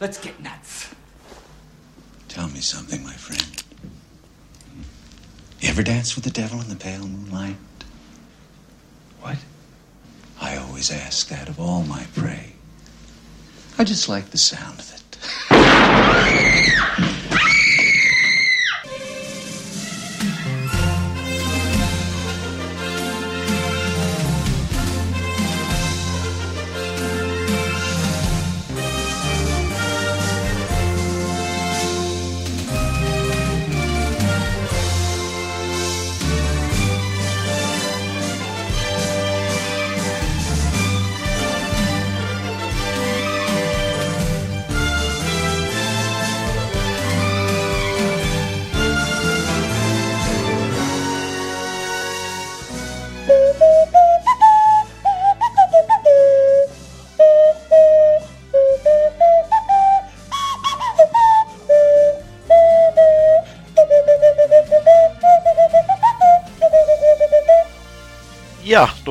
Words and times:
Let's 0.00 0.18
get 0.18 0.40
nuts. 0.40 0.94
Tell 2.28 2.46
me 2.48 2.60
something, 2.60 3.02
my 3.02 3.14
friend. 3.14 3.64
You 5.60 5.70
ever 5.70 5.82
dance 5.82 6.14
with 6.14 6.22
the 6.22 6.30
devil 6.30 6.60
in 6.60 6.68
the 6.68 6.76
pale 6.76 7.04
moonlight? 7.06 7.56
What? 9.20 9.38
I 10.40 10.56
always 10.56 10.92
ask 10.92 11.28
that 11.30 11.48
of 11.48 11.58
all 11.58 11.82
my 11.82 12.06
prey. 12.14 12.52
I 13.76 13.82
just 13.82 14.08
like 14.08 14.30
the 14.30 14.38
sound 14.38 14.78
of 14.78 14.94
it. 14.94 14.98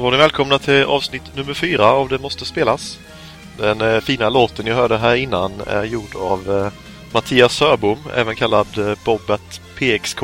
var 0.07 0.11
ni 0.11 0.17
välkomna 0.17 0.59
till 0.59 0.83
avsnitt 0.83 1.35
nummer 1.35 1.53
fyra 1.53 1.85
av 1.85 2.09
Det 2.09 2.19
måste 2.19 2.45
spelas. 2.45 2.99
Den 3.57 3.81
eh, 3.81 3.99
fina 3.99 4.29
låten 4.29 4.65
ni 4.65 4.71
hörde 4.71 4.97
här 4.97 5.15
innan 5.15 5.61
är 5.67 5.83
gjord 5.83 6.15
av 6.15 6.57
eh, 6.57 6.71
Mattias 7.11 7.55
Sörbom, 7.55 7.97
även 8.15 8.35
kallad 8.35 8.77
eh, 8.77 8.93
Bobbet 9.05 9.61
PXK. 9.75 10.21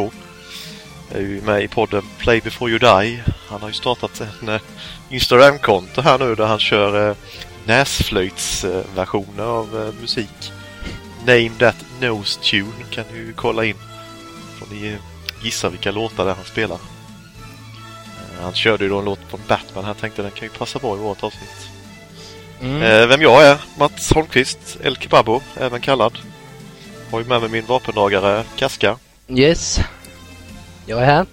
Är 1.11 1.19
ju 1.19 1.41
med 1.41 1.63
i 1.63 1.67
podden 1.67 2.03
Play 2.17 2.41
before 2.41 2.71
you 2.71 2.79
die. 2.79 3.23
Han 3.49 3.61
har 3.61 3.67
ju 3.67 3.73
startat 3.73 4.21
en 4.41 4.49
eh, 4.49 4.61
Instagram-konto 5.09 6.01
här 6.01 6.19
nu 6.19 6.35
där 6.35 6.45
han 6.45 6.59
kör 6.59 7.09
eh, 7.09 7.15
näsflöjtsversioner 7.65 9.43
av 9.43 9.81
eh, 9.81 10.01
musik. 10.01 10.51
Name 11.25 11.51
that 11.59 11.85
nose 12.01 12.39
tune 12.39 12.83
kan 12.91 13.05
ni 13.11 13.17
ju 13.17 13.33
kolla 13.33 13.65
in. 13.65 13.77
Får 14.59 14.67
ni 14.75 14.97
gissa 15.41 15.69
vilka 15.69 15.91
låtar 15.91 16.25
det 16.25 16.31
är 16.31 16.35
han 16.35 16.45
spelar. 16.45 16.92
Eh, 18.43 18.45
Han 18.45 18.53
körde 18.53 18.83
ju 18.83 18.89
då 18.89 18.99
en 18.99 19.05
låt 19.05 19.19
från 19.29 19.39
Batman 19.47 19.85
här 19.85 19.93
tänkte 19.93 20.21
den 20.21 20.31
kan 20.31 20.47
ju 20.47 20.53
passa 20.53 20.79
bra 20.79 20.95
i 20.95 20.99
vårt 20.99 21.23
avsnitt. 21.23 21.69
Mm. 22.61 22.81
Eh, 22.81 23.07
vem 23.07 23.21
jag 23.21 23.45
är? 23.45 23.57
Mats 23.77 24.11
Holmqvist, 24.13 24.77
El 24.83 24.97
Kebabo, 24.97 25.41
även 25.59 25.81
kallad. 25.81 26.17
Har 27.11 27.19
ju 27.19 27.25
med 27.25 27.41
mig 27.41 27.49
min 27.49 27.65
vapendragare 27.65 28.43
Kaska. 28.55 28.97
Yes. 29.27 29.79
Jag 30.85 31.01
är 31.01 31.05
här. 31.05 31.25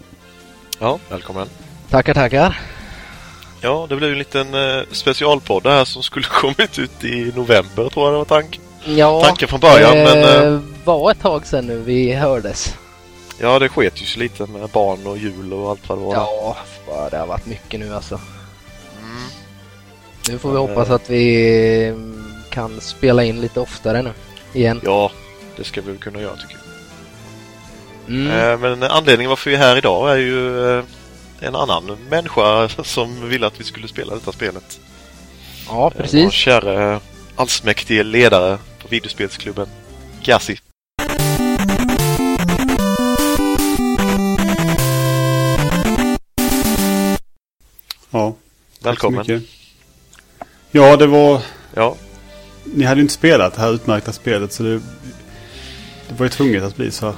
Ja, 0.79 0.99
välkommen. 1.09 1.49
Tackar, 1.91 2.15
tackar. 2.15 2.61
Ja, 3.61 3.87
det 3.89 3.97
blev 3.97 4.09
ju 4.09 4.13
en 4.13 4.19
liten 4.19 4.55
eh, 4.55 4.83
specialpodd 4.93 5.67
här 5.67 5.85
som 5.85 6.03
skulle 6.03 6.27
kommit 6.31 6.79
ut 6.79 7.05
i 7.05 7.33
november 7.37 7.89
tror 7.89 8.07
jag 8.07 8.15
det 8.15 8.19
var 8.19 8.25
tank. 8.25 8.61
Ja, 8.85 9.23
Tanken 9.25 9.49
från 9.49 9.61
början, 9.61 9.97
det 9.97 10.05
men, 10.05 10.55
eh, 10.55 10.61
var 10.85 11.11
ett 11.11 11.21
tag 11.21 11.47
sedan 11.47 11.67
nu 11.67 11.79
vi 11.79 12.13
hördes. 12.15 12.75
Ja, 13.41 13.59
det 13.59 13.69
sket 13.69 14.03
ju 14.03 14.07
sig 14.07 14.23
lite 14.23 14.47
med 14.47 14.69
barn 14.69 15.07
och 15.07 15.19
jul 15.19 15.53
och 15.53 15.71
allt 15.71 15.89
vad 15.89 15.99
det 15.99 16.05
var. 16.05 16.15
Ja, 16.15 16.57
det 17.11 17.17
har 17.17 17.27
varit 17.27 17.47
mycket 17.47 17.81
nu 17.81 17.95
alltså. 17.95 18.15
Mm. 19.03 19.23
Nu 20.29 20.39
får 20.39 20.49
vi 20.51 20.55
Ja, 20.55 20.61
hoppas 20.61 20.89
eh. 20.89 20.95
att 20.95 21.11
vi 21.11 21.87
mm, 21.89 22.35
kan 22.51 22.81
spela 22.81 23.25
in 23.25 23.41
lite 23.41 23.61
oftare 23.61 24.03
nu. 24.03 24.13
Igen. 24.53 24.81
ja, 24.85 25.11
det 25.57 25.65
ska 25.65 25.81
vi 25.81 25.97
kunna 25.99 26.21
göra 26.21 26.37
tycker 26.37 26.57
jag. 26.57 28.15
Mm. 28.17 28.31
Eh, 28.31 28.59
Men 28.59 28.83
anledningen 28.83 29.29
varför 29.29 29.51
vi 29.51 29.57
är 29.57 29.61
här 29.61 29.77
idag 29.77 30.13
är 30.13 30.17
ju 30.17 30.71
eh, 30.79 30.85
en 31.41 31.55
annan 31.57 31.97
människa 32.11 32.69
som 32.85 33.29
ville 33.29 33.47
att 33.47 33.61
vi 33.61 33.65
skulle 33.65 33.89
spela 33.89 34.15
detta 34.15 34.33
spelet. 34.33 34.81
Ja, 35.69 35.75
Vår 35.75 35.91
precis. 35.91 36.33
käre 36.33 37.01
allsmäktige 37.37 38.03
ledare 38.03 38.59
på 38.83 38.89
videospelsklubben 38.89 39.67
Gassi. 40.23 40.59
Ja, 48.11 48.31
tack 48.31 48.37
så 48.83 48.89
Välkommen. 48.89 49.19
mycket. 49.19 49.43
Ja, 50.71 50.97
det 50.97 51.07
var... 51.07 51.43
Ja, 51.75 51.97
Ni 52.65 52.85
hade 52.85 52.97
ju 52.99 53.03
inte 53.03 53.15
spelat 53.15 53.55
det 53.55 53.61
här 53.61 53.73
utmärkta 53.75 54.13
spelet 54.13 54.53
så 54.53 54.63
det, 54.63 54.75
det 56.09 56.15
var 56.17 56.27
ju 56.27 56.31
tvunget 56.31 56.63
att 56.63 56.77
bli 56.77 56.91
så 56.91 57.07
här. 57.07 57.15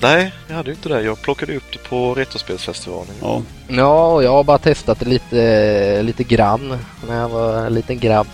nej, 0.00 0.32
jag 0.48 0.56
hade 0.56 0.70
ju 0.70 0.74
inte 0.74 0.88
det. 0.88 1.02
Jag 1.02 1.22
plockade 1.22 1.56
upp 1.56 1.72
det 1.72 1.78
på 1.88 2.14
Retrospelsfestivalen. 2.14 3.14
Ja, 3.20 3.42
Ja, 3.68 4.06
och 4.12 4.24
jag 4.24 4.30
har 4.32 4.44
bara 4.44 4.58
testat 4.58 5.00
det 5.00 5.06
lite, 5.06 6.02
lite 6.02 6.24
grann 6.24 6.78
när 7.08 7.20
jag 7.20 7.28
var 7.28 7.66
en 7.66 7.74
liten 7.74 7.98
grabb. 7.98 8.26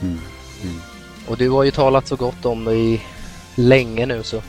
Mm, 0.00 0.18
mm. 0.62 0.80
Och 1.26 1.36
du 1.36 1.48
har 1.50 1.64
ju 1.64 1.70
talat 1.70 2.08
så 2.08 2.16
gott 2.16 2.44
om 2.44 2.64
det 2.64 2.74
i 2.74 3.00
länge 3.54 4.06
nu 4.06 4.22
så. 4.22 4.42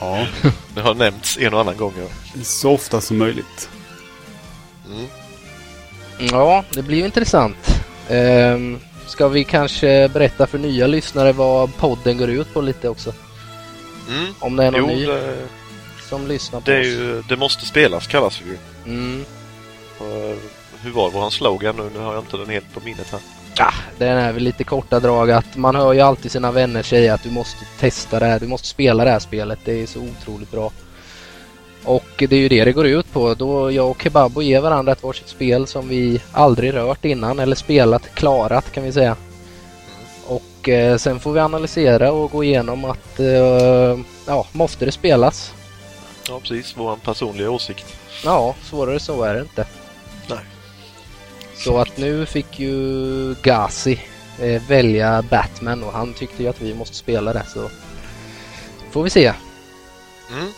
ja. 0.00 0.26
Det 0.74 0.80
har 0.80 0.94
nämnts 0.94 1.38
en 1.38 1.54
och 1.54 1.60
annan 1.60 1.76
gång. 1.76 1.92
Ja. 1.98 2.42
så 2.44 2.72
ofta 2.72 3.00
som 3.00 3.18
möjligt. 3.18 3.68
Mm. 4.86 5.06
Ja, 6.18 6.64
det 6.72 6.82
blir 6.82 6.98
ju 6.98 7.04
intressant. 7.04 7.82
Ehm, 8.08 8.78
ska 9.06 9.28
vi 9.28 9.44
kanske 9.44 10.08
berätta 10.08 10.46
för 10.46 10.58
nya 10.58 10.86
lyssnare 10.86 11.32
vad 11.32 11.76
podden 11.76 12.18
går 12.18 12.30
ut 12.30 12.54
på 12.54 12.60
lite 12.60 12.88
också? 12.88 13.12
Mm. 14.08 14.34
Om 14.38 14.56
det 14.56 14.64
är 14.64 14.70
någon 14.70 14.80
Jo, 14.80 14.86
ny 14.86 15.06
det, 15.06 15.36
som 16.08 16.26
lyssnar 16.26 16.60
på 16.60 16.70
det, 16.70 16.80
oss. 16.80 16.86
ju, 16.86 17.22
det 17.28 17.36
måste 17.36 17.66
spelas 17.66 18.06
kallas 18.06 18.42
vi 18.44 18.50
ju. 18.50 18.58
Mm. 18.92 19.24
Och, 19.98 20.36
hur 20.82 20.90
var 20.90 21.10
våran 21.10 21.30
slogan 21.30 21.76
nu? 21.76 21.90
Nu 21.94 21.98
har 22.00 22.14
jag 22.14 22.22
inte 22.22 22.36
den 22.36 22.48
helt 22.50 22.74
på 22.74 22.80
minnet 22.80 23.10
här. 23.12 23.20
Ja, 23.58 23.72
den 23.98 24.18
är 24.18 24.32
väl 24.32 24.42
lite 24.42 24.64
korta 24.64 25.00
drag 25.00 25.30
att 25.30 25.56
man 25.56 25.74
hör 25.76 25.92
ju 25.92 26.00
alltid 26.00 26.30
sina 26.30 26.52
vänner 26.52 26.82
säga 26.82 27.14
att 27.14 27.22
du 27.22 27.30
måste 27.30 27.64
testa 27.80 28.18
det 28.18 28.26
här, 28.26 28.40
du 28.40 28.46
måste 28.46 28.68
spela 28.68 29.04
det 29.04 29.10
här 29.10 29.18
spelet. 29.18 29.58
Det 29.64 29.82
är 29.82 29.86
så 29.86 30.00
otroligt 30.00 30.50
bra. 30.50 30.70
Och 31.86 32.06
det 32.16 32.32
är 32.32 32.40
ju 32.40 32.48
det 32.48 32.64
det 32.64 32.72
går 32.72 32.86
ut 32.86 33.12
på. 33.12 33.34
Då 33.34 33.72
jag 33.72 33.90
och 33.90 34.02
Kebabo 34.02 34.42
ger 34.42 34.60
varandra 34.60 34.92
ett 34.92 35.02
varsitt 35.02 35.28
spel 35.28 35.66
som 35.66 35.88
vi 35.88 36.20
aldrig 36.32 36.74
rört 36.74 37.04
innan 37.04 37.38
eller 37.38 37.56
spelat, 37.56 38.14
klarat 38.14 38.72
kan 38.72 38.84
vi 38.84 38.92
säga. 38.92 39.16
Och 40.26 40.68
eh, 40.68 40.96
sen 40.96 41.20
får 41.20 41.32
vi 41.32 41.40
analysera 41.40 42.12
och 42.12 42.30
gå 42.30 42.44
igenom 42.44 42.84
att 42.84 43.20
eh, 43.20 43.98
ja, 44.26 44.46
måste 44.52 44.84
det 44.84 44.92
spelas? 44.92 45.54
Ja, 46.28 46.40
precis. 46.40 46.76
Våran 46.76 47.00
personliga 47.00 47.50
åsikt. 47.50 47.96
Ja, 48.24 48.54
svårare 48.62 49.00
så 49.00 49.22
är 49.22 49.34
det 49.34 49.40
inte. 49.40 49.66
Nej. 50.28 50.38
Så 51.56 51.78
att 51.78 51.96
nu 51.96 52.26
fick 52.26 52.60
ju 52.60 53.34
Gazi 53.42 54.00
eh, 54.40 54.62
välja 54.68 55.24
Batman 55.30 55.84
och 55.84 55.92
han 55.92 56.14
tyckte 56.14 56.42
ju 56.42 56.48
att 56.48 56.60
vi 56.60 56.74
måste 56.74 56.96
spela 56.96 57.32
det 57.32 57.46
så 57.54 57.70
får 58.90 59.02
vi 59.02 59.10
se. 59.10 59.32
Mm. 60.30 60.52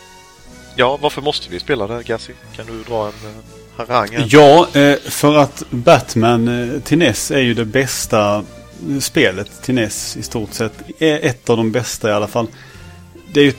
Ja, 0.75 0.97
varför 1.01 1.21
måste 1.21 1.49
vi 1.49 1.59
spela 1.59 1.87
det, 1.87 2.03
Gassi? 2.03 2.33
Kan 2.55 2.65
du 2.65 2.83
dra 2.83 3.05
en 3.07 3.13
uh, 3.29 3.35
harang 3.77 4.09
här? 4.11 4.27
Ja, 4.29 4.67
eh, 4.73 4.97
för 4.99 5.37
att 5.37 5.63
Batman 5.69 6.47
eh, 6.75 6.79
till 6.81 6.97
NES 6.97 7.31
är 7.31 7.39
ju 7.39 7.53
det 7.53 7.65
bästa 7.65 8.43
spelet 9.01 9.63
till 9.63 9.75
NES 9.75 10.17
i 10.17 10.23
stort 10.23 10.53
sett. 10.53 10.73
Är 10.99 11.19
Ett 11.25 11.49
av 11.49 11.57
de 11.57 11.71
bästa 11.71 12.09
i 12.09 12.13
alla 12.13 12.27
fall. 12.27 12.47
Det 13.33 13.39
är 13.39 13.43
ju 13.43 13.53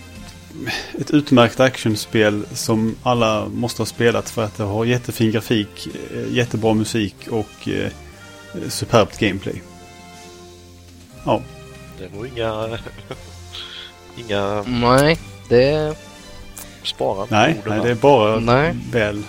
ett- 1.00 1.10
utmärkt 1.10 1.60
actionspel 1.60 2.44
som 2.54 2.96
alla 3.02 3.48
måste 3.48 3.80
ha 3.82 3.86
spelat 3.86 4.30
för 4.30 4.44
att 4.44 4.56
det 4.56 4.62
har 4.62 4.84
jättefin 4.84 5.30
grafik, 5.32 5.88
eh, 6.14 6.32
jättebra 6.36 6.74
musik 6.74 7.14
och 7.30 7.68
eh, 7.68 7.90
superbt 8.68 9.18
gameplay. 9.18 9.62
Ja, 11.24 11.42
Det 11.98 12.08
var 12.18 12.26
inga... 12.26 12.78
inga 14.16 14.62
Nej, 14.62 15.18
det, 15.48 15.96
spara 16.82 17.26
nej, 17.28 17.50
orden 17.58 17.76
nej 17.76 17.84
det 17.84 17.90
är 17.90 17.94
bara 17.94 18.38
Nej. 18.38 18.76
väl. 18.92 19.22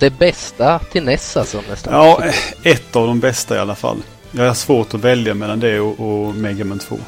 det 0.00 0.10
bästa 0.10 0.78
till 0.78 1.04
NES 1.04 1.36
alltså 1.36 1.62
nästan. 1.68 1.94
Ja, 1.94 2.22
ett 2.62 2.96
av 2.96 3.06
de 3.06 3.20
bästa 3.20 3.56
i 3.56 3.58
alla 3.58 3.74
fall. 3.74 4.02
Jag 4.30 4.46
har 4.46 4.54
svårt 4.54 4.94
att 4.94 5.00
välja 5.00 5.34
mellan 5.34 5.60
det 5.60 5.80
och, 5.80 6.00
och 6.00 6.34
Mega 6.34 6.64
Man 6.64 6.78
2. 6.78 6.98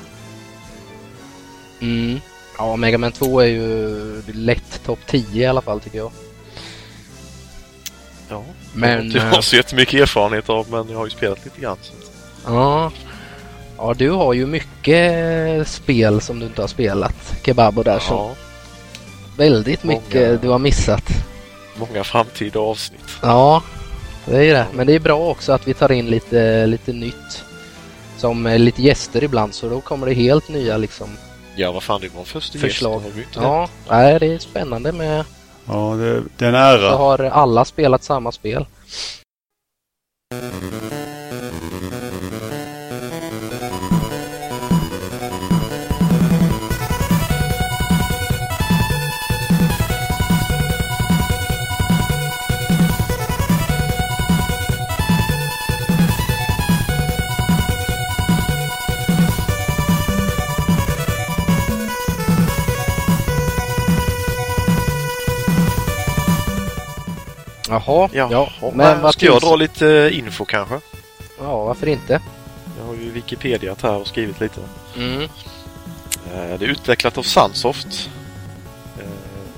Mm. 1.81 2.21
Ja, 2.59 2.77
Mega 2.77 2.99
Man 2.99 3.13
2 3.13 3.41
är 3.41 3.47
ju 3.47 4.23
lätt 4.27 4.85
topp 4.85 4.99
10 5.07 5.43
i 5.43 5.47
alla 5.47 5.61
fall 5.63 5.81
tycker 5.81 5.99
jag. 5.99 6.13
Ja, 8.29 8.45
Men... 8.73 9.11
jag 9.11 9.23
har 9.23 9.29
inte 9.29 9.43
så 9.43 9.57
jättemycket 9.57 10.01
erfarenhet 10.01 10.49
av 10.49 10.71
men 10.71 10.91
jag 10.91 10.99
har 10.99 11.05
ju 11.07 11.11
spelat 11.11 11.45
lite 11.45 11.61
grann. 11.61 11.77
Så. 11.83 11.93
Ja. 12.47 12.93
Ja, 13.77 13.95
du 13.99 14.11
har 14.11 14.33
ju 14.33 14.47
mycket 14.47 15.69
spel 15.69 16.21
som 16.21 16.39
du 16.39 16.47
inte 16.47 16.61
har 16.61 16.69
spelat. 16.69 17.35
Kebabo 17.45 17.83
där. 17.83 17.99
Så 17.99 18.15
Ja, 18.15 18.35
väldigt 19.41 19.85
mycket 19.85 20.15
Många. 20.29 20.37
du 20.43 20.49
har 20.49 20.59
missat. 20.59 21.05
många 21.77 22.05
framtida 22.05 22.61
avsnitt. 22.61 23.11
Ja, 23.23 23.63
det 24.27 24.37
är 24.37 24.43
ju 24.43 24.53
det. 24.53 24.67
Men 24.75 24.87
det 24.87 24.95
är 24.95 25.01
bra 25.01 25.31
också 25.31 25.53
att 25.53 25.69
vi 25.69 25.75
tar 25.75 25.93
in 25.93 26.07
lite, 26.07 26.67
lite 26.67 26.93
nytt. 26.93 27.45
Som 28.17 28.47
eh, 28.47 28.59
lite 28.59 28.83
gäster 28.83 29.25
ibland 29.25 29.55
så 29.55 29.69
då 29.69 29.81
kommer 29.81 30.07
det 30.07 30.15
helt 30.15 30.49
nya 30.49 30.77
liksom 30.77 31.09
Ja, 31.57 31.73
vad 31.73 31.83
fan, 31.83 32.01
det 32.01 32.09
var 32.17 32.25
första 32.25 32.59
förslag. 32.59 32.93
gäst. 32.95 33.05
har 33.05 33.11
vi 33.11 33.17
ju 33.21 33.25
inte 33.27 33.41
Ja, 33.41 33.69
nej, 33.91 34.19
det 34.21 34.27
är 34.35 34.39
spännande 34.39 34.93
med 34.93 35.25
Ja, 35.67 35.95
det, 35.97 36.23
det 36.37 36.45
är 36.47 36.49
en 36.53 36.79
så 36.81 36.87
ära. 36.87 36.97
har 36.97 37.19
alla 37.19 37.65
spelat 37.65 38.03
samma 38.05 38.33
spel. 38.33 38.67
Jaha, 67.87 68.09
Ja, 68.13 68.29
ja. 68.61 68.71
men 68.75 69.03
vad 69.03 69.15
ska 69.15 69.27
jag 69.27 69.41
dra 69.41 69.57
lite 69.57 70.11
info 70.13 70.45
kanske? 70.45 70.81
Ja, 71.39 71.65
varför 71.65 71.87
inte? 71.87 72.21
Jag 72.79 72.85
har 72.87 72.95
ju 72.95 73.11
Wikipedia 73.11 73.77
här 73.83 73.97
och 73.97 74.07
skrivit 74.07 74.41
lite. 74.41 74.61
Mm. 74.97 75.23
Eh, 75.23 75.29
Det 76.59 76.65
är 76.65 76.69
utvecklat 76.69 77.19
av 77.19 77.23
Sunsoft. 77.23 78.11
Eh, 78.99 79.05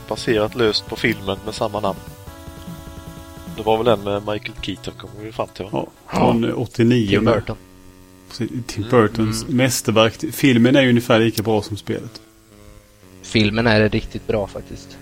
Baserat 0.08 0.54
löst 0.54 0.86
på 0.86 0.96
filmen 0.96 1.38
med 1.44 1.54
samma 1.54 1.80
namn. 1.80 1.98
Det 3.56 3.62
var 3.62 3.76
väl 3.76 3.86
den 3.86 4.00
med 4.04 4.22
Michael 4.32 4.54
Keaton 4.62 4.94
kommer 4.98 5.24
vi 5.24 5.32
fram 5.32 5.48
till 5.54 5.64
va? 5.64 5.70
Ja, 5.72 5.86
från 6.18 6.52
89. 6.54 7.08
Tim 7.08 7.24
Burton. 7.24 7.56
Tim 8.36 8.64
Mm, 8.76 8.90
Burtons 8.90 9.48
mästerverk. 9.48 10.34
Filmen 10.34 10.76
är 10.76 10.82
ju 10.82 10.88
ungefär 10.88 11.18
lika 11.18 11.42
bra 11.42 11.62
som 11.62 11.76
spelet. 11.76 12.20
Filmen 13.22 13.66
är 13.66 13.88
riktigt 13.88 14.26
bra 14.26 14.46
faktiskt. 14.46 14.96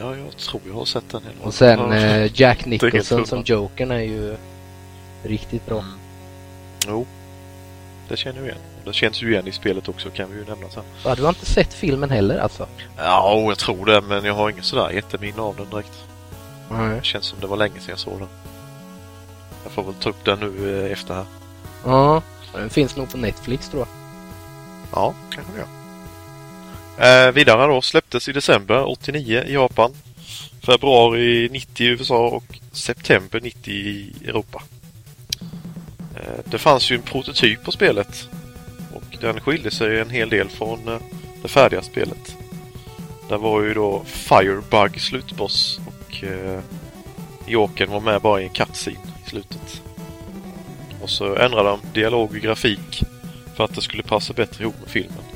Ja, 0.00 0.16
jag 0.16 0.36
tror 0.36 0.62
jag 0.66 0.74
har 0.74 0.84
sett 0.84 1.10
den. 1.10 1.22
hela 1.22 1.46
Och 1.46 1.54
sen 1.54 1.78
Ja. 1.78 1.94
eh, 1.96 2.40
Jack 2.40 2.64
Nicholson 2.66 3.26
som 3.26 3.42
Jokern 3.46 3.90
är 3.90 4.00
ju 4.00 4.36
riktigt 5.22 5.66
bra. 5.66 5.78
Mm. 5.78 5.90
Jo, 6.88 7.06
det 8.08 8.16
känner 8.16 8.38
jag 8.38 8.46
igen. 8.46 8.58
Det 8.84 8.92
känns 8.92 9.22
ju 9.22 9.30
igen 9.32 9.48
i 9.48 9.52
spelet 9.52 9.88
också 9.88 10.10
kan 10.10 10.30
vi 10.30 10.36
ju 10.38 10.44
nämna 10.44 10.70
sen. 10.70 10.82
Va, 11.04 11.14
du 11.14 11.22
har 11.22 11.28
inte 11.28 11.46
sett 11.46 11.74
filmen 11.74 12.10
heller 12.10 12.38
alltså? 12.38 12.66
Ja, 12.96 13.40
jag 13.48 13.58
tror 13.58 13.86
det, 13.86 14.00
men 14.00 14.24
jag 14.24 14.34
har 14.34 14.50
ingen 14.50 14.62
sådär 14.62 14.90
jätteminne 14.90 15.42
av 15.42 15.56
den 15.56 15.70
direkt. 15.70 16.04
Nej. 16.70 16.96
Det 16.96 17.04
känns 17.04 17.24
som 17.24 17.40
det 17.40 17.46
var 17.46 17.56
länge 17.56 17.74
sedan 17.80 17.88
jag 17.88 17.98
såg 17.98 18.18
den. 18.18 18.28
Jag 19.62 19.72
får 19.72 19.82
väl 19.82 19.94
ta 19.94 20.08
upp 20.10 20.24
den 20.24 20.38
nu 20.40 20.84
eh, 20.86 20.92
efter 20.92 21.14
här. 21.14 21.24
Ja, 21.84 22.22
den 22.52 22.70
finns 22.70 22.96
nog 22.96 23.10
på 23.10 23.16
Netflix 23.18 23.68
tror 23.68 23.80
jag. 23.80 23.88
Ja, 24.92 25.14
kanske 25.30 25.52
det 25.52 25.58
gör. 25.58 25.68
Eh, 26.98 27.32
vidare 27.32 27.66
då, 27.66 27.82
släpptes 27.82 28.28
i 28.28 28.32
december 28.32 28.90
89 28.90 29.42
i 29.46 29.52
Japan. 29.52 29.92
Februari 30.66 31.48
90 31.52 31.86
i 31.86 31.88
USA 31.88 32.28
och 32.28 32.58
september 32.72 33.40
90 33.40 33.72
i 33.72 34.12
Europa. 34.26 34.62
Eh, 36.16 36.40
det 36.44 36.58
fanns 36.58 36.90
ju 36.90 36.96
en 36.96 37.02
prototyp 37.02 37.64
på 37.64 37.72
spelet. 37.72 38.28
Och 38.94 39.16
den 39.20 39.40
skilde 39.40 39.70
sig 39.70 40.00
en 40.00 40.10
hel 40.10 40.28
del 40.28 40.48
från 40.48 40.88
eh, 40.88 40.98
det 41.42 41.48
färdiga 41.48 41.82
spelet. 41.82 42.36
Där 43.28 43.38
var 43.38 43.62
ju 43.62 43.74
då 43.74 44.02
Firebug 44.04 45.00
slutboss 45.00 45.80
och 45.86 46.24
eh, 46.24 46.60
Jokern 47.46 47.90
var 47.90 48.00
med 48.00 48.20
bara 48.20 48.40
i 48.40 48.44
en 48.44 48.50
cutscene 48.50 48.96
i 49.26 49.30
slutet. 49.30 49.82
Och 51.02 51.10
så 51.10 51.36
ändrade 51.36 51.68
de 51.68 51.80
dialog 51.92 52.30
och 52.30 52.36
grafik 52.36 53.02
för 53.56 53.64
att 53.64 53.74
det 53.74 53.82
skulle 53.82 54.02
passa 54.02 54.32
bättre 54.32 54.64
ihop 54.64 54.80
med 54.80 54.90
filmen. 54.90 55.33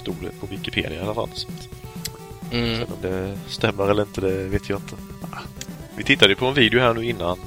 Stod 0.00 0.14
det 0.20 0.40
på 0.40 0.46
Wikipedia 0.46 0.92
i 1.00 1.02
alla 1.02 1.14
fall. 1.14 1.28
Så 1.34 1.48
att, 1.48 1.68
Mm. 2.52 2.76
sen 2.78 2.86
om 2.86 3.02
det 3.02 3.38
stämmer 3.48 3.88
eller 3.90 4.02
inte, 4.02 4.20
det 4.20 4.44
vet 4.44 4.68
jag 4.68 4.78
inte. 4.78 4.94
Vi 5.96 6.04
tittade 6.04 6.32
ju 6.32 6.36
på 6.36 6.46
en 6.46 6.54
video 6.54 6.80
här 6.80 6.94
nu 6.94 7.04
innan 7.04 7.38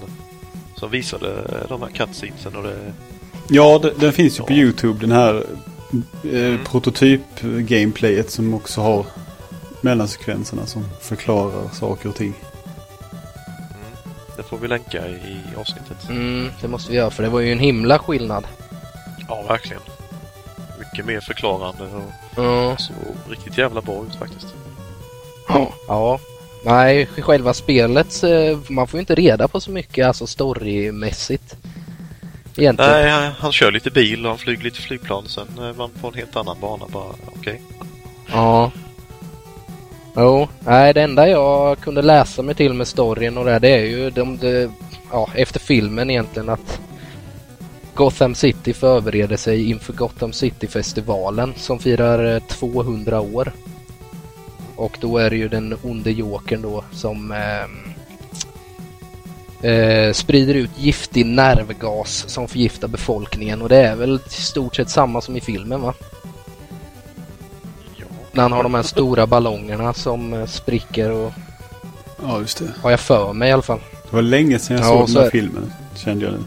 som 0.76 0.92
visade 0.92 1.48
de 1.70 1.82
här 1.82 1.90
cutscenesen 1.90 2.56
och 2.56 2.64
det... 2.64 2.94
Ja, 3.50 3.80
det, 3.82 3.94
den 4.00 4.14
finns 4.14 4.40
ju 4.40 4.44
på 4.44 4.54
Ja. 4.54 4.58
YouTube. 4.58 5.00
Den 5.00 5.12
här 5.12 5.36
eh, 6.24 6.46
Mm. 6.46 6.60
prototyp-gameplayet 6.66 8.32
som 8.32 8.54
också 8.54 8.82
har 8.82 9.06
mellansekvenserna 9.82 10.66
som 10.66 10.86
förklarar 11.02 11.70
saker 11.74 12.10
och 12.10 12.16
ting. 12.16 12.34
Mm, 12.34 14.14
det 14.38 14.44
får 14.44 14.58
vi 14.58 14.68
länka 14.68 15.08
i, 15.08 15.12
i 15.14 15.56
avsnittet. 15.58 16.10
Mm, 16.10 16.50
det 16.62 16.68
måste 16.68 16.92
vi 16.92 16.98
göra 16.98 17.12
för 17.12 17.24
det 17.24 17.30
var 17.30 17.40
ju 17.40 17.52
en 17.52 17.60
himla 17.60 18.00
skillnad. 18.00 18.48
Ja, 19.28 19.42
verkligen. 19.48 19.82
Mycket 20.80 21.06
mer 21.06 21.20
förklarande 21.20 21.84
och 21.84 22.12
Ja. 22.36 22.78
så 22.78 22.94
riktigt 23.30 23.58
jävla 23.58 23.82
bra 23.82 24.06
ut 24.10 24.16
faktiskt. 24.16 24.48
Ja. 25.88 26.20
Nej, 26.66 27.06
själva 27.06 27.54
spelet, 27.54 28.24
eh, 28.24 28.60
man 28.68 28.88
får 28.88 28.98
ju 28.98 29.00
inte 29.00 29.16
reda 29.16 29.48
på 29.48 29.60
så 29.60 29.72
mycket 29.72 30.08
alltså 30.08 30.28
storymässigt. 30.28 31.56
Egentligen. 32.58 32.92
Nej, 32.92 33.10
han, 33.10 33.32
han 33.40 33.52
kör 33.52 33.72
lite 33.72 33.92
bil 33.92 34.26
och 34.26 34.30
han 34.30 34.38
flyger 34.38 34.64
lite 34.64 34.82
flygplan. 34.82 35.24
Sen 35.28 35.48
är 35.60 35.74
man 35.74 35.90
på 36.02 36.08
en 36.08 36.14
helt 36.14 36.36
annan 36.36 36.58
bana 36.62 36.86
bara. 36.88 37.14
Okej. 37.36 37.62
Ja. 38.32 38.72
Jo, 40.16 40.48
nej 40.60 40.94
det 40.94 41.02
enda 41.02 41.28
jag 41.28 41.80
kunde 41.80 42.02
läsa 42.02 42.42
mig 42.42 42.56
till 42.56 42.74
med 42.74 42.88
storyn 42.88 43.38
och 43.38 43.46
det, 43.46 43.60
det 43.60 43.70
är 43.70 43.86
ju 43.86 44.10
de, 44.10 44.38
de, 44.38 44.72
ja, 45.12 45.30
efter 45.36 45.60
filmen 45.60 46.10
egentligen 46.10 46.50
att 46.50 46.80
Gotham 47.96 48.36
City 48.36 48.74
förbereder 48.74 49.38
sig 49.38 49.70
inför 49.70 49.94
Gotham 49.94 50.34
City-festivalen 50.34 51.54
som 51.58 51.80
firar 51.80 52.36
eh, 52.36 52.40
200 52.40 53.22
år. 53.22 53.52
Och 54.76 54.98
då 55.02 55.18
är 55.18 55.30
det 55.30 55.36
ju 55.36 55.48
den 55.48 55.78
onde 55.84 56.12
jokern 56.12 56.62
då 56.62 56.84
som 56.92 57.32
ehm, 57.32 57.72
eh, 59.72 60.14
sprider 60.14 60.54
ut 60.54 60.70
giftig 60.78 61.26
nervgas 61.26 62.26
som 62.28 62.48
förgiftar 62.48 62.88
befolkningen 62.88 63.62
och 63.62 63.70
det 63.70 63.78
är 63.78 63.96
väl 63.96 64.20
i 64.28 64.30
stort 64.30 64.76
sett 64.76 64.90
samma 64.90 65.22
som 65.22 65.38
i 65.38 65.42
filmen 65.42 65.82
va? 65.82 65.94
Ja. 67.96 68.06
När 68.32 68.44
han 68.44 68.52
har 68.52 68.64
de 68.64 68.74
här 68.74 68.84
stora 68.84 69.28
ballongerna 69.28 69.94
som 69.94 70.34
eh, 70.34 70.46
spricker 70.46 71.12
och 71.12 71.32
Ja, 72.24 72.40
just 72.40 72.58
det. 72.58 72.72
har 72.82 72.92
jag 72.92 73.00
för 73.00 73.34
mig 73.34 73.50
i 73.50 73.52
alla 73.52 73.62
fall. 73.62 73.80
Det 74.10 74.16
var 74.16 74.22
länge 74.22 74.60
sedan 74.60 74.78
jag 74.78 74.86
Ja, 74.86 74.90
såg 75.00 75.10
så 75.10 75.14
den 75.14 75.22
här 75.22 75.28
är- 75.28 75.32
filmen. 75.32 75.74
Kände 75.96 76.26
jag 76.26 76.34
nu. 76.34 76.40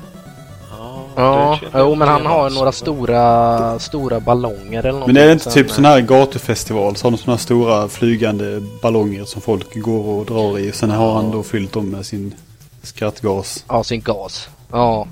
Ja, 1.17 1.59
jo 1.75 1.95
men 1.95 2.09
han 2.09 2.27
har 2.27 2.51
några 2.51 2.73
stora, 2.73 3.79
stora 3.79 4.21
ballonger 4.21 4.79
eller 4.79 4.93
någonting. 4.93 5.15
Men 5.15 5.23
är 5.23 5.27
det 5.27 5.33
inte 5.33 5.51
typ 5.51 5.71
sån 5.71 5.85
här 5.85 6.01
gatufestival? 6.01 6.97
Så 6.97 7.07
har 7.07 7.11
de 7.11 7.17
såna 7.17 7.33
här 7.33 7.43
stora 7.43 7.89
flygande 7.89 8.63
ballonger 8.83 9.25
som 9.25 9.43
folk 9.43 9.75
går 9.75 10.05
och 10.05 10.27
drar 10.27 10.59
i. 10.59 10.73
Sen 10.73 10.91
har 10.91 11.15
han 11.15 11.31
då 11.31 11.43
fyllt 11.43 11.73
dem 11.73 11.91
med 11.91 12.07
sin 12.07 12.35
skrattgas. 12.83 13.65
Ja, 13.69 13.85
sin 13.85 14.01
gas. 14.01 14.49
Ja. 14.71 15.07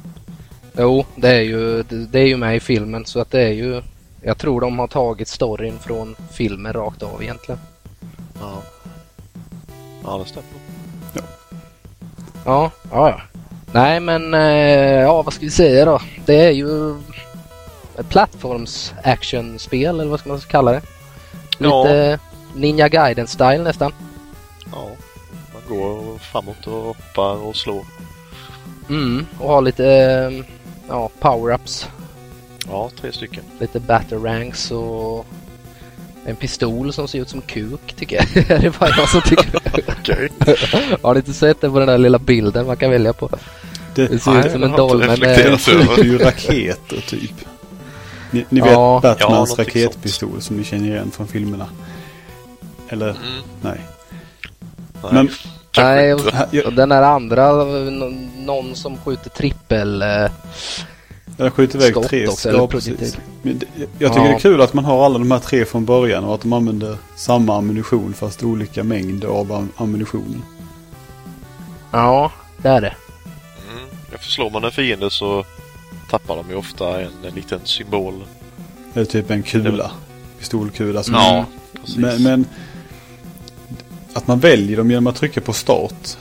Jo, 0.79 1.05
det 1.17 1.29
är 1.29 1.43
ju, 1.43 1.83
det, 1.83 2.07
det 2.07 2.19
är 2.19 2.27
ju 2.27 2.37
med 2.37 2.57
i 2.57 2.61
filmen 2.61 3.07
så 3.07 3.21
att 3.21 3.31
det 3.31 3.43
är 3.43 3.53
ju 3.53 3.83
jag 4.27 4.39
tror 4.39 4.61
de 4.61 4.79
har 4.79 4.87
tagit 4.87 5.29
storyn 5.29 5.79
från 5.79 6.17
filmen 6.33 6.73
rakt 6.73 7.03
av 7.03 7.23
egentligen. 7.23 7.61
Ja. 8.41 8.63
Ja, 10.05 10.19
det 10.19 10.25
stämmer. 10.25 10.49
Ja, 12.45 12.71
ja, 12.91 13.11
ja. 13.11 13.21
Nej 13.75 14.01
men, 14.01 14.35
eh, 14.35 15.01
ja 15.01 15.23
vad 15.23 15.35
ska 15.35 15.45
vi 15.45 15.51
säga 15.51 15.85
då? 15.85 16.01
Det 16.27 16.47
är 16.47 16.51
ju 16.51 16.95
ett 17.99 18.09
plattforms 18.09 18.95
actionspel 19.03 20.01
eller 20.01 20.11
vad 20.11 20.21
ska 20.21 20.29
man 20.29 20.41
kalla 20.41 20.73
det? 20.73 20.83
Ja. 21.59 21.83
Lite 21.83 22.19
Ninja 22.55 22.89
Gaiden-style 22.89 23.63
nästan. 23.63 23.93
Ja. 24.73 24.89
Man 25.53 25.79
går 25.79 26.19
framåt 26.19 26.67
och 26.67 26.83
hoppar 26.83 27.47
och 27.47 27.57
slår. 27.57 27.85
Mm, 28.89 29.27
och 29.39 29.49
har 29.49 29.63
lite 29.63 29.87
eh, 29.87 30.45
ja, 30.89 31.11
power-ups. 31.21 31.89
Ja, 32.69 32.91
tre 33.01 33.13
stycken. 33.13 33.45
Lite 33.61 33.81
batterangs 33.81 34.71
och 34.71 35.27
en 36.27 36.37
pistol 36.37 36.93
som 36.93 37.09
ser 37.09 37.19
ut 37.19 37.29
som 37.29 37.41
kuk 37.41 37.93
tycker 37.97 38.17
jag. 38.17 38.45
det 38.49 38.67
är 38.67 38.75
bara 38.79 38.91
jag 38.97 39.09
som 39.09 39.21
tycker 39.23 39.51
det. 39.53 39.83
Okej. 40.01 40.29
Har 41.03 41.15
ni 41.15 41.19
inte 41.19 41.33
sett 41.33 41.61
det 41.61 41.71
på 41.71 41.79
den 41.79 41.89
där 41.89 41.99
lilla 41.99 42.19
bilden 42.19 42.67
man 42.67 42.77
kan 42.77 42.91
välja 42.91 43.13
på? 43.13 43.29
Det, 43.95 44.07
Det 44.07 44.19
ser 44.19 44.31
Nej, 44.31 44.47
ut 44.47 44.53
som 44.53 44.63
en 44.63 44.73
dolmen 44.73 45.21
det 45.21 45.35
är 45.35 46.05
ju 46.05 46.19
raketer 46.19 47.01
typ. 47.09 47.33
Ni, 48.31 48.45
ni 48.49 48.61
vet 48.61 48.71
Ja. 48.73 48.95
Ja, 48.95 49.01
Batmans 49.01 49.51
någonting 49.51 49.83
raketpistol 49.85 50.43
som 50.43 50.57
ni 50.57 50.65
känner 50.65 50.89
igen 50.89 51.11
från 51.11 51.27
filmerna. 51.29 51.67
Eller 52.89 53.09
Mm. 53.11 53.21
nej. 53.63 53.81
Nej. 55.03 55.13
Men- 55.13 55.29
Nej. 55.77 56.17
Här- 56.33 56.49
jag- 56.51 56.67
Och 56.67 56.73
den 56.73 56.89
där 56.89 57.03
andra, 57.03 57.53
nå- 57.55 58.13
någon 58.39 58.75
som 58.77 58.97
skjuter 58.97 59.31
trippel... 59.31 60.03
eh, 60.03 60.31
Jag 61.37 61.53
skjuter 61.53 61.79
iväg 61.79 61.91
Skott 61.93 62.09
tre 62.09 62.29
också, 62.29 62.53
ja, 62.53 62.67
precis. 62.69 63.19
Men 63.43 63.59
det, 63.59 63.67
Jag 63.99 64.13
tycker 64.13 64.25
Ja. 64.27 64.31
det 64.31 64.35
är 64.35 64.39
kul 64.39 64.61
att 64.61 64.75
man 64.75 64.85
har 64.85 65.05
alla 65.05 65.19
de 65.19 65.31
här 65.31 65.39
tre 65.39 65.65
från 65.65 65.85
början 65.85 66.25
och 66.25 66.35
att 66.35 66.41
de 66.41 66.53
använder 66.53 66.97
samma 67.17 67.57
ammunition 67.59 68.15
fast 68.15 68.43
olika 68.43 68.85
mängd 68.85 69.25
av 69.25 69.53
am- 69.53 69.69
ammunitionen. 69.77 70.43
Ja, 71.91 72.33
det 72.63 72.69
är 72.69 72.81
det. 72.81 72.95
Mm. 73.73 74.19
Förslår 74.21 74.51
man 74.51 74.65
en 74.65 74.71
fiende 74.73 75.11
så 75.11 75.45
tappar 76.11 76.37
de 76.37 76.51
ju 76.51 76.57
ofta 76.57 77.01
en, 77.01 77.11
en 77.25 77.35
liten 77.35 77.61
symbol. 77.65 78.15
Eller 78.95 79.05
typ 79.05 79.31
en 79.31 79.43
kula. 79.43 79.91
Pistolkula. 80.39 81.03
Som 81.03 81.15
Ja, 81.15 81.45
precis. 81.81 81.97
men, 81.97 82.23
men 82.23 82.45
att 84.15 84.27
man 84.27 84.39
väljer 84.41 84.77
dem 84.77 84.91
genom 84.91 85.07
att 85.07 85.17
trycka 85.17 85.41
på 85.41 85.53
start. 85.53 86.17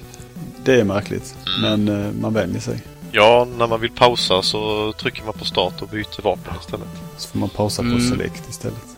Det 0.64 0.80
är 0.80 0.84
märkligt. 0.84 1.36
Mm. 1.58 1.86
Men 1.86 2.06
eh, 2.06 2.12
man 2.22 2.34
väljer 2.34 2.60
sig. 2.60 2.80
Ja, 3.16 3.48
när 3.58 3.68
man 3.68 3.82
vill 3.82 3.92
pausa 3.92 4.42
så 4.42 4.94
trycker 4.94 5.24
man 5.24 5.34
på 5.34 5.46
start 5.46 5.82
och 5.82 5.88
byter 5.88 6.22
vapen 6.22 6.54
istället. 6.62 6.88
Så 7.18 7.28
får 7.30 7.40
man 7.40 7.50
pausa 7.50 7.82
på 7.82 7.88
Mm. 7.88 8.10
select 8.10 8.50
istället. 8.50 8.98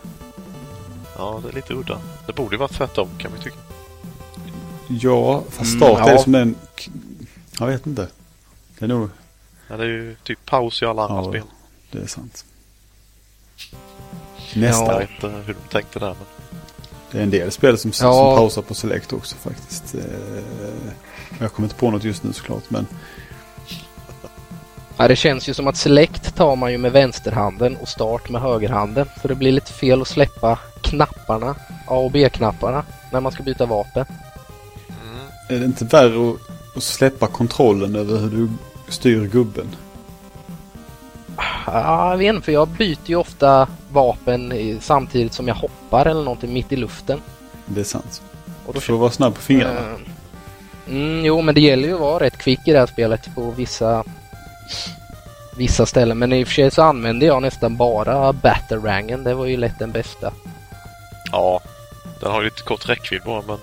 Ja, 1.16 1.40
det 1.42 1.48
är 1.48 1.52
lite 1.52 1.74
udda. 1.74 2.00
Det 2.26 2.32
borde 2.32 2.54
ju 2.54 2.58
vara 2.58 2.68
tvärtom 2.68 3.08
kan 3.18 3.32
vi 3.36 3.42
tycka. 3.42 3.56
Ja, 4.88 5.42
fast 5.50 5.74
Mm, 5.74 5.80
start 5.80 6.08
är 6.08 6.12
ja. 6.12 6.18
som 6.18 6.34
en... 6.34 6.54
Jag 7.58 7.66
vet 7.66 7.86
inte. 7.86 8.08
Det 8.78 8.84
är 8.84 8.88
nog... 8.88 9.08
Ja, 9.68 9.76
det 9.76 9.82
är 9.84 9.88
ju 9.88 10.16
typ 10.24 10.44
paus 10.44 10.82
i 10.82 10.84
alla 10.84 11.02
andra 11.08 11.22
Ja. 11.24 11.28
spel. 11.30 11.42
Det 11.90 11.98
är 11.98 12.06
sant. 12.06 12.44
Nästa. 14.54 14.92
Jag 14.92 14.98
vet 14.98 15.10
inte 15.10 15.28
hur 15.28 15.54
de 15.54 15.68
tänkte 15.72 15.98
där 15.98 16.06
men... 16.14 16.26
Det 17.10 17.18
är 17.18 17.22
en 17.22 17.30
del 17.30 17.50
spel 17.52 17.78
som, 17.78 17.88
Ja. 17.90 18.12
som 18.12 18.36
pausar 18.36 18.62
på 18.62 18.74
select 18.74 19.12
också 19.12 19.36
faktiskt. 19.36 19.94
Eh, 19.94 20.00
Jag 21.40 21.52
kommer 21.52 21.66
inte 21.66 21.76
på 21.80 21.90
något 21.90 22.04
just 22.04 22.22
nu 22.22 22.32
såklart 22.32 22.70
men 22.70 22.86
Ja, 24.98 25.08
det 25.08 25.16
känns 25.16 25.48
ju 25.48 25.54
som 25.54 25.66
att 25.66 25.76
select 25.76 26.34
tar 26.34 26.56
man 26.56 26.72
ju 26.72 26.78
med 26.78 26.92
vänsterhanden 26.92 27.76
och 27.76 27.88
start 27.88 28.30
med 28.30 28.40
högerhanden. 28.40 29.08
Så 29.22 29.28
det 29.28 29.34
blir 29.34 29.52
lite 29.52 29.72
fel 29.72 30.02
att 30.02 30.08
släppa 30.08 30.58
knapparna, 30.80 31.54
A 31.86 31.96
och 31.96 32.10
B-knapparna, 32.10 32.84
när 33.12 33.20
man 33.20 33.32
ska 33.32 33.42
byta 33.42 33.66
vapen. 33.66 34.06
Mm. 34.88 35.26
är 35.48 35.58
det 35.58 35.64
inte 35.64 35.84
värre 35.84 36.34
att, 36.76 36.82
släppa 36.82 37.26
kontrollen 37.26 37.96
över 37.96 38.18
hur 38.18 38.30
du 38.30 38.48
styr 38.88 39.26
gubben? 39.26 39.66
Ja, 41.66 42.10
jag 42.10 42.18
vet 42.18 42.34
inte, 42.34 42.44
för 42.44 42.52
jag 42.52 42.68
byter 42.68 42.98
ju 43.06 43.16
ofta 43.16 43.68
vapen 43.92 44.52
samtidigt 44.80 45.32
som 45.32 45.48
jag 45.48 45.54
hoppar 45.54 46.06
eller 46.06 46.22
någonting 46.24 46.52
mitt 46.52 46.72
i 46.72 46.76
luften. 46.76 47.20
Det 47.66 47.80
är 47.80 47.84
sant. 47.84 48.22
Och 48.66 48.72
Du 48.72 48.76
då 48.76 48.80
får 48.80 48.96
vara 48.96 49.10
snabb 49.10 49.34
på 49.34 49.40
fingrarna. 49.40 49.80
Eh, 49.80 49.96
Mm, 50.88 51.24
jo, 51.24 51.42
men 51.42 51.54
det 51.54 51.60
gäller 51.60 51.88
ju 51.88 51.94
att 51.94 52.00
vara 52.00 52.24
rätt 52.24 52.38
kvick 52.38 52.68
i 52.68 52.72
det 52.72 52.78
här 52.78 52.86
spelet 52.86 53.34
på 53.34 53.50
vissa 53.50 54.04
vissa 55.56 55.86
ställen. 55.86 56.18
Men 56.18 56.32
i 56.32 56.44
och 56.44 56.48
för 56.48 56.54
sig 56.54 56.70
så 56.70 56.82
använde 56.82 57.26
jag 57.26 57.42
nästan 57.42 57.76
bara 57.76 58.32
Battlerangen. 58.32 59.24
Det 59.24 59.34
var 59.34 59.46
ju 59.46 59.56
lätt 59.56 59.78
den 59.78 59.92
bästa. 59.92 60.32
Ja, 61.32 61.60
den 62.20 62.30
har 62.30 62.40
ju 62.40 62.44
lite 62.44 62.62
kort 62.62 62.88
räckvidd 62.88 63.22
bara 63.24 63.42
men... 63.46 63.58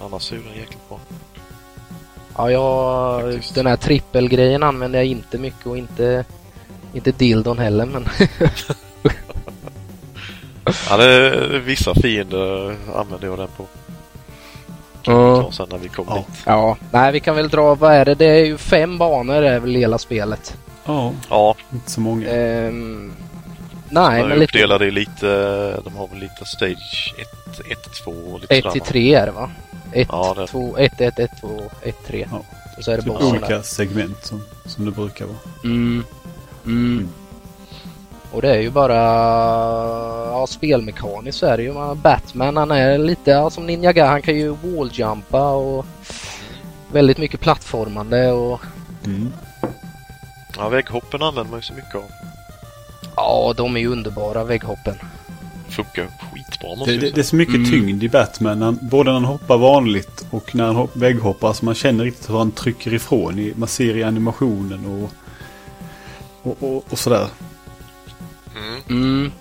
Annars 0.00 0.32
är 0.32 0.36
den 0.36 0.58
jäkligt 0.58 0.88
bra. 0.88 1.00
Ja, 2.36 2.50
jag, 2.50 3.22
Faktiskt. 3.32 3.54
den 3.54 3.66
här 3.66 3.76
trippelgrejen 3.76 4.62
använde 4.62 4.98
jag 4.98 5.06
inte 5.06 5.38
mycket 5.38 5.66
och 5.66 5.78
inte, 5.78 6.24
inte 6.92 7.12
dildon 7.12 7.58
heller. 7.58 7.86
Men 7.86 8.08
Ja, 10.88 10.96
det 10.96 11.58
vissa 11.58 11.94
fiender 11.94 12.76
använder 12.94 13.26
jag 13.28 13.38
den 13.38 13.48
på. 13.56 13.66
Ja. 15.04 15.42
Och 15.42 15.54
sen 15.54 15.66
när 15.70 15.78
vi 15.78 15.88
kommer 15.88 16.12
Ja. 16.12 16.16
dit. 16.16 16.42
ja, 16.46 16.76
nej 16.90 17.12
vi 17.12 17.20
kan 17.20 17.36
väl 17.36 17.48
dra, 17.48 17.74
vad 17.74 17.92
är 17.92 18.04
det? 18.04 18.14
Det 18.14 18.26
är 18.26 18.44
ju 18.44 18.58
fem 18.58 18.98
banor 18.98 19.42
är 19.42 19.60
väl 19.60 19.74
hela 19.74 19.98
spelet. 19.98 20.56
Ja, 20.84 21.12
Ja, 21.30 21.54
inte 21.72 21.90
så 21.90 22.00
många. 22.00 22.28
Ehm, 22.30 23.12
de 23.88 23.94
nej, 23.94 24.20
är 24.20 24.28
men 24.28 24.38
lite... 24.38 24.44
uppdelade 24.44 24.86
i 24.86 24.90
lite... 24.90 25.80
De 25.84 25.96
har 25.96 26.08
väl 26.08 26.18
lite 26.18 26.44
stage 26.44 27.14
1, 27.18 27.60
1, 27.70 27.78
2 28.04 28.10
och 28.10 28.40
lite 28.40 28.54
1 28.56 28.62
sådär, 28.62 28.72
till 28.72 28.80
va? 28.80 28.86
3 28.88 29.14
är 29.14 29.26
det 29.26 29.32
va? 29.32 29.50
1, 29.92 30.08
Ja, 30.12 30.34
det- 30.38 30.46
2, 30.46 30.76
1, 30.78 31.00
1, 31.00 31.18
1, 31.18 31.30
2, 31.40 31.62
1, 31.82 31.96
3. 32.06 32.26
Ja. 32.30 32.40
Och 32.78 32.84
så 32.84 32.90
är 32.92 32.96
det 32.96 33.02
Typ 33.02 33.22
olika 33.22 33.62
segment 33.62 34.24
som, 34.24 34.42
som 34.64 34.84
det 34.84 34.90
brukar 34.90 35.24
vara. 35.24 35.36
Mm. 35.64 36.04
Mm. 36.66 37.08
Och 38.32 38.42
det 38.42 38.50
är 38.56 38.60
ju 38.60 38.70
bara... 38.70 38.94
Ja, 40.32 40.46
spelmekaniskt 40.48 41.38
så 41.38 41.46
är 41.46 41.56
det 41.56 41.62
ju. 41.62 41.72
Man- 41.72 42.00
Batman 42.00 42.56
han 42.56 42.70
är 42.70 42.98
lite 42.98 43.30
ja, 43.30 43.50
som 43.50 43.66
Ninja 43.66 43.92
Ga. 43.92 44.06
Han 44.06 44.22
kan 44.22 44.34
ju 44.36 44.48
walljumpa 44.62 45.50
och 45.50 45.86
väldigt 46.92 47.18
mycket 47.18 47.40
plattformande 47.40 48.32
och 48.32 48.60
Mm. 49.04 49.32
Ja, 50.56 50.68
vägghoppen 50.68 51.22
använder 51.22 51.50
man 51.50 51.58
ju 51.58 51.62
så 51.62 51.74
mycket 51.74 51.94
av. 51.94 52.04
ja, 53.16 53.54
de 53.56 53.76
är 53.76 53.80
ju 53.80 53.86
underbara 53.86 54.44
vägghoppen. 54.44 54.94
Funkar 55.68 56.06
skitbra 56.32 56.76
måste 56.76 56.92
Det, 56.92 56.98
det, 56.98 57.10
det 57.10 57.20
är 57.20 57.22
så 57.24 57.36
mycket 57.36 57.54
Mm. 57.54 57.70
tyngd 57.70 58.02
i 58.02 58.08
Batman. 58.08 58.78
Både 58.82 59.10
när 59.10 59.14
han 59.14 59.24
hoppar 59.24 59.58
vanligt 59.58 60.26
och 60.30 60.54
när 60.54 60.64
han 60.64 60.76
hopp, 60.76 60.96
vägghoppar. 60.96 61.52
Så 61.52 61.64
man 61.64 61.74
känner 61.74 62.04
riktigt 62.04 62.30
hur 62.30 62.38
han 62.38 62.50
trycker 62.50 62.94
ifrån. 62.94 63.38
I, 63.38 63.52
man 63.56 63.68
ser 63.68 63.96
i 63.96 64.02
animationen 64.04 64.86
och, 64.86 65.10
och, 66.50 66.62
och, 66.76 66.84
och 66.90 66.98
sådär. 66.98 67.26
Mm. 68.56 68.82
Mm. 68.88 69.32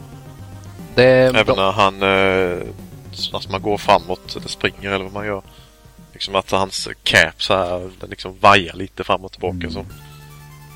Det, 0.95 1.03
Även 1.03 1.45
de, 1.45 1.55
när 1.55 1.71
han... 1.71 2.01
Eh, 2.03 2.67
alltså 3.33 3.51
man 3.51 3.61
går 3.61 3.77
framåt 3.77 4.35
eller 4.35 4.47
springer 4.47 4.91
eller 4.91 5.03
vad 5.03 5.13
man 5.13 5.25
gör. 5.25 5.41
Liksom 6.13 6.35
att 6.35 6.51
hans 6.51 6.87
cap 7.03 7.43
så 7.43 7.55
här, 7.55 7.91
den 7.99 8.09
liksom 8.09 8.37
vajar 8.39 8.73
lite 8.75 9.03
fram 9.03 9.25
och 9.25 9.31
tillbaka 9.31 9.57
Mm. 9.57 9.71
så. 9.71 9.85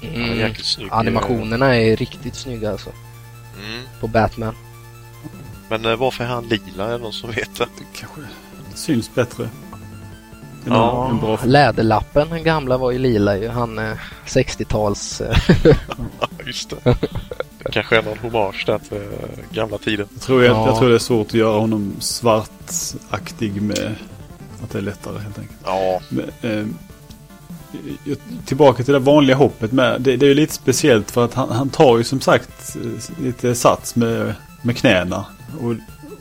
Är 0.01 0.43
mm, 0.43 0.55
snygg. 0.55 0.87
animationerna 0.91 1.75
är 1.75 1.95
riktigt 1.95 2.35
snygga 2.35 2.71
alltså. 2.71 2.89
Mm. 3.65 3.83
På 3.99 4.07
Batman. 4.07 4.55
Men 5.69 5.85
eh, 5.85 5.95
varför 5.95 6.23
är 6.23 6.27
han 6.27 6.47
lila? 6.47 6.87
Är 6.87 6.91
det 6.91 6.97
någon 6.97 7.13
som 7.13 7.31
vet 7.31 7.55
det? 7.57 7.65
Det 7.77 7.99
kanske 7.99 8.21
syns 8.75 9.15
bättre. 9.15 9.49
Ja. 10.67 11.09
en 11.09 11.19
bra 11.19 11.39
Läderlappen, 11.43 12.29
den 12.29 12.43
gamla 12.43 12.77
var 12.77 12.91
ju 12.91 12.97
lila 12.99 13.37
ju. 13.37 13.47
Han 13.49 13.79
eh, 13.79 13.97
60-tals... 14.25 15.21
Eh, 15.21 15.37
just 16.45 16.69
det. 16.69 16.95
Det 17.65 17.71
kanske 17.71 17.97
är 17.97 18.03
någon 18.03 18.17
hommage 18.17 18.63
där 18.65 18.77
till 18.77 18.97
eh, 18.97 19.53
gamla 19.55 19.77
tiden. 19.77 20.07
Jag 20.13 20.21
tror, 20.21 20.43
jag, 20.43 20.55
Ja. 20.55 20.67
jag 20.67 20.77
tror 20.77 20.89
det 20.89 20.95
är 20.95 20.99
svårt 20.99 21.27
att 21.27 21.33
göra 21.33 21.59
honom 21.59 21.95
svartaktig 21.99 23.61
med 23.61 23.95
att 24.63 24.69
det 24.71 24.77
är 24.77 24.81
lättare 24.81 25.19
helt 25.19 25.39
enkelt. 25.39 25.59
Ja, 25.65 26.01
Men, 26.09 26.29
eh, 26.41 26.65
tillbaka 28.45 28.83
till 28.83 28.93
det 28.93 28.99
vanliga 28.99 29.35
hoppet 29.37 29.71
med. 29.71 30.01
Det, 30.01 30.17
det 30.17 30.25
är 30.25 30.27
ju 30.27 30.33
lite 30.33 30.53
speciellt 30.53 31.11
för 31.11 31.25
att 31.25 31.33
han, 31.33 31.51
han 31.51 31.69
tar 31.69 31.97
ju 31.97 32.03
som 32.03 32.21
sagt 32.21 32.75
eh, 32.75 33.23
lite 33.25 33.55
sats 33.55 33.95
med, 33.95 34.33
med 34.61 34.77
knäna. 34.77 35.25
Och, 35.61 35.73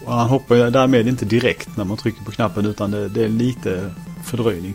och 0.05 0.13
han 0.13 0.29
hoppar 0.29 0.55
ju 0.55 0.71
därmed 0.71 1.09
inte 1.09 1.25
direkt 1.25 1.77
när 1.77 1.85
man 1.85 1.97
trycker 1.97 2.25
på 2.25 2.31
knappen 2.31 2.67
utan 2.67 2.91
det, 2.91 3.09
det 3.09 3.25
är 3.25 3.29
lite 3.29 3.91
fördröjning. 4.25 4.75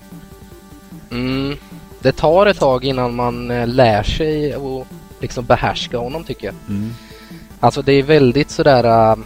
Mm, 1.11 1.55
det 1.99 2.11
tar 2.11 2.45
ett 2.45 2.59
tag 2.59 2.85
innan 2.85 3.15
man 3.15 3.51
eh, 3.51 3.67
lär 3.67 4.03
sig 4.03 4.55
och 4.55 4.87
liksom 5.21 5.45
behärska 5.45 5.97
honom 5.97 6.23
tycker 6.23 6.47
jag. 6.47 6.55
Mm. 6.69 6.93
Alltså 7.59 7.81
det 7.81 7.93
är 7.93 8.03
väldigt 8.03 8.51
sådär 8.51 9.11
uh, 9.11 9.23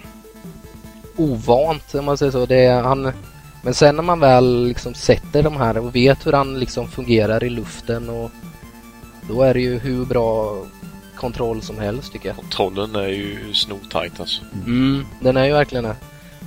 ovant 1.16 1.96
om 1.96 2.06
man 2.06 2.18
säger 2.18 2.32
så. 2.32 2.46
Det 2.46 2.66
är, 2.66 2.82
han, 2.82 3.12
men 3.62 3.74
sen 3.74 3.96
när 3.96 4.04
man 4.04 4.20
väl 4.20 4.68
liksom 4.68 4.94
sätter 4.94 5.44
de 5.44 5.58
här 5.58 5.78
och 5.78 5.96
vet 5.96 6.28
hur 6.28 6.32
han 6.32 6.60
liksom 6.60 6.88
fungerar 6.88 7.44
i 7.44 7.50
luften 7.50 8.10
och 8.10 8.32
då 9.28 9.42
är 9.42 9.54
det 9.54 9.62
ju 9.62 9.80
hur 9.80 10.06
bra 10.06 10.58
kontroll 11.16 11.62
som 11.62 11.80
helst 11.80 12.12
tycker 12.12 12.30
jag. 12.30 12.36
kontrollen 12.36 12.96
är 12.96 13.08
ju 13.08 13.54
snortajt 13.54 14.20
alltså. 14.20 14.42
Mm, 14.66 15.06
den 15.20 15.38
är 15.38 15.46
ju 15.46 15.54
verkligen 15.54 15.84
det. 15.84 15.96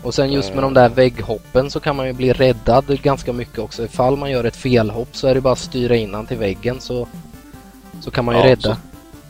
Och 0.03 0.15
sen 0.15 0.33
just 0.33 0.55
med 0.55 0.63
de 0.63 0.75
där 0.75 0.89
vägghoppen 0.89 1.71
så 1.71 1.81
kan 1.81 1.97
man 1.97 2.07
ju 2.07 2.13
bli 2.13 2.33
räddad 2.33 3.03
ganska 3.03 3.33
mycket 3.33 3.59
också. 3.59 3.85
Ifall 3.85 4.17
man 4.17 4.31
gör 4.31 4.45
ett 4.45 4.57
felhopp 4.57 5.17
så 5.17 5.29
är 5.29 5.35
det 5.35 5.41
bara 5.41 5.53
att 5.53 5.59
styra 5.59 5.97
in 5.97 6.15
han 6.15 6.27
till 6.27 6.37
väggen 6.37 6.81
så, 6.81 7.09
så 8.01 8.11
kan 8.11 8.25
man 8.25 8.35
ju 8.35 8.41
Ja, 8.41 8.47
rädda. 8.47 8.77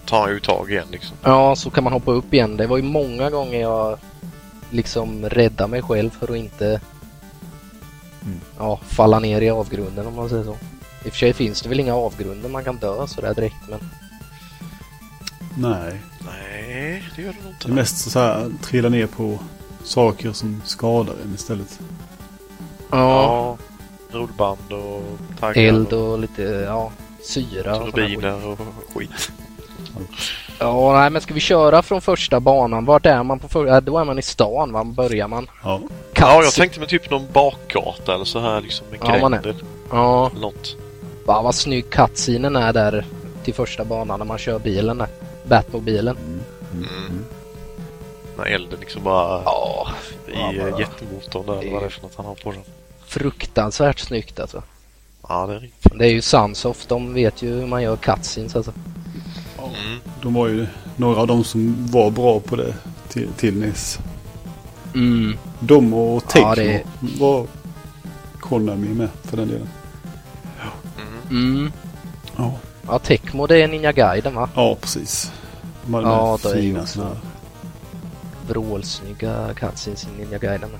Tar 0.06 0.20
han 0.20 0.30
ju 0.30 0.40
tag 0.40 0.70
igen 0.70 0.86
liksom. 0.90 1.16
Ja, 1.22 1.56
så 1.56 1.70
kan 1.70 1.84
man 1.84 1.92
hoppa 1.92 2.12
upp 2.12 2.34
igen. 2.34 2.56
Det 2.56 2.66
var 2.66 2.76
ju 2.76 2.82
många 2.82 3.30
gånger 3.30 3.60
jag 3.60 3.98
liksom 4.70 5.28
räddade 5.28 5.70
mig 5.70 5.82
själv 5.82 6.10
för 6.10 6.30
att 6.32 6.36
inte 6.38 6.80
Mm. 8.26 8.40
ja, 8.58 8.80
falla 8.88 9.18
ner 9.18 9.40
i 9.40 9.50
avgrunden 9.50 10.06
om 10.06 10.14
man 10.14 10.28
säger 10.28 10.44
så. 10.44 10.56
I 11.04 11.08
och 11.08 11.12
för 11.12 11.18
sig 11.18 11.32
finns 11.32 11.62
det 11.62 11.68
väl 11.68 11.80
inga 11.80 11.94
avgrunder 11.94 12.48
man 12.48 12.64
kan 12.64 12.76
dö 12.76 13.06
sådär 13.06 13.34
direkt 13.34 13.68
men 13.68 13.80
Nej, 15.58 16.00
Nej, 16.26 17.04
det 17.16 17.22
gör 17.22 17.32
det 17.32 17.42
nog 17.44 17.52
inte. 17.52 17.66
det 17.68 17.72
är 17.72 17.74
mest 17.74 18.10
så 18.10 18.18
här 18.18 18.50
trilla 18.62 18.88
ner 18.88 19.06
på 19.06 19.38
saker 19.84 20.32
som 20.32 20.62
skadar 20.64 21.14
en 21.24 21.34
istället. 21.34 21.80
ja, 22.90 22.96
Ja, 22.98 23.58
rullband 24.10 24.72
och 24.72 25.02
taggar 25.40 25.62
eld 25.62 25.92
och 25.92 26.12
och 26.12 26.18
lite 26.18 26.42
ja, 26.42 26.92
syra 27.24 27.76
och 27.80 27.94
turbiner 27.94 28.46
och 28.46 28.58
skit. 28.94 29.30
Ja, 30.58 30.92
nej 31.00 31.10
men 31.10 31.22
ska 31.22 31.34
vi 31.34 31.40
köra 31.40 31.82
från 31.82 32.00
första 32.00 32.40
banan? 32.40 32.84
Vart 32.84 33.06
är 33.06 33.22
man 33.22 33.38
på 33.38 33.48
första? 33.48 33.80
Då 33.80 33.98
är 33.98 34.04
man 34.04 34.18
i 34.18 34.22
stan 34.22 34.72
va? 34.72 34.84
Börjar 34.84 35.28
man? 35.28 35.50
Ja, 35.64 35.80
Ja, 36.14 36.42
jag 36.42 36.52
tänkte 36.52 36.80
med 36.80 36.88
typ 36.88 37.10
någon 37.10 37.26
bakgata 37.32 38.14
eller 38.14 38.24
så 38.24 38.40
här 38.40 38.60
liksom 38.60 38.86
en 38.92 38.98
Ja, 39.14 39.18
man 39.20 39.34
är- 39.34 39.54
Ja, 39.90 40.30
något. 40.40 40.76
va, 41.24 41.42
vad 41.42 41.54
snygg 41.54 41.90
cutscenen 41.90 42.56
är 42.56 42.72
där. 42.72 43.04
till 43.44 43.54
första 43.54 43.84
banan 43.84 44.18
när 44.18 44.26
man 44.26 44.38
kör 44.38 44.58
bilen 44.58 44.98
där. 44.98 45.08
Batmobilen. 45.48 46.16
Mm. 46.72 47.24
När 48.38 48.44
elden 48.44 48.80
liksom 48.80 49.02
bara 49.04 49.42
Ja, 49.44 49.88
i 50.28 50.30
Ja, 50.34 50.52
bara- 50.70 50.80
jättemotorn 50.80 51.46
där, 51.46 51.58
eller 51.62 51.72
vad 51.72 51.82
det 51.82 51.86
är 51.86 51.90
för 51.90 52.02
något 52.02 52.14
han 52.16 52.26
har 52.26 52.34
på 52.34 52.52
den. 52.52 52.60
fruktansvärt 53.06 53.98
snyggt 53.98 54.40
alltså. 54.40 54.62
Ja, 55.28 55.46
det 55.46 55.54
är 55.54 55.58
riktigt. 55.60 55.98
Det 55.98 56.06
är 56.06 56.10
ju 56.10 56.22
Sunsoft, 56.22 56.88
de 56.88 57.14
vet 57.14 57.42
ju 57.42 57.48
hur 57.60 57.66
man 57.66 57.82
gör 57.82 57.96
cutscenes 57.96 58.56
alltså. 58.56 58.72
Mm. 59.58 60.00
De 60.22 60.34
var 60.34 60.48
ju 60.48 60.66
några 60.96 61.20
av 61.20 61.26
de 61.26 61.44
som 61.44 61.86
var 61.90 62.10
bra 62.10 62.40
på 62.40 62.56
det 62.56 62.74
till, 63.08 63.28
till 63.36 63.56
NES. 63.56 63.98
Mm. 64.94 65.38
De 65.60 65.94
och 65.94 66.28
Tecmo 66.28 66.48
Ja, 66.48 66.54
det- 66.54 66.84
var 67.20 67.46
Konami 68.40 68.88
med 68.88 69.08
för 69.22 69.36
den 69.36 69.48
delen. 69.48 69.68
Mm. 71.30 71.54
Mm. 71.56 71.72
Ja, 72.36 72.54
Ja, 72.88 72.98
Tecmo 72.98 73.46
det 73.46 73.62
är 73.62 73.68
Ninja 73.68 73.92
Gaiden 73.92 74.34
va? 74.34 74.48
ja 74.54 74.76
precis. 74.80 75.32
De 75.84 75.94
hade 75.94 76.08
Ja, 76.08 76.38
det 76.42 76.48
är 76.50 76.56
ju 76.60 76.80
också- 76.80 77.02
här. 77.02 77.16
Vrålsnygga 78.48 79.54
cutscenes 79.54 80.04
i 80.04 80.20
Ninja 80.22 80.38
Gaiden. 80.38 80.70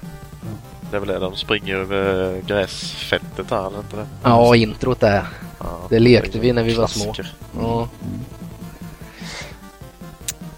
Det 0.90 0.96
är 0.96 1.00
väl 1.00 1.08
det 1.08 1.18
de 1.18 1.36
springer 1.36 1.74
över 1.74 2.40
gräsfältet 2.46 3.48
där, 3.48 3.66
eller 3.66 3.78
inte 3.78 3.96
det? 3.96 4.06
Ja, 4.22 4.56
introt 4.56 5.00
där. 5.00 5.26
Ja, 5.58 5.78
Det 5.88 5.98
lekte 5.98 6.38
vi 6.38 6.52
när 6.52 6.62
vi 6.62 6.74
var 6.74 6.86
klassiker. 6.86 7.34
Ja. 7.60 7.88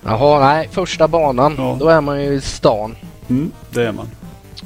Jaha, 0.08 0.40
nej. 0.40 0.68
Första 0.72 1.08
banan. 1.08 1.54
Ja. 1.58 1.76
Då 1.80 1.88
är 1.88 2.00
man 2.00 2.22
ju 2.24 2.32
i 2.32 2.40
stan. 2.40 2.96
Mm, 3.28 3.52
det 3.70 3.82
är 3.86 3.92
man. 3.92 4.08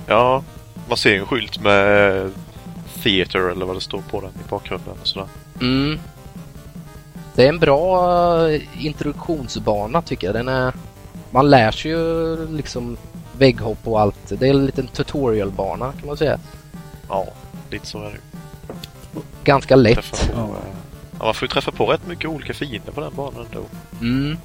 Ja, 0.07 0.43
man 0.89 0.97
ser 0.97 1.19
en 1.19 1.27
skylt 1.27 1.61
med 1.61 2.31
Theater 3.03 3.51
eller 3.51 3.67
vad 3.67 3.77
det 3.77 3.81
står 3.81 4.03
på 4.11 4.21
den 4.21 4.31
i 4.31 4.49
bakgrunden 4.51 4.95
och 5.01 5.07
sådär. 5.07 5.29
Mm. 5.61 5.99
Det 7.35 7.45
är 7.45 7.49
en 7.49 7.59
bra 7.59 8.49
eh, 8.51 8.61
introduktionsbana 8.87 10.03
tycker 10.03 10.27
jag. 10.27 10.35
Den 10.35 10.49
är... 10.49 10.73
Man 11.31 11.51
lär 11.51 11.71
sig 11.71 11.91
ju 11.91 12.37
liksom 12.57 12.97
vägghopp 13.39 13.79
och 13.85 14.01
allt. 14.01 14.17
Det 14.29 14.47
är 14.47 14.51
en 14.51 14.67
liten 14.67 14.87
tutorialbana 14.87 15.93
kan 15.99 16.07
man 16.07 16.17
säga. 16.17 16.39
Ja, 17.09 17.27
lite 17.71 17.87
så 17.87 17.99
är 17.99 18.11
det. 18.11 18.19
Ganska 19.45 19.77
lätt. 19.77 20.11
På, 20.11 20.33
Ja. 20.37 20.43
eh, 20.43 20.49
ja, 21.19 21.25
man 21.25 21.35
får 21.35 21.47
ju 21.47 21.53
träffa 21.53 21.71
på 21.71 21.87
rätt 21.87 22.07
mycket 22.07 22.31
olika 22.31 22.55
fiender 22.55 22.93
på 22.93 23.01
den 23.01 23.15
banan 23.15 23.47
då. 23.53 23.61
Mm. 24.07 24.37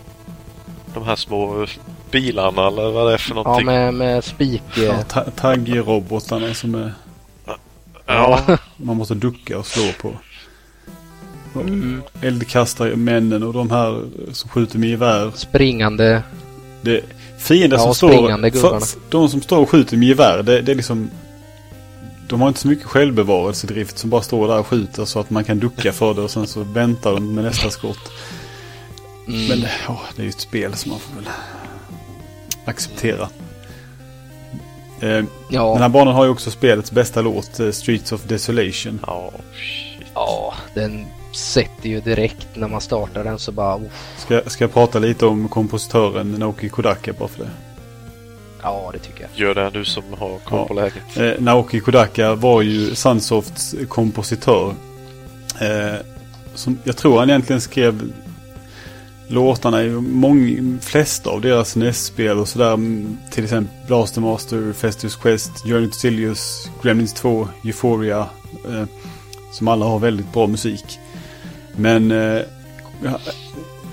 De 0.99 1.05
här 1.05 1.15
små 1.15 1.65
bilarna 2.11 2.67
eller 2.67 2.91
vad 2.91 3.07
det 3.07 3.13
är 3.13 3.17
för 3.17 3.29
Ja, 3.35 3.35
någonting. 3.43 3.65
med, 3.65 3.93
med 3.93 4.23
spik... 4.23 4.61
Ja, 4.75 5.03
ta- 5.03 5.23
Taggrobotarna 5.35 6.53
som 6.53 6.75
är, 6.75 6.93
Ja, 8.05 8.57
man 8.77 8.97
måste 8.97 9.13
ducka 9.13 9.57
och 9.57 9.65
slå 9.65 9.83
på. 10.01 10.13
Mm. 11.59 12.01
Eldkastare, 12.21 12.95
männen 12.95 13.43
och 13.43 13.53
de 13.53 13.71
här 13.71 14.05
som 14.31 14.49
skjuter 14.49 14.79
med 14.79 14.89
gevär. 14.89 15.31
Springande. 15.35 16.23
Det, 16.81 17.01
fiender 17.37 17.77
Ja, 17.77 17.83
som 17.83 17.95
står... 17.95 18.49
för- 18.51 18.99
De 19.11 19.29
som 19.29 19.41
står 19.41 19.57
och 19.57 19.69
skjuter 19.69 19.97
med 19.97 20.07
gevär, 20.07 20.43
det, 20.43 20.61
det 20.61 20.71
är 20.71 20.75
liksom... 20.75 21.09
De 22.29 22.41
har 22.41 22.47
inte 22.47 22.59
så 22.59 22.67
mycket 22.67 22.85
självbevarelsedrift 22.85 23.97
som 23.97 24.09
bara 24.09 24.21
står 24.21 24.47
där 24.47 24.59
och 24.59 24.67
skjuter 24.67 25.05
så 25.05 25.19
att 25.19 25.29
man 25.29 25.43
kan 25.43 25.59
ducka 25.59 25.91
för 25.93 26.13
det 26.13 26.21
och 26.21 26.31
sen 26.31 26.47
så 26.47 26.63
väntar 26.63 27.13
de 27.13 27.35
med 27.35 27.43
nästa 27.43 27.69
skott. 27.69 28.11
Mm. 29.27 29.47
Men 29.47 29.69
ja, 29.87 30.01
det 30.15 30.21
är 30.21 30.23
ju 30.23 30.29
ett 30.29 30.39
spel 30.39 30.73
som 30.75 30.91
man 30.91 30.99
får 30.99 31.15
väl 31.15 31.29
acceptera. 32.65 33.29
Eh, 34.99 35.07
Den 35.09 35.27
ja. 35.49 35.75
här 35.77 35.89
banan 35.89 36.15
har 36.15 36.23
ju 36.25 36.29
också 36.31 36.51
spelets 36.51 36.91
bästa 36.91 37.21
låt, 37.21 37.59
eh, 37.59 37.71
Streets 37.71 38.11
of 38.11 38.23
Desolation. 38.23 38.99
ja, 39.07 39.31
ja, 40.13 40.53
den 40.73 41.05
sätter 41.35 41.89
ju 41.89 42.01
direkt 42.01 42.47
när 42.53 42.67
man 42.67 42.81
startar 42.81 43.23
den 43.23 43.39
så 43.39 43.51
bara... 43.51 43.75
uff. 43.77 44.15
Ska, 44.17 44.41
ska 44.47 44.63
jag 44.63 44.73
prata 44.73 44.99
lite 44.99 45.25
om 45.25 45.49
kompositören 45.49 46.31
Naoki 46.31 46.69
Kodaka 46.69 47.13
bara 47.13 47.27
för 47.27 47.43
det? 47.43 47.49
Ja, 48.63 48.89
det 48.93 48.99
tycker 48.99 49.21
jag. 49.21 49.29
Gör 49.47 49.55
det 49.55 49.69
du 49.69 49.85
som 49.85 50.03
har 50.19 50.39
koll 50.39 50.59
Ja. 50.59 50.65
på 50.67 50.73
läget. 50.73 51.17
Eh, 51.17 51.31
Naoki 51.43 51.79
Kodaka 51.79 52.35
var 52.35 52.61
ju 52.61 52.95
Sunsofts 52.95 53.75
kompositör. 53.89 54.73
Eh, 55.61 55.95
som 56.55 56.79
jag 56.83 56.97
tror 56.97 57.19
han 57.19 57.29
egentligen 57.29 57.61
skrev 57.61 58.11
låtarna 59.27 59.83
i 59.83 59.89
många, 59.89 60.77
flesta 60.81 61.29
av 61.29 61.41
deras 61.41 61.75
NES-spel 61.75 62.37
och 62.39 62.47
sådär. 62.47 62.73
Mm, 62.73 63.17
till 63.31 63.43
exempel 63.43 63.73
Blaster 63.87 64.21
Master, 64.21 64.73
Festus 64.73 65.15
Quest, 65.15 65.51
Journey 65.63 65.87
to 65.87 65.95
Silius, 65.95 66.69
Gremlins 66.83 67.13
2, 67.13 67.47
Euphoria. 67.63 68.25
Eh, 68.69 68.85
som 69.51 69.67
alla 69.67 69.85
har 69.85 69.99
väldigt 69.99 70.33
bra 70.33 70.47
musik. 70.47 70.99
Men 71.75 72.11
eh, 72.11 72.41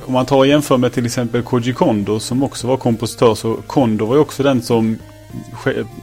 om 0.07 0.13
man 0.13 0.27
tar 0.27 0.37
och 0.37 0.47
jämför 0.47 0.77
med 0.77 0.93
till 0.93 1.07
exempel 1.07 1.43
Koji 1.43 1.73
Kondo 1.73 2.21
som 2.21 2.43
också 2.43 2.67
var 2.67 2.77
kompositör 2.77 3.35
så 3.35 3.55
Kondo 3.67 4.07
var 4.07 4.15
ju 4.15 4.21
också 4.21 4.43
den 4.43 4.63
som 4.63 4.99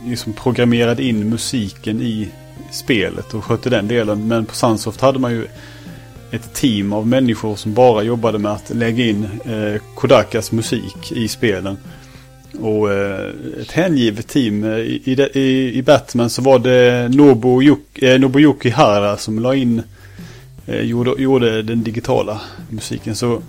liksom 0.06 0.34
programmerade 0.34 1.04
in 1.04 1.30
musiken 1.30 2.02
i 2.02 2.30
spelet 2.72 3.34
och 3.34 3.44
skötte 3.44 3.70
den 3.70 3.88
delen. 3.88 4.28
Men 4.28 4.46
på 4.46 4.56
Sunsoft 4.56 5.02
hade 5.02 5.20
man 5.20 5.32
ju 5.32 5.48
ett 6.32 6.54
team 6.54 6.94
av 6.94 7.08
människor 7.08 7.56
som 7.56 7.74
bara 7.74 8.04
jobbade 8.04 8.40
med 8.40 8.52
att 8.52 8.70
lägga 8.70 9.06
in 9.06 9.28
eh, 9.46 9.82
Kodakas 9.96 10.52
musik 10.52 11.12
i 11.12 11.28
spelen. 11.28 11.78
Och 12.60 12.94
eh, 12.94 13.30
ett 13.62 13.72
hängivet 13.72 14.28
team. 14.28 14.64
Eh, 14.64 14.80
I, 14.80 15.30
i, 15.34 15.78
i, 15.78 15.84
Batman 15.84 16.30
så 16.30 16.42
var 16.42 16.60
det 16.60 17.10
Nobuyuki, 17.10 18.08
eh, 18.08 18.20
Nobuyuki 18.20 18.70
Hara 18.70 19.18
som 19.18 19.40
la 19.40 19.56
in, 19.56 19.84
eh, 20.66 20.82
gjorde, 20.82 21.22
gjorde 21.22 21.62
den 21.62 21.84
digitala 21.84 22.42
musiken. 22.70 23.16
Så 23.16 23.42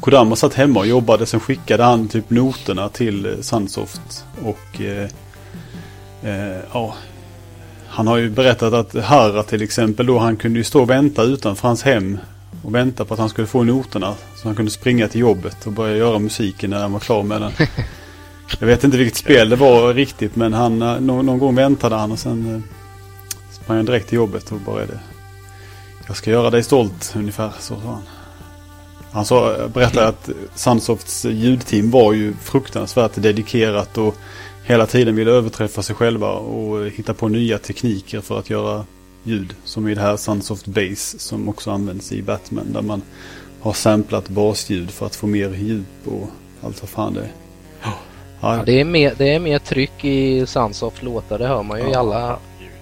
Kodama 0.00 0.36
satt 0.36 0.54
hemma 0.54 0.80
och 0.80 0.86
jobbade. 0.86 1.26
Sen 1.26 1.40
skickade 1.40 1.84
han 1.84 2.08
typ 2.08 2.30
noterna 2.30 2.88
till 2.88 3.26
eh, 3.26 3.32
Sunsoft. 3.40 4.24
Och 4.44 4.80
eh, 4.80 5.08
eh, 6.22 6.60
ja, 6.72 6.94
han 7.88 8.06
har 8.06 8.16
ju 8.16 8.30
berättat 8.30 8.72
att 8.72 9.04
Harra 9.04 9.42
till 9.42 9.62
exempel 9.62 10.06
då 10.06 10.18
han 10.18 10.36
kunde 10.36 10.58
ju 10.58 10.64
stå 10.64 10.82
och 10.82 10.90
vänta 10.90 11.22
utanför 11.22 11.68
hans 11.68 11.82
hem. 11.82 12.18
Och 12.62 12.74
vänta 12.74 13.04
på 13.04 13.14
att 13.14 13.20
han 13.20 13.28
skulle 13.28 13.46
få 13.46 13.62
noterna. 13.62 14.14
Så 14.36 14.48
han 14.48 14.56
kunde 14.56 14.70
springa 14.70 15.08
till 15.08 15.20
jobbet 15.20 15.66
och 15.66 15.72
börja 15.72 15.96
göra 15.96 16.18
musiken 16.18 16.70
när 16.70 16.80
han 16.80 16.92
var 16.92 17.00
klar 17.00 17.22
med 17.22 17.40
den. 17.40 17.52
Jag 18.58 18.66
vet 18.66 18.84
inte 18.84 18.96
vilket 18.96 19.16
spel 19.16 19.48
det 19.48 19.56
var 19.56 19.94
riktigt 19.94 20.36
men 20.36 20.52
han, 20.52 20.82
eh, 20.82 21.00
någon, 21.00 21.26
någon 21.26 21.38
gång 21.38 21.54
väntade 21.54 21.96
han 21.96 22.12
och 22.12 22.18
sen 22.18 22.54
eh, 22.54 22.60
sprang 23.50 23.76
han 23.76 23.86
direkt 23.86 24.08
till 24.08 24.16
jobbet 24.16 24.52
och 24.52 24.60
började. 24.60 24.98
Jag 26.06 26.16
ska 26.16 26.30
göra 26.30 26.50
dig 26.50 26.62
stolt 26.62 27.12
ungefär 27.16 27.50
så 27.60 27.80
sa 27.80 27.90
han. 27.90 28.02
Han 29.12 29.24
sa, 29.24 29.56
eh, 29.56 29.68
berättade 29.68 30.08
att 30.08 30.30
Sunsofts 30.54 31.24
ljudteam 31.24 31.90
var 31.90 32.12
ju 32.12 32.34
fruktansvärt 32.42 33.12
dedikerat 33.14 33.98
och 33.98 34.16
hela 34.68 34.86
tiden 34.86 35.16
ville 35.16 35.30
överträffa 35.30 35.82
sig 35.82 35.96
själva 35.96 36.30
och 36.32 36.86
hitta 36.86 37.14
på 37.14 37.28
nya 37.28 37.58
tekniker 37.58 38.20
för 38.20 38.38
att 38.38 38.50
göra 38.50 38.84
ljud. 39.22 39.54
Som 39.64 39.88
i 39.88 39.94
det 39.94 40.00
här 40.00 40.16
Sunsoft 40.16 40.66
Bass 40.66 41.20
som 41.20 41.48
också 41.48 41.70
används 41.70 42.12
i 42.12 42.22
Batman 42.22 42.72
där 42.72 42.82
man 42.82 43.02
har 43.60 43.72
samplat 43.72 44.28
basljud 44.28 44.90
för 44.90 45.06
att 45.06 45.16
få 45.16 45.26
mer 45.26 45.54
djup 45.54 45.86
och 46.06 46.28
allt 46.62 46.80
vad 46.82 46.88
fan 46.88 47.14
det 47.14 47.20
är. 47.20 47.32
Ja, 47.82 47.92
Ja, 48.40 48.62
det, 48.66 48.80
är 48.80 48.84
mer, 48.84 49.14
det 49.18 49.34
är 49.34 49.38
mer 49.40 49.58
tryck 49.58 50.04
i 50.04 50.46
Sunsoft 50.46 51.02
låtar, 51.02 51.38
det 51.38 51.46
hör 51.46 51.62
man 51.62 51.78
ju 51.80 51.88
i 51.88 51.92
Ja. 51.92 51.98
alla... 51.98 52.38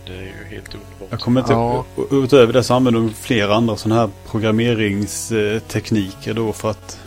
Det 0.06 0.12
är 0.12 0.22
ju 0.22 0.32
helt 0.56 0.74
underbart. 0.74 1.08
Jag 1.10 1.20
kommer 1.20 1.40
inte, 1.40 1.52
Ja. 1.52 1.84
Utöver 2.10 2.52
det 2.52 2.62
så 2.62 2.74
använder 2.74 3.00
de 3.00 3.10
flera 3.14 3.54
andra 3.54 3.76
sådana 3.76 4.00
här 4.00 4.10
programmeringstekniker 4.30 6.34
då 6.34 6.52
för 6.52 6.70
att 6.70 6.98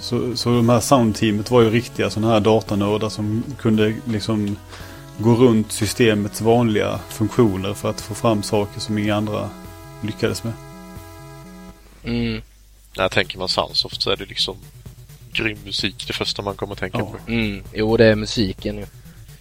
så, 0.00 0.36
så 0.36 0.48
de 0.50 0.68
här 0.68 0.80
soundteamet 0.80 1.50
var 1.50 1.62
ju 1.62 1.70
riktiga 1.70 2.10
sådana 2.10 2.32
här 2.32 2.40
datanördar 2.40 3.08
som 3.08 3.42
kunde 3.58 3.94
liksom 4.04 4.56
gå 5.18 5.34
runt 5.34 5.72
systemets 5.72 6.40
vanliga 6.40 6.98
funktioner 7.08 7.74
för 7.74 7.90
att 7.90 8.00
få 8.00 8.14
fram 8.14 8.42
saker 8.42 8.80
som 8.80 8.98
inga 8.98 9.14
andra 9.14 9.48
lyckades 10.02 10.44
med. 10.44 10.52
Mm, 12.04 12.42
När 12.96 13.08
tänker 13.08 13.38
man 13.38 13.48
Sunsoft 13.48 14.02
så 14.02 14.10
är 14.10 14.16
det 14.16 14.24
liksom 14.24 14.56
grym 15.32 15.58
musik 15.64 16.04
det 16.06 16.12
första 16.12 16.42
man 16.42 16.54
kommer 16.54 16.72
att 16.72 16.78
tänka 16.78 16.98
Ja. 16.98 17.04
på. 17.04 17.32
mm. 17.32 17.62
Jo, 17.72 17.96
det 17.96 18.04
är 18.04 18.14
musiken 18.14 18.76
ju. 18.76 18.86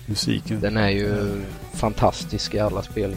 Musiken. 0.05 0.59
Den 0.59 0.77
är 0.77 0.89
ju 0.89 1.41
fantastisk 1.73 2.53
i 2.53 2.59
alla 2.59 2.83
spel. 2.83 3.15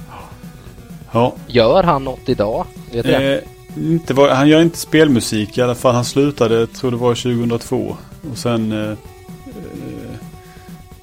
Ja, 1.13 1.35
Gör 1.47 1.83
han 1.83 2.05
något 2.05 2.29
idag? 2.29 2.67
Vet 2.93 3.07
eh, 3.07 3.49
inte 3.77 4.15
var, 4.15 4.29
han 4.29 4.49
gör 4.49 4.63
inte 4.63 4.79
spelmusik 4.79 5.59
i 5.59 5.63
alla 5.63 5.75
fall. 5.75 5.95
Han 5.95 6.05
slutade, 6.05 6.67
tror 6.67 6.91
det 6.91 6.97
var 6.97 7.15
2002. 7.15 7.97
Och 8.31 8.39
sen 8.39 8.73
eh, 8.73 8.91
eh, 8.91 8.97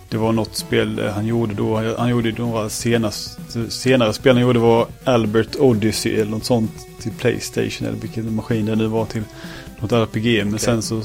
Det 0.10 0.18
var 0.18 0.32
något 0.32 0.56
spel 0.56 1.00
eh, 1.00 1.12
han 1.12 1.26
gjorde 1.26 1.54
då. 1.54 1.96
Han 1.98 2.10
gjorde 2.10 2.32
några 2.32 2.70
senast, 2.70 3.40
senare 3.70 4.14
spel 4.14 4.36
han 4.36 4.42
gjorde 4.42 4.60
var 4.60 4.88
Albert 5.04 5.56
Odyssey 5.56 6.14
eller 6.14 6.32
något 6.32 6.46
sånt 6.46 6.72
till 7.02 7.12
Playstation 7.12 7.88
eller 7.88 8.00
vilken 8.00 8.36
maskin 8.36 8.66
det 8.66 8.76
nu 8.76 8.88
var 8.88 9.06
till 9.06 9.24
något 9.80 9.92
RPG. 9.92 10.46
Men 10.46 10.60
sen 10.60 10.82
så 10.82 11.02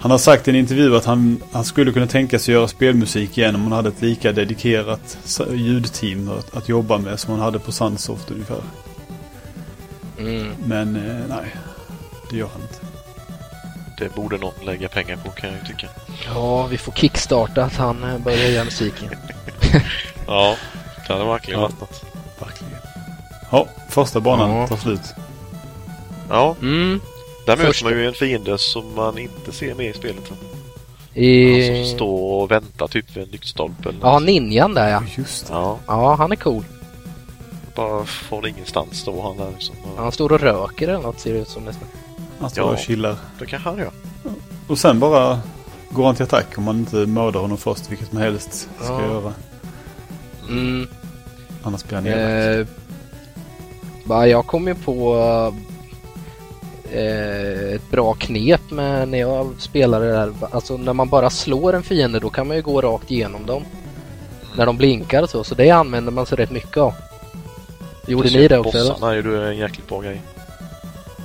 han 0.00 0.10
har 0.10 0.18
sagt 0.18 0.48
i 0.48 0.50
en 0.50 0.56
intervju 0.56 0.96
att 0.96 1.04
han, 1.04 1.42
han 1.52 1.64
skulle 1.64 1.92
kunna 1.92 2.06
tänka 2.06 2.38
sig 2.38 2.54
göra 2.54 2.68
spelmusik 2.68 3.38
igen 3.38 3.54
om 3.54 3.62
han 3.62 3.72
hade 3.72 3.88
ett 3.88 4.02
lika 4.02 4.32
dedikerat 4.32 5.18
ljudteam 5.54 6.28
att, 6.28 6.56
att 6.56 6.68
jobba 6.68 6.98
med 6.98 7.20
som 7.20 7.30
han 7.30 7.40
hade 7.40 7.58
på 7.58 7.72
Sunsoft 7.72 8.30
ungefär. 8.30 8.60
Mm. 10.18 10.52
Men 10.66 10.96
eh, 10.96 11.26
nej. 11.28 11.54
det 12.30 12.36
gör 12.36 12.48
han 12.52 12.62
inte. 12.62 12.78
Det 13.98 14.14
borde 14.14 14.38
någon 14.38 14.64
lägga 14.64 14.88
pengar 14.88 15.16
på 15.16 15.30
kan 15.30 15.50
jag 15.50 15.58
ju 15.58 15.64
tycka. 15.66 15.88
Ja, 16.34 16.66
vi 16.66 16.78
får 16.78 16.92
kickstarta 16.92 17.64
att 17.64 17.76
han 17.76 18.02
eh, 18.04 18.18
börjar 18.18 18.48
göra 18.48 18.64
musiken. 18.64 19.08
Ja, 20.26 20.56
det 21.06 21.12
hade 21.12 21.24
verkligen 21.24 21.60
Ja. 21.60 21.66
varit 21.66 21.80
något. 21.80 22.04
Verkligen. 22.40 22.72
Ja, 23.50 23.66
första 23.88 24.20
banan 24.20 24.50
Ja. 24.50 24.66
tar 24.66 24.76
slut. 24.76 25.00
Ja, 26.28 26.56
Mm. 26.62 27.00
där 27.46 27.56
möter 27.56 27.84
man 27.84 27.92
ju 27.92 28.06
en 28.06 28.14
fiende 28.14 28.58
som 28.58 28.94
man 28.94 29.18
inte 29.18 29.52
ser 29.52 29.74
med 29.74 29.86
i 29.86 29.92
spelet. 29.92 30.30
va? 30.30 30.36
I... 31.14 31.68
Han 31.76 31.84
som 31.86 31.94
står 31.96 32.42
och 32.42 32.50
väntar 32.50 32.86
typ 32.88 33.16
vid 33.16 33.24
en 33.24 33.30
lyktstolpe 33.30 33.90
Ja, 34.02 34.18
ninjan 34.18 34.74
där 34.74 34.88
ja. 34.90 35.02
Just 35.16 35.46
det. 35.46 35.52
Ja, 35.52 35.78
Ja, 35.86 36.14
han 36.14 36.32
är 36.32 36.36
cool. 36.36 36.64
Bara 37.78 38.04
från 38.04 38.46
ingenstans 38.46 38.98
står 39.00 39.22
han 39.22 39.36
där 39.36 39.50
liksom. 39.50 39.74
Ja, 39.96 40.02
Han 40.02 40.12
står 40.12 40.32
och 40.32 40.40
röker 40.40 40.88
eller 40.88 41.02
något 41.02 41.20
ser 41.20 41.32
det 41.32 41.38
ut 41.38 41.48
som 41.48 41.64
nästan. 41.64 41.88
Han 42.40 42.50
står 42.50 42.64
Ja. 42.64 42.70
och 42.70 42.78
chillar. 42.78 43.16
Det 43.38 43.46
kan 43.46 43.60
han 43.60 43.78
göra. 43.78 43.90
Och 44.68 44.78
sen 44.78 45.00
bara 45.00 45.40
går 45.90 46.06
han 46.06 46.14
till 46.14 46.24
attack 46.24 46.58
om 46.58 46.64
man 46.64 46.78
inte 46.78 46.96
mördar 46.96 47.40
honom 47.40 47.56
först, 47.58 47.90
vilket 47.90 48.12
man 48.12 48.22
helst 48.22 48.68
ska 48.80 48.92
Ja. 48.92 49.02
göra. 49.02 49.32
Mm. 50.48 50.88
Annars 51.62 51.84
blir 51.84 51.94
han 51.96 52.06
elak. 52.06 52.58
Eh, 52.60 52.66
bara 54.04 54.26
jag 54.28 54.46
kom 54.46 54.66
ju 54.68 54.74
på 54.74 55.16
eh, 56.92 57.74
ett 57.74 57.90
bra 57.90 58.14
knep 58.14 58.70
med 58.70 59.08
när 59.08 59.18
jag 59.18 59.48
spelade 59.58 60.06
det 60.06 60.12
där. 60.12 60.32
Alltså 60.50 60.76
när 60.76 60.92
man 60.92 61.08
bara 61.08 61.30
slår 61.30 61.72
en 61.72 61.82
fiende 61.82 62.20
då 62.20 62.30
kan 62.30 62.46
man 62.48 62.56
ju 62.56 62.62
gå 62.62 62.80
rakt 62.80 63.10
igenom 63.10 63.46
dem. 63.46 63.62
När 64.56 64.66
de 64.66 64.76
blinkar 64.76 65.22
och 65.22 65.30
så. 65.30 65.44
Så 65.44 65.54
det 65.54 65.70
använder 65.70 66.12
man 66.12 66.26
sig 66.26 66.38
rätt 66.38 66.50
mycket 66.50 66.76
av. 66.76 66.94
Gjorde 68.08 68.30
ni 68.30 68.48
det 68.48 68.58
också 68.58 68.78
eller? 68.78 68.90
Bossarna 68.92 69.14
ju 69.14 69.22
då 69.22 69.34
en 69.42 69.56
jäkligt 69.56 69.88
bra 69.88 70.00
grej. 70.00 70.22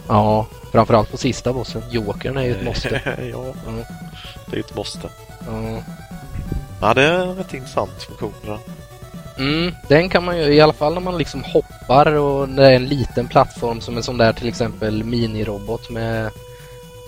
Ja, 0.08 0.48
framförallt 0.72 1.12
på 1.12 1.18
sista 1.18 1.54
bossen. 1.54 1.82
Jokern 1.92 2.38
är 2.38 2.44
ju 2.44 2.52
ett 2.52 2.64
måste. 2.64 3.02
ja, 3.32 3.46
Ja. 3.66 3.72
det 4.52 4.56
är 4.56 4.60
ett 4.60 4.76
måste. 4.76 5.10
Ja. 5.48 5.82
Ja, 6.82 6.94
det 6.94 7.04
är 7.04 7.20
en 7.20 7.36
rätt 7.36 7.54
intressant 7.54 8.04
funktion 8.04 8.34
det. 8.46 8.58
Mm, 9.38 9.72
den 9.88 10.10
kan 10.10 10.24
man 10.26 10.38
ju 10.38 10.44
i 10.54 10.62
alla 10.62 10.74
fall 10.74 10.94
när 10.94 11.02
man 11.02 11.18
liksom 11.18 11.44
hoppar 11.44 12.14
och 12.16 12.50
när 12.50 12.64
det 12.64 12.70
är 12.70 12.76
en 12.76 12.86
liten 12.86 13.28
plattform 13.28 13.82
som 13.82 13.98
en 13.98 14.04
sån 14.04 14.18
där 14.18 14.34
till 14.34 14.48
exempel 14.48 15.04
minirobot 15.04 15.90
med 15.90 16.30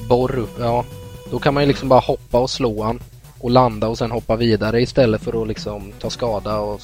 borr. 0.10 0.46
Ja, 0.60 0.86
då 1.32 1.40
kan 1.40 1.54
man 1.54 1.64
ju 1.64 1.68
liksom 1.68 1.90
bara 1.90 2.00
hoppa 2.00 2.40
och 2.40 2.50
slå 2.50 2.84
han 2.84 3.00
och 3.40 3.52
landa 3.52 3.88
och 3.88 3.98
sen 3.98 4.12
hoppa 4.12 4.36
vidare 4.36 4.82
istället 4.82 5.22
för 5.22 5.42
att 5.42 5.48
liksom 5.48 5.92
ta 6.00 6.10
skada 6.10 6.58
och 6.58 6.82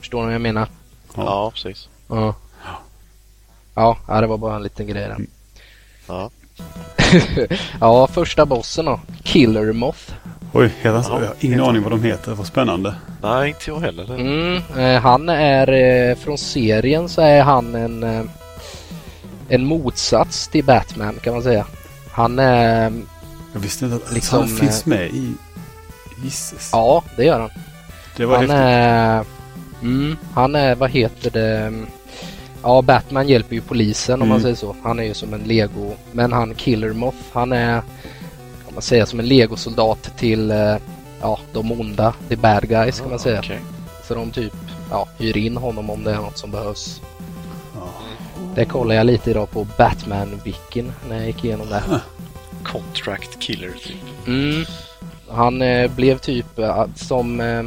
Förstår 0.00 0.18
ni 0.20 0.24
vad 0.24 0.34
jag 0.34 0.40
menar? 0.40 0.68
Ja, 1.16 1.22
Ja. 1.24 1.50
precis. 1.54 1.88
Ja. 2.08 2.34
Ja, 3.74 4.20
det 4.20 4.26
var 4.26 4.36
bara 4.38 4.56
en 4.56 4.62
liten 4.62 4.86
grej 4.86 5.08
där. 5.08 5.18
Ja. 6.06 6.30
ja, 7.80 8.06
första 8.06 8.46
bossen 8.46 8.84
då. 8.84 9.00
Killer 9.22 9.72
Moth. 9.72 10.12
Oj, 10.52 10.72
så? 10.82 10.88
Ja, 10.88 11.00
Jag 11.02 11.10
har 11.10 11.34
ingen 11.40 11.60
aning 11.60 11.82
vad 11.82 11.92
de 11.92 12.02
heter. 12.02 12.34
Vad 12.34 12.46
spännande. 12.46 12.94
Nej, 13.22 13.48
inte 13.48 13.70
jag 13.70 13.80
heller. 13.80 14.14
Mm, 14.14 14.62
eh, 14.78 15.00
han 15.02 15.28
är 15.28 15.68
eh, 15.72 16.16
från 16.16 16.38
serien 16.38 17.08
så 17.08 17.20
är 17.20 17.42
han 17.42 17.74
en 17.74 18.02
eh, 18.02 18.22
en 19.48 19.64
motsats 19.64 20.48
till 20.48 20.64
Batman 20.64 21.14
kan 21.22 21.32
man 21.34 21.42
säga. 21.42 21.66
Han 22.10 22.38
är, 22.38 22.92
Jag 23.52 23.60
visste 23.60 23.84
inte 23.84 23.96
att 23.96 24.12
Liksom, 24.12 24.38
han 24.38 24.48
finns 24.48 24.86
med 24.86 25.06
i... 25.06 25.34
Gisses. 26.22 26.68
ja 26.72 27.04
det 27.16 27.24
gör 27.24 27.40
han. 27.40 27.50
det 28.16 28.26
var 28.26 28.36
Han 28.36 28.50
häftigt. 28.50 28.58
är, 28.60 29.24
mm, 29.82 30.16
han 30.34 30.54
är, 30.54 30.74
vad 30.74 30.90
heter 30.90 31.30
det, 31.30 31.72
ja 32.68 32.82
Batman 32.82 33.28
hjälper 33.28 33.54
ju 33.54 33.60
polisen 33.60 34.22
om 34.22 34.28
man 34.28 34.38
Mm. 34.38 34.42
säger 34.42 34.56
så. 34.56 34.76
Han 34.82 34.98
är 34.98 35.02
ju 35.02 35.14
som 35.14 35.34
en 35.34 35.40
lego, 35.40 35.94
men 36.12 36.32
han 36.32 36.54
Killer 36.54 36.92
Moth, 36.92 37.16
han 37.32 37.52
är, 37.52 37.80
kan 38.64 38.74
man 38.74 38.82
säga 38.82 39.06
som 39.06 39.20
en 39.20 39.26
legosoldat 39.26 40.18
till, 40.18 40.50
eh, 40.50 40.76
ja 41.20 41.38
de 41.52 41.72
onda, 41.72 42.14
the 42.28 42.36
bad 42.36 42.68
guys 42.68 43.00
kan 43.00 43.10
man 43.10 43.18
säga. 43.18 43.38
Okej. 43.38 43.60
Så 44.08 44.14
de 44.14 44.30
typ, 44.30 44.52
ja, 44.90 45.08
hyr 45.18 45.36
in 45.36 45.56
honom 45.56 45.90
om 45.90 46.04
det 46.04 46.10
är 46.10 46.16
något 46.16 46.38
som 46.38 46.50
behövs. 46.50 47.00
Ja. 47.74 47.88
Det 48.54 48.64
kollade 48.64 48.94
jag 48.94 49.06
lite 49.06 49.30
idag 49.30 49.50
på 49.50 49.66
Batman-wikin 49.78 50.92
när 51.08 51.16
jag 51.16 51.26
gick 51.26 51.44
igenom 51.44 51.66
det. 51.68 51.82
Contract 52.64 53.38
killer 53.40 53.70
typ. 53.70 54.26
Mm. 54.26 54.64
Han 55.30 55.62
eh, 55.62 55.90
blev 55.90 56.18
typ 56.18 56.58
eh, 56.58 56.86
som, 56.94 57.40
eh, 57.40 57.62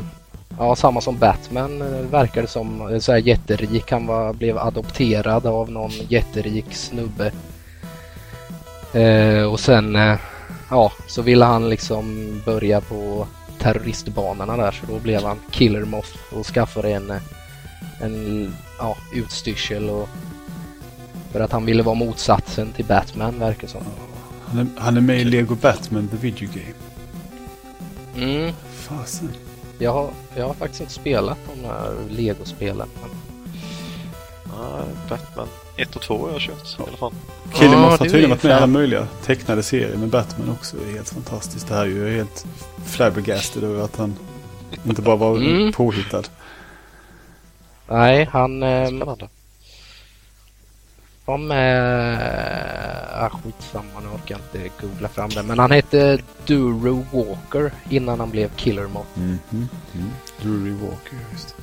ja 0.62 0.76
samma 0.76 1.02
som 1.02 1.17
Batman 1.17 1.82
eh, 1.82 2.12
verkade 2.12 2.47
som, 2.47 2.91
eh, 2.91 3.00
så 3.00 3.12
här 3.12 3.19
jätterik. 3.19 3.91
Han 3.91 4.08
var, 4.08 4.34
blev 4.34 4.58
adopterad 4.58 5.45
av 5.45 5.71
någon 5.71 5.91
jätterik 5.91 6.74
snubbe. 6.74 7.32
Eh, 8.93 9.43
och 9.43 9.60
sen, 9.60 9.95
eh, 9.95 10.17
ja, 10.69 10.91
så 11.08 11.21
ville 11.21 11.45
han 11.45 11.69
liksom 11.69 12.36
börja 12.45 12.82
på 12.82 13.28
terroristbanorna 13.60 14.58
där 14.58 14.71
så 14.71 14.86
då 14.86 15.00
blev 15.00 15.24
han 15.24 15.39
Killer 15.52 15.86
Moth 15.86 16.34
och 16.34 16.45
skaffade 16.45 16.91
en, 16.91 17.12
eh, 17.12 17.21
en 18.00 18.56
ja, 18.80 18.97
utstyrsel 19.13 19.89
och 19.89 20.10
för 21.32 21.39
att 21.39 21.52
han 21.52 21.65
ville 21.65 21.84
vara 21.84 21.95
motsatsen 21.95 22.71
till 22.71 22.86
Batman 22.86 23.39
verkar 23.39 23.67
som. 23.67 23.82
Han, 24.45 24.60
är, 24.60 24.67
han 24.78 24.97
är 24.97 25.02
med 25.02 25.21
i 25.21 25.24
Lego 25.24 25.56
Batman, 25.56 26.08
the 26.08 26.17
video 26.17 26.50
game. 26.54 26.76
Mm. 28.15 28.54
Fasen. 28.71 29.30
Jag 29.81 29.93
har, 29.93 30.09
jag 30.35 30.47
har 30.47 30.53
faktiskt 30.53 30.81
inte 30.81 30.93
spelat 30.93 31.37
de 31.61 31.67
här 31.67 31.93
Lego-spelen. 32.09 32.87
Men... 33.01 33.09
Ja, 34.57 34.83
Batman 35.09 35.47
1 35.77 35.95
och 35.95 36.01
2 36.01 36.17
har 36.25 36.31
jag 36.31 36.41
kört 36.41 36.79
i 36.79 36.83
alla 36.87 36.97
fall. 36.97 37.13
Killen 37.53 37.79
måste 37.79 38.03
ha 38.03 38.09
tydligen 38.09 38.29
varit 38.29 38.43
med 38.43 38.51
i 38.51 38.53
alla 38.55 38.67
möjliga 38.67 39.07
tecknade 39.25 39.63
serier 39.63 39.97
med 39.97 40.09
Batman 40.09 40.49
också. 40.59 40.77
Det 40.77 40.91
är 40.91 40.95
helt 40.95 41.09
fantastiskt. 41.09 41.67
Det 41.67 41.73
här 41.73 41.81
är 41.81 41.85
ju 41.85 42.15
helt 42.15 42.45
flabbergasted 42.85 43.63
över 43.63 43.83
att 43.83 43.95
han 43.97 44.15
inte 44.85 45.01
bara 45.01 45.15
var 45.15 45.37
Mm. 45.37 45.71
påhittad. 45.73 46.23
Nej, 47.87 48.25
han 48.31 48.63
eh, 48.63 48.85
Spännande. 48.87 49.29
Var 51.25 51.38
med... 51.38 52.17
Ah, 53.13 53.29
skitsamma, 53.29 53.99
nu 53.99 54.07
orkar 54.07 54.36
jag 54.36 54.39
inte 54.39 54.71
googla 54.81 55.07
fram 55.07 55.29
det. 55.29 55.43
Men 55.43 55.60
han 55.60 55.71
hette 55.71 56.19
Duro 56.45 57.05
Walker 57.12 57.71
innan 57.89 58.19
han 58.19 58.31
blev 58.31 58.49
Killer 58.55 58.88
Moth. 58.88 59.19
Mhm. 59.19 59.69
Mm. 59.93 60.12
Drury 60.41 60.71
Walker, 60.71 61.17
just. 61.31 61.55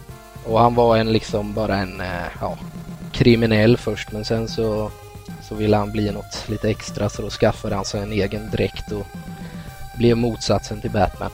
Och 0.45 0.61
han 0.61 0.75
var 0.75 0.97
en 0.97 1.13
liksom 1.13 1.55
bara 1.55 1.77
en 1.77 2.01
eh, 2.01 2.27
ja, 2.41 2.59
kriminell 3.13 3.77
först 3.77 4.13
men 4.13 4.25
sen 4.25 4.49
så, 4.49 4.91
så 5.43 5.55
ville 5.55 5.77
han 5.77 5.93
bli 5.93 6.11
något 6.11 6.45
lite 6.49 6.71
extra 6.71 7.09
så 7.09 7.23
då 7.23 7.31
skaffade 7.31 7.75
han 7.75 7.85
sig 7.85 8.03
en 8.03 8.13
egen 8.13 8.51
dräkt 8.51 8.93
och 8.93 9.07
blev 9.99 10.17
motsatsen 10.17 10.81
till 10.81 10.91
Batman. 10.91 11.31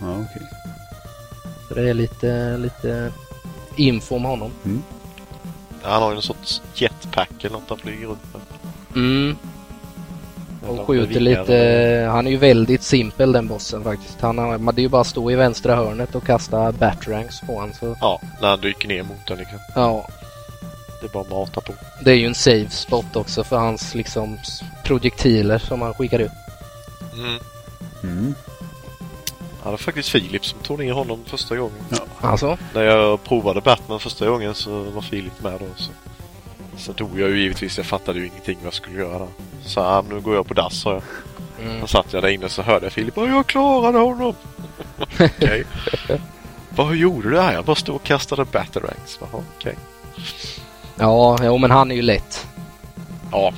Ja, 0.00 0.16
okej. 0.16 0.46
Så 1.68 1.74
det 1.74 1.90
är 1.90 1.94
lite, 1.94 2.56
lite 2.56 3.12
info 3.76 4.16
om 4.16 4.24
honom. 4.24 4.50
Ja, 4.62 4.70
Han 5.82 6.02
har 6.02 6.10
ju 6.10 6.16
en 6.16 6.22
sorts 6.22 6.62
jetpack 6.74 7.30
eller 7.40 7.50
något 7.52 7.68
han 7.68 7.78
flyger 7.78 8.06
runt 8.06 8.20
med. 8.32 8.42
Mm. 9.04 9.36
Och 10.68 10.86
skjuter 10.86 11.20
lite, 11.20 12.08
han 12.12 12.26
är 12.26 12.30
ju 12.30 12.36
väldigt 12.36 12.82
simpel 12.82 13.32
den 13.32 13.48
bossen 13.48 13.84
faktiskt. 13.84 14.20
Han 14.20 14.38
har, 14.38 14.58
man- 14.58 14.74
det 14.74 14.80
är 14.80 14.82
ju 14.82 14.88
bara 14.88 15.00
att 15.00 15.06
stå 15.06 15.30
i 15.30 15.34
vänstra 15.34 15.76
hörnet 15.76 16.14
och 16.14 16.26
kasta 16.26 16.72
batrangs 16.72 17.40
på 17.46 17.54
honom. 17.54 17.72
Så, 17.80 17.96
Ja, 18.00 18.20
när 18.40 18.48
han 18.48 18.60
dyker 18.60 18.88
ner 18.88 19.02
mot 19.02 19.26
den 19.26 19.38
liksom. 19.38 19.58
ja, 19.74 20.08
Det 21.00 21.06
är 21.06 21.10
bara 21.10 21.22
att 21.22 21.30
mata 21.30 21.60
på. 21.60 21.72
det 22.04 22.10
är 22.10 22.14
ju 22.14 22.26
en 22.26 22.34
save 22.34 22.70
spot 22.70 23.16
också 23.16 23.44
för 23.44 23.56
hans 23.56 23.94
liksom 23.94 24.38
projektiler 24.84 25.58
som 25.58 25.82
han 25.82 25.94
skickar 25.94 26.18
ut. 26.18 26.30
Mm. 27.14 27.38
Mm. 28.02 28.34
Ja, 29.66 29.70
det 29.70 29.72
var 29.72 29.78
faktiskt 29.78 30.08
Filip 30.08 30.46
som 30.46 30.58
tog 30.58 30.78
ner 30.78 30.92
honom 30.92 31.20
första 31.26 31.56
gången. 31.56 31.76
Alltså? 32.20 32.58
När 32.74 32.82
jag 32.82 33.24
provade 33.24 33.60
Batman 33.60 34.00
första 34.00 34.28
gången 34.28 34.54
så 34.54 34.82
var 34.82 35.02
Filip 35.02 35.42
med 35.42 35.52
då. 35.60 35.66
Så, 35.76 35.90
så 36.76 36.92
dog 36.92 37.20
jag 37.20 37.30
ju 37.30 37.38
givetvis. 37.42 37.76
Jag 37.76 37.86
fattade 37.86 38.18
ju 38.18 38.26
ingenting 38.26 38.56
vad 38.58 38.66
jag 38.66 38.74
skulle 38.74 38.98
göra 38.98 39.18
där. 39.18 39.28
Så 39.64 39.80
ah, 39.80 40.04
nu 40.10 40.20
går 40.20 40.34
jag 40.34 40.46
på 40.46 40.54
dass 40.54 40.80
sa 40.80 40.92
jag. 40.92 41.02
Mm. 41.66 41.80
Då 41.80 41.86
satt 41.86 42.12
jag 42.12 42.22
där 42.22 42.28
inne 42.28 42.48
så 42.48 42.62
hörde 42.62 42.86
jag 42.86 42.92
Filip. 42.92 43.18
"Åh, 43.18 43.28
Jag 43.28 43.46
klarade 43.46 43.98
honom! 43.98 44.34
Okej. 45.20 45.64
Vad 46.68 46.96
gjorde 46.96 47.30
du 47.30 47.40
här? 47.40 47.52
Jag 47.52 47.64
bara 47.64 47.76
stod 47.76 47.94
och 47.96 48.02
kastade 48.02 48.44
batarangs. 48.44 49.18
Jaha, 49.20 49.42
okej. 49.58 49.74
Ja, 50.98 51.38
jo, 51.42 51.58
men 51.58 51.70
han 51.70 51.90
är 51.90 51.94
ju 51.94 52.02
lätt. 52.02 52.46
Ja, 53.32 53.52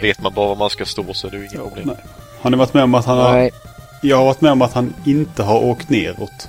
vet 0.00 0.20
man 0.20 0.34
bara 0.34 0.48
var 0.48 0.56
man 0.56 0.70
ska 0.70 0.84
stå 0.84 1.14
så 1.14 1.26
är 1.26 1.30
det 1.30 1.36
ju 1.36 1.42
inget 1.42 1.54
Ja, 1.54 1.68
problem. 1.68 1.86
nej. 1.86 1.96
Har 2.40 2.50
ni 2.50 2.56
varit 2.56 2.74
med 2.74 2.82
om 2.84 2.94
att 2.94 3.04
han 3.06 3.18
har... 3.18 3.32
Nej. 3.32 3.50
Jag 4.02 4.16
har 4.16 4.24
varit 4.24 4.40
med 4.40 4.52
om 4.52 4.62
att 4.62 4.72
han 4.72 4.94
inte 5.04 5.42
har 5.42 5.64
åkt 5.64 5.90
neråt. 5.90 6.48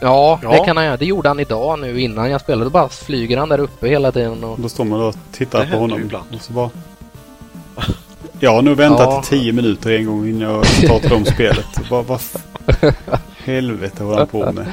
Ja, 0.00 0.38
Ja. 0.42 0.50
det 0.50 0.58
kan 0.64 0.76
han 0.76 0.86
göra. 0.86 0.96
Det 0.96 1.04
gjorde 1.06 1.28
han 1.28 1.40
idag 1.40 1.78
nu 1.78 2.00
innan 2.00 2.30
jag 2.30 2.40
spelade. 2.40 2.64
Då 2.64 2.70
bara 2.70 2.88
flyger 2.88 3.36
han 3.38 3.48
där 3.48 3.58
uppe 3.60 3.88
hela 3.88 4.12
tiden 4.12 4.44
och... 4.44 4.60
Då 4.60 4.68
står 4.68 4.84
man 4.84 5.00
och 5.00 5.14
tittar 5.32 5.64
Det 5.64 5.70
på 5.72 5.78
honom. 5.78 6.00
ibland. 6.00 6.34
Och 6.34 6.40
så 6.42 6.52
bara... 6.52 6.70
Jag 8.40 8.52
har 8.52 8.62
nog 8.62 8.76
väntat 8.76 9.08
Ja. 9.10 9.22
tio 9.26 9.52
minuter 9.52 9.90
en 9.90 10.06
gång 10.06 10.28
innan 10.28 10.40
jag 10.52 10.66
startade 10.66 11.14
om 11.14 11.24
spelet. 11.24 11.66
Vad 11.90 12.10
f- 12.10 12.36
helvete 13.44 14.02
håller 14.04 14.18
han 14.18 14.26
på 14.26 14.52
med? 14.52 14.66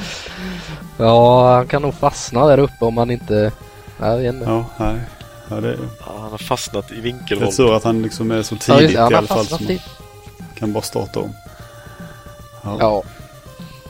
Ja, 0.98 1.54
han 1.54 1.66
kan 1.66 1.82
nog 1.82 1.94
fastna 1.94 2.46
där 2.46 2.58
uppe 2.58 2.84
om 2.84 2.96
han 2.96 3.10
inte... 3.10 3.52
Jag 4.00 4.16
vet 4.18 4.34
inte. 4.34 4.46
Ja, 4.50 4.64
nej. 4.76 4.96
Ja, 5.48 5.56
det, 5.60 5.76
Ja, 6.06 6.12
han 6.20 6.30
har 6.30 6.38
fastnat 6.38 6.90
i 6.92 7.14
Det 7.28 7.34
är 7.34 7.50
så 7.50 7.72
att 7.72 7.84
han 7.84 8.02
liksom 8.02 8.30
är 8.30 8.42
så 8.42 8.54
Ja, 8.54 8.58
tidigt 8.60 8.82
just 8.82 8.94
det, 8.94 9.02
han 9.02 9.12
i 9.12 9.14
alla 9.14 9.26
fall. 9.26 9.38
fastnat 9.38 9.58
Som 9.60 9.66
kan 10.64 10.72
bara 10.72 10.82
starta 10.82 11.20
om. 11.20 11.32
Ja. 12.64 12.76
Ja. 12.80 13.02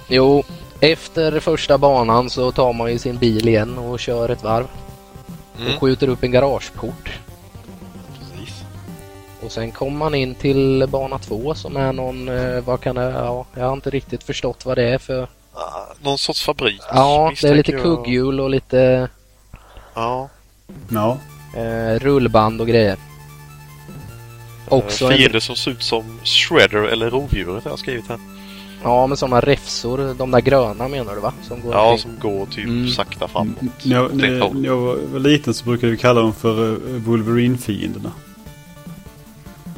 Jo, 0.09 0.43
efter 0.81 1.41
första 1.41 1.79
banan 1.79 2.31
så 2.31 2.53
tar 2.53 2.73
man 2.73 2.93
ju 2.93 2.99
sin 2.99 3.17
bil 3.19 3.49
igen 3.49 3.79
och 3.79 4.01
kör 4.01 4.29
ett 4.29 4.43
varv. 4.43 4.67
Mm, 5.59 5.75
Och 5.75 5.81
skjuter 5.81 6.09
upp 6.09 6.23
en 6.23 6.31
garageport. 6.31 7.19
precis. 8.19 8.65
Och 9.45 9.53
sen 9.53 9.71
kommer 9.73 9.97
man 9.99 10.15
in 10.15 10.35
till 10.35 10.87
bana 10.89 11.19
två 11.19 11.55
som 11.55 11.77
är 11.77 11.93
någon, 11.93 12.29
eh, 12.29 12.61
vad 12.61 12.81
kan 12.81 12.95
det, 12.97 13.03
ja, 13.11 13.47
jag 13.55 13.65
har 13.65 13.73
inte 13.73 13.91
riktigt 13.91 14.23
förstått 14.25 14.67
vad 14.67 14.79
det 14.79 14.89
är 14.89 14.99
för. 14.99 15.29
Ah, 15.55 15.95
någon 16.03 16.19
sorts 16.19 16.43
fabrik. 16.45 16.81
Ja, 16.89 17.33
det 17.43 17.49
är 17.49 17.55
lite 17.55 17.73
kugghjul 17.73 18.41
och 18.41 18.51
lite 18.51 19.09
Ja. 19.95 20.29
ja. 20.91 21.19
eh, 21.57 21.99
rullband 21.99 22.61
och 22.61 22.67
grejer. 22.67 22.97
Också 24.69 25.05
Eh, 25.05 25.11
en, 25.11 25.17
Fiender 25.17 25.41
som 25.41 25.57
ser 25.57 25.71
ut 25.71 25.83
som 25.83 26.05
Shredder 26.25 26.83
eller 26.83 27.11
rovdjuret 27.11 27.65
har 27.65 27.71
jag 27.71 27.79
skrivit 27.79 28.09
här. 28.09 28.19
ja 28.83 29.07
med 29.07 29.19
sådana 29.19 29.41
räfsor, 29.41 30.15
de 30.19 30.31
där 30.31 30.41
gröna 30.41 30.89
menar 30.89 31.15
du 31.15 31.21
va? 31.21 31.33
Som 31.43 31.61
går 31.61 31.73
Ja, 31.75 31.91
omkring. 31.91 31.99
som 32.21 32.31
går 32.31 32.47
typ 32.47 32.65
Mm. 32.67 32.89
sakta 32.89 33.29
framåt. 33.29 33.57
När 33.83 33.97
jag, 33.97 34.15
när, 34.15 34.51
när 34.55 34.69
jag 34.69 34.77
var 35.13 35.19
liten 35.19 35.55
så 35.55 35.65
brukade 35.65 35.93
vi 35.93 35.99
kalla 35.99 36.21
dem 36.21 36.33
för 36.35 36.61
uh, 36.61 36.79
Wolverine-fienderna. 37.07 38.11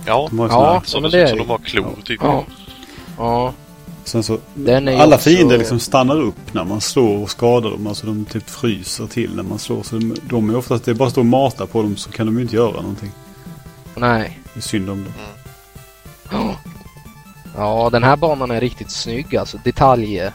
Ja, 0.06 0.26
De 0.30 0.38
har 0.38 0.48
Ja, 0.48 0.82
så 0.84 1.00
men 1.00 1.10
det 1.10 1.20
är 1.22 1.26
som 1.26 1.38
de 1.38 1.48
har 1.48 1.58
klor 1.58 1.96
typ. 2.04 2.20
Ja. 2.22 2.44
Ja, 3.18 3.52
Sen 4.04 4.22
så, 4.22 4.38
alla 4.68 5.06
också- 5.16 5.18
fiender 5.30 5.58
liksom 5.58 5.80
stannar 5.80 6.20
upp 6.20 6.54
när 6.54 6.64
man 6.64 6.80
slår 6.80 7.22
och 7.22 7.30
skadar 7.30 7.70
dem. 7.70 7.86
Alltså 7.86 8.06
de 8.06 8.24
typ 8.24 8.50
fryser 8.50 9.06
till 9.06 9.36
när 9.36 9.42
man 9.42 9.58
slår. 9.58 9.82
Så 9.82 9.96
de, 9.96 10.16
de 10.22 10.50
är 10.50 10.56
oftast, 10.56 10.84
det 10.84 10.90
är 10.90 10.94
bara 10.94 11.06
att 11.06 11.12
stå 11.12 11.20
och 11.20 11.26
mata 11.26 11.66
på 11.66 11.82
dem 11.82 11.96
så 11.96 12.10
kan 12.10 12.26
de 12.26 12.36
ju 12.36 12.42
inte 12.42 12.56
göra 12.56 12.80
någonting. 12.80 13.10
nej. 13.96 14.38
Det 14.56 14.60
är 14.60 14.62
synd 14.62 14.90
om 14.90 15.04
dem. 15.04 15.12
Ja, 17.56 17.88
den 17.92 18.04
här 18.04 18.16
banan 18.16 18.50
är 18.50 18.60
riktigt 18.60 18.90
snygg 18.90 19.36
alltså. 19.36 19.58
Detaljer. 19.64 20.32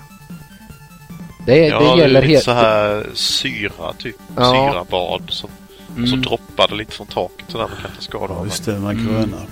Det, 1.45 1.57
Ja, 1.67 1.79
det 1.95 2.01
gäller 2.01 2.21
helt... 2.21 2.43
så 2.43 2.51
här 2.51 3.09
syra 3.13 3.93
typ. 3.97 4.15
Ja. 4.35 4.51
Syrabad 4.51 5.23
som 5.29 5.49
så 5.87 5.97
Mm. 5.97 6.21
droppar 6.21 6.67
det 6.67 6.75
lite 6.75 6.91
från 6.91 7.07
taket 7.07 7.45
så 7.47 7.57
där 7.57 7.67
man 7.67 7.77
kan 7.81 7.91
inte 7.91 8.03
skada 8.03 8.33
Ja, 8.33 8.39
av 8.39 8.45
just 8.45 8.65
det. 8.65 8.71
det. 8.71 8.77
De 8.77 8.83
här 8.85 8.91
Mm. 8.91 9.07
gröna. 9.07 9.37
Ja. 9.37 9.45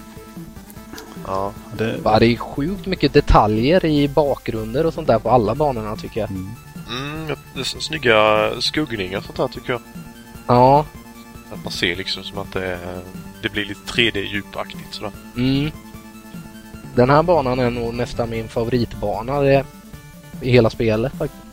Ja, 1.28 1.52
det, 1.78 2.00
Ja, 2.04 2.20
det 2.20 2.26
är 2.26 2.38
sjukt 2.38 2.86
mycket 2.86 3.14
detaljer 3.14 3.86
i 3.86 4.08
bakgrunder 4.08 4.86
och 4.86 4.94
sånt 4.94 5.08
där 5.08 5.20
på 5.20 5.30
alla 5.30 5.56
banorna 5.56 5.96
tycker 5.96 6.20
jag. 6.20 6.30
mm. 6.30 6.50
Mm, 6.90 7.36
det 7.54 7.60
är 7.60 7.64
så 7.64 7.80
snygga 7.80 8.50
skuggningar 8.62 9.18
och 9.18 9.24
sånt 9.24 9.38
där 9.38 9.48
tycker 9.48 9.72
jag. 9.74 9.82
Ja, 10.48 10.86
Att 11.54 11.64
man 11.64 11.74
ser 11.74 11.96
liksom 11.96 12.24
som 12.24 12.38
att 12.38 12.52
det, 12.54 12.66
är, 12.66 13.02
det 13.42 13.50
blir 13.50 13.66
lite 13.66 13.94
3D-djupaktigt 13.94 14.92
sådär. 14.92 15.12
mm. 15.38 15.72
Den 16.96 17.10
här 17.10 17.24
banan 17.24 17.60
är 17.60 17.70
nog 17.70 17.94
nästan 17.94 18.30
min 18.30 18.48
favoritbana 18.48 19.40
det, 19.40 19.66
i 20.42 20.52
hela 20.52 20.70
spelet 20.70 21.14
faktiskt. 21.18 21.44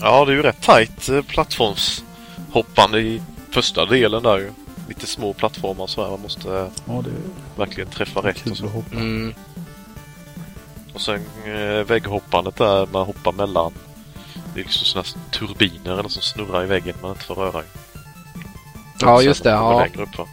Ja, 0.00 0.24
det 0.24 0.32
är 0.32 0.36
ju 0.36 0.42
rätt 0.42 0.62
tajt 0.62 1.08
eh, 1.08 1.22
plattformshoppande 1.22 3.00
i 3.00 3.22
första 3.50 3.86
delen 3.86 4.22
där 4.22 4.38
ju. 4.38 4.52
Lite 4.88 5.06
små 5.06 5.32
plattformar 5.32 5.86
sådär. 5.86 6.10
Man 6.10 6.20
måste 6.20 6.50
eh, 6.50 6.66
ja, 6.86 7.02
det 7.04 7.10
verkligen 7.56 7.90
träffa 7.90 8.20
rätt 8.20 8.50
och 8.50 8.56
så. 8.56 8.84
Mm. 8.92 9.34
Och 10.94 11.00
sen 11.00 11.20
eh, 11.44 11.84
vägghoppandet 11.86 12.56
där 12.56 12.88
man 12.92 13.06
hoppar 13.06 13.32
mellan. 13.32 13.72
Det 14.54 14.60
är 14.60 14.64
liksom 14.64 14.86
sådana 14.86 15.08
turbiner 15.30 15.98
eller 15.98 16.08
som 16.08 16.22
snurrar 16.22 16.64
i 16.64 16.66
väggen 16.66 16.94
man 17.02 17.10
inte 17.10 17.24
får 17.24 17.34
röra. 17.34 17.62
Ja, 19.00 19.22
just 19.22 19.42
det, 19.42 19.50
ja. 19.50 19.80
längre 19.80 20.02
upp? 20.02 20.28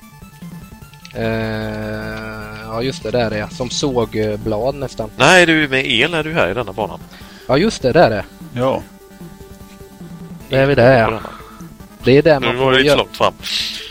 Eh, 1.14 2.62
ja, 2.66 2.82
just 2.82 3.04
det, 3.04 3.12
där 3.12 3.26
är 3.26 3.30
det. 3.30 3.56
Som 3.56 3.70
sågblad 3.70 4.76
nästan. 4.76 5.10
Nej, 5.18 5.46
du 5.46 5.64
är 5.64 5.68
med 5.68 5.86
el 5.86 6.14
är 6.14 6.24
du 6.24 6.34
här 6.34 6.52
i 6.52 6.54
denna 6.54 6.74
banan. 6.74 7.00
Ja, 7.48 7.58
just 7.58 7.82
det, 7.82 7.92
där 7.92 8.06
är 8.06 8.10
det. 8.10 8.26
Ja, 8.54 8.82
Det 10.50 10.56
är 10.58 10.66
vi 10.66 10.76
där, 10.76 11.00
ja. 11.12 11.20
Det 12.04 12.18
är 12.18 12.22
där 12.22 12.40
Nu 12.40 12.46
man 12.48 12.58
var 12.58 12.64
får 12.64 12.72
det 12.72 12.78
inte 12.78 12.84
så 12.84 12.88
göra... 12.88 12.98
långt 12.98 13.18
fram. 13.18 13.34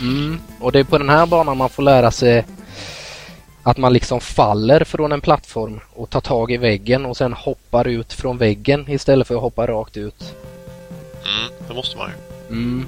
Mm. 0.01 0.41
Och 0.61 0.73
det 0.73 0.79
är 0.79 0.85
på 0.85 0.99
den 0.99 1.09
här 1.09 1.27
banan 1.27 1.57
man 1.57 1.69
får 1.71 1.83
lära 1.83 2.11
sig 2.11 2.45
att 3.63 3.77
man 3.77 3.93
liksom 3.93 4.21
faller 4.21 4.85
från 4.85 5.13
en 5.13 5.21
plattform 5.21 5.81
och 5.95 6.11
tar 6.11 6.21
tag 6.21 6.53
i 6.53 6.57
väggen 6.57 7.07
och 7.07 7.17
sen 7.17 7.33
hoppar 7.33 7.89
ut 7.89 8.13
från 8.13 8.39
väggen 8.39 8.85
istället 8.89 9.27
för 9.29 9.35
att 9.35 9.41
hoppa 9.41 9.67
rakt 9.67 9.97
ut. 9.97 10.35
Mm, 11.25 11.53
det 11.69 11.75
måste 11.75 11.97
man 11.97 12.09
ju. 12.11 12.15
Mm. 12.57 12.87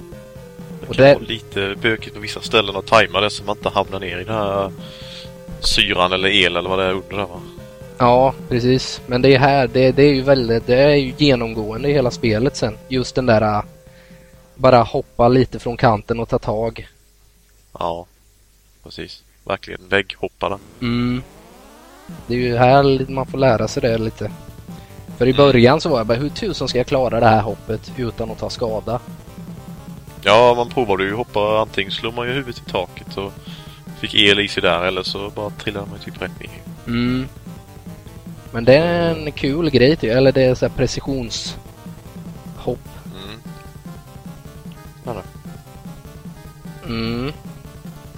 Det 0.88 0.94
kan 0.96 1.04
det- 1.06 1.14
vara 1.14 1.24
lite 1.24 1.74
bökigt 1.82 2.14
på 2.14 2.20
vissa 2.20 2.40
ställen 2.40 2.76
att 2.76 2.86
tajma 2.86 3.20
det 3.20 3.30
så 3.30 3.44
man 3.44 3.56
inte 3.56 3.68
hamnar 3.68 4.00
ner 4.00 4.18
i 4.18 4.24
den 4.24 4.34
här 4.34 4.72
syran 5.60 6.12
eller 6.12 6.28
el 6.28 6.56
eller 6.56 6.70
vad 6.70 6.78
det 6.78 6.84
är 6.84 6.92
under 6.92 7.16
där 7.16 7.26
va? 7.26 7.40
Ja, 7.98 8.34
precis. 8.48 9.00
Men 9.06 9.22
det 9.22 9.34
är 9.34 9.38
här, 9.38 9.68
det, 9.72 9.92
det 9.92 10.02
är 10.02 10.14
ju 10.14 10.22
väldigt, 10.22 10.66
det 10.66 10.74
är 10.74 10.94
ju 10.94 11.12
genomgående 11.18 11.88
i 11.88 11.92
hela 11.92 12.10
spelet 12.10 12.56
sen. 12.56 12.78
Just 12.88 13.14
den 13.14 13.26
där 13.26 13.62
bara 14.54 14.82
hoppa 14.82 15.28
lite 15.28 15.58
från 15.58 15.76
kanten 15.76 16.20
och 16.20 16.28
ta 16.28 16.38
tag. 16.38 16.88
Ja, 17.78 18.06
precis. 18.84 19.22
Verkligen 19.44 19.80
vägghopparna. 19.88 20.58
Mm. 20.80 21.22
Det 22.26 22.34
är 22.34 22.38
ju 22.38 22.56
här 22.56 23.10
man 23.10 23.26
får 23.26 23.38
lära 23.38 23.68
sig 23.68 23.82
det 23.82 23.98
lite. 23.98 24.30
För 25.18 25.26
i 25.28 25.34
början 25.34 25.80
så 25.80 25.88
var 25.88 25.98
jag 25.98 26.06
bara, 26.06 26.18
hur 26.18 26.28
tusen 26.28 26.68
ska 26.68 26.78
jag 26.78 26.86
klara 26.86 27.20
det 27.20 27.26
här 27.26 27.42
hoppet 27.42 27.92
utan 27.96 28.30
att 28.30 28.38
ta 28.38 28.50
skada? 28.50 29.00
Ja, 30.24 30.54
man 30.56 30.68
provade 30.68 31.04
ju 31.04 31.14
hoppa. 31.14 31.60
Antingen 31.60 31.92
slog 31.92 32.14
man 32.14 32.26
ju 32.26 32.32
huvudet 32.32 32.62
i 32.66 32.70
taket 32.70 33.16
och 33.16 33.32
fick 34.00 34.14
el 34.14 34.40
i 34.40 34.48
sig 34.48 34.62
där 34.62 34.82
eller 34.82 35.02
så 35.02 35.30
bara 35.30 35.50
trillade 35.50 35.86
man 35.90 35.98
typ 35.98 36.22
rätt 36.22 36.40
ner. 36.40 36.50
Mm. 36.86 37.28
Men 38.52 38.64
det 38.64 38.74
är 38.74 39.14
en 39.14 39.32
kul 39.32 39.70
grej 39.70 39.98
jag. 40.00 40.16
Eller 40.16 40.32
det 40.32 40.42
är 40.42 40.54
så 40.54 40.66
här 40.66 40.72
precisionshopp. 40.76 41.58
Mm. 42.64 43.40
Ja. 45.04 45.22
Mm. 46.86 47.32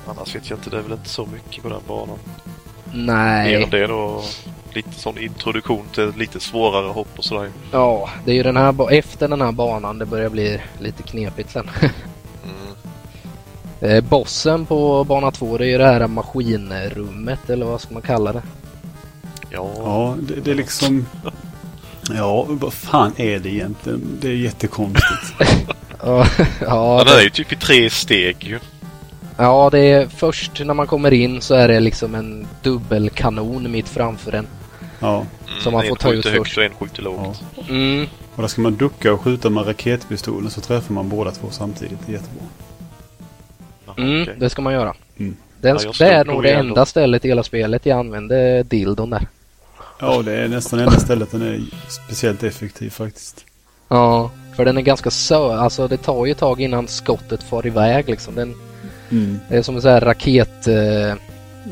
Annars 0.07 0.35
vet 0.35 0.51
jag 0.51 0.59
inte, 0.59 0.71
det 0.71 0.79
är 0.79 0.83
väl 0.83 0.93
inte 0.93 1.09
så 1.09 1.27
mycket 1.27 1.63
på 1.63 1.69
den 1.69 1.81
banan. 1.89 2.19
Mer 2.93 3.15
Nej. 3.15 3.63
än 3.63 3.71
det 3.71 3.87
då. 3.87 4.25
Lite 4.75 4.93
sån 4.93 5.19
introduktion 5.19 5.85
till 5.95 6.13
lite 6.17 6.41
svårare 6.41 6.93
hopp 6.93 7.19
och 7.19 7.25
sådär. 7.25 7.51
Ja, 7.73 8.11
det 8.25 8.31
är 8.31 8.35
ju 8.35 8.43
den 8.43 8.57
här 8.57 8.93
efter 8.93 9.29
den 9.29 9.41
här 9.41 9.53
banan 9.53 9.99
det 9.99 10.07
börjar 10.07 10.31
bli 10.31 10.61
lite 10.79 11.03
knepigt 11.03 11.51
sen. 11.51 11.71
Mm. 12.45 13.97
Eh, 13.97 14.05
bossen 14.05 14.67
på 14.67 15.05
bana 15.05 15.31
två 15.31 15.59
det 15.59 15.67
är 15.67 15.69
ju 15.69 15.79
det 15.79 15.87
här 15.87 16.07
maskinrummet 16.07 17.51
eller 17.51 17.67
vad 17.67 17.81
ska 17.81 17.95
man 17.95 18.03
kalla 18.03 18.33
det? 18.33 18.43
Ja. 19.51 19.71
ja 19.77 20.17
det, 20.21 20.41
det 20.41 20.51
är 20.51 20.55
liksom... 20.55 21.07
Ja, 22.17 22.47
vad 22.49 22.73
fan 22.73 23.13
är 23.17 23.39
det 23.39 23.49
egentligen? 23.49 24.19
Det 24.21 24.29
är 24.29 24.33
jättekonstigt. 24.33 25.35
Ja, 26.05 26.27
den 27.05 27.15
är 27.15 27.17
det, 27.17 27.23
ju 27.23 27.31
typ 27.31 27.53
i 27.53 27.57
tre 27.57 27.91
steg 27.91 28.37
ju. 28.41 28.59
ja, 29.37 29.69
det 29.73 29.79
är 29.79 30.07
först 30.07 30.65
när 30.65 30.75
man 30.75 30.87
kommer 30.87 31.13
in 31.13 31.41
så 31.41 31.55
är 31.55 31.69
det 31.69 31.81
liksom 31.81 32.15
en 32.15 32.47
dubbelkanon 32.63 33.71
mitt 33.71 33.89
framför 33.89 34.33
en. 34.33 34.47
Ja, 35.01 35.27
Mm. 35.49 35.63
Som 35.63 35.73
man 35.73 35.87
får 35.89 35.97
ta 35.97 36.13
ut 36.13 36.27
först. 36.27 36.59
och 36.59 36.65
en 36.65 36.75
skjuter 36.75 37.03
lågt. 37.03 37.43
Mm. 37.69 38.07
och 38.35 38.43
där 38.43 38.49
ska 38.49 38.61
man 38.63 38.75
ducka 38.77 39.13
och 39.13 39.21
skjuta 39.21 39.51
med 39.51 39.67
raketpistolen 39.69 40.51
så 40.51 40.61
träffar 40.61 40.95
man 40.95 41.09
båda 41.09 41.31
två 41.31 41.51
samtidigt. 41.51 41.99
Det 42.07 42.13
är 42.13 42.17
jättebra. 42.17 42.45
Mm, 43.97 44.23
okej. 44.23 44.35
det 44.39 44.51
ska 44.51 44.63
man 44.63 44.73
göra. 44.73 44.95
Mm. 45.19 45.37
Den, 45.61 45.79
Ja, 45.83 45.93
det 45.99 46.05
är 46.07 46.25
nog 46.25 46.43
det 46.43 46.53
enda 46.53 46.75
dem. 46.75 46.87
stället 46.87 47.25
i 47.25 47.29
hela 47.29 47.43
spelet 47.43 47.87
jag 47.87 47.99
använde 47.99 48.63
dildon 48.63 49.11
där. 49.11 49.27
Ja, 50.01 50.23
det 50.23 50.33
är 50.33 50.49
nästan 50.49 50.79
enda 50.79 50.93
stället 51.01 51.31
den 51.31 51.43
är 51.43 51.61
speciellt 52.07 52.43
effektiv 52.43 52.91
faktiskt. 52.91 53.45
Ja, 53.89 54.31
för 54.57 54.65
den 54.65 54.77
är 54.77 54.83
ganska 54.83 55.11
sö... 55.11 55.53
Alltså 55.57 55.89
det 55.89 55.97
tar 55.97 56.27
ju 56.27 56.33
ett 56.33 56.39
tag 56.39 56.61
innan 56.61 56.89
skottet 56.89 57.43
far 57.43 57.67
iväg 57.67 58.09
liksom. 58.09 58.35
Den 58.35 58.55
Mm. 59.11 59.39
det 59.49 59.57
är 59.57 59.63
som 59.63 59.77
en 59.77 59.83
sån 59.83 59.91
här 59.91 60.01
raket... 60.01 60.67
Eh, 60.67 61.15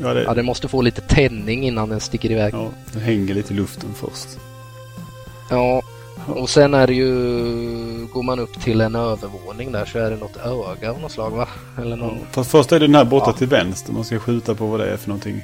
Ja, 0.01 0.13
det, 0.13 0.23
ja, 0.23 0.33
den 0.33 0.45
måste 0.45 0.67
få 0.67 0.81
lite 0.81 1.01
tändning 1.01 1.63
innan 1.67 1.89
den 1.89 1.99
sticker 1.99 2.31
iväg. 2.31 2.53
ja, 2.53 2.69
den 2.93 3.01
hänger 3.01 3.33
lite 3.33 3.53
i 3.53 3.57
luften 3.57 3.89
först. 3.95 4.27
Ja, 5.49 5.81
och 6.27 6.49
sen 6.49 6.73
är 6.73 6.87
det 6.87 6.93
ju... 6.93 7.07
Går 8.13 8.23
man 8.23 8.39
upp 8.39 8.61
till 8.61 8.81
en 8.81 8.95
övervåning 8.95 9.71
där 9.71 9.85
så 9.85 9.99
är 9.99 10.09
det 10.09 10.15
något 10.17 10.37
öga 10.37 10.91
av 10.91 10.99
något 11.01 11.11
slag 11.11 11.29
va? 11.31 11.47
Eller 11.81 11.95
någon... 11.95 12.17
Fast 12.31 12.51
först 12.51 12.71
är 12.71 12.79
det 12.79 12.87
den 12.87 12.95
här 12.95 13.05
borta 13.05 13.29
Ja. 13.29 13.33
till 13.37 13.47
vänster. 13.47 13.93
Man 13.93 14.03
ska 14.05 14.19
skjuta 14.19 14.55
på 14.55 14.65
vad 14.65 14.79
det 14.79 14.89
är 14.93 14.97
för 14.97 15.07
någonting. 15.09 15.41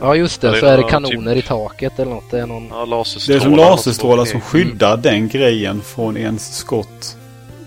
Ja 0.00 0.14
just 0.14 0.42
Ja, 0.42 0.48
det, 0.48 0.54
det 0.56 0.60
så 0.60 0.66
är 0.66 0.72
är 0.72 0.76
det 0.76 0.90
kanoner 0.90 1.34
typ- 1.34 1.44
i 1.44 1.48
taket 1.48 1.98
eller 1.98 2.10
något. 2.12 2.30
Det 2.30 2.40
är 2.40 2.46
någon... 2.46 2.68
Ja, 2.70 3.04
Det 3.26 3.34
är 3.34 3.40
som 3.40 3.56
laserstrålar 3.56 4.24
som 4.24 4.40
skyddar 4.40 4.96
den 4.96 5.28
grejen 5.28 5.80
från 5.80 6.16
ens 6.16 6.56
skott. 6.56 7.16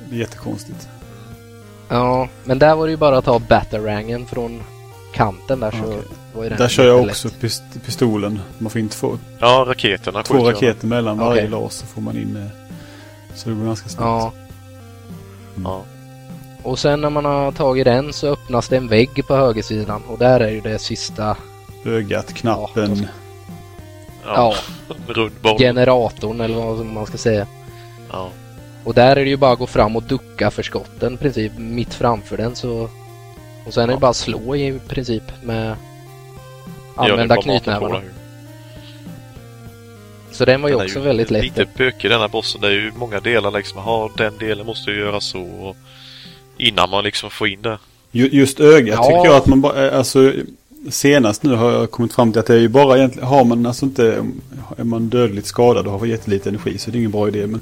Det 0.09 0.15
är 0.15 0.19
jättekonstigt. 0.19 0.87
Ja, 1.89 2.27
men 2.43 2.59
där 2.59 2.75
var 2.75 2.85
det 2.85 2.91
ju 2.91 2.97
bara 2.97 3.17
att 3.17 3.25
ta 3.25 3.39
batarangen 3.39 4.25
från 4.25 4.63
kanten 5.13 5.59
där 5.59 5.71
så 5.71 5.77
Okej. 5.77 6.01
var 6.35 6.43
ju 6.43 6.49
den 6.49 6.57
Där 6.57 6.67
kör 6.67 6.85
jag 6.87 7.01
också 7.03 7.29
pist 7.29 7.63
pistolen. 7.85 8.39
Man 8.57 8.69
får 8.69 8.81
inte 8.81 8.95
få. 8.97 9.17
Ja, 9.39 9.65
raketerna 9.67 10.23
två 10.23 10.49
raketer 10.49 10.87
mellan 10.87 11.17
varje 11.17 11.31
Okej. 11.41 11.49
laser 11.49 11.85
får 11.87 12.01
man 12.01 12.17
in. 12.17 12.35
eh, 12.35 12.47
Så 13.35 13.49
det 13.49 13.55
går 13.55 13.65
ganska 13.65 13.89
snabbt. 13.89 14.05
Ja, 14.05 14.31
Ja. 15.63 15.81
Och 16.63 16.79
sen 16.79 17.01
när 17.01 17.09
man 17.09 17.25
har 17.25 17.51
tagit 17.51 17.85
den 17.85 18.13
så 18.13 18.27
öppnas 18.27 18.67
det 18.69 18.77
en 18.77 18.87
vägg 18.87 19.27
på 19.27 19.35
högersidan 19.35 20.01
och 20.07 20.17
där 20.17 20.39
är 20.39 20.49
ju 20.49 20.61
det 20.61 20.79
sista 20.79 21.37
Ögat, 21.85 22.33
knappen. 22.33 23.07
Ja. 24.25 24.55
Boll. 25.41 25.57
generatorn 25.57 26.41
eller 26.41 26.55
vad 26.55 26.85
man 26.85 27.05
ska 27.05 27.17
säga. 27.17 27.47
Ja. 28.11 28.29
Och 28.83 28.93
där 28.93 29.11
är 29.15 29.23
det 29.23 29.29
ju 29.29 29.37
bara 29.37 29.51
att 29.53 29.59
gå 29.59 29.67
fram 29.67 29.95
och 29.95 30.03
ducka 30.03 30.51
för 30.51 30.63
skotten 30.63 31.13
i 31.13 31.17
princip 31.17 31.51
mitt 31.57 31.93
framför 31.93 32.37
den 32.37 32.55
så 32.55 32.89
och 33.65 33.73
sen 33.73 33.83
är 33.83 33.87
det 33.87 33.93
Ja. 33.93 33.99
bara 33.99 34.13
slå 34.13 34.55
i 34.55 34.79
princip 34.87 35.23
med 35.43 35.75
använda 36.95 37.41
knytnävarna. 37.41 38.01
Så 40.31 40.45
den 40.45 40.61
var 40.61 40.69
ju 40.69 40.75
Den 40.75 40.81
är 40.81 40.85
också 40.85 40.99
väldigt 40.99 41.31
lätt. 41.31 41.43
Lite 41.43 41.65
bökig 41.77 42.11
den 42.11 42.19
här 42.21 42.27
bossen. 42.27 42.61
Det 42.61 42.67
är 42.67 42.71
ju 42.71 42.91
många 42.97 43.19
delar 43.19 43.51
liksom. 43.51 43.81
Ja, 43.85 44.09
den 44.17 44.37
delen 44.37 44.65
måste 44.65 44.91
ju 44.91 44.97
göra 44.99 45.21
så. 45.21 45.41
Och 45.41 45.75
innan 46.57 46.89
man 46.89 47.03
liksom 47.03 47.29
får 47.29 47.47
in 47.47 47.61
det. 47.61 47.77
Ju- 48.11 48.29
Just 48.31 48.59
ögat 48.59 48.95
Ja. 48.99 49.03
tycker 49.03 49.25
jag 49.25 49.35
att 49.35 49.45
man 49.47 49.61
bara, 49.61 49.87
eh, 49.87 49.97
alltså 49.97 50.33
senast 50.89 51.43
nu 51.43 51.55
har 51.55 51.71
jag 51.71 51.91
kommit 51.91 52.13
fram 52.13 52.31
till 52.31 52.39
att 52.39 52.45
det 52.47 52.53
är 52.53 52.59
ju 52.59 52.67
bara 52.67 52.97
egentligen, 52.97 53.27
har 53.27 53.43
man 53.45 53.65
alltså 53.65 53.85
inte, 53.85 54.25
är 54.77 54.83
man 54.83 55.09
dödligt 55.09 55.45
skadad 55.45 55.87
och 55.87 55.99
har 55.99 56.05
jättelite 56.05 56.49
energi 56.49 56.77
så 56.77 56.89
är 56.89 56.91
det 56.91 56.97
ingen 56.97 57.11
bra 57.11 57.27
idé. 57.27 57.47
Men 57.47 57.61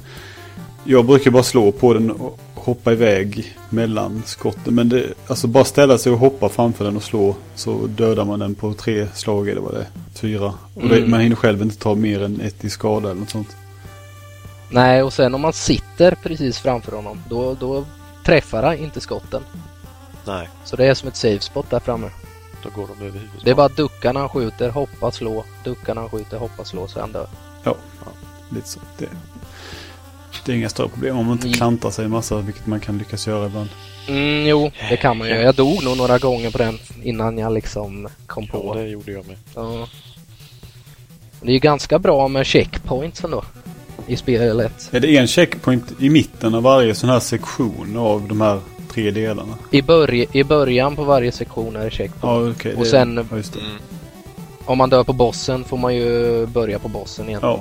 jag 0.84 1.04
brukar 1.04 1.30
bara 1.30 1.42
slå 1.42 1.72
på 1.72 1.94
den 1.94 2.10
och 2.10 2.38
hoppa 2.60 2.92
iväg 2.92 3.56
mellan 3.70 4.22
skotten. 4.26 4.74
Men 4.74 4.88
det, 4.88 5.06
alltså 5.26 5.46
bara 5.46 5.64
ställa 5.64 5.98
sig 5.98 6.12
och 6.12 6.18
hoppa 6.18 6.48
framför 6.48 6.84
den 6.84 6.96
och 6.96 7.02
slå 7.02 7.36
så 7.54 7.86
dödar 7.86 8.24
man 8.24 8.38
den 8.38 8.54
på 8.54 8.74
tre 8.74 9.06
slag 9.14 9.48
eller 9.48 9.60
vad 9.60 9.74
det 9.74 9.80
är. 9.80 9.86
Fyra. 10.14 10.54
Och 10.74 10.88
det, 10.88 10.96
Mm. 10.98 11.10
man 11.10 11.20
hinner 11.20 11.36
själv 11.36 11.62
inte 11.62 11.76
ta 11.76 11.94
mer 11.94 12.22
än 12.22 12.40
ett 12.40 12.64
i 12.64 12.70
skada 12.70 13.10
eller 13.10 13.20
något 13.20 13.30
sånt. 13.30 13.56
Nej, 14.70 15.02
och 15.02 15.12
sen 15.12 15.34
om 15.34 15.40
man 15.40 15.52
sitter 15.52 16.14
precis 16.22 16.58
framför 16.58 16.92
honom 16.92 17.22
då, 17.28 17.54
då 17.54 17.84
träffar 18.24 18.62
han 18.62 18.78
inte 18.78 19.00
skotten. 19.00 19.42
Nej, 20.26 20.48
Så 20.64 20.76
det 20.76 20.86
är 20.86 20.94
som 20.94 21.08
ett 21.08 21.16
safe 21.16 21.40
spot 21.40 21.70
där 21.70 21.80
framme. 21.80 22.10
då 22.62 22.68
går 22.80 22.86
de 22.86 22.92
över 23.06 23.18
huvudet. 23.18 23.44
Det 23.44 23.50
är 23.50 23.54
bara 23.54 23.68
ducka 23.68 24.12
när 24.12 24.20
han 24.20 24.28
skjuter, 24.28 24.70
hoppa, 24.70 25.10
slå, 25.10 25.44
ducka 25.64 25.94
när 25.94 26.00
han 26.00 26.10
skjuter, 26.10 26.38
hoppa, 26.38 26.64
slå 26.64 26.88
så 26.88 27.00
han 27.00 27.12
död. 27.12 27.26
Lite 28.52 28.68
så. 28.68 28.80
Det, 28.98 29.06
det 30.44 30.52
är 30.52 30.56
inga 30.56 30.68
större 30.68 30.88
problem 30.88 31.16
om 31.16 31.26
man 31.26 31.32
inte 31.32 31.46
Mm. 31.46 31.56
klantar 31.56 31.90
sig 31.90 32.04
en 32.04 32.10
massa, 32.10 32.36
vilket 32.38 32.66
man 32.66 32.80
kan 32.80 32.98
lyckas 32.98 33.26
göra 33.26 33.46
ibland. 33.46 33.68
Mm, 34.08 34.46
jo, 34.46 34.70
det 34.90 34.96
kan 34.96 35.16
man 35.16 35.28
ju. 35.28 35.34
Jag 35.34 35.54
dog 35.54 35.84
nog 35.84 35.96
några 35.96 36.18
gånger 36.18 36.50
på 36.50 36.58
den 36.58 36.78
innan 37.02 37.38
jag 37.38 37.52
liksom 37.52 38.08
kom 38.26 38.46
Ja, 38.52 38.58
på. 38.58 38.74
det 38.74 38.88
gjorde 38.88 39.12
jag 39.12 39.26
med. 39.26 39.36
Ja. 39.54 39.88
Det 41.42 41.48
är 41.48 41.52
ju 41.52 41.58
ganska 41.58 41.98
bra 41.98 42.28
med 42.28 42.46
checkpoints 42.46 43.24
ändå. 43.24 43.44
I 44.06 44.16
spelet. 44.16 44.88
Är 44.92 45.00
det 45.00 45.16
en 45.16 45.26
checkpoint 45.26 45.84
i 46.00 46.10
mitten 46.10 46.54
av 46.54 46.62
varje 46.62 46.94
sån 46.94 47.10
här 47.10 47.20
sektion 47.20 47.96
av 47.96 48.28
de 48.28 48.40
här 48.40 48.60
tre 48.92 49.10
delarna? 49.10 49.54
I, 49.70 49.82
börj 49.82 50.26
I 50.32 50.44
början 50.44 50.96
på 50.96 51.04
varje 51.04 51.32
sektion 51.32 51.76
är 51.76 51.84
det 51.84 51.90
checkpoint. 51.90 52.22
Ja, 52.46 52.50
okej. 52.50 52.74
Och 52.74 52.84
det- 52.84 52.90
sen- 52.90 53.26
Ja, 53.30 53.36
just 53.36 53.52
det. 53.52 53.60
Mm. 53.60 53.72
Om 54.64 54.78
man 54.78 54.90
dör 54.90 55.04
på 55.04 55.12
bossen 55.12 55.64
får 55.64 55.76
man 55.78 55.94
ju 55.96 56.46
börja 56.46 56.78
på 56.78 56.88
bossen 56.88 57.28
igen. 57.28 57.40
Ja, 57.42 57.60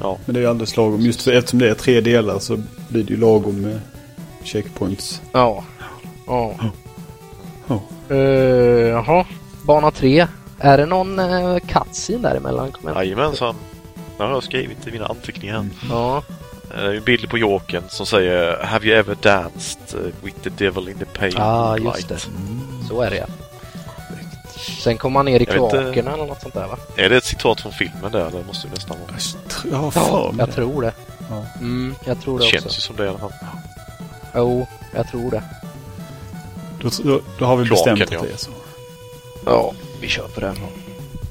Ja, 0.00 0.18
men 0.24 0.34
det 0.34 0.40
är 0.40 0.42
ju 0.42 0.48
alldeles 0.50 0.76
lagom. 0.76 1.00
Just 1.00 1.22
för, 1.22 1.32
eftersom 1.32 1.58
det 1.58 1.70
är 1.70 1.74
tre 1.74 2.00
delar 2.00 2.38
så 2.38 2.56
blir 2.88 3.02
det 3.04 3.10
ju 3.10 3.16
lagom 3.20 3.60
med 3.60 3.80
checkpoints. 4.44 5.22
Ja. 5.32 5.64
Ja. 6.26 6.54
Ja. 7.68 7.80
Eh, 8.08 8.16
Jaha. 8.88 9.26
Bana 9.66 9.90
3. 9.90 10.26
Är 10.58 10.78
det 10.78 10.86
någon 10.86 11.18
uh, 11.18 11.58
cutscene 11.58 12.18
däremellan? 12.28 12.72
Jajamensan. 12.94 13.54
Det 14.16 14.22
har 14.24 14.30
jag 14.30 14.42
skrivit 14.42 14.86
i 14.86 14.90
mina 14.90 15.06
anteckningar. 15.06 15.56
Mm. 15.56 15.70
Ja. 15.90 16.22
Det 16.68 16.80
är 16.80 16.90
ju 16.90 16.96
en 16.98 17.04
bild 17.04 17.30
på 17.30 17.38
Jokern 17.38 17.82
som 17.88 18.06
säger 18.06 18.64
Have 18.64 18.86
you 18.86 18.98
ever 18.98 19.16
danced 19.22 19.78
uh, 19.94 20.12
with 20.22 20.36
the 20.42 20.50
devil 20.64 20.88
in 20.88 20.98
the 20.98 21.04
pale 21.04 21.32
Ah, 21.36 21.76
just 21.76 21.84
moonlight?" 21.84 22.08
det. 22.08 22.18
Så 22.88 23.02
är 23.02 23.10
det 23.10 23.16
ja. 23.16 23.26
Sen 24.80 24.98
kommer 24.98 25.14
man 25.14 25.24
ner 25.24 25.42
i 25.42 25.46
kloakerna 25.46 26.12
eller 26.12 26.26
något 26.26 26.42
sånt 26.42 26.54
där 26.54 26.66
va? 26.68 26.76
Är 26.96 27.08
det 27.08 27.16
ett 27.16 27.24
citat 27.24 27.60
från 27.60 27.72
filmen 27.72 28.12
där? 28.12 28.30
Det 28.30 28.46
måste 28.46 28.66
ju 28.68 28.74
nästan 28.74 28.96
vara. 29.00 29.18
Jag 29.70 29.78
har 29.78 29.92
Ja, 29.96 30.32
jag 30.38 30.48
det. 30.48 30.52
tror 30.52 30.82
det. 30.82 30.92
Ja. 31.30 31.44
Mm, 31.60 31.94
jag 32.04 32.20
tror 32.20 32.38
Det 32.38 32.44
det 32.44 32.50
känns 32.50 32.64
också. 32.66 32.76
ju 32.76 32.80
som 32.82 32.96
det 32.96 33.04
i 33.04 33.08
alla 33.08 33.18
fall. 33.18 33.32
Jo, 34.34 34.66
jag 34.94 35.08
tror 35.08 35.30
det. 35.30 35.42
Då, 36.80 36.90
då, 37.04 37.20
då 37.38 37.44
har 37.44 37.56
vi 37.56 37.66
Kloaken, 37.66 37.94
bestämt 37.94 38.12
ja. 38.12 38.18
att 38.18 38.24
det 38.26 38.32
är 38.32 38.36
så. 38.36 38.50
Ja, 39.46 39.72
vi 40.00 40.08
kör 40.08 40.28
på 40.28 40.40
den. 40.40 40.56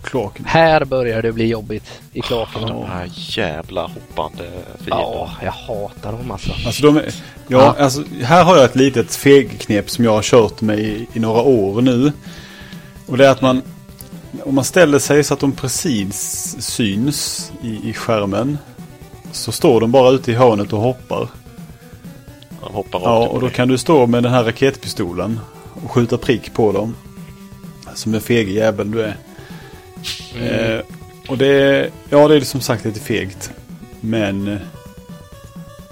Kloaken. 0.03 0.45
Här 0.45 0.85
börjar 0.85 1.21
det 1.21 1.31
bli 1.31 1.45
jobbigt 1.47 2.01
i 2.13 2.21
kloakerna. 2.21 2.67
De 2.67 2.85
här 2.85 3.09
jävla 3.13 3.81
hoppande 3.81 4.43
Ja, 4.43 4.77
fienderna. 4.85 5.31
jag 5.43 5.51
hatar 5.51 6.11
dem 6.11 6.31
alltså. 6.31 6.51
Alltså, 6.65 6.83
de 6.85 6.97
är, 6.97 7.03
ja, 7.05 7.11
Ja. 7.47 7.75
Alltså, 7.83 8.03
här 8.23 8.43
har 8.43 8.55
jag 8.55 8.65
ett 8.65 8.75
litet 8.75 9.15
fegknep 9.15 9.89
som 9.89 10.05
jag 10.05 10.11
har 10.11 10.21
kört 10.21 10.61
med 10.61 10.79
i, 10.79 11.07
i 11.13 11.19
några 11.19 11.41
år 11.41 11.81
nu. 11.81 12.11
Och 13.07 13.17
det 13.17 13.27
är 13.27 13.31
att 13.31 13.41
man, 13.41 13.61
om 14.43 14.55
man 14.55 14.63
ställer 14.63 14.99
sig 14.99 15.23
så 15.23 15.33
att 15.33 15.39
de 15.39 15.51
precis 15.51 16.55
syns 16.59 17.51
i, 17.61 17.89
i 17.89 17.93
skärmen. 17.93 18.57
Så 19.31 19.51
står 19.51 19.81
de 19.81 19.91
bara 19.91 20.11
ute 20.11 20.31
i 20.31 20.35
hörnet 20.35 20.73
och 20.73 20.81
hoppar. 20.81 21.27
De 22.63 22.73
hoppar 22.73 22.99
Ja, 23.03 23.27
och 23.27 23.41
då 23.41 23.49
kan 23.49 23.67
du 23.67 23.77
stå 23.77 24.07
med 24.07 24.23
den 24.23 24.31
här 24.31 24.43
raketpistolen 24.43 25.39
och 25.83 25.91
skjuta 25.91 26.17
prick 26.17 26.53
på 26.53 26.71
dem. 26.71 26.95
Som 27.93 28.11
den 28.11 28.21
fege 28.21 28.51
jävel 28.51 28.91
du 28.91 29.01
är. 29.01 29.17
Eh, 30.41 30.81
och 31.29 31.37
det 31.37 31.47
är, 31.47 31.89
ja 32.09 32.27
det 32.27 32.35
är 32.35 32.41
som 32.41 32.61
sagt 32.61 32.85
lite 32.85 32.99
fegt. 32.99 33.51
Men 34.01 34.47
eh, 34.47 34.57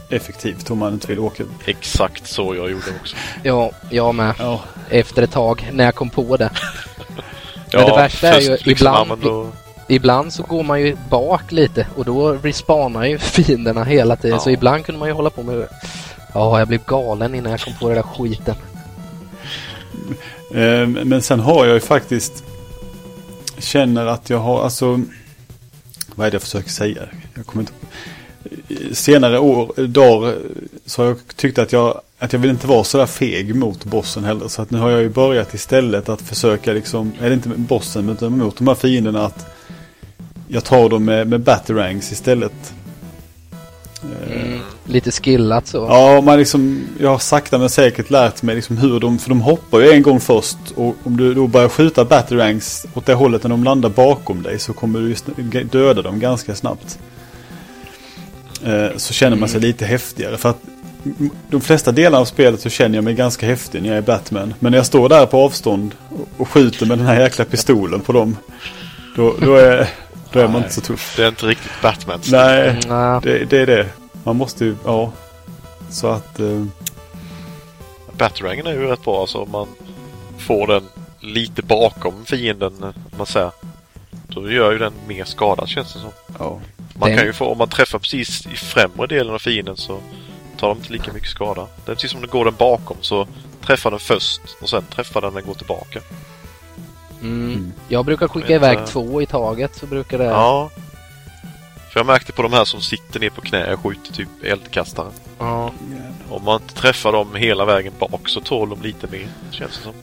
effektivt 0.09 0.71
om 0.71 0.77
man 0.77 0.93
inte 0.93 1.07
vill 1.07 1.19
åka. 1.19 1.43
Exakt 1.65 2.27
så 2.27 2.55
jag 2.55 2.71
gjorde 2.71 2.85
också. 3.01 3.15
Ja, 3.43 3.71
jag 3.89 4.15
med. 4.15 4.33
Ja, 4.39 4.61
Efter 4.89 5.21
ett 5.21 5.31
tag 5.31 5.69
när 5.73 5.83
jag 5.85 5.95
kom 5.95 6.09
på 6.09 6.37
det. 6.37 6.49
Ja, 7.79 7.85
det 7.89 7.95
värsta 8.01 8.27
är 8.27 8.41
ju 8.41 8.49
liksom, 8.51 8.71
ibland- 8.71 8.97
ja, 8.97 9.05
men 9.15 9.19
då, 9.27 9.47
Ibland 9.87 10.33
så 10.33 10.43
går 10.43 10.63
man 10.63 10.81
ju 10.81 10.95
bak 11.09 11.51
lite 11.51 11.87
och 11.95 12.05
då 12.05 12.31
respawnar 12.31 13.05
ju 13.05 13.17
fienderna 13.19 13.83
hela 13.83 14.15
tiden. 14.15 14.35
Ja. 14.37 14.39
Så 14.43 14.49
ibland 14.49 14.85
kunde 14.85 14.99
man 14.99 15.07
ju 15.07 15.13
hålla 15.13 15.29
på 15.29 15.43
med... 15.43 15.67
Ja, 16.33 16.59
jag 16.59 16.67
blev 16.67 16.81
galen 16.85 17.35
innan 17.35 17.51
jag 17.51 17.61
kom 17.61 17.73
på 17.79 17.87
den 17.89 17.95
där 17.95 18.03
skiten. 18.03 18.55
Eh, 20.51 20.87
Men 20.87 21.21
sen 21.21 21.39
har 21.39 21.65
jag 21.65 21.73
ju 21.73 21.79
faktiskt 21.79 22.43
känner 23.57 24.05
att 24.05 24.29
jag 24.29 24.37
har, 24.37 24.63
alltså 24.63 25.01
vad 26.15 26.27
är 26.27 26.31
det 26.31 26.35
jag 26.35 26.41
försöker 26.41 26.69
säga? 26.69 27.01
Jag 27.33 27.45
kommer 27.45 27.61
inte 27.63 27.73
Senare 28.95 29.39
år, 29.39 29.87
dagar 29.87 30.35
så 30.85 31.01
har 31.01 31.07
jag 31.09 31.17
tyckt 31.35 31.57
att 31.57 31.71
jag, 31.71 32.01
att 32.25 32.33
jag 32.33 32.39
vill 32.39 32.49
inte 32.49 32.67
vara 32.67 32.83
så 32.83 32.97
där 32.97 33.05
feg 33.05 33.55
mot 33.55 33.85
bossen 33.85 34.23
heller. 34.23 34.47
Så 34.47 34.61
att 34.61 34.71
nu 34.71 34.77
har 34.77 34.89
jag 34.89 35.01
ju 35.01 35.09
börjat 35.09 35.53
istället 35.53 36.09
att 36.09 36.21
försöka 36.21 36.73
liksom, 36.73 37.13
eller 37.21 37.31
inte 37.31 37.49
med 37.49 37.59
bossen 37.59 38.09
utan 38.09 38.37
mot 38.37 38.57
de 38.57 38.67
här 38.67 38.75
fienderna 38.75 39.25
att 39.25 39.45
jag 40.47 40.63
tar 40.63 40.89
dem 40.89 41.05
med, 41.05 41.27
med 41.27 41.41
batarangs 41.41 42.11
istället. 42.11 42.73
Eh, 44.03 44.55
Mm. 44.85 44.93
Lite 44.93 45.11
skillat 45.11 45.67
så. 45.67 45.77
Ja, 45.77 46.21
man 46.21 46.37
liksom, 46.37 46.87
jag 46.99 47.09
har 47.09 47.19
sakta 47.19 47.57
men 47.57 47.69
säkert 47.69 48.09
lärt 48.09 48.41
mig 48.41 48.55
liksom 48.55 48.77
hur 48.77 48.99
de, 48.99 49.19
för 49.19 49.29
de 49.29 49.41
hoppar 49.41 49.79
ju 49.79 49.91
en 49.91 50.01
gång 50.01 50.19
först 50.19 50.57
och 50.75 50.95
om 51.03 51.17
du 51.17 51.33
då 51.33 51.47
börjar 51.47 51.69
skjuta 51.69 52.05
batarangs 52.05 52.85
åt 52.93 53.05
det 53.05 53.13
hållet 53.13 53.43
när 53.43 53.49
de 53.49 53.63
landar 53.63 53.89
bakom 53.89 54.43
dig 54.43 54.59
så 54.59 54.73
kommer 54.73 54.99
du 54.99 55.15
ju 55.37 55.63
döda 55.63 56.01
dem 56.01 56.19
ganska 56.19 56.55
snabbt. 56.55 56.99
Eh, 58.63 58.97
så 58.97 59.13
känner 59.13 59.37
man 59.37 59.49
sig 59.49 59.61
lite 59.61 59.85
häftigare 59.85 60.37
för 60.37 60.49
att 60.49 60.61
de 61.49 61.61
flesta 61.61 61.91
delar 61.91 62.19
av 62.19 62.25
spelet 62.25 62.61
så 62.61 62.69
känner 62.69 62.95
jag 62.97 63.03
mig 63.03 63.13
ganska 63.13 63.45
häftig 63.45 63.81
när 63.81 63.89
jag 63.89 63.97
är 63.97 64.01
Batman. 64.01 64.53
Men 64.59 64.71
när 64.71 64.79
jag 64.79 64.85
står 64.85 65.09
där 65.09 65.25
på 65.25 65.37
avstånd 65.37 65.95
och- 66.37 66.47
skjuter 66.49 66.85
med 66.85 66.97
den 66.97 67.07
här 67.07 67.21
jäkla 67.21 67.45
pistolen 67.45 67.99
på 68.01 68.11
dem 68.13 68.37
då, 69.15 69.35
då, 69.41 69.55
är, 69.55 69.89
då 70.31 70.39
är 70.39 70.43
man 70.43 70.51
Nej. 70.53 70.61
inte 70.61 70.73
så 70.73 70.81
tuff. 70.81 71.13
det 71.17 71.23
är 71.23 71.27
inte 71.27 71.45
riktigt 71.45 71.71
Batman. 71.81 72.19
Nej, 72.31 72.69
Mm, 72.69 72.79
nej. 72.87 73.19
det, 73.23 73.45
det 73.45 73.57
är 73.57 73.65
det. 73.65 73.87
Man 74.23 74.35
måste 74.35 74.65
ju, 74.65 74.75
ja. 74.85 75.11
Så 75.89 76.07
att... 76.07 76.39
Eh, 76.39 76.65
Batarangen 78.17 78.67
är 78.67 78.71
ju 78.71 78.87
rätt 78.87 79.03
bra 79.03 79.21
alltså 79.21 79.37
om 79.37 79.51
man 79.51 79.67
får 80.37 80.67
den 80.67 80.83
lite 81.19 81.61
bakom 81.61 82.25
fienden, 82.25 82.93
man 83.17 83.25
säger. 83.25 83.51
Då 84.27 84.51
gör 84.51 84.71
ju 84.71 84.77
den 84.77 84.93
mer 85.07 85.23
skada 85.25 85.67
känns 85.67 85.93
det 85.93 85.99
som. 85.99 86.09
ja. 86.39 86.59
Man 86.93 87.09
Den- 87.09 87.17
kan 87.17 87.27
ju 87.27 87.33
få, 87.33 87.45
om 87.45 87.57
man 87.57 87.69
träffar 87.69 87.99
precis 87.99 88.47
i 88.53 88.55
främre 88.55 89.07
delen 89.07 89.33
av 89.33 89.39
fienden 89.39 89.77
så 89.77 89.99
tar 90.65 90.75
de 90.75 90.77
inte 90.77 90.93
lika 90.93 91.13
mycket 91.13 91.29
skada. 91.29 91.67
Det 91.85 91.91
är 91.91 91.95
precis 91.95 92.11
som 92.11 92.17
om 92.17 92.21
den 92.21 92.31
går 92.31 92.45
den 92.45 92.55
bakom 92.55 92.97
så 93.01 93.27
träffar 93.61 93.91
den 93.91 93.99
först 93.99 94.41
och 94.61 94.69
sen 94.69 94.83
träffar 94.83 95.21
den 95.21 95.33
när 95.33 95.41
den 95.41 95.47
går 95.47 95.55
tillbaka. 95.55 95.99
Mm. 97.21 97.73
Jag 97.87 98.05
brukar 98.05 98.27
skicka 98.27 98.47
Vet, 98.47 98.55
iväg 98.55 98.77
eh, 98.77 98.85
två 98.85 99.21
i 99.21 99.25
taget 99.25 99.75
så 99.75 99.85
brukar 99.85 100.17
det... 100.17 100.23
Ja. 100.23 100.69
För 101.91 101.99
jag 101.99 102.07
märkte 102.07 102.31
på 102.31 102.41
de 102.41 102.53
här 102.53 102.65
som 102.65 102.81
sitter 102.81 103.19
ner 103.19 103.29
på 103.29 103.41
knä 103.41 103.73
och 103.73 103.79
skjuter 103.79 104.13
typ 104.13 104.29
eldkastare. 104.43 105.07
Ja. 105.39 105.71
Om 106.29 106.43
man 106.43 106.61
inte 106.61 106.73
träffar 106.73 107.11
dem 107.11 107.35
hela 107.35 107.65
vägen 107.65 107.93
bak 107.99 108.29
så 108.29 108.41
tål 108.41 108.69
de 108.69 108.81
lite 108.81 109.07
mer, 109.11 109.27
känns 109.51 109.77
det 109.77 109.83
som. 109.83 109.93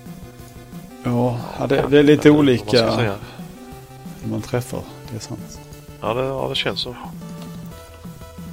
Ja, 1.05 1.39
ja 1.59 1.67
det, 1.67 1.87
det 1.91 1.99
är 1.99 2.03
lite 2.03 2.31
man 2.31 2.39
olika 2.39 2.71
säga. 2.71 3.15
hur 4.23 4.31
man 4.31 4.43
träffar. 4.43 4.81
Det 5.11 5.17
är 5.17 5.21
sant. 5.21 5.61
Ja, 6.01 6.15
det, 6.15 6.25
ja, 6.25 6.47
det 6.49 6.55
känns 6.55 6.81
så. 6.81 6.97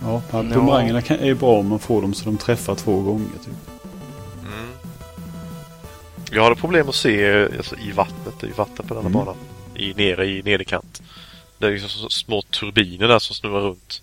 Ja, 0.02 0.12
ja, 0.32 0.38
Ja. 0.38 0.44
bumerangerna 0.44 1.00
är 1.08 1.26
ju 1.26 1.36
bra 1.36 1.60
om 1.60 1.68
man 1.68 1.80
får 1.80 2.02
dem 2.02 2.14
så 2.14 2.26
de 2.26 2.38
träffar 2.38 2.76
två 2.76 3.02
gånger. 3.02 3.26
Typ. 3.46 3.54
Mm. 4.42 4.70
Jag 6.32 6.44
hade 6.44 6.56
problem 6.56 6.90
att 6.90 6.96
se 6.96 7.44
alltså, 7.58 7.76
i 7.76 7.92
vattnet, 7.92 8.34
det 8.40 8.46
är 8.46 8.50
ju 8.50 8.54
vatten 8.54 8.88
på 8.88 8.94
denna 8.94 9.00
Mm. 9.00 9.12
banan. 9.14 9.36
I, 9.76 9.94
nere 9.94 10.26
i 10.26 10.42
nederkant. 10.44 11.02
Det 11.58 11.68
är 11.68 11.72
liksom 11.72 11.90
så 11.90 12.10
små 12.10 12.42
turbiner 12.42 13.08
där 13.08 13.20
som 13.20 13.36
snurrar 13.36 13.62
runt. 13.62 14.02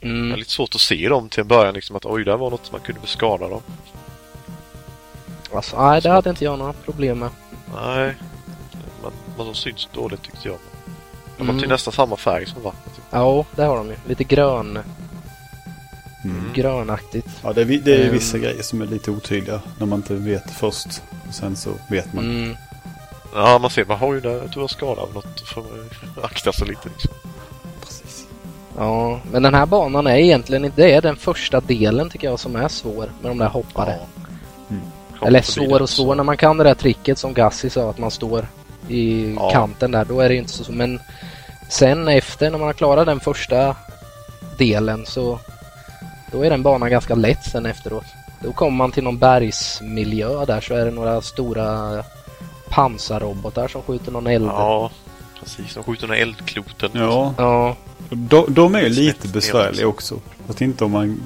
Det 0.00 0.06
är 0.06 0.10
Mm. 0.10 0.38
lite 0.38 0.50
svårt 0.50 0.74
att 0.74 0.80
se 0.80 1.08
dem 1.08 1.28
till 1.28 1.40
en 1.40 1.48
början 1.48 1.74
liksom 1.74 1.96
att 1.96 2.04
oj, 2.06 2.24
där 2.24 2.36
var 2.36 2.50
något 2.50 2.72
man 2.72 2.80
kunde 2.80 3.00
beskada 3.00 3.48
dem. 3.48 3.62
Alltså, 5.54 5.82
nej, 5.88 6.00
det 6.00 6.10
hade 6.10 6.30
inte 6.30 6.44
jag 6.44 6.58
några 6.58 6.72
problem 6.72 7.18
med. 7.18 7.30
Nej, 7.74 8.14
men, 9.02 9.12
men 9.36 9.46
de 9.46 9.54
syns 9.54 9.88
dåligt 9.94 10.22
tyckte 10.22 10.48
jag. 10.48 10.58
De 11.36 11.42
har 11.46 11.50
Mm. 11.52 11.58
till 11.60 11.68
nästan 11.68 11.92
samma 11.92 12.16
färg 12.16 12.46
som 12.46 12.62
vattnet. 12.62 13.00
Ja, 13.10 13.44
det 13.56 13.62
har 13.64 13.76
de 13.76 13.88
ju. 13.88 13.96
Lite 14.08 14.24
grön, 14.24 14.78
Mm. 16.24 16.52
grönaktigt. 16.54 17.28
Ja, 17.42 17.52
det 17.52 17.60
är, 17.62 17.64
det 17.64 17.94
är 18.02 18.06
Ehm. 18.06 18.12
vissa 18.12 18.38
grejer 18.38 18.62
som 18.62 18.82
är 18.82 18.86
lite 18.86 19.10
otydliga 19.10 19.60
när 19.78 19.86
man 19.86 19.98
inte 19.98 20.14
vet 20.14 20.50
först. 20.50 21.02
Och 21.28 21.34
sen 21.34 21.56
så 21.56 21.70
vet 21.90 22.12
man. 22.12 22.24
Mm. 22.24 22.56
Ja, 23.34 23.58
man 23.58 23.70
ser 23.70 23.84
bara 23.84 23.98
oj, 24.02 24.20
där 24.20 24.48
tror 24.48 24.62
jag 24.62 24.70
skada 24.70 25.00
av 25.02 25.14
något. 25.14 25.40
Får 25.48 25.62
man 25.62 26.24
akta 26.24 26.52
sig 26.52 26.68
lite 26.68 26.88
liksom. 26.88 27.10
Precis. 27.80 28.26
Ja, 28.78 29.20
men 29.32 29.42
den 29.42 29.54
här 29.54 29.66
banan 29.66 30.06
är 30.06 30.16
egentligen 30.16 30.64
inte... 30.64 30.82
Det 30.82 30.92
är 30.92 31.02
den 31.02 31.16
första 31.16 31.60
delen 31.60 32.10
tycker 32.10 32.28
jag 32.28 32.40
som 32.40 32.56
är 32.56 32.68
svår 32.68 33.10
med 33.22 33.30
de 33.30 33.38
där 33.38 33.48
hoppare. 33.48 33.94
Mm. 34.70 34.82
Kommer 35.18 35.26
Eller 35.26 35.42
svår 35.42 35.82
och 35.82 35.90
så- 35.90 36.02
svår. 36.02 36.14
När 36.14 36.24
man 36.24 36.36
kan 36.36 36.56
det 36.58 36.64
där 36.64 36.74
tricket 36.74 37.18
som 37.18 37.34
Gassi 37.34 37.70
sa 37.70 37.90
att 37.90 37.98
man 37.98 38.10
står 38.10 38.46
i 38.88 39.34
Ja. 39.34 39.50
kanten 39.50 39.90
där, 39.90 40.04
då 40.04 40.20
är 40.20 40.28
det 40.28 40.34
inte 40.34 40.50
så. 40.52 40.72
Men 40.72 41.00
sen 41.68 42.08
efter 42.08 42.50
när 42.50 42.58
man 42.58 42.66
har 42.66 42.72
klarat 42.72 43.06
den 43.06 43.20
första 43.20 43.76
delen 44.58 45.06
så 45.06 45.40
då 46.32 46.42
är 46.42 46.50
den 46.50 46.62
banan 46.62 46.90
ganska 46.90 47.14
lätt 47.14 47.44
sen 47.44 47.66
efteråt. 47.66 48.04
Då 48.40 48.52
kommer 48.52 48.76
man 48.76 48.92
till 48.92 49.04
någon 49.04 49.18
bergsmiljö 49.18 50.44
där 50.44 50.60
så 50.60 50.74
är 50.74 50.84
det 50.84 50.90
några 50.90 51.20
stora 51.20 52.04
pansarrobotar 52.68 53.68
som 53.68 53.82
skjuter 53.82 54.12
någon 54.12 54.26
eld. 54.26 54.46
Ja, 54.46 54.90
precis. 55.40 55.74
De 55.74 55.84
skjuter 55.84 56.06
några 56.06 56.20
eldkloten. 56.20 56.90
Ja, 56.92 57.34
Ja, 57.38 57.76
de, 58.10 58.44
de 58.48 58.74
är 58.74 58.88
lite 58.88 59.28
besvärliga 59.28 59.86
också. 59.86 60.20
Fast 60.46 60.60
inte 60.60 60.84
om 60.84 60.90
man 60.90 61.20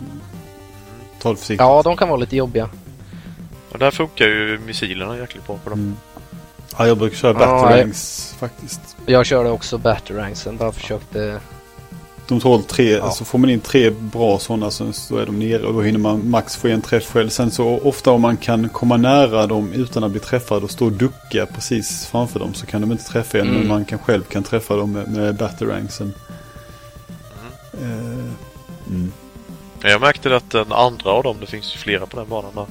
tar 1.21 1.31
det 1.31 1.37
försiktigt. 1.37 1.61
ja 1.61 1.83
de 1.83 1.97
kan 1.97 2.09
vara 2.09 2.19
lite 2.19 2.37
jobbiga. 2.37 2.69
Och 3.73 3.79
där 3.79 3.91
funkar 3.91 4.25
ju 4.25 4.59
missilerna 4.67 5.19
jäkligt 5.19 5.47
bra 5.47 5.59
på 5.65 5.71
dem. 5.71 5.79
Mm. 5.79 5.97
Ja, 6.79 6.87
jag 6.87 6.99
brukar 6.99 7.17
köra 7.17 7.33
Ja, 7.33 7.39
Batarangs 7.39 8.35
faktiskt. 8.39 8.81
Jag 9.07 9.27
körde 9.27 9.51
också 9.51 9.79
Batterangsen, 9.79 10.57
bara 10.57 10.73
försökte... 10.73 11.41
De 12.29 12.41
tål 12.41 12.63
tre, 12.63 12.91
Ja. 12.91 13.03
alltså 13.03 13.25
får 13.25 13.39
man 13.39 13.51
in 13.51 13.61
tre 13.61 13.91
bra 13.91 14.39
sådana 14.39 14.71
så, 14.71 14.93
så 14.93 15.17
är 15.17 15.27
de 15.27 15.39
nere 15.39 15.63
och 15.67 15.75
då 15.75 15.83
hinner 15.83 15.99
man 15.99 16.31
max 16.31 16.57
få 16.57 16.69
en 16.69 16.81
träff 16.83 17.13
själv. 17.13 17.29
Sen 17.29 17.51
så 17.51 17.79
ofta 17.79 18.11
om 18.11 18.21
man 18.21 18.37
kan 18.37 18.69
komma 18.69 18.97
nära 18.97 19.47
dem 19.47 19.73
utan 19.73 20.05
att 20.05 20.11
bli 20.11 20.21
träffad 20.21 20.65
och 20.65 20.71
stå 20.71 20.85
och 20.87 20.93
ducka 20.93 21.47
precis 21.47 22.07
framför 22.07 22.39
dem 22.39 22.55
så 22.55 22.67
kan 22.67 22.81
de 22.81 22.93
inte 22.93 23.05
träffa 23.05 23.39
en. 23.39 23.47
Mm. 23.47 23.59
Men 23.59 23.69
man 23.69 23.85
kan 23.85 23.99
själv 23.99 24.23
kan 24.23 24.43
träffa 24.43 24.77
dem 24.77 24.93
med, 24.93 25.09
med 25.09 25.37
Batarangsen. 25.37 26.13
Eh, 27.81 27.89
mm. 28.91 29.13
Jag 29.83 30.01
märkte 30.01 30.37
att 30.37 30.51
den 30.51 30.73
andra 30.73 31.11
av 31.11 31.23
dem, 31.23 31.37
det 31.41 31.47
finns 31.47 31.75
ju 31.75 31.79
flera 31.79 32.07
på 32.07 32.17
den 32.17 32.29
banan 32.29 32.51
där. 32.55 32.67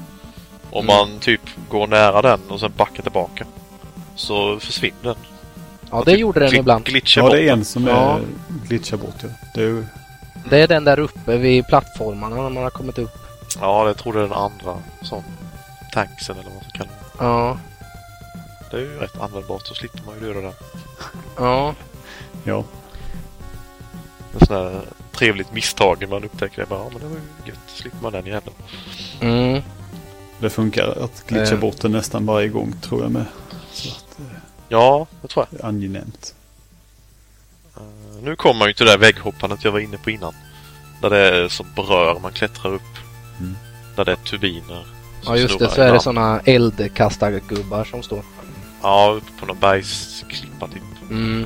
Om 0.70 0.84
Mm. 0.86 0.86
man 0.86 1.20
typ 1.20 1.42
går 1.70 1.88
nära 1.88 2.22
den 2.22 2.40
och 2.50 2.60
sen 2.60 2.72
backar 2.78 3.04
tillbaka. 3.04 3.46
Så 4.16 4.60
försvinner 4.60 4.96
den. 5.04 5.16
Ja, 5.92 6.04
det 6.06 6.12
typ 6.12 6.20
gjorde 6.20 6.40
den 6.40 6.56
ibland. 6.56 6.90
Ja, 7.16 7.30
det 7.30 7.42
är 7.42 7.46
den. 7.46 7.60
en 7.60 7.66
som 7.66 7.88
Ja. 7.88 7.94
är 7.94 8.20
glitchar 8.20 8.51
bort. 8.80 9.16
Ja. 9.24 9.30
Det 9.54 9.62
är 9.62 9.66
ju, 9.68 9.86
Det 10.50 10.58
är 10.62 10.68
den 10.68 10.84
där 10.84 11.00
uppe 11.00 11.38
vid 11.38 11.68
plattformarna 11.68 12.36
när 12.36 12.50
man 12.50 12.64
har 12.64 12.70
kommit 12.70 12.98
upp. 12.98 13.12
Ja, 13.60 13.84
det 13.86 13.94
tror 13.94 14.14
det 14.14 14.20
är 14.20 14.24
den 14.24 14.34
andra 14.34 14.78
som 15.02 15.24
tanksen 15.94 16.36
eller 16.36 16.50
vad 16.50 16.54
man 16.54 16.64
ska 16.64 16.72
kalla 16.78 16.90
det. 16.92 17.24
Ja, 17.26 17.58
Det 18.72 18.78
är 18.78 18.82
ju 18.82 18.98
rätt 19.00 19.20
användbart 19.22 19.68
så 19.68 19.74
slipper 19.74 20.00
man 20.06 20.16
ju 20.16 20.22
döda 20.34 20.42
den. 20.42 20.54
ja. 21.38 21.76
ja. 22.44 22.64
En 24.40 24.46
sån 24.48 24.56
här 24.56 24.82
trevligt 25.12 25.54
misstag 25.54 26.10
man 26.10 26.24
upptäcker 26.24 26.62
det 26.62 26.68
bara, 26.70 26.80
ja 26.80 26.90
men 26.92 27.00
det 27.02 27.06
var 27.08 27.16
ju 27.16 27.22
gött, 27.52 27.60
slipper 27.68 27.98
man 28.02 28.12
den 28.12 28.26
jäveln. 28.26 28.56
Mm. 29.20 29.62
Det 30.40 30.50
funkar 30.50 31.04
att 31.04 31.24
glitcha 31.28 31.54
Eh. 31.54 31.60
bort 31.60 31.82
den 31.82 31.92
nästan 31.92 32.26
varje 32.26 32.48
gång 32.48 32.74
tror 32.82 33.02
jag 33.02 33.12
med. 33.12 33.26
Så 33.72 33.90
att 33.90 34.18
Ja, 34.70 35.08
det 35.22 35.28
tror 35.28 35.46
jag. 35.50 35.60
det 35.60 35.64
är 35.64 35.68
angenämt. 35.70 36.36
Nu 38.24 38.36
kommer 38.36 38.60
man 38.60 38.68
ju 38.68 38.74
till 38.74 38.86
det 38.86 38.92
där 38.92 38.98
vägghoppandet 38.98 39.64
jag 39.64 39.72
var 39.72 39.80
inne 39.80 39.98
på 39.98 40.10
innan. 40.12 40.34
Där 41.02 41.10
det 41.10 41.18
är 41.18 41.48
som 41.48 41.66
berör, 41.76 42.20
man 42.20 42.32
klättrar 42.32 42.74
upp. 42.74 42.82
Mm. 43.40 43.56
Där 43.96 44.06
det 44.06 44.12
är 44.12 44.16
turbiner. 44.16 44.86
Ja 45.26 45.38
just 45.38 45.60
det, 45.60 45.70
så 45.70 45.82
är 45.82 45.94
det 45.94 46.00
såna 46.00 46.40
eldkastargubbar 46.46 47.84
som 47.84 48.04
står. 48.04 48.24
Ja, 48.82 49.14
uppe 49.18 49.32
på 49.40 49.46
någon 49.46 49.60
bergsklippa 49.60 50.68
typ. 50.68 50.82
Mm. 51.10 51.46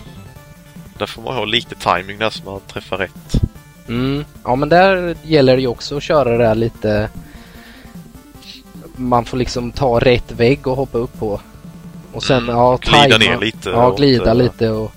Där 0.98 1.06
får 1.06 1.22
man 1.22 1.36
ha 1.36 1.46
lite 1.46 1.76
timing 1.76 2.18
där 2.18 2.30
så 2.30 2.44
man 2.44 2.60
träffar 2.60 2.98
rätt. 2.98 3.42
Mm. 3.88 4.26
Ja 4.44 4.56
men 4.56 4.70
där 4.70 5.16
gäller 5.24 5.56
det 5.56 5.62
ju 5.62 5.68
också 5.68 5.98
att 5.98 6.04
köra 6.04 6.30
det 6.38 6.38
där 6.38 6.56
lite... 6.56 7.10
Man 8.96 9.26
får 9.26 9.38
liksom 9.38 9.72
ta 9.72 10.00
rätt 10.00 10.32
vägg 10.32 10.68
och 10.68 10.76
hoppa 10.76 10.98
upp 10.98 11.20
på. 11.20 11.42
Och 12.14 12.24
sen 12.24 12.44
Mm, 12.44 12.56
ja, 12.56 12.78
glida 12.82 12.98
tajma- 12.98 13.20
ner 13.20 13.38
lite 13.40 13.70
Ja, 13.70 13.90
glida 13.92 14.30
eh, 14.30 14.36
lite 14.36 14.70
och 14.70 14.92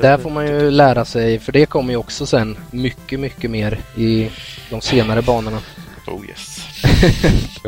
där 0.00 0.18
får 0.18 0.30
man 0.30 0.46
ju 0.46 0.70
lära 0.70 1.04
sig 1.04 1.38
för 1.38 1.52
det 1.52 1.66
kommer 1.66 1.90
ju 1.92 1.96
också 1.96 2.26
sen 2.26 2.58
mycket, 2.70 3.20
mycket 3.20 3.50
mer 3.50 3.80
i 3.96 4.30
de 4.70 4.80
senare 4.80 5.22
banorna. 5.22 5.58
Oh 6.06 6.26
yes. 6.28 6.66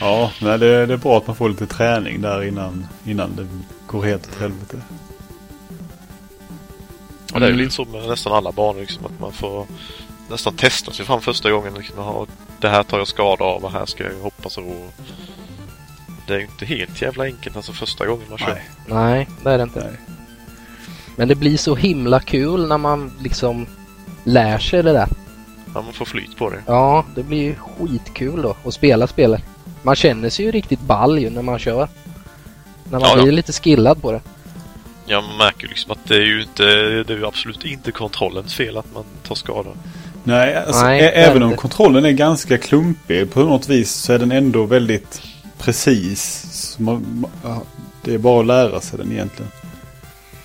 Ja, 0.00 0.30
nej, 0.40 0.58
det, 0.58 0.86
det 0.86 0.92
är 0.92 0.96
bra 0.98 1.18
att 1.18 1.26
man 1.26 1.36
får 1.36 1.48
lite 1.48 1.66
träning 1.66 2.20
där 2.20 2.44
innan, 2.48 2.86
innan 3.04 3.36
det 3.36 3.46
går 3.86 4.04
helt 4.04 4.26
åt 4.28 4.40
helvete. 4.40 4.76
Och 7.34 7.40
det 7.40 7.46
är 7.46 7.50
ju 7.50 7.54
Mm. 7.54 7.64
lite 7.64 7.74
så 7.74 7.84
med 7.84 8.08
nästan 8.08 8.32
alla 8.32 8.52
banor 8.52 8.80
liksom 8.80 9.06
att 9.06 9.20
man 9.20 9.32
får 9.32 9.66
nästan 10.30 10.56
testa 10.56 10.92
sig 10.92 11.06
fram 11.06 11.20
första 11.20 11.50
gången. 11.50 11.74
Liksom, 11.74 11.98
aha, 11.98 12.26
det 12.60 12.68
här 12.68 12.82
tar 12.82 12.98
jag 12.98 13.08
skada 13.08 13.44
av 13.44 13.64
och 13.64 13.72
här 13.72 13.86
ska 13.86 14.04
jag 14.04 14.20
hoppa 14.22 14.50
så. 14.50 14.88
Det 16.26 16.34
är 16.34 16.38
ju 16.38 16.44
inte 16.44 16.66
helt 16.66 17.02
jävla 17.02 17.24
enkelt 17.24 17.56
alltså 17.56 17.72
första 17.72 18.06
gången 18.06 18.26
man 18.28 18.38
kör. 18.38 18.48
Nej, 18.54 18.64
Nej, 18.86 19.28
det 19.44 19.50
är 19.50 19.58
det 19.58 19.64
inte. 19.64 19.80
nej. 19.80 20.13
Men 21.16 21.28
det 21.28 21.34
blir 21.34 21.56
så 21.56 21.74
himla 21.74 22.20
kul 22.20 22.68
när 22.68 22.78
man 22.78 23.12
liksom 23.22 23.66
lär 24.24 24.58
sig 24.58 24.82
det 24.82 24.92
där. 24.92 25.08
Ja, 25.74 25.82
man 25.82 25.92
får 25.92 26.04
flyt 26.04 26.36
på 26.36 26.50
det. 26.50 26.62
Ja, 26.66 27.04
det 27.14 27.22
blir 27.22 27.54
skitkul 27.54 28.42
då 28.42 28.56
att 28.64 28.74
spela 28.74 29.06
spelet. 29.06 29.42
Man 29.82 29.96
känner 29.96 30.30
sig 30.30 30.44
ju 30.44 30.50
riktigt 30.50 30.80
ball 30.80 31.18
ju 31.18 31.30
när 31.30 31.42
man 31.42 31.58
kör. 31.58 31.88
När 32.84 33.00
man 33.00 33.08
Ja, 33.08 33.16
ja. 33.16 33.22
blir 33.22 33.32
lite 33.32 33.52
skillad 33.52 34.02
på 34.02 34.12
det. 34.12 34.20
Jag 35.06 35.24
märker 35.38 35.62
ju 35.62 35.68
liksom 35.68 35.92
att 35.92 36.08
det 36.08 36.14
är 36.16 36.26
ju 36.26 36.42
inte, 36.42 36.64
det 37.02 37.10
är 37.10 37.16
ju 37.16 37.26
absolut 37.26 37.64
inte 37.64 37.92
kontrollens 37.92 38.54
fel 38.54 38.76
att 38.76 38.94
man 38.94 39.04
tar 39.22 39.34
skada. 39.34 39.70
Nej, 40.24 40.54
alltså, 40.56 40.84
Nej, 40.84 41.00
även 41.14 41.42
om 41.42 41.56
kontrollen 41.56 42.04
är 42.04 42.10
ganska 42.10 42.58
klumpig 42.58 43.32
på 43.32 43.40
något 43.40 43.68
vis 43.68 43.92
så 43.92 44.12
är 44.12 44.18
den 44.18 44.32
ändå 44.32 44.64
väldigt 44.64 45.22
precis. 45.58 46.46
Så 46.52 46.82
man, 46.82 47.06
man, 47.20 47.30
ja, 47.42 47.62
det 48.02 48.14
är 48.14 48.18
bara 48.18 48.40
att 48.40 48.46
lära 48.46 48.80
sig 48.80 48.98
den 48.98 49.12
egentligen. 49.12 49.50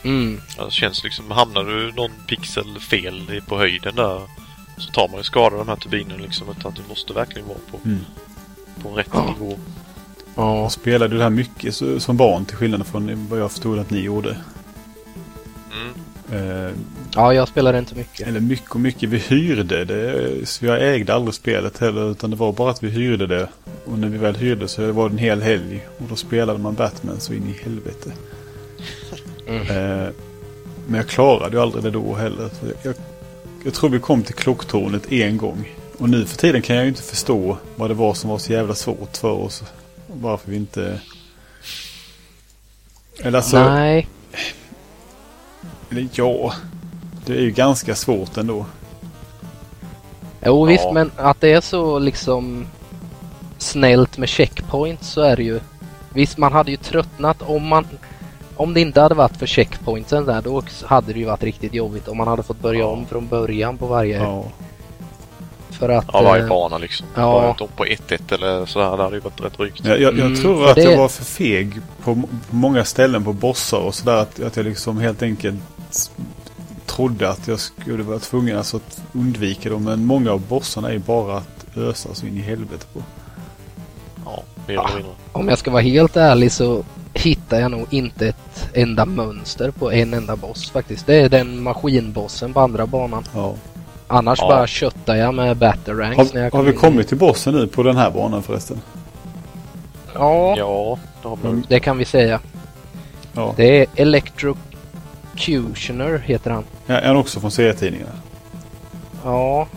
Mm. 0.04 0.41
Ja, 0.58 0.66
Det 0.66 0.72
känns 0.72 1.04
liksom, 1.04 1.32
hamnar 1.32 1.64
du 1.64 1.91
någon 1.91 2.12
pixel 2.28 2.80
fel 2.80 3.41
på 3.47 3.58
höjden 3.58 3.95
där 3.95 4.22
så 4.78 4.91
tar 4.91 5.08
man 5.08 5.18
ju 5.18 5.24
skada 5.24 5.58
de 5.58 5.68
här 5.68 5.76
turbinerna 5.76 6.24
liksom. 6.24 6.47
Utan 6.60 6.74
du 6.74 6.82
måste 6.89 7.14
verkligen 7.14 7.47
vara 7.47 7.58
på, 7.72 7.80
Mm. 7.86 8.00
på 8.84 8.89
rätt 8.89 9.10
Ja. 9.14 9.34
nivå. 9.39 9.60
Ja. 10.36 10.70
Spelade 10.70 11.08
du 11.14 11.18
det 11.18 11.24
här 11.24 11.30
mycket 11.30 11.76
så, 11.76 12.00
som 12.00 12.18
barn 12.18 12.45
till 12.45 12.56
skillnad 12.58 12.88
från 12.88 13.28
vad 13.30 13.39
jag 13.39 13.52
förstod 13.52 13.80
att 13.80 13.89
ni 13.89 14.00
gjorde? 14.00 14.38
Mm. 15.72 15.93
Eh, 16.68 16.72
ja, 17.16 17.34
jag 17.34 17.47
spelar 17.47 17.74
inte 17.78 17.95
mycket. 17.95 18.28
eller 18.28 18.39
mycket 18.39 18.72
och 18.72 18.80
mycket. 18.80 19.10
Vi 19.10 19.18
hyrde 19.18 19.86
det. 19.86 20.47
Så 20.50 20.66
jag 20.66 20.93
ägde 20.95 21.14
aldrig 21.14 21.34
spelet 21.34 21.78
heller 21.78 22.12
utan 22.12 22.30
det 22.30 22.36
var 22.36 22.54
bara 22.54 22.72
att 22.72 22.84
vi 22.84 22.89
hyrde 22.89 23.28
det. 23.28 23.50
Och 23.86 24.00
när 24.00 24.08
vi 24.08 24.18
väl 24.18 24.36
hyrde 24.36 24.68
så 24.68 24.91
var 24.91 25.10
det 25.10 25.14
en 25.16 25.18
hel 25.20 25.41
helg. 25.41 25.88
Och 25.97 26.06
då 26.10 26.16
spelade 26.16 26.60
man 26.60 26.74
Batman 26.76 27.20
så 27.20 27.34
in 27.34 27.56
i 27.60 27.64
helvete. 27.64 28.12
Mm. 29.50 29.62
Eh, 29.62 30.10
men 30.88 30.97
jag 30.97 31.08
klarade 31.08 31.56
ju 31.56 31.62
aldrig 31.62 31.84
det 31.84 31.91
då 31.91 32.16
heller. 32.16 32.50
Jag, 32.84 32.95
jag 33.64 33.74
tror 33.74 33.89
vi 33.89 34.00
kom 34.00 34.24
till 34.24 34.36
klocktornet 34.36 35.12
en 35.12 35.38
gång. 35.38 35.70
Och 35.97 36.10
nu 36.10 36.26
för 36.26 36.38
tiden 36.38 36.62
kan 36.62 36.76
jag 36.76 36.86
ju 36.86 36.89
inte 36.89 37.02
förstå 37.04 37.58
vad 37.76 37.89
det 37.89 37.93
var 37.93 38.14
som 38.14 38.30
var 38.30 38.38
så 38.38 38.52
jävla 38.54 38.76
svårt 38.76 39.18
för 39.18 39.32
oss. 39.32 39.64
Varför 40.08 40.52
vi 40.52 40.58
inte... 40.58 41.00
Eller 43.24 43.38
alltså... 43.38 43.70
Nej. 43.70 44.08
Eller 45.91 46.08
ja. 46.14 46.54
Det 47.26 47.34
är 47.34 47.41
ju 47.41 47.52
ganska 47.52 47.95
svårt 47.95 48.38
ändå. 48.38 48.66
Jo 50.45 50.66
visst, 50.66 50.84
Ja. 50.84 50.91
men 50.93 51.12
att 51.16 51.41
det 51.41 51.52
är 51.54 51.62
så 51.62 52.00
liksom 52.00 52.66
snällt 53.58 54.18
med 54.18 54.30
checkpoints 54.30 55.08
så 55.08 55.22
är 55.22 55.36
det 55.36 55.43
ju. 55.43 55.60
Visst, 56.14 56.38
man 56.38 56.54
hade 56.54 56.72
ju 56.72 56.78
tröttnat 56.78 57.41
om 57.41 57.68
man 57.68 57.88
om 58.60 58.74
det 58.74 58.82
inte 58.82 59.01
hade 59.01 59.16
varit 59.16 59.38
för 59.38 59.45
checkpointsen 59.47 60.26
där 60.26 60.41
då 60.41 60.64
hade 60.86 61.14
det 61.14 61.20
ju 61.20 61.26
varit 61.26 61.43
riktigt 61.43 61.74
jobbigt 61.74 62.07
om 62.07 62.18
man 62.18 62.28
hade 62.28 62.43
fått 62.43 62.62
börja 62.62 62.80
Ja. 62.80 62.86
om 62.86 63.05
från 63.05 63.28
början 63.28 63.78
på 63.78 63.86
varje. 63.88 64.18
Ja. 64.24 64.43
För 65.70 65.89
att... 65.89 66.05
Ja, 66.14 66.22
varje 66.22 66.43
eh, 66.43 66.49
bana 66.49 66.78
liksom. 66.78 67.07
ja. 67.16 67.43
Ja. 67.45 67.55
De 67.57 67.68
på 67.68 67.86
1-1 67.86 68.34
eller 68.34 68.66
sådär, 68.66 68.97
det 68.97 69.03
hade 69.03 69.16
ju 69.16 69.22
varit 69.22 69.41
rätt 69.41 69.57
drygt. 69.57 69.86
Jag, 69.86 70.01
jag, 70.01 70.14
jag 70.18 70.26
Mm, 70.26 70.41
tror 70.41 70.70
att 70.70 70.76
det- 70.76 70.84
jag 70.84 70.97
var 70.97 71.07
för 71.07 71.24
feg 71.26 71.82
på, 72.03 72.16
på 72.16 72.28
många 72.49 72.86
ställen 72.86 73.24
på 73.24 73.34
bossar 73.34 73.78
och 73.80 73.95
sådär. 73.95 74.16
Att, 74.18 74.39
att 74.43 74.55
jag 74.57 74.66
liksom 74.66 74.97
helt 74.99 75.22
enkelt 75.24 75.60
trodde 76.86 77.30
att 77.30 77.47
jag 77.47 77.60
skulle 77.60 78.03
vara 78.03 78.20
tvungen 78.20 78.57
alltså 78.57 78.78
att 78.78 79.01
undvika 79.14 79.70
dem. 79.70 79.84
Men 79.84 80.05
många 80.05 80.32
av 80.32 80.41
bossarna 80.41 80.88
är 80.89 80.93
ju 80.93 80.99
bara 80.99 81.38
att 81.38 81.66
ösa 81.78 82.10
så 82.14 82.26
in 82.26 82.38
i 82.38 82.41
helvete 82.41 82.86
på. 82.93 83.03
Ja, 84.26 84.43
mer 84.68 84.74
eller 84.74 84.93
mindre. 84.95 85.12
Om 85.32 85.49
jag 85.49 85.57
ska 85.57 85.72
vara 85.72 85.82
helt 85.82 86.18
ärlig 86.18 86.51
så 86.51 86.84
hittar 87.20 87.59
jag 87.59 87.72
nog 87.72 87.86
inte 87.89 88.28
ett 88.28 88.70
enda 88.74 89.05
mönster 89.05 89.72
på 89.72 89.91
en 89.91 90.13
enda 90.13 90.36
boss 90.36 90.72
faktiskt. 90.72 91.05
Det 91.07 91.15
är 91.15 91.30
den 91.30 91.63
maskinbossen 91.63 92.53
på 92.53 92.59
andra 92.59 92.86
banan. 92.86 93.24
Ja. 93.36 93.53
Annars 94.07 94.39
Ja. 94.41 94.47
bara 94.47 94.67
köttar 94.67 95.15
jag 95.15 95.34
med 95.34 95.57
battle 95.57 95.93
ranks 95.93 96.34
när 96.34 96.41
Har, 96.41 96.45
jag 96.47 96.51
har 96.51 96.63
vi 96.63 96.72
in. 96.72 96.78
kommit 96.78 97.07
till 97.07 97.17
bossen 97.17 97.53
nu 97.53 97.67
på 97.67 97.84
den 97.84 97.97
här 97.97 98.11
banan 98.11 98.43
förresten? 98.43 98.82
Ja, 100.13 100.55
Ja, 100.57 100.99
det 101.22 101.28
har. 101.28 101.38
Mm. 101.43 101.63
det 101.67 101.80
kan 101.80 101.97
vi 101.97 102.05
säga. 102.05 102.39
Ja. 103.34 103.53
Det 103.57 103.80
är 103.82 103.86
Electrocutioner 103.95 106.17
heter 106.26 106.51
han. 106.51 106.63
Ja, 106.88 106.93
Är 106.95 107.07
han 107.07 107.17
också 107.17 107.39
från 107.39 107.51
serietidningarna? 107.51 108.11
Ja, 109.24 109.67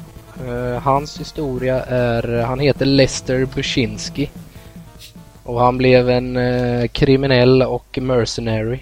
eh, 0.46 0.78
hans 0.82 1.20
historia 1.20 1.84
är, 1.84 2.42
han 2.42 2.58
heter 2.58 2.86
Lester 2.86 3.44
Bushinsky. 3.54 4.26
Och 5.44 5.60
han 5.60 5.78
blev 5.78 6.10
en 6.10 6.36
eh, 6.36 6.86
kriminell 6.88 7.62
och 7.62 7.98
mercenary. 8.02 8.80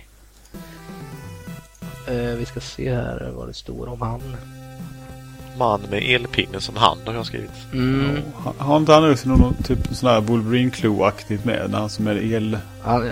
Eh, 2.08 2.14
vi 2.38 2.44
ska 2.46 2.60
se 2.60 2.94
här 2.94 3.32
vad 3.36 3.48
det 3.48 3.54
står 3.54 3.88
om 3.88 4.02
han. 4.02 4.20
Man 5.58 5.80
med 5.90 6.02
elpinne 6.14 6.60
som 6.60 6.76
hand 6.76 7.00
har 7.06 7.14
jag 7.14 7.26
skrivit. 7.26 7.50
Mm. 7.72 8.16
Har- 8.34 8.54
Har 8.64 8.76
inte 8.76 8.92
han 8.92 9.10
också 9.12 9.28
någon 9.28 9.54
typ 9.64 9.78
sån 9.92 10.08
här 10.08 10.20
Wolverine-klo-aktigt 10.20 11.44
med? 11.44 11.70
När 11.70 11.78
han 11.78 11.90
som 11.90 12.06
är 12.06 12.32
el... 12.34 12.58
Han, 12.82 13.10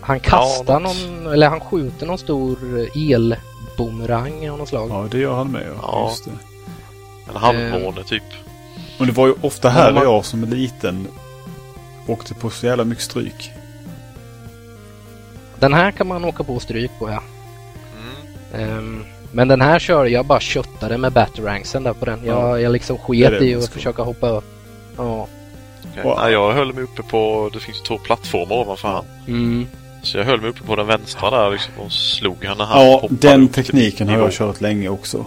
han 0.00 0.20
kastar 0.20 0.80
något. 0.80 0.96
någon, 1.22 1.32
eller 1.32 1.48
han 1.48 1.60
skjuter 1.60 2.06
någon 2.06 2.18
stor 2.18 2.58
elbumerang 2.94 4.48
av 4.50 4.58
något 4.58 4.68
slag. 4.68 4.90
Ja, 4.90 5.06
det 5.10 5.18
gör 5.18 5.34
han 5.36 5.50
med. 5.52 5.62
Ja. 5.66 5.74
Ja. 5.82 6.08
Just 6.10 6.24
det. 6.24 6.30
En 7.30 7.36
halvmåne 7.36 8.02
typ. 8.04 8.22
Och 8.98 9.06
det 9.06 9.12
var 9.12 9.26
ju 9.26 9.34
ofta 9.40 9.68
här 9.68 9.86
Ja, 9.88 9.94
man- 9.94 10.02
jag 10.04 10.24
som 10.24 10.44
liten 10.44 11.08
åkte 12.06 12.34
på 12.34 12.50
så 12.50 12.66
jävla 12.66 12.84
mycket 12.84 13.04
stryk. 13.04 13.50
Den 15.58 15.74
här 15.74 15.90
kan 15.90 16.06
man 16.06 16.24
åka 16.24 16.44
på 16.44 16.60
stryk 16.60 16.90
på 16.98 17.10
ja. 17.10 17.22
Mm. 18.54 18.78
Ehm, 18.78 19.04
men 19.32 19.48
den 19.48 19.60
här 19.60 19.78
kör 19.78 20.04
jag 20.06 20.26
bara 20.26 20.40
köttade 20.40 20.98
med 20.98 21.12
batteranksen 21.12 21.82
där 21.82 21.92
på 21.92 22.04
den. 22.04 22.20
Jag, 22.24 22.38
Ja. 22.38 22.58
jag 22.60 22.72
liksom 22.72 22.96
Det 22.96 23.02
sket 23.02 23.30
det 23.30 23.46
i 23.46 23.54
att 23.54 23.68
försöka 23.68 24.02
hoppa 24.02 24.28
upp. 24.28 24.44
Ja. 24.96 25.26
Okej. 25.90 26.02
Och- 26.12 26.18
Nej, 26.20 26.32
jag 26.32 26.52
höll 26.52 26.72
mig 26.72 26.84
uppe 26.84 27.02
på, 27.02 27.50
det 27.52 27.60
finns 27.60 27.78
ju 27.78 27.82
två 27.82 27.98
plattformar 27.98 28.56
ovanför 28.56 28.88
han. 28.88 29.04
Mm. 29.26 29.66
Så 30.02 30.18
jag 30.18 30.24
höll 30.24 30.40
mig 30.40 30.50
uppe 30.50 30.62
på 30.62 30.76
den 30.76 30.86
vänstra 30.86 31.30
där 31.30 31.50
liksom 31.50 31.72
och 31.78 31.92
slog 31.92 32.44
han 32.44 32.58
när 32.58 32.64
han 32.64 32.86
Ja, 32.86 33.06
den 33.10 33.48
tekniken 33.48 34.08
har 34.08 34.18
jag 34.18 34.32
kört 34.32 34.60
länge 34.60 34.88
också. 34.88 35.24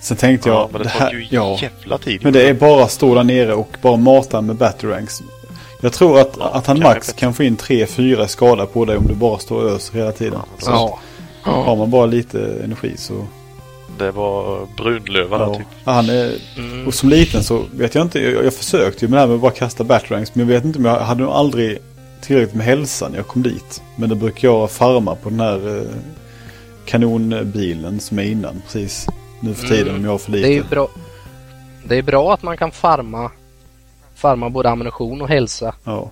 Sen 0.00 0.16
tänkte 0.16 0.48
jag, 0.48 0.56
Ja, 0.58 0.68
men 0.72 0.82
det, 0.82 0.88
tar 0.88 1.12
ju 1.12 1.26
ja, 1.30 1.58
jävla 1.62 1.98
tid. 1.98 2.20
men 2.24 2.32
det 2.32 2.48
är 2.48 2.54
bara 2.54 2.84
att 2.84 2.90
stå 2.90 3.14
där 3.14 3.24
nere 3.24 3.54
och 3.54 3.76
bara 3.82 3.96
mata 3.96 4.40
med 4.40 4.56
batteranks. 4.56 5.22
Jag 5.80 5.92
tror 5.92 6.20
att, 6.20 6.36
Ja, 6.38 6.50
att 6.50 6.66
han 6.66 6.78
max 6.78 7.12
kan 7.12 7.34
få 7.34 7.42
in 7.42 7.56
3-4 7.56 8.26
skada 8.26 8.66
på 8.66 8.84
dig 8.84 8.96
om 8.96 9.06
du 9.06 9.14
bara 9.14 9.38
står 9.38 9.64
och 9.64 9.70
öser 9.70 9.94
hela 9.98 10.12
tiden. 10.12 10.38
Ja, 10.44 10.64
Så 10.64 10.70
Ja. 11.44 11.62
Har 11.62 11.76
man 11.76 11.90
bara 11.90 12.06
lite 12.06 12.60
energi 12.64 12.92
så... 12.96 13.26
Det 13.98 14.10
var 14.10 14.66
brunlöva 14.76 15.38
där 15.38 15.44
Ja. 15.46 15.54
typ. 15.54 15.66
Han 15.84 16.08
är, 16.10 16.32
Mm. 16.56 16.86
och 16.86 16.94
som 16.94 17.08
liten 17.08 17.44
så 17.44 17.62
vet 17.74 17.94
jag 17.94 18.04
inte, 18.04 18.18
jag, 18.20 18.44
jag 18.44 18.54
försökte 18.54 19.04
ju 19.04 19.08
med 19.10 19.16
det 19.16 19.20
här 19.20 19.26
med 19.26 19.34
att 19.34 19.40
bara 19.42 19.52
kasta 19.52 19.84
batteranks. 19.84 20.34
Men 20.34 20.48
jag 20.48 20.54
vet 20.54 20.64
inte 20.64 20.78
om 20.78 20.84
jag 20.84 21.00
hade 21.00 21.22
nog 21.22 21.32
aldrig 21.32 21.78
tillräckligt 22.20 22.54
med 22.54 22.66
hälsa 22.66 23.08
när 23.08 23.16
jag 23.16 23.26
kom 23.26 23.42
dit. 23.42 23.82
Men 23.96 24.08
då 24.08 24.14
brukar 24.14 24.48
jag 24.48 24.70
farma 24.70 25.14
på 25.14 25.30
den 25.30 25.40
här 25.40 25.76
eh, 25.78 25.82
kanonbilen 26.84 28.00
som 28.00 28.18
är 28.18 28.22
innan 28.22 28.62
precis 28.66 29.06
nu 29.40 29.54
för 29.54 29.66
tiden 29.68 29.88
Mm. 29.88 29.96
om 29.96 30.04
jag 30.04 30.10
har 30.10 30.18
för 30.18 30.30
Det 30.32 30.36
lite. 30.38 30.48
är 30.48 30.52
ju 30.52 30.64
bra. 30.64 30.88
Det 31.84 31.96
är 31.98 32.02
bra 32.02 32.32
att 32.34 32.42
man 32.42 32.56
kan 32.56 32.70
farma, 32.70 33.30
farma 34.18 34.50
både 34.50 34.70
ammunition 34.70 35.22
och 35.22 35.28
hälsa. 35.28 35.74
Ja. 35.84 36.10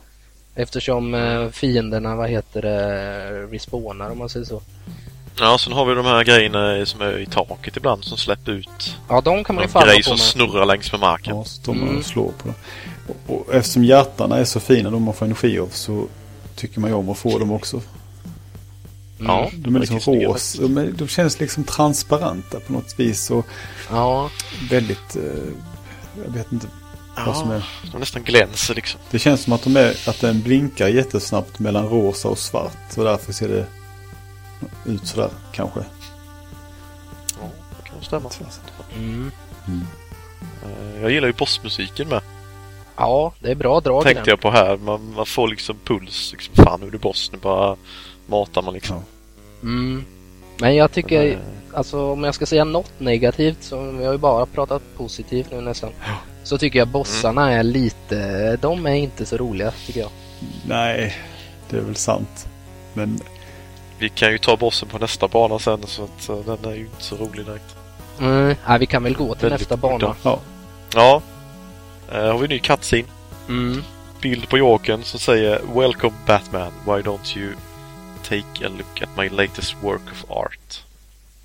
Eftersom 0.55 1.15
eh, 1.15 1.49
fienderna, 1.51 2.17
vad 2.17 2.29
heter 2.31 2.63
det, 2.63 3.43
respawnar 3.47 4.11
om 4.11 4.19
man 4.19 4.29
säger 4.29 4.47
så. 4.47 4.63
Ja, 5.39 5.59
sen 5.59 5.73
har 5.73 5.85
vi 5.87 5.95
de 5.95 6.05
här 6.07 6.25
grejerna 6.25 6.87
som 6.87 7.01
är 7.01 7.19
i 7.19 7.27
taket 7.27 7.77
ibland 7.77 8.05
som 8.05 8.19
släpper 8.19 8.53
ut. 8.53 8.97
Ja, 9.09 9.21
de 9.21 9.45
kan 9.45 9.55
man 9.57 9.65
ju 9.65 9.69
farma 9.69 9.87
grej 9.87 9.97
på 9.97 10.03
som 10.03 10.13
med. 10.13 10.21
snurrar 10.21 10.67
längs 10.67 10.93
med 10.93 11.01
marken. 11.01 11.37
Ja, 11.37 11.45
så 11.45 11.51
står 11.51 11.75
man 11.75 11.83
Mm. 11.83 11.99
och 11.99 12.05
slår 12.05 12.33
på 12.39 12.49
dem. 12.49 12.55
Och, 13.09 13.37
och 13.49 13.55
eftersom 13.55 13.85
hjärtarna 13.85 14.37
är 14.39 14.45
så 14.45 14.61
fina, 14.61 14.91
de 14.91 15.03
man 15.03 15.15
får 15.15 15.27
energi 15.27 15.59
av, 15.59 15.69
så 15.69 16.07
tycker 16.57 16.81
man 16.81 16.91
ju 16.91 16.97
om 16.97 17.09
att 17.11 17.19
få 17.19 17.39
dem 17.39 17.53
också. 17.53 17.77
Mm. 19.21 19.33
Ja. 19.33 19.51
De 19.55 19.77
är 19.77 19.81
liksom 19.81 20.01
faktiskt. 20.01 20.61
De, 20.61 20.79
är, 20.79 20.93
de 20.93 21.09
känns 21.09 21.41
liksom 21.41 21.65
transparenta 21.65 22.61
på 22.61 22.73
något 22.73 22.95
vis 23.01 23.31
och 23.31 23.47
Ja, 23.91 24.31
väldigt... 24.71 25.17
Eh, 25.17 25.23
jag 26.25 26.33
vet 26.33 26.53
inte 26.53 26.67
Ja, 27.17 27.53
är. 27.55 27.65
de 27.93 27.99
nästan 27.99 28.23
glänser 28.23 28.75
liksom. 28.75 29.01
Det 29.11 29.19
känns 29.19 29.43
som 29.43 29.53
att, 29.53 29.63
de 29.63 29.77
är, 29.77 30.09
att 30.09 30.21
den 30.21 30.43
blinkar 30.43 30.89
jättesnabbt 30.89 31.59
mellan 31.59 31.89
rosa 31.89 32.29
och 32.29 32.39
svart. 32.39 32.77
Så 32.91 33.05
därför 33.05 33.33
ser 33.33 33.49
det 33.49 33.67
ut 34.87 35.07
sådär 35.07 35.31
kanske. 35.53 35.81
Ja, 37.41 37.49
det 37.83 37.89
kan 37.91 38.03
stämma. 38.03 38.31
mm. 38.97 39.31
Eh, 40.65 41.03
Jag 41.03 41.11
gillar 41.11 41.27
ju 41.29 41.33
bossmusiken 41.35 42.09
med. 42.09 42.21
ja 42.97 43.33
det 43.41 43.51
är 43.51 43.55
bra 43.55 43.81
drag 43.81 44.03
Tänkte 44.03 44.21
den. 44.23 44.31
jag 44.31 44.41
på 44.41 44.51
här. 44.51 44.77
Man, 44.77 45.13
man 45.15 45.27
får 45.27 45.49
liksom 45.49 45.79
puls. 45.85 46.33
Liksom, 46.33 46.55
fan 46.55 46.81
nu 46.81 46.87
är 46.87 46.91
du 46.91 46.99
boss. 46.99 47.31
Nu 47.33 47.39
bara 47.39 47.77
matar 48.27 48.63
man 48.63 48.75
liksom. 48.75 48.97
Mm. 49.63 50.05
Men 50.59 50.77
jag 50.77 50.93
tycker, 50.93 51.23
Men, 51.23 51.33
eh, 51.33 51.39
alltså 51.79 52.13
om 52.13 52.25
jag 52.25 52.35
ska 52.35 52.47
säga 52.47 52.65
något 52.65 52.93
negativt, 53.01 53.63
så 53.63 53.91
vi 53.91 54.05
har 54.05 54.13
ju 54.13 54.19
bara 54.19 54.47
pratat 54.47 54.83
positivt 54.97 55.51
nu 55.51 55.61
nästan. 55.61 55.91
Så 56.47 56.59
tycker 56.59 56.79
jag 56.79 56.89
bossarna 56.89 57.53
är 57.53 57.63
lite, 57.63 58.57
de 58.57 58.87
är 58.87 58.95
inte 58.95 59.27
så 59.27 59.37
roliga 59.37 59.73
tycker 59.87 60.01
jag. 60.01 60.11
Nej, 60.67 61.17
det 61.71 61.77
är 61.77 61.81
väl 61.81 61.97
sant. 61.97 62.49
Men 62.95 63.21
Vi 63.99 64.09
kan 64.09 64.31
ju 64.33 64.39
ta 64.39 64.57
bossen 64.57 64.89
på 64.89 64.99
nästa 64.99 65.29
bana 65.29 65.59
sen 65.59 65.83
så 65.87 66.05
att 66.05 66.47
den 66.47 66.73
är 66.73 66.75
ju 66.77 66.81
inte 66.85 67.03
så 67.03 67.17
rolig 67.17 67.47
direkt. 67.47 67.77
Mm. 68.21 68.55
Nej, 68.69 68.79
vi 68.79 68.87
kan 68.87 69.03
väl 69.03 69.17
gå 69.17 69.35
till 69.35 69.43
Väldigt 69.43 69.61
nästa 69.61 69.77
bana. 69.77 70.15
ja, 70.25 70.41
Ja. 70.95 71.23
Eh, 72.13 72.25
har 72.27 72.39
vi 72.39 72.45
en 72.45 72.51
ny 72.51 72.59
cutscene. 72.59 73.05
Mm. 73.49 73.83
Bild 74.21 74.49
på 74.49 74.59
Jokern 74.59 75.03
som 75.03 75.21
säger 75.21 75.61
Welcome 75.75 76.17
Batman. 76.27 76.73
Why 76.85 76.93
don't 77.03 77.39
you 77.39 77.53
take 78.23 78.67
a 78.67 78.69
look 78.79 79.03
at 79.03 79.09
my 79.17 79.29
latest 79.29 79.75
work 79.83 80.03
of 80.13 80.31
art? 80.31 80.85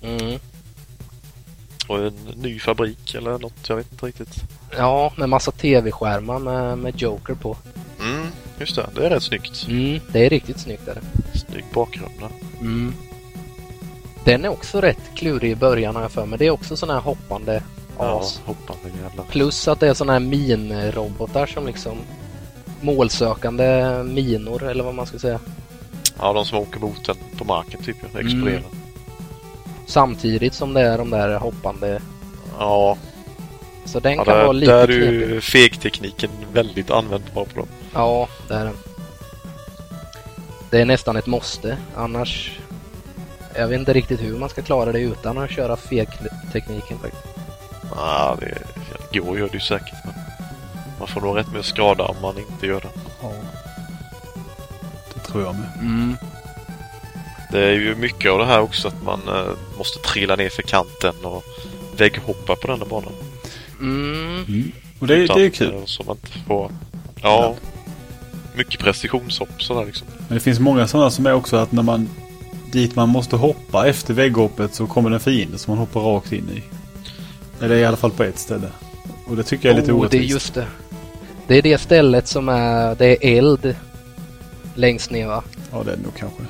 Mm. 0.02 0.38
Och 1.86 1.98
en 1.98 2.14
ny 2.36 2.58
fabrik 2.58 3.14
eller 3.14 3.38
något. 3.38 3.68
Jag 3.68 3.76
vet 3.76 3.92
inte 3.92 4.06
riktigt. 4.06 4.34
Ja, 4.76 5.12
med 5.16 5.28
massa 5.28 5.50
tv-skärmar 5.50 6.38
med, 6.38 6.78
med 6.78 7.00
Joker 7.00 7.34
på. 7.34 7.56
Mm, 8.00 8.26
just 8.58 8.76
det. 8.76 8.86
Det 8.94 9.06
är 9.06 9.10
rätt 9.10 9.22
snyggt. 9.22 9.66
Mm. 9.68 10.00
Det 10.12 10.26
är 10.26 10.30
riktigt 10.30 10.60
snyggt 10.60 10.86
där. 10.86 10.98
Snygg 11.34 11.64
bakgrund 11.74 12.12
där. 12.20 12.30
Mm. 12.60 12.94
Den 14.24 14.44
är 14.44 14.48
också 14.48 14.80
rätt 14.80 15.10
klurig 15.14 15.50
i 15.50 15.56
början 15.56 15.94
har 15.94 16.02
jag 16.02 16.12
för 16.12 16.26
mig. 16.26 16.38
Det 16.38 16.46
är 16.46 16.50
också 16.50 16.76
sån 16.76 16.90
här 16.90 17.00
hoppande 17.00 17.62
Ja, 17.98 18.20
as. 18.20 18.40
hoppande 18.44 18.88
jävlar. 19.02 19.24
Plus 19.24 19.68
att 19.68 19.80
det 19.80 19.88
är 19.88 19.94
såna 19.94 20.12
här 20.12 20.20
minrobotar 20.20 21.46
som 21.46 21.66
liksom 21.66 21.98
målsökande 22.80 24.02
minor 24.04 24.62
eller 24.62 24.84
vad 24.84 24.94
man 24.94 25.06
ska 25.06 25.18
säga. 25.18 25.40
Ja, 26.18 26.32
de 26.32 26.44
som 26.44 26.58
åker 26.58 26.80
mot 26.80 27.04
den 27.04 27.16
på 27.38 27.44
marken 27.44 27.82
typ. 27.82 27.96
Exploderar. 28.04 28.58
Mm. 28.58 28.81
Samtidigt 29.86 30.54
som 30.54 30.74
det 30.74 30.80
är 30.80 30.98
de 30.98 31.10
där 31.10 31.38
hoppande. 31.38 32.00
Ja, 32.58 32.96
Så 33.84 34.00
den 34.00 34.12
ja 34.12 34.24
kan 34.24 34.34
vara 34.34 34.46
där, 34.46 34.52
lite 34.52 34.72
där 34.72 34.88
är 34.88 35.12
ju 35.12 35.40
fegtekniken 35.40 36.30
väldigt 36.52 36.90
användbar 36.90 37.44
på 37.44 37.60
dem. 37.60 37.68
Ja, 37.94 38.28
det 38.48 38.54
är 38.54 38.64
den. 38.64 38.76
Det 40.70 40.80
är 40.80 40.84
nästan 40.84 41.16
ett 41.16 41.26
måste. 41.26 41.76
Annars... 41.96 42.58
Jag 43.54 43.68
vet 43.68 43.78
inte 43.78 43.92
riktigt 43.92 44.20
hur 44.20 44.38
man 44.38 44.48
ska 44.48 44.62
klara 44.62 44.92
det 44.92 45.00
utan 45.00 45.38
att 45.38 45.50
köra 45.50 45.76
fegtekniken 45.76 46.98
faktiskt. 46.98 47.24
Ja, 47.96 48.36
det, 48.40 48.58
det 49.12 49.18
går 49.18 49.38
gör 49.38 49.48
det 49.48 49.54
ju 49.54 49.60
säkert. 49.60 50.04
Men 50.04 50.14
man 50.98 51.08
får 51.08 51.20
nog 51.20 51.36
rätt 51.36 51.52
med 51.52 51.64
skada 51.64 52.04
om 52.04 52.16
man 52.22 52.38
inte 52.38 52.66
gör 52.66 52.80
det. 52.80 52.88
ja. 53.22 53.32
Det 55.14 55.20
tror 55.20 55.42
jag 55.44 55.54
med. 55.54 55.68
Mm. 55.80 56.16
Det 57.52 57.64
är 57.66 57.72
ju 57.72 57.94
mycket 57.94 58.30
av 58.30 58.38
det 58.38 58.44
här 58.46 58.60
också 58.60 58.88
att 58.88 59.02
man 59.04 59.20
eh, 59.28 59.50
måste 59.78 59.98
trilla 59.98 60.36
ner 60.36 60.48
för 60.48 60.62
kanten 60.62 61.14
och 61.22 61.44
vägghoppa 61.96 62.56
på 62.56 62.66
den 62.66 62.78
där 62.78 62.86
banan. 62.86 63.12
Mm. 63.80 64.44
Mm. 64.48 64.72
Och 64.98 65.06
det, 65.06 65.26
det 65.26 65.42
är 65.46 65.50
kul. 65.50 65.74
eh, 65.74 65.80
Så 65.84 66.02
man 66.02 66.16
inte 66.16 66.38
får... 66.46 66.70
Ja. 67.22 67.54
Mycket 68.56 68.80
precisionshopp 68.80 69.62
sådär 69.62 69.84
liksom. 69.86 70.06
Men 70.28 70.38
det 70.38 70.40
finns 70.40 70.58
många 70.60 70.88
sådana 70.88 71.10
som 71.10 71.26
är 71.26 71.32
också 71.32 71.56
att 71.56 71.72
när 71.72 71.82
man 71.82 72.08
dit 72.72 72.96
man 72.96 73.08
måste 73.08 73.36
hoppa 73.36 73.86
efter 73.86 74.14
vägghoppet 74.14 74.74
så 74.74 74.86
kommer 74.86 75.10
det 75.10 75.16
en 75.16 75.20
fiende 75.20 75.58
som 75.58 75.70
man 75.70 75.78
hoppar 75.78 76.00
rakt 76.00 76.32
in 76.32 76.48
i. 76.56 76.62
Eller 77.64 77.76
i 77.76 77.84
alla 77.84 77.96
fall 77.96 78.10
på 78.10 78.22
ett 78.22 78.38
ställe. 78.38 78.68
Och 79.26 79.36
det 79.36 79.42
tycker 79.42 79.68
jag 79.68 79.76
är 79.76 79.80
lite 79.80 79.92
oh, 79.92 79.96
det 79.96 80.00
är 80.00 80.20
orättvist. 80.20 80.32
just 80.32 80.54
det. 80.54 80.66
Det 81.46 81.54
är 81.58 81.62
det 81.62 81.78
stället 81.78 82.28
som 82.28 82.48
är, 82.48 82.94
det 82.94 83.06
är 83.06 83.38
eld 83.38 83.76
längst 84.74 85.10
ner 85.10 85.26
va? 85.26 85.42
Ja, 85.72 85.82
det 85.84 85.92
är 85.92 85.96
det 85.96 86.02
nog 86.02 86.14
kanske. 86.16 86.42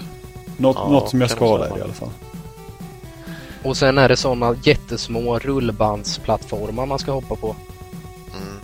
Något, 0.62 0.76
Ja, 0.80 0.88
något 0.88 1.10
som 1.10 1.20
jag 1.20 1.30
kan 1.30 1.36
ska 1.36 1.44
det 1.44 1.50
ha 1.50 1.58
stämma. 1.64 1.74
där 1.76 1.80
i 1.80 1.84
alla 1.84 1.92
fall. 1.92 2.08
Och 3.64 3.76
sen 3.76 3.98
är 3.98 4.08
det 4.08 4.16
sådana 4.16 4.56
jättesmå 4.64 5.38
rullbandsplattformar 5.38 6.86
man 6.86 6.98
ska 6.98 7.12
hoppa 7.12 7.36
på. 7.36 7.56
Mm. 8.34 8.58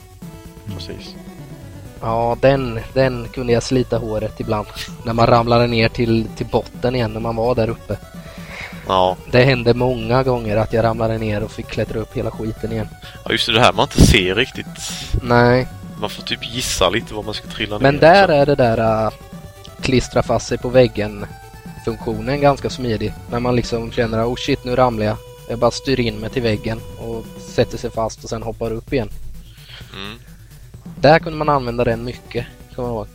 Precis. 0.77 1.15
Ja, 2.01 2.37
den, 2.41 2.81
den 2.95 3.29
kunde 3.29 3.53
jag 3.53 3.63
slita 3.63 3.99
håret 3.99 4.41
ibland. 4.41 4.67
När 5.05 5.13
man 5.13 5.27
ramlade 5.27 5.67
ner 5.67 5.89
till, 5.89 6.27
till 6.37 6.47
botten 6.47 6.95
igen 6.95 7.13
när 7.13 7.21
man 7.21 7.37
var 7.37 7.55
där 7.55 7.69
uppe. 7.71 7.97
Ja. 8.89 9.17
Det 9.31 9.45
hände 9.45 9.75
många 9.75 10.23
gånger 10.23 10.57
att 10.57 10.73
jag 10.73 10.85
ramlade 10.85 11.19
ner 11.19 11.43
och 11.43 11.51
fick 11.51 11.67
klättra 11.67 11.99
upp 12.01 12.17
hela 12.17 12.31
skiten 12.31 12.73
igen. 12.73 12.89
ja, 13.25 13.31
just 13.33 13.47
det, 13.47 13.53
det 13.53 13.61
här 13.61 13.73
man 13.73 13.83
inte 13.85 14.07
ser 14.07 14.35
riktigt. 14.35 14.67
Nej, 15.23 15.69
Man 16.01 16.11
får 16.11 16.23
typ 16.23 16.55
gissa 16.55 16.91
lite 16.91 17.15
var 17.15 17.23
man 17.23 17.35
ska 17.35 17.49
trilla 17.49 17.79
men 17.79 17.95
ner. 17.95 18.01
där 18.01 18.27
Så- 18.27 18.33
är 18.33 18.47
det 18.47 18.55
där 18.55 19.05
äh, 19.07 19.11
klistra 19.81 20.23
fast 20.23 20.47
sig 20.47 20.59
på 20.59 20.69
väggen 20.69 21.27
funktionen 21.79 22.41
ganska 22.41 22.71
smidig. 22.71 23.13
När 23.31 23.41
man 23.41 23.57
liksom 23.57 23.93
känner 23.93 24.25
oh 24.25 24.37
shit 24.37 24.65
nu 24.65 24.77
ramlar 24.77 25.07
jag. 25.07 25.17
Jag 25.49 25.59
bara 25.59 25.71
styr 25.71 26.01
in 26.01 26.21
mig 26.21 26.31
till 26.31 26.43
väggen 26.43 26.81
och 26.99 27.25
sätter 27.41 27.79
sig 27.79 27.91
fast 27.91 28.25
och 28.25 28.31
sen 28.31 28.43
hoppar 28.43 28.73
upp 28.73 28.93
igen. 28.93 29.11
Mm. 29.95 30.19
Där 31.01 31.19
kunde 31.19 31.39
man 31.39 31.49
använda 31.49 31.85
den 31.85 32.05
mycket. 32.05 32.47
Kommer 32.75 32.89
jag 32.89 32.97
ihåg. 32.97 33.07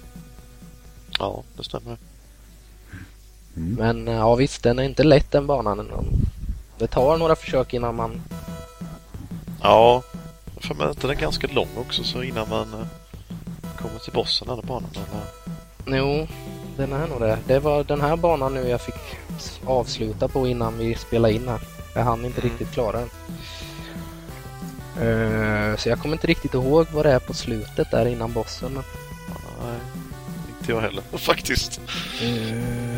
Ja, 1.19 1.43
det 1.57 1.63
stämmer. 1.63 1.97
Men 3.53 4.07
äh, 4.07 4.13
ja 4.13 4.35
visst, 4.35 4.63
den 4.63 4.79
är 4.79 4.83
inte 4.83 5.03
lätt 5.03 5.31
den 5.31 5.47
banan. 5.47 5.79
ändå. 5.79 6.03
Det 6.77 6.87
tar 6.87 7.17
några 7.17 7.35
försök 7.35 7.73
innan 7.73 7.95
man... 7.95 8.21
Ja, 9.61 10.03
för 10.55 10.75
mig 10.75 10.85
är 10.85 10.89
inte 10.89 11.07
den 11.07 11.17
ganska 11.17 11.47
lång 11.47 11.69
också 11.77 12.03
så 12.03 12.23
innan 12.23 12.49
man 12.49 12.73
eh, 12.73 12.87
kommer 13.77 13.99
till 13.99 14.13
bossen 14.13 14.49
eller 14.49 14.63
banan 14.63 14.89
eller... 14.95 15.97
Jo, 15.97 16.27
den 16.77 16.93
är 16.93 17.07
nog 17.07 17.19
det. 17.21 17.37
Det 17.47 17.59
var 17.59 17.83
den 17.83 18.01
här 18.01 18.15
banan 18.15 18.53
nu 18.53 18.69
jag 18.69 18.81
fick 18.81 18.95
avsluta 19.65 20.27
på 20.27 20.47
innan 20.47 20.77
vi 20.77 20.95
spelade 20.95 21.33
in 21.33 21.47
här. 21.47 21.59
Jag 21.95 22.03
hann 22.03 22.25
inte 22.25 22.41
Mm. 22.41 22.51
riktigt 22.51 22.73
klara 22.73 22.99
den. 22.99 23.09
Eh, 25.01 25.77
så 25.77 25.89
jag 25.89 25.99
kommer 25.99 26.15
inte 26.15 26.27
riktigt 26.27 26.53
ihåg 26.53 26.87
vad 26.93 27.05
det 27.05 27.11
är 27.11 27.19
på 27.19 27.33
slutet 27.33 27.91
där 27.91 28.05
innan 28.05 28.33
bossen. 28.33 28.73
Men... 28.73 28.83
Nej, 29.63 29.79
inte 30.59 30.71
jag 30.71 30.81
heller 30.81 31.03
faktiskt. 31.17 31.81
Eh, 32.21 32.97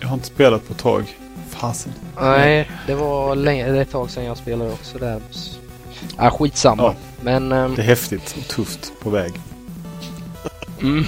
jag 0.00 0.08
har 0.08 0.14
inte 0.14 0.26
spelat 0.26 0.66
på 0.66 0.72
ett 0.72 0.78
tag. 0.78 1.16
Fasen. 1.50 1.92
Nej, 2.20 2.70
det 2.86 2.94
var 2.94 3.36
länge, 3.36 3.70
det 3.70 3.78
är 3.78 3.82
ett 3.82 3.90
tag 3.90 4.10
sedan 4.10 4.24
jag 4.24 4.36
spelade 4.36 4.72
också 4.72 4.98
där. 4.98 5.20
Ja, 6.16 6.30
skitsamma. 6.30 6.82
Ja. 6.82 6.94
Men... 7.20 7.52
ehm, 7.52 7.74
Det 7.74 7.82
är 7.82 7.86
häftigt 7.86 8.36
och 8.38 8.48
tufft 8.48 8.92
på 9.02 9.10
väg. 9.10 9.32
mm, 10.80 11.04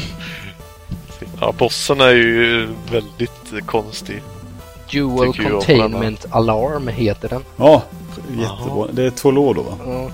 Ja, 1.41 1.53
bossen 1.59 2.01
är 2.01 2.11
ju 2.11 2.69
väldigt 2.93 3.67
konstig. 3.67 4.23
Dual. 4.93 5.33
Containment 5.37 6.27
Alarm 6.31 6.89
heter 6.89 7.29
den. 7.29 7.43
Ja, 7.57 7.83
jättebra. 8.39 8.87
Det 8.93 9.03
är 9.05 9.11
två 9.11 9.31
lådor 9.31 9.63
va? 9.65 9.77
Ja. 9.87 10.11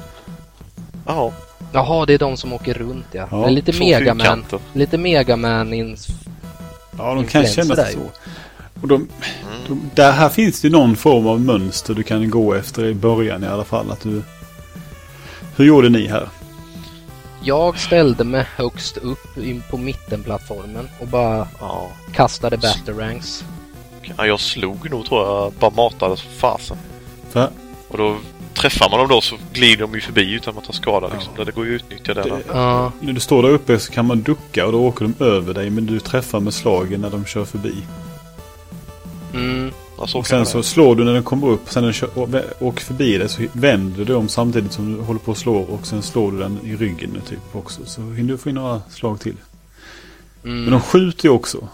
Ja, 1.07 1.33
Jaha, 1.73 2.07
det 2.07 2.15
är 2.15 2.19
de 2.19 2.37
som 2.37 2.53
åker 2.53 2.75
runt 2.75 3.07
ja. 3.13 3.29
Ja, 3.31 3.37
det 3.37 3.45
är 3.47 3.51
lite 3.51 3.73
Megaman. 3.79 4.45
Lite 4.73 4.99
Megaman 4.99 5.73
in... 5.73 5.97
Ja, 6.99 7.15
de 7.15 7.27
kan 7.27 7.47
kännas 7.47 7.77
där 7.77 7.87
ju. 7.89 7.93
så. 7.93 8.01
Och 8.83 8.89
de, 8.89 8.95
Mm. 8.95 9.09
de, 9.69 9.91
där 9.95 10.13
här 10.13 10.29
finns 10.29 10.61
det 10.61 10.69
ju 10.69 10.73
någon 10.73 10.97
form 10.97 11.27
av 11.27 11.41
mönster 11.41 11.95
du 11.95 12.03
kan 12.03 12.31
gå 12.31 12.55
efter 12.55 12.85
i 12.87 12.95
början 12.95 13.45
i 13.45 13.47
alla 13.47 13.65
fall. 13.65 13.91
Att 13.91 14.01
du, 14.01 14.23
hur 15.57 15.65
gjorde 15.65 15.89
ni 15.89 16.07
här? 16.09 16.29
Jag 17.43 17.79
ställde 17.79 18.25
mig 18.25 18.47
högst 18.57 18.97
upp 18.97 19.37
in 19.39 19.63
på 19.71 19.77
mittenplattformen 19.77 20.89
och 21.01 21.07
bara 21.07 21.49
Ja. 21.61 21.91
kastade 22.13 22.57
batarangs. 22.57 23.45
ja, 24.17 24.27
jag 24.27 24.41
slog 24.41 24.91
nog 24.91 25.07
tror 25.07 25.27
jag. 25.27 25.53
Bara 25.53 25.71
matade 25.71 26.17
som 26.17 26.31
fasen. 26.31 26.77
För, 27.31 27.51
Och 27.89 27.99
då 27.99 28.17
träffar 28.55 28.91
man 28.91 28.99
dem 28.99 29.09
då 29.09 29.21
så 29.21 29.37
glider 29.53 29.83
de 29.83 29.95
ju 29.95 30.01
förbi 30.01 30.33
utan 30.33 30.59
att 30.59 30.65
ta 30.65 30.73
skada 30.73 31.09
liksom. 31.09 31.33
Ja. 31.39 31.45
Det 31.45 31.53
går 31.53 31.67
ju 31.67 31.77
att 31.77 31.83
utnyttja 31.83 32.15
det. 32.15 32.43
Ja, 32.49 32.93
när 33.01 33.13
du 33.13 33.21
står 33.21 33.43
där 33.43 33.51
uppe 33.51 33.79
så 33.79 33.93
kan 33.93 34.07
man 34.07 34.23
ducka 34.23 34.67
och 34.67 34.73
då 34.73 34.87
åker 34.87 35.05
de 35.19 35.25
över 35.25 35.55
dig. 35.55 35.71
Men 35.71 35.87
du 35.87 36.01
träffar 36.01 36.41
med 36.41 36.55
slagen 36.55 37.01
när 37.01 37.11
de 37.11 37.25
kör 37.25 37.45
förbi. 37.45 37.75
mm, 39.35 39.73
så 40.09 40.23
sen 40.23 40.47
så 40.47 40.63
slår 40.63 40.97
du 40.97 41.05
när 41.05 41.13
den 41.15 41.23
kommer 41.23 41.49
upp. 41.49 41.61
Sen 41.73 41.83
när 41.85 42.27
den 42.33 42.43
åker 42.61 42.85
förbi 42.85 43.19
dig 43.19 43.29
så 43.29 43.43
vänder 43.53 44.05
du 44.05 44.15
om 44.15 44.29
samtidigt 44.29 44.73
som 44.73 44.95
du 44.97 45.01
håller 45.03 45.21
på 45.21 45.31
och 45.31 45.39
slår. 45.39 45.71
Och 45.71 45.87
sen 45.87 46.03
slår 46.03 46.33
du 46.33 46.39
den 46.39 46.59
i 46.65 46.77
ryggen 46.77 47.23
typ 47.29 47.39
också. 47.57 47.81
Så 47.87 48.01
hinner 48.01 48.33
du 48.33 48.39
få 48.39 48.49
in 48.49 48.55
några 48.55 48.83
slag 48.91 49.21
till. 49.21 49.37
mm. 50.45 50.63
Men 50.65 50.71
de 50.73 50.81
skjuter 50.81 51.25
ju 51.25 51.31
också. 51.31 51.69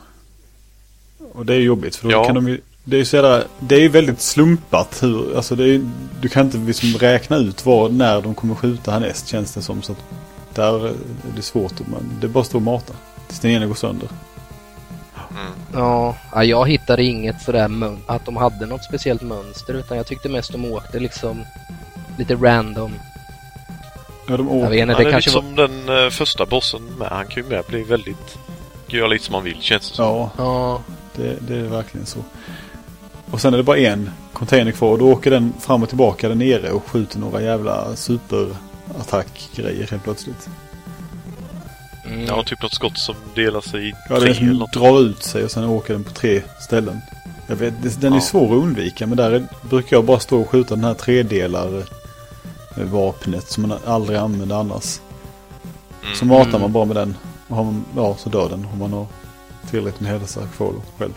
Och 1.32 1.46
det 1.46 1.54
är 1.54 1.58
jobbigt 1.60 1.96
för 1.96 2.04
då 2.08 2.12
Ja. 2.12 2.24
kan 2.24 2.34
de 2.34 2.48
ju... 2.48 2.60
Det 2.84 2.96
är 2.96 2.98
ju 2.98 3.04
så 3.04 3.16
jävla, 3.16 3.42
Det 3.60 3.84
är 3.84 3.88
väldigt 3.88 4.20
slumpat 4.20 5.02
hur... 5.02 5.36
Alltså 5.36 5.56
det 5.56 5.64
är, 5.64 5.90
du 6.20 6.28
kan 6.28 6.46
inte 6.46 6.58
liksom 6.58 6.88
räkna 6.94 7.36
ut 7.36 7.66
var, 7.66 7.88
när 7.88 8.20
de 8.22 8.34
kommer 8.34 8.54
skjuta 8.54 8.90
härnäst 8.90 9.28
känns 9.28 9.54
det 9.54 9.62
som. 9.62 9.82
Så 9.82 9.92
att 9.92 9.98
där 10.54 10.86
är 10.86 10.92
det 11.36 11.42
svårt. 11.42 11.72
Man, 11.88 12.10
det 12.20 12.26
är 12.26 12.28
bara 12.28 12.40
att 12.40 12.46
stå 12.46 12.58
och 12.58 12.62
mata. 12.62 12.92
Tills 13.28 13.40
den 13.40 13.50
ena 13.50 13.66
går 13.66 13.74
sönder. 13.74 14.08
Mm. 15.36 15.52
ja, 15.74 16.16
ja, 16.34 16.44
jag 16.44 16.68
hittade 16.68 17.02
inget 17.04 17.46
mön- 17.68 17.98
att 18.06 18.24
de 18.24 18.36
hade 18.36 18.66
något 18.66 18.84
speciellt 18.84 19.22
mönster 19.22 19.74
utan 19.74 19.96
jag 19.96 20.06
tyckte 20.06 20.28
mest 20.28 20.52
de 20.52 20.64
åkte 20.72 20.98
liksom 21.00 21.44
lite 22.18 22.34
random. 22.34 22.92
Ja, 24.28 24.36
de 24.36 24.46
Jag 24.46 24.56
åker. 24.56 24.70
vet 24.70 24.80
inte, 24.80 24.94
det 24.94 25.02
det 25.02 25.08
är 25.08 25.12
kanske 25.12 25.30
lite 25.30 25.40
var... 25.42 25.68
som 25.68 25.86
den 25.86 26.04
eh, 26.04 26.10
första 26.10 26.46
bossen 26.46 26.82
med. 26.98 27.08
Han 27.08 27.26
kan 27.26 27.42
ju 27.42 27.48
med 27.48 27.64
bli 27.68 27.82
väldigt... 27.82 28.38
Göra 28.88 29.06
lite 29.08 29.24
som 29.24 29.32
man 29.32 29.44
vill 29.44 29.60
känns 29.60 29.90
det 29.90 29.96
som. 29.96 30.04
Ja, 30.04 30.30
Ja, 30.36 30.82
det, 31.16 31.36
det 31.48 31.54
är 31.56 31.62
verkligen 31.62 32.06
så. 32.06 32.18
Och 33.30 33.40
sen 33.40 33.54
är 33.54 33.58
det 33.58 33.62
bara 33.64 33.78
en 33.78 34.10
container 34.32 34.72
kvar. 34.72 34.90
Och 34.92 34.98
då 34.98 35.12
åker 35.12 35.30
den 35.30 35.52
fram 35.60 35.82
och 35.82 35.88
tillbaka 35.88 36.28
där 36.28 36.34
nere 36.34 36.70
och 36.70 36.88
skjuter 36.90 37.18
några 37.18 37.42
jävla 37.42 37.96
superattackgrejer 37.96 39.86
helt 39.90 40.04
plötsligt. 40.04 40.48
Mm. 42.06 42.24
Ja, 42.26 42.42
typ 42.42 42.62
något 42.62 42.74
skott 42.74 42.98
som 42.98 43.14
delar 43.34 43.60
sig 43.60 43.88
i 43.88 43.92
Ja, 44.08 44.14
det 44.14 44.20
tre 44.20 44.34
som 44.34 44.46
något. 44.46 44.72
drar 44.72 45.00
ut 45.00 45.22
sig 45.22 45.44
och 45.44 45.50
sen 45.50 45.64
åker 45.64 45.92
den 45.92 46.04
på 46.04 46.10
tre 46.12 46.42
ställen. 46.60 47.00
Jag 47.46 47.56
vet, 47.56 47.74
det- 47.82 48.00
den 48.00 48.12
är 48.12 48.16
Ja. 48.16 48.20
svår 48.20 48.46
att 48.56 48.62
undvika 48.62 49.06
men 49.06 49.16
där 49.16 49.30
är, 49.30 49.46
brukar 49.70 49.96
jag 49.96 50.04
bara 50.04 50.18
stå 50.18 50.40
och 50.40 50.48
skjuta 50.50 50.74
den 50.74 50.84
här 50.84 50.94
tredelar 50.94 51.78
eh, 52.76 52.82
vapnet 52.84 53.50
som 53.50 53.68
man 53.68 53.78
aldrig 53.86 54.18
använder 54.18 54.56
annars. 54.56 55.00
Så 56.14 56.24
Mm. 56.24 56.36
matar 56.38 56.48
Mm. 56.48 56.60
man 56.60 56.72
bara 56.72 56.84
med 56.84 56.96
den. 56.96 57.16
Och 57.48 57.56
har 57.56 57.64
man, 57.64 57.84
ja, 57.96 58.16
så 58.18 58.28
dör 58.28 58.48
den 58.48 58.66
om 58.72 58.78
man 58.78 58.92
har 58.92 59.06
tillräckligt 59.70 60.00
med 60.00 60.10
hälsa 60.12 60.40
kvar 60.56 60.72
själv. 60.98 61.12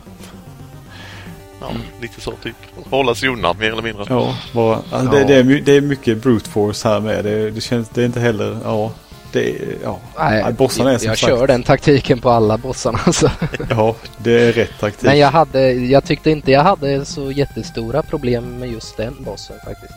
Ja, 1.61 1.67
lite 2.01 2.21
så 2.21 2.31
typ. 2.43 2.55
Hålla 2.89 3.15
sig 3.15 3.29
undan 3.29 3.57
mer 3.57 3.71
eller 3.71 3.81
mindre. 3.81 4.05
Ja, 4.09 4.35
bara, 4.53 4.75
alltså 4.75 4.95
Ja. 4.97 5.11
Det, 5.11 5.23
det, 5.23 5.35
är, 5.35 5.61
det 5.61 5.71
är 5.71 5.81
mycket 5.81 6.21
brute 6.23 6.49
force 6.49 6.87
här 6.87 6.99
med. 6.99 7.23
Det, 7.25 7.51
det 7.51 7.61
känns, 7.61 7.89
det 7.89 8.01
är 8.01 8.05
inte 8.05 8.19
heller, 8.19 8.57
ja. 8.63 8.91
Det 9.31 9.55
ja. 9.83 9.99
Nej, 10.17 10.53
bossarna 10.53 10.89
är 10.89 10.93
jag, 10.93 11.01
som 11.01 11.07
jag 11.09 11.17
sagt- 11.17 11.29
kör 11.31 11.47
den 11.47 11.63
taktiken 11.63 12.19
på 12.21 12.29
alla 12.29 12.57
bossarna 12.57 12.99
alltså. 13.05 13.31
Ja, 13.69 13.95
det 14.17 14.31
är 14.49 14.53
rätt 14.53 14.79
taktik. 14.79 15.03
Men 15.03 15.17
jag, 15.19 15.31
hade, 15.31 15.71
jag 15.73 16.03
tyckte 16.03 16.31
inte 16.31 16.51
jag 16.51 16.63
hade 16.63 17.05
så 17.05 17.31
jättestora 17.31 18.01
problem 18.03 18.59
med 18.59 18.69
just 18.71 18.97
den 18.97 19.15
bossen 19.19 19.55
faktiskt. 19.65 19.93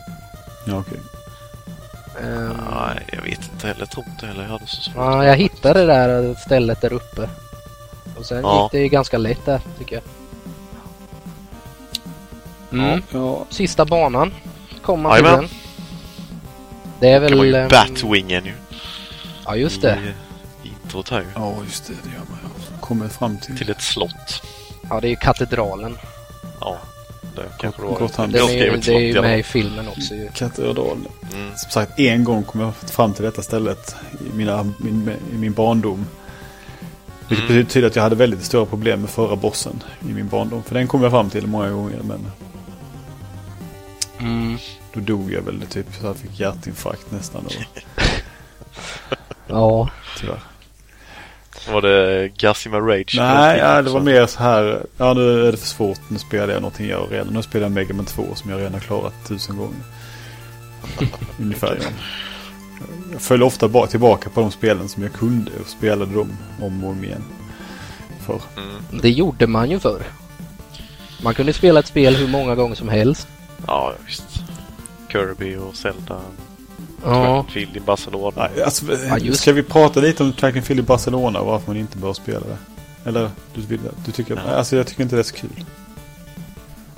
Ja, 0.67 0.77
okej. 0.87 0.99
Ehm, 2.23 2.57
Nej, 2.71 3.03
jag 3.11 3.21
vet 3.21 3.49
inte 3.53 3.67
heller. 3.67 3.79
Jag 3.79 3.89
tror 3.89 4.05
inte 4.07 4.25
heller 4.25 4.41
jag 4.43 4.49
hade 4.49 4.67
så 4.67 4.81
svårt. 4.81 4.95
ja, 4.95 5.25
jag 5.25 5.35
hittade 5.35 5.79
det 5.79 5.85
där 5.93 6.35
stället 6.35 6.81
där 6.81 6.93
uppe. 6.93 7.29
Och 8.17 8.25
sen 8.25 8.39
Ja. 8.43 8.63
gick 8.63 8.71
det 8.71 8.79
ju 8.79 8.87
ganska 8.87 9.17
lätt 9.17 9.45
där 9.45 9.61
tycker 9.79 9.95
jag. 9.95 10.03
Mm. 12.79 13.01
Ja, 13.11 13.45
Sista 13.49 13.85
banan 13.85 14.33
kom 14.81 15.01
man 15.01 15.15
till 15.15 15.23
den. 15.23 15.47
Det 16.99 17.09
är 17.09 17.29
kan 17.29 17.37
man 17.37 17.45
väl... 17.45 17.47
ju 17.47 17.55
ehm, 17.55 17.67
Batwingen 17.69 18.45
ju. 18.45 18.53
Ja 19.45 19.55
just 19.55 19.81
det. 19.81 20.13
I, 20.63 20.67
introt 20.83 21.09
här 21.09 21.25
ja, 21.35 21.55
just 21.65 21.87
det. 21.87 21.93
Det 22.03 22.09
gör 22.09 22.19
man 22.29 22.39
ju. 22.43 22.77
Kommer 22.79 23.07
fram 23.07 23.37
till. 23.37 23.57
Till 23.57 23.69
ett 23.69 23.81
slott. 23.81 24.41
Ja 24.89 24.99
det 25.01 25.07
är 25.07 25.09
ju 25.09 25.15
katedralen. 25.15 25.97
Ja, 26.59 26.77
det 27.35 27.41
kanske 27.59 27.81
det 27.81 27.87
var. 27.87 27.99
gott 27.99 28.17
Jag 28.17 28.35
är 28.51 28.65
ju, 28.65 28.77
det 28.77 28.93
är 28.95 28.99
ju 28.99 29.21
med 29.21 29.39
i 29.39 29.43
filmen 29.43 29.87
också 29.87 30.13
ju. 30.15 30.29
Katedralen. 30.33 31.07
Mm. 31.33 31.51
Som 31.55 31.71
sagt, 31.71 31.99
en 31.99 32.23
gång 32.23 32.43
kom 32.43 32.61
jag 32.61 32.75
fram 32.75 33.13
till 33.13 33.23
detta 33.23 33.41
stället 33.41 33.95
i, 34.11 34.35
mina, 34.37 34.63
min, 34.77 35.09
i 35.33 35.37
min 35.37 35.53
barndom. 35.53 36.05
Vilket 37.29 37.49
Mm. 37.49 37.63
betyder 37.63 37.87
att 37.87 37.95
jag 37.95 38.03
hade 38.03 38.15
väldigt 38.15 38.43
stora 38.43 38.65
problem 38.65 39.01
med 39.01 39.09
förra 39.09 39.35
bossen 39.35 39.83
i 40.09 40.13
min 40.13 40.27
barndom. 40.27 40.63
För 40.63 40.75
den 40.75 40.87
kom 40.87 41.03
jag 41.03 41.11
fram 41.11 41.29
till 41.29 41.47
många 41.47 41.69
gånger 41.69 41.99
men 42.03 42.31
Mm. 44.19 44.57
då 44.93 44.99
dog 44.99 45.31
jag 45.33 45.41
väl 45.41 45.61
typ 45.69 45.85
så 45.99 46.05
jag 46.05 46.17
fick 46.17 46.39
hjärtinfarkt 46.39 47.11
nästan. 47.11 47.43
Då, 47.43 47.81
Ja. 49.47 49.89
tyvärr. 50.17 50.39
Var 51.71 51.81
det 51.81 52.29
Gassima 52.37 52.79
Rage? 52.79 53.15
Nej, 53.17 53.59
ja, 53.59 53.81
det 53.81 53.89
var 53.89 53.99
mer 53.99 54.25
så 54.25 54.39
här. 54.39 54.85
Ja, 54.97 55.13
nu 55.13 55.47
är 55.47 55.51
det 55.51 55.57
för 55.57 55.67
svårt. 55.67 55.99
Nu 56.07 56.17
spelar 56.17 56.53
jag 56.53 56.61
någonting 56.61 56.87
jag 56.87 57.07
redan. 57.11 57.33
Nu 57.33 57.41
spelar 57.41 57.65
jag 57.65 57.71
Mega 57.71 57.93
Man 57.93 58.05
2 58.05 58.23
som 58.35 58.51
jag 58.51 58.59
redan 58.59 58.73
har 58.73 58.79
klarat 58.79 59.13
tusen 59.27 59.57
gånger. 59.57 59.79
Ungefär. 61.39 61.79
ja. 61.81 61.87
jag 63.11 63.21
föll 63.21 63.43
ofta 63.43 63.67
bara 63.67 63.87
tillbaka 63.87 64.29
på 64.29 64.41
de 64.41 64.51
spelen 64.51 64.89
som 64.89 65.03
jag 65.03 65.13
kunde 65.13 65.51
och 65.61 65.67
spelade 65.67 66.13
dem 66.15 66.37
om 66.61 66.83
och 66.83 66.89
om 66.89 67.03
igen. 67.03 67.23
För. 68.25 68.41
Mm. 68.57 69.01
Det 69.01 69.09
gjorde 69.09 69.47
man 69.47 69.69
ju 69.71 69.79
förr. 69.79 70.03
Man 71.23 71.33
kunde 71.33 71.53
spela 71.53 71.79
ett 71.79 71.87
spel 71.87 72.15
hur 72.15 72.27
många 72.27 72.55
gånger 72.55 72.75
som 72.75 72.89
helst. 72.89 73.27
Ja, 73.67 73.93
visst. 74.05 74.43
Kirby 75.11 75.55
och 75.55 75.75
Zelda. 75.75 76.19
Ja, 77.03 77.45
Field 77.49 77.77
i 77.77 77.79
Barcelona. 77.79 78.49
Nej, 78.55 78.63
alltså, 78.63 78.85
Ja, 79.21 79.33
Ska 79.33 79.53
vi 79.53 79.63
prata 79.63 79.99
lite 79.99 80.23
om 80.23 80.33
track 80.33 80.55
and 80.55 80.79
i 80.79 80.81
Barcelona 80.81 81.39
och 81.39 81.45
varför 81.47 81.67
man 81.67 81.77
inte 81.77 81.97
bör 81.97 82.13
spela 82.13 82.39
det? 82.39 82.57
Eller 83.09 83.29
du, 83.53 83.61
vill, 83.61 83.79
du 84.05 84.11
tycker... 84.11 84.41
Ja. 84.47 84.55
Alltså 84.55 84.75
jag 84.75 84.87
tycker 84.87 85.03
inte 85.03 85.15
det 85.15 85.21
är 85.21 85.23
så 85.23 85.35
kul. 85.35 85.65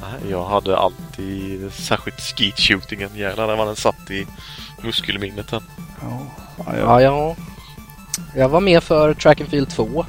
Nej, 0.01 0.31
jag 0.31 0.45
hade 0.45 0.77
alltid, 0.77 1.73
särskilt 1.73 2.21
skeet 2.21 2.59
shootingen, 2.59 3.09
jävlar 3.15 3.55
vad 3.55 3.67
den 3.67 3.75
satt 3.75 4.11
i 4.11 4.27
muskelminnet. 4.83 5.45
Ja, 5.51 5.61
ja, 6.57 6.75
ja, 6.77 7.01
ja. 7.01 7.35
Jag 8.35 8.49
var 8.49 8.59
med 8.61 8.83
för 8.83 9.13
Track 9.13 9.41
and 9.41 9.49
Field 9.49 9.69
2. 9.69 10.05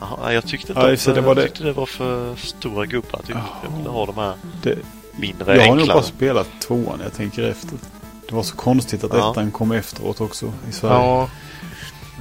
Jaha, 0.00 0.18
nej, 0.24 0.34
jag 0.34 0.46
tyckte 0.46 0.72
inte 0.72 0.80
Ja, 0.86 0.92
att, 0.92 1.04
det 1.04 1.14
jag 1.14 1.22
var 1.22 1.34
det- 1.34 1.42
tyckte 1.42 1.64
det 1.64 1.72
var 1.72 1.86
för 1.86 2.36
stora 2.36 2.86
gubbar. 2.86 3.18
Typ. 3.26 3.36
Ja. 3.36 3.44
Jag 3.70 3.76
ville 3.78 3.90
ha 3.90 4.06
de 4.06 4.16
här 4.18 4.34
Det, 4.62 4.78
mindre, 5.16 5.56
jag 5.56 5.62
har 5.62 5.68
nog 5.68 5.78
enklare. 5.78 5.96
bara 5.96 6.02
spelat 6.06 6.48
tvåan 6.60 6.98
när 6.98 7.04
jag 7.04 7.14
tänker 7.14 7.42
efter. 7.42 7.78
Det 8.32 8.36
var 8.36 8.42
så 8.42 8.56
konstigt 8.56 9.04
att 9.04 9.10
Ja. 9.14 9.30
ettan 9.30 9.50
kom 9.50 9.72
efteråt 9.72 10.20
också 10.20 10.52
i 10.68 10.72
Sverige. 10.72 10.94
Ja. 10.94 11.28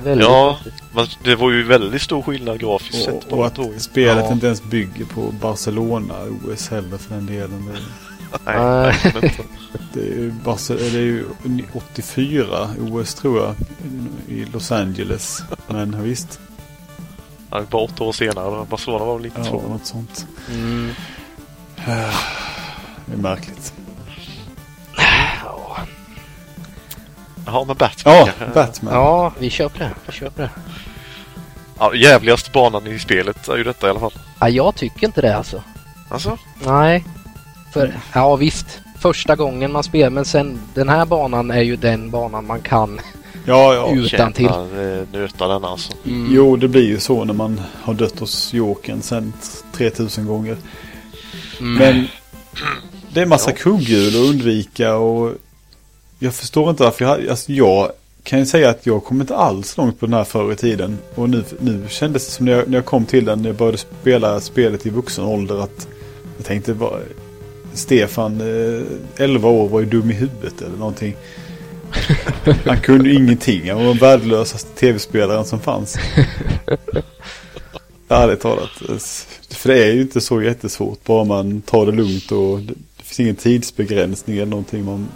Väldigt 0.03 0.27
Ja, 0.27 0.59
det 1.23 1.35
var 1.35 1.51
ju 1.51 1.63
väldigt 1.63 2.01
stor 2.01 2.21
skillnad 2.21 2.59
grafiskt 2.59 3.03
sett 3.05 3.13
Och, 3.23 3.29
på 3.29 3.35
och 3.37 3.45
att 3.45 3.55
två. 3.55 3.71
spelet 3.77 4.25
Ja. 4.25 4.33
inte 4.33 4.45
ens 4.45 4.63
bygger 4.63 5.05
på 5.05 5.21
Barcelona 5.41 6.13
OS 6.45 6.69
heller 6.69 6.97
för 6.97 7.13
den 7.15 7.25
delen. 7.25 7.65
Det, 7.65 7.79
Nej, 8.45 8.95
Nej. 9.13 9.39
det, 9.93 9.99
är, 9.99 10.05
ju 10.05 10.31
det 10.91 10.97
är 10.97 11.01
ju 11.01 11.25
84 11.73 12.69
OS 12.79 13.13
tror 13.13 13.39
jag 13.39 13.55
i 14.27 14.45
Los 14.45 14.71
Angeles. 14.71 15.43
Men 15.67 16.03
visst, 16.03 16.39
Ja, 17.51 17.61
bara 17.71 17.81
åtta 17.81 18.03
år 18.03 18.11
senare. 18.11 18.65
Barcelona 18.69 19.05
var 19.05 19.17
väl 19.17 19.31
ja, 19.35 19.41
92. 19.41 19.61
något 19.69 19.85
sånt. 19.85 20.27
Mm. 20.51 20.89
Det 23.05 23.13
är 23.13 23.17
märkligt. 23.17 23.73
Jaha, 27.51 27.65
men 27.67 27.75
Batman 27.77 28.15
Ja, 28.15 28.25
kanske? 28.25 28.45
Batman. 28.55 28.93
ja, 28.93 29.33
vi 29.39 29.49
köper 29.49 29.79
det. 29.79 29.91
Vi 30.05 30.13
köper 30.13 30.43
det. 30.43 30.49
Ja, 31.79 31.95
jävligaste 31.95 32.51
banan 32.51 32.87
i 32.87 32.99
spelet 32.99 33.47
är 33.47 33.57
ju 33.57 33.63
detta 33.63 33.87
i 33.87 33.89
alla 33.89 33.99
fall. 33.99 34.13
Ja, 34.39 34.49
jag 34.49 34.75
tycker 34.75 35.05
inte 35.07 35.21
det 35.21 35.37
alltså. 35.37 35.63
Alltså? 36.09 36.37
Nej. 36.65 37.05
För, 37.73 37.99
ja 38.13 38.35
visst. 38.35 38.79
Första 38.99 39.35
gången 39.35 39.71
man 39.71 39.83
spelar, 39.83 40.09
men 40.09 40.25
sen 40.25 40.59
den 40.73 40.89
här 40.89 41.05
banan 41.05 41.51
är 41.51 41.61
ju 41.61 41.75
den 41.75 42.09
banan 42.11 42.45
man 42.45 42.61
kan 42.61 42.99
Ja, 43.45 43.73
ja. 43.73 43.91
utan 43.95 44.33
till. 44.33 44.45
Eh, 44.45 45.07
nöta 45.11 45.47
den 45.47 45.65
alltså. 45.65 45.91
Mm. 46.05 46.27
Jo, 46.35 46.55
det 46.55 46.67
blir 46.67 46.87
ju 46.87 46.99
så 46.99 47.23
när 47.25 47.33
man 47.33 47.61
har 47.81 47.93
dött 47.93 48.19
hos 48.19 48.53
Jokern 48.53 49.01
sen 49.01 49.33
3000 49.73 50.25
gånger. 50.25 50.57
Mm. 51.59 51.73
Men 51.75 52.07
det 53.13 53.19
är 53.19 53.23
en 53.23 53.29
massa 53.29 53.51
Ja. 53.51 53.55
kugghjul 53.57 54.07
att 54.07 54.29
undvika 54.29 54.95
och 54.95 55.31
jag 56.23 56.33
förstår 56.33 56.69
inte 56.69 56.83
varför 56.83 57.05
jag, 57.05 57.27
alltså 57.27 57.51
jag 57.51 57.91
kan 58.23 58.39
ju 58.39 58.45
säga 58.45 58.69
att 58.69 58.85
jag 58.85 59.03
kom 59.03 59.21
inte 59.21 59.35
alls 59.35 59.77
långt 59.77 59.99
på 59.99 60.05
den 60.05 60.13
här 60.13 60.23
förr 60.23 60.51
i 60.51 60.55
tiden. 60.55 60.97
Och 61.15 61.29
nu, 61.29 61.43
nu 61.59 61.85
kändes 61.89 62.25
det 62.25 62.31
som 62.31 62.45
när 62.45 62.53
jag, 62.53 62.67
när 62.67 62.77
jag 62.77 62.85
kom 62.85 63.05
till 63.05 63.25
den, 63.25 63.41
när 63.41 63.49
jag 63.49 63.55
började 63.55 63.77
spela 63.77 64.39
spelet 64.39 64.85
i 64.85 64.89
vuxen 64.89 65.25
ålder 65.25 65.63
att 65.63 65.87
jag 66.37 66.45
tänkte 66.45 66.73
bara 66.73 66.99
Stefan, 67.73 68.41
eh, 68.41 68.81
11 69.17 69.49
år, 69.49 69.69
var 69.69 69.79
ju 69.79 69.85
dum 69.85 70.11
i 70.11 70.13
huvudet 70.13 70.61
eller 70.61 70.77
någonting. 70.77 71.15
Han 72.65 72.79
kunde 72.79 73.09
ju 73.09 73.15
ingenting. 73.15 73.69
Han 73.69 73.77
var 73.77 73.85
den 73.85 73.97
värdelösaste 73.97 74.79
tv-spelaren 74.79 75.45
som 75.45 75.59
fanns. 75.59 75.97
Ärligt 78.07 78.39
talat. 78.39 78.69
För 79.49 79.69
det 79.69 79.83
är 79.83 79.93
ju 79.93 80.01
inte 80.01 80.21
så 80.21 80.41
jättesvårt. 80.41 81.03
Bara 81.03 81.23
man 81.23 81.61
tar 81.61 81.85
det 81.85 81.91
lugnt 81.91 82.31
och 82.31 82.59
det 82.59 82.73
det 83.01 83.05
finns 83.05 83.19
ingen 83.19 83.35
tidsbegränsning 83.35 84.35
eller 84.35 84.45
någonting. 84.45 84.85
Man, 84.85 85.07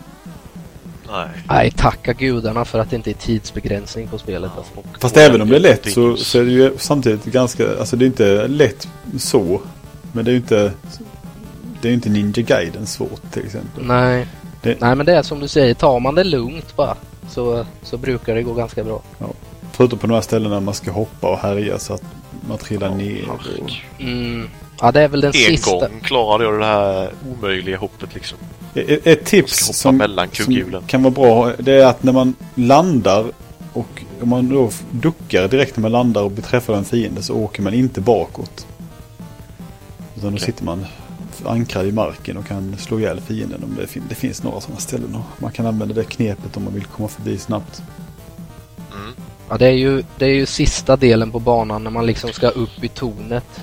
Nej. 1.11 1.27
Nej, 1.49 1.71
tacka 1.71 2.13
gudarna 2.13 2.65
för 2.65 2.79
att 2.79 2.89
det 2.89 2.95
inte 2.95 3.09
är 3.09 3.13
tidsbegränsning 3.13 4.07
på 4.07 4.17
spelet. 4.17 4.51
Alltså. 4.57 4.71
Och- 4.79 4.85
fast 5.01 5.17
även 5.17 5.41
om 5.41 5.49
det 5.49 5.55
är 5.55 5.59
lätt 5.59 5.91
så, 5.93 6.17
så 6.17 6.39
är 6.39 6.43
det 6.43 6.51
ju 6.51 6.71
samtidigt 6.77 7.25
ganska, 7.25 7.79
alltså 7.79 7.95
det 7.95 8.05
är 8.05 8.07
inte 8.07 8.47
lätt 8.47 8.87
så. 9.19 9.61
Men 10.11 10.25
det 10.25 10.31
är 10.31 10.33
ju 10.33 10.37
inte, 10.37 10.71
det 11.81 11.87
är 11.87 11.89
ju 11.89 11.93
inte 11.95 12.09
Ninja 12.09 12.43
Gaiden 12.43 12.85
svårt 12.85 13.31
till 13.31 13.45
exempel. 13.45 13.83
Nej. 13.85 14.27
Det- 14.61 14.81
Nej, 14.81 14.95
men 14.95 15.05
det 15.05 15.15
är 15.15 15.23
som 15.23 15.39
du 15.39 15.47
säger. 15.47 15.73
Tar 15.73 15.99
man 15.99 16.15
det 16.15 16.23
lugnt 16.23 16.75
bara 16.75 16.95
så, 17.29 17.65
så 17.83 17.97
brukar 17.97 18.35
det 18.35 18.43
gå 18.43 18.53
ganska 18.53 18.83
bra. 18.83 19.01
Förutom 19.71 19.99
på 19.99 20.07
de 20.07 20.13
här 20.13 20.21
ställena 20.21 20.59
man 20.59 20.73
ska 20.73 20.91
hoppa 20.91 21.27
och 21.27 21.37
härja 21.37 21.79
så 21.79 21.93
att 21.93 22.03
man 22.47 22.57
trillar 22.57 22.89
ner. 22.95 23.23
Och. 23.29 23.71
Mm. 24.01 24.49
Ja, 24.81 24.91
det 24.91 25.01
är 25.01 25.07
väl 25.07 25.21
den 25.21 25.27
En 25.29 25.33
sista. 25.33 25.71
gång 25.71 25.99
klarade 26.03 26.43
jag 26.43 26.59
det 26.59 26.65
här 26.65 27.11
omöjliga 27.37 27.77
hoppet 27.77 28.13
liksom. 28.15 28.37
ett, 28.73 29.07
ett 29.07 29.25
tips 29.25 29.77
som, 29.77 29.97
mellan 29.97 30.27
som 30.33 30.81
kan 30.87 31.03
vara 31.03 31.13
bra 31.13 31.51
det 31.59 31.71
är 31.73 31.85
att 31.85 32.03
när 32.03 32.13
man 32.13 32.35
landar 32.55 33.25
och 33.73 34.03
om 34.21 34.29
man 34.29 34.49
då 34.49 34.69
duckar 34.91 35.47
direkt 35.47 35.77
när 35.77 35.81
man 35.81 35.91
landar 35.91 36.21
och 36.21 36.31
beträffar 36.31 36.73
en 36.73 36.85
fiende 36.85 37.23
så 37.23 37.35
åker 37.35 37.61
man 37.61 37.73
inte 37.73 38.01
bakåt. 38.01 38.67
Utan 40.15 40.29
då 40.29 40.35
Okej. 40.35 40.45
sitter 40.45 40.63
man 40.63 40.85
ankrad 41.45 41.85
i 41.85 41.91
marken 41.91 42.37
och 42.37 42.47
kan 42.47 42.77
slå 42.77 42.99
ihjäl 42.99 43.21
fienden 43.21 43.63
om 43.63 43.75
det, 43.81 43.87
fin- 43.87 44.03
det 44.09 44.15
finns 44.15 44.43
några 44.43 44.61
sådana 44.61 44.79
ställen. 44.79 45.15
Och 45.15 45.41
man 45.41 45.51
kan 45.51 45.65
använda 45.65 45.93
det 45.95 46.03
knepet 46.03 46.57
om 46.57 46.63
man 46.63 46.73
vill 46.73 46.85
komma 46.85 47.07
förbi 47.07 47.37
snabbt. 47.37 47.81
Mm. 48.93 49.13
Ja, 49.49 49.57
det 49.57 49.65
är, 49.65 49.71
ju, 49.71 50.03
det 50.17 50.25
är 50.25 50.29
ju 50.29 50.45
sista 50.45 50.95
delen 50.95 51.31
på 51.31 51.39
banan 51.39 51.83
när 51.83 51.91
man 51.91 52.05
liksom 52.05 52.29
ska 52.33 52.47
upp 52.49 52.83
i 52.83 52.87
tornet. 52.87 53.61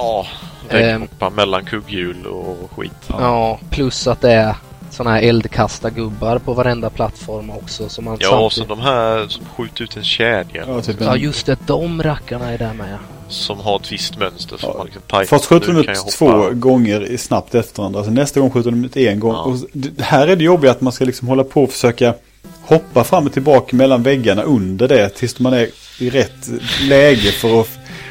Ja, 0.00 0.26
Ehm. 0.70 1.00
vägghoppa 1.00 1.30
mellan 1.30 1.64
kugghjul 1.64 2.26
och 2.26 2.70
skit. 2.76 2.92
Ja, 3.08 3.58
plus 3.70 4.06
att 4.06 4.20
det 4.20 4.32
är 4.32 4.54
såna 4.90 5.10
här 5.10 5.22
eldkastargubbar 5.22 6.38
på 6.38 6.52
varenda 6.54 6.90
plattform 6.90 7.50
också. 7.50 7.88
Så 7.88 8.02
man 8.02 8.16
Ja, 8.20 8.38
och 8.38 8.52
så 8.52 8.60
samtidigt... 8.60 8.84
de 8.84 8.90
här 8.90 9.28
som 9.28 9.44
skjuter 9.56 9.84
ut 9.84 9.96
en 9.96 10.04
kedja. 10.04 10.64
Ja, 10.68 10.82
typ 10.82 11.00
en, 11.00 11.06
Ja, 11.06 11.16
just 11.16 11.46
det. 11.46 11.58
De 11.66 12.02
rackarna 12.02 12.50
är 12.52 12.58
där 12.58 12.72
med. 12.74 12.98
Som 13.28 13.60
har 13.60 13.76
ett 13.76 13.92
visst 13.92 14.18
mönster. 14.18 14.56
Som 14.56 14.68
Ja. 14.70 14.76
man 14.76 14.86
liksom 14.86 15.02
tajtar. 15.06 15.24
Först 15.38 15.44
skjuter 15.48 15.72
de 15.72 15.78
ut 15.90 16.08
två 16.18 16.48
gånger 16.52 17.00
i- 17.10 17.18
snabbt 17.18 17.54
efter 17.54 17.78
varandra. 17.78 17.98
Alltså 18.00 18.12
nästa 18.12 18.40
gång 18.40 18.50
skjuter 18.50 18.70
de 18.70 18.84
ut 18.84 18.96
en 18.96 19.20
gång. 19.20 19.32
Ja. 19.32 19.42
Och 19.42 19.56
det, 19.72 20.02
här 20.02 20.28
är 20.28 20.36
det 20.36 20.44
jobbiga 20.44 20.70
att 20.70 20.80
man 20.80 20.92
ska 20.92 21.04
liksom 21.04 21.28
hålla 21.28 21.44
på 21.44 21.62
och 21.64 21.70
försöka 21.70 22.14
hoppa 22.62 23.04
fram 23.04 23.26
och 23.26 23.32
tillbaka 23.32 23.76
mellan 23.76 24.02
väggarna 24.02 24.42
under 24.42 24.88
det 24.88 25.08
tills 25.08 25.38
man 25.38 25.52
är 25.52 25.68
i 26.00 26.10
rätt 26.10 26.48
läge 26.88 27.32
för 27.32 27.60
att... 27.60 27.68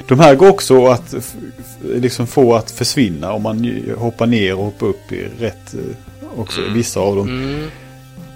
De 0.10 0.20
här 0.20 0.36
går 0.36 0.50
också 0.50 0.86
att 0.88 1.16
liksom 1.84 2.28
få 2.28 2.56
att 2.56 2.72
försvinna 2.72 3.32
om 3.34 3.42
man 3.44 3.84
hoppar 3.98 4.26
ner 4.28 4.56
och 4.56 4.64
hoppar 4.66 4.88
upp 4.88 5.12
i 5.12 5.28
rätt 5.40 5.74
eh, 5.74 6.40
också. 6.40 6.62
Mm. 6.62 6.74
Vissa 6.74 7.00
av 7.00 7.16
dem. 7.16 7.28
Mm. 7.28 7.70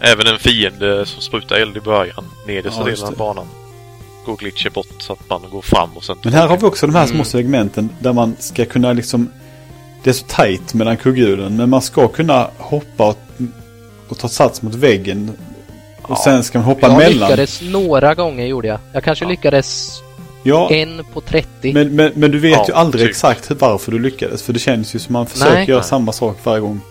Även 0.02 0.28
en 0.28 0.40
fiende 0.40 1.06
som 1.06 1.22
sprutar 1.22 1.56
eld 1.56 1.78
i 1.78 1.80
början. 1.80 2.26
Nedersta 2.48 2.80
Ja, 2.82 2.86
delen 2.86 3.08
av 3.08 3.18
banan. 3.18 3.46
Går 4.26 4.36
glitcher 4.38 4.70
bort 4.70 4.88
så 5.00 5.14
att 5.14 5.30
man 5.30 5.42
går 5.52 5.62
fram 5.62 5.90
och 5.98 6.04
sen... 6.04 6.18
Men 6.24 6.34
här 6.34 6.48
har 6.48 6.58
vi 6.58 6.64
också 6.66 6.88
de 6.88 6.96
här 6.96 7.06
små 7.06 7.14
Mm. 7.16 7.26
segmenten 7.26 7.90
där 8.00 8.14
man 8.14 8.36
ska 8.40 8.66
kunna 8.66 8.94
liksom... 8.94 9.30
Det 10.04 10.10
är 10.10 10.14
så 10.14 10.26
tajt 10.28 10.74
mellan 10.74 10.98
kugghjulen 10.98 11.56
men 11.58 11.70
man 11.70 11.82
ska 11.82 12.08
kunna 12.08 12.50
hoppa 12.58 13.08
och, 13.10 13.18
och 14.08 14.18
ta 14.18 14.28
sats 14.30 14.62
mot 14.62 14.76
väggen. 14.76 15.32
Och 16.02 16.10
Ja. 16.12 16.22
sen 16.24 16.44
ska 16.44 16.58
man 16.58 16.66
hoppa 16.66 16.88
Jag 16.88 16.98
mellan. 16.98 17.30
lyckades 17.30 17.62
några 17.62 18.16
gånger 18.16 18.46
gjorde 18.46 18.68
jag. 18.68 18.80
Jag 18.94 19.04
kanske 19.04 19.26
Ja. 19.26 19.30
lyckades 19.30 20.02
Ja, 20.44 20.70
en 20.72 21.02
på 21.14 21.22
30. 21.22 21.74
men, 21.74 21.96
men, 21.96 22.12
men 22.16 22.32
du 22.32 22.40
vet 22.40 22.52
Ja, 22.52 22.66
ju 22.68 22.74
aldrig 22.74 23.02
typ. 23.04 23.10
exakt 23.10 23.52
varför 23.60 23.92
du 23.92 24.00
lyckades. 24.00 24.44
För 24.44 24.54
det 24.54 24.60
känns 24.60 24.96
ju 24.96 25.00
som 25.00 25.14
man 25.14 25.26
försöker 25.28 25.54
Nej. 25.54 25.70
göra 25.70 25.80
Nej. 25.80 25.88
samma 25.90 26.12
sak 26.12 26.38
varje 26.44 26.62
gång. 26.62 26.82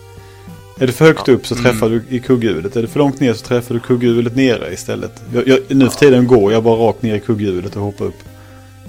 Är 0.79 0.87
det 0.87 0.93
för 0.93 1.05
högt 1.05 1.27
Ja. 1.27 1.33
upp 1.33 1.47
så 1.47 1.55
träffar 1.55 1.89
du 1.89 2.03
i 2.09 2.19
kugghjulet. 2.19 2.75
Är 2.75 2.81
det 2.81 2.87
för 2.87 2.99
långt 2.99 3.19
ner 3.19 3.33
så 3.33 3.45
träffar 3.45 3.73
du 3.73 3.79
kugghjulet 3.79 4.35
nere 4.35 4.73
istället. 4.73 5.23
Jag, 5.33 5.47
jag, 5.47 5.59
nu 5.67 5.89
för 5.89 5.97
tiden 5.99 6.27
går 6.27 6.53
jag 6.53 6.63
bara 6.63 6.75
rakt 6.87 7.01
ner 7.01 7.15
i 7.15 7.19
kugghjulet 7.19 7.75
och 7.75 7.81
hoppar 7.81 8.05
upp. 8.05 8.23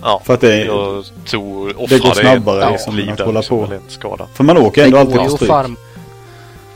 Ja, 0.02 0.22
För 0.24 0.34
att 0.34 0.40
det 0.40 0.54
är... 0.54 0.64
jag 0.66 1.04
tog 1.26 1.68
Det 1.88 1.98
går 1.98 2.14
snabbare 2.14 2.64
ett 2.64 2.72
liksom 2.72 2.96
liv 2.96 3.06
än 3.08 3.12
att 3.12 3.20
hålla 3.20 3.42
på. 3.42 3.64
en 3.72 3.80
skada. 3.88 4.26
För 4.34 4.44
man 4.44 4.56
åker 4.58 4.80
det, 4.80 4.86
ändå 4.86 4.98
alltid 4.98 5.16
på 5.16 5.28
stryk. 5.36 5.48
farm... 5.50 5.76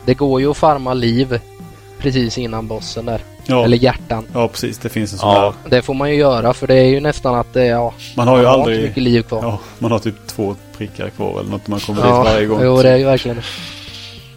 det 0.04 0.14
går 0.14 0.40
ju 0.40 0.50
att 0.50 0.56
farma 0.56 0.94
liv 0.94 1.40
precis 1.98 2.38
innan 2.38 2.66
bossen 2.66 3.04
där. 3.06 3.20
Ja, 3.50 3.64
Eller 3.64 3.76
hjärtan. 3.76 4.26
ja, 4.32 4.48
precis. 4.48 4.78
Det 4.78 4.88
finns 4.88 5.12
en 5.12 5.18
sån 5.18 5.30
Ja. 5.34 5.40
här. 5.62 5.70
Det 5.70 5.82
får 5.82 5.94
man 5.94 6.10
ju 6.10 6.16
göra 6.16 6.54
för 6.54 6.66
det 6.66 6.74
är 6.74 6.84
ju 6.88 7.00
nästan 7.00 7.34
att 7.34 7.52
det, 7.52 7.64
ja, 7.64 7.94
Man 8.16 8.28
har 8.28 8.36
ju 8.38 8.42
man 8.42 8.50
har 8.52 8.58
inte 8.58 8.70
aldrig... 8.70 8.82
mycket 8.88 9.02
liv 9.02 9.22
kvar. 9.22 9.42
Ja, 9.42 9.58
man 9.78 9.92
har 9.92 9.98
typ 9.98 10.14
två 10.26 10.56
prickar 10.76 11.10
kvar 11.10 11.40
eller 11.40 11.50
något 11.50 11.68
man 11.68 11.80
kommer 11.80 12.02
dit 12.02 12.10
Ja, 12.10 12.22
varje 12.22 12.46
gång. 12.46 12.60
jo 12.62 12.82
det 12.82 12.90
är 12.90 12.96
ju 12.96 13.04
verkligen 13.04 13.36
det. 13.36 13.42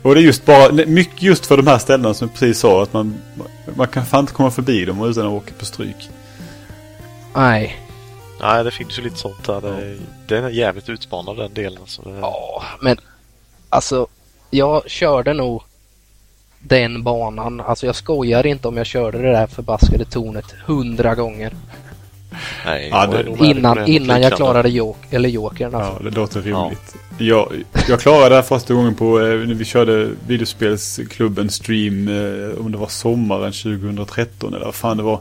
Och 0.10 0.16
det 0.16 0.22
är 0.22 0.24
just 0.24 0.46
bara, 0.46 0.72
mycket 0.72 1.22
just 1.22 1.46
för 1.46 1.58
de 1.58 1.68
här 1.68 1.78
ställena 1.78 2.14
som 2.14 2.28
jag 2.28 2.34
precis 2.40 2.60
sa 2.60 2.84
att 2.84 2.94
man, 2.94 3.22
man 3.76 3.88
kan 3.88 4.06
fan 4.06 4.20
inte 4.20 4.34
komma 4.34 4.52
förbi 4.52 4.86
dem 4.86 5.04
utan 5.10 5.26
att 5.28 5.34
åka 5.34 5.52
på 5.60 5.66
stryk. 5.66 6.10
Nej. 7.36 7.78
Nej, 8.42 8.64
det 8.64 8.72
finns 8.72 9.00
ju 9.00 9.04
lite 9.04 9.18
sånt 9.18 9.44
där. 9.46 9.62
Det, 9.62 9.98
den 10.28 10.44
är 10.44 10.50
jävligt 10.50 10.90
utmanande 10.90 11.42
den 11.44 11.54
delen. 11.54 11.82
Så 11.86 12.02
det, 12.02 12.20
Ja, 12.22 12.64
men 12.82 12.98
alltså 13.70 14.08
jag 14.50 14.90
körde 14.90 15.34
nog 15.34 15.64
den 16.62 17.04
banan. 17.04 17.60
Alltså 17.62 17.86
jag 17.86 17.96
skojar 17.96 18.46
inte 18.46 18.68
om 18.68 18.78
jag 18.78 18.86
körde 18.86 19.18
det 19.22 19.32
där 19.32 19.48
förbaskade 19.48 20.06
tornet 20.06 20.52
hundra 20.66 21.16
gånger. 21.16 21.54
Nej, 22.66 22.88
Ja, 22.92 23.08
det- 23.08 23.46
Innan, 23.46 23.88
innan 23.88 24.22
jag 24.22 24.34
klarade 24.36 24.70
jok 24.70 24.98
eller 25.10 25.30
jokern. 25.30 25.76
Alltså. 25.76 26.04
Ja, 26.04 26.10
det 26.10 26.16
låter 26.16 26.42
rimligt. 26.42 26.96
Jag, 27.18 27.52
jag 27.90 28.00
klarade 28.00 28.30
det 28.30 28.36
här 28.36 28.42
första 28.42 28.74
gången 28.74 28.96
på 28.96 29.20
eh, 29.20 29.26
när 29.26 29.54
vi 29.54 29.66
körde 29.66 30.10
videospelsklubben 30.28 31.50
stream 31.50 32.08
eh, 32.08 32.60
om 32.66 32.72
det 32.72 32.78
var 32.78 32.88
sommaren 32.88 33.52
2013 33.52 34.54
eller 34.54 34.66
vad 34.66 34.76
fan 34.76 34.98
det 34.98 35.04
var. 35.04 35.20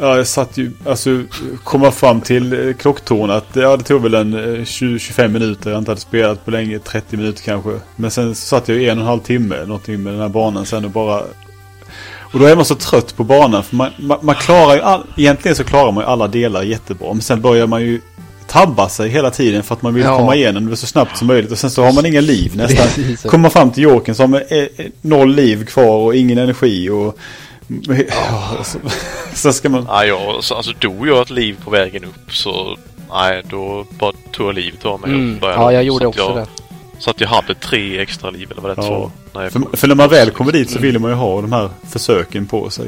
Ja, 0.00 0.16
jag 0.16 0.26
satt 0.26 0.56
ju, 0.58 0.70
alltså 0.86 1.22
komma 1.64 1.90
fram 1.90 2.20
till 2.20 2.68
eh, 2.68 2.74
klocktornet. 2.74 3.44
Ja, 3.52 3.76
det 3.76 3.84
tog 3.84 4.02
väl 4.02 4.14
en 4.14 4.34
eh, 4.34 4.38
20-25 4.60 5.28
minuter. 5.28 5.70
Jag 5.70 5.78
inte 5.78 5.90
hade 5.90 6.00
spelat 6.00 6.44
på 6.44 6.50
länge, 6.50 6.78
30 6.78 7.16
minuter 7.16 7.42
kanske. 7.42 7.70
Men 7.96 8.10
sen 8.10 8.34
satt 8.34 8.68
jag 8.68 8.82
en 8.82 8.98
och 8.98 9.02
en 9.02 9.08
halv 9.08 9.20
timme 9.20 9.56
någonting 9.66 10.02
med 10.02 10.12
den 10.12 10.20
här 10.20 10.28
banan 10.28 10.66
sen 10.66 10.84
och 10.84 10.90
bara 10.90 11.22
och 12.32 12.38
då 12.38 12.44
är 12.46 12.56
man 12.56 12.64
så 12.64 12.74
trött 12.74 13.16
på 13.16 13.24
banan. 13.24 13.64
För 13.64 13.76
man, 13.76 13.90
man, 13.98 14.18
man 14.22 14.34
klarar 14.34 14.74
ju 14.74 14.80
all, 14.80 15.02
egentligen 15.16 15.56
så 15.56 15.64
klarar 15.64 15.92
man 15.92 16.04
ju 16.04 16.10
alla 16.10 16.28
delar 16.28 16.62
jättebra. 16.62 17.12
Men 17.12 17.22
sen 17.22 17.40
börjar 17.40 17.66
man 17.66 17.82
ju 17.82 18.00
tabba 18.46 18.88
sig 18.88 19.08
hela 19.08 19.30
tiden 19.30 19.62
för 19.62 19.74
att 19.74 19.82
man 19.82 19.94
vill 19.94 20.04
Ja. 20.04 20.18
komma 20.18 20.34
igenom 20.36 20.70
det 20.70 20.76
så 20.76 20.86
snabbt 20.86 21.18
som 21.18 21.26
möjligt. 21.26 21.52
Och 21.52 21.58
sen 21.58 21.70
så 21.70 21.84
har 21.84 21.92
man 21.92 22.06
inga 22.06 22.20
liv 22.20 22.52
nästan. 22.56 22.86
Kommer 23.30 23.42
man 23.42 23.50
fram 23.50 23.70
till 23.70 23.82
Jokern 23.82 24.14
så 24.14 24.22
har 24.22 24.28
man 24.28 24.40
eh, 24.48 24.58
eh, 24.58 24.86
noll 25.00 25.34
liv 25.34 25.64
kvar 25.66 25.96
och 25.96 26.14
ingen 26.16 26.38
energi. 26.38 26.90
Och, 26.90 27.18
ja, 28.08 28.64
så, 28.64 28.78
så 29.34 29.52
ska 29.52 29.68
man... 29.68 29.84
Nej, 29.90 30.08
jag, 30.08 30.44
så, 30.44 30.54
alltså 30.54 30.72
dog 30.80 31.08
jag 31.08 31.22
ett 31.22 31.30
liv 31.30 31.56
på 31.64 31.70
vägen 31.70 32.04
upp 32.04 32.32
så 32.34 32.76
nej, 33.10 33.42
då 33.50 33.86
bara 33.98 34.12
tog 34.32 34.48
jag 34.48 34.54
livet 34.54 34.84
av 34.84 35.00
mig 35.00 35.10
Mm. 35.10 35.38
Ja, 35.42 35.72
jag 35.72 35.84
gjorde 35.84 36.06
också 36.06 36.22
jag, 36.22 36.36
det. 36.36 36.46
Så 36.98 37.10
att 37.10 37.20
jag 37.20 37.28
hade 37.28 37.54
tre 37.54 37.98
extra 38.00 38.30
liv 38.30 38.50
eller 38.50 38.62
vad 38.62 38.76
det 38.76 38.82
Ja. 38.82 38.90
var. 38.98 39.10
När 39.34 39.42
jag 39.42 39.52
För, 39.52 39.76
för 39.76 39.88
när 39.88 39.94
man 39.94 40.08
väl 40.08 40.30
kommer 40.30 40.52
dit 40.52 40.70
så 40.70 40.78
vill 40.78 40.98
man 40.98 41.10
ju 41.10 41.16
ha 41.16 41.40
de 41.40 41.52
här 41.52 41.70
försöken 41.90 42.46
på 42.46 42.70
sig. 42.70 42.86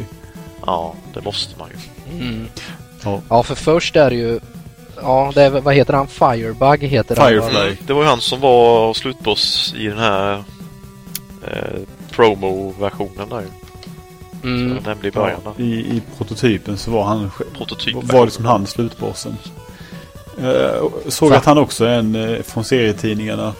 Ja, 0.66 0.94
det 1.14 1.24
måste 1.24 1.58
man 1.58 1.68
ju. 1.70 2.16
Mm. 2.20 2.48
Ja. 3.04 3.20
Ja, 3.28 3.42
för 3.42 3.54
först 3.54 3.96
är 3.96 4.10
det 4.10 4.16
ju... 4.16 4.40
Ja, 5.02 5.32
det 5.34 5.42
är, 5.42 5.50
vad 5.50 5.74
heter 5.74 5.92
han? 5.94 6.06
Firebug 6.08 6.82
heter 6.88 7.16
han. 7.16 7.28
Firefly. 7.28 7.54
va? 7.54 7.64
Nej. 7.64 7.76
Det 7.86 7.92
var 7.92 8.02
ju 8.02 8.08
han 8.08 8.20
som 8.20 8.40
var 8.40 8.94
slutboss 8.94 9.74
i 9.76 9.86
den 9.86 9.98
här 9.98 10.44
eh, 11.42 11.80
promo-versionen 12.10 13.28
där 13.28 13.42
Mm. 14.44 14.74
jag 14.74 14.86
nämnde 14.86 15.08
i 15.08 15.10
början 15.10 15.40
där. 15.44 15.64
I, 15.64 15.72
I 15.96 16.02
prototypen 16.16 16.76
så 16.76 16.90
var 16.90 17.04
han 17.04 17.30
Prototyp. 17.56 17.96
var 18.12 18.24
liksom 18.24 18.44
han 18.44 18.66
slutbossen. 18.66 19.36
Uh, 20.42 20.88
såg 21.08 21.30
Va? 21.30 21.36
att 21.36 21.44
han 21.44 21.58
också 21.58 21.84
är 21.84 21.98
en 21.98 22.14
eh, 22.14 22.42
från 22.42 22.64
serietidningarna. 22.64 23.52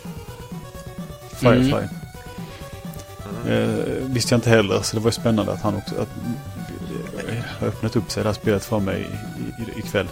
Firefly. 1.40 1.72
Mm. 3.46 3.70
Eh, 3.70 3.84
visste 4.00 4.34
jag 4.34 4.36
inte 4.38 4.50
heller 4.50 4.80
så 4.82 4.96
det 4.96 5.02
var 5.02 5.08
ju 5.08 5.12
spännande 5.12 5.52
att 5.52 5.62
han 5.62 5.76
också 5.76 5.94
att, 5.94 6.08
eh, 7.28 7.34
har 7.60 7.66
öppnat 7.68 7.96
upp 7.96 8.10
sig 8.10 8.22
det 8.22 8.28
här 8.28 8.34
spelet 8.34 8.64
för 8.64 8.78
mig 8.78 9.00
i- 9.58 9.62
i- 9.62 9.78
ikväll. 9.78 10.06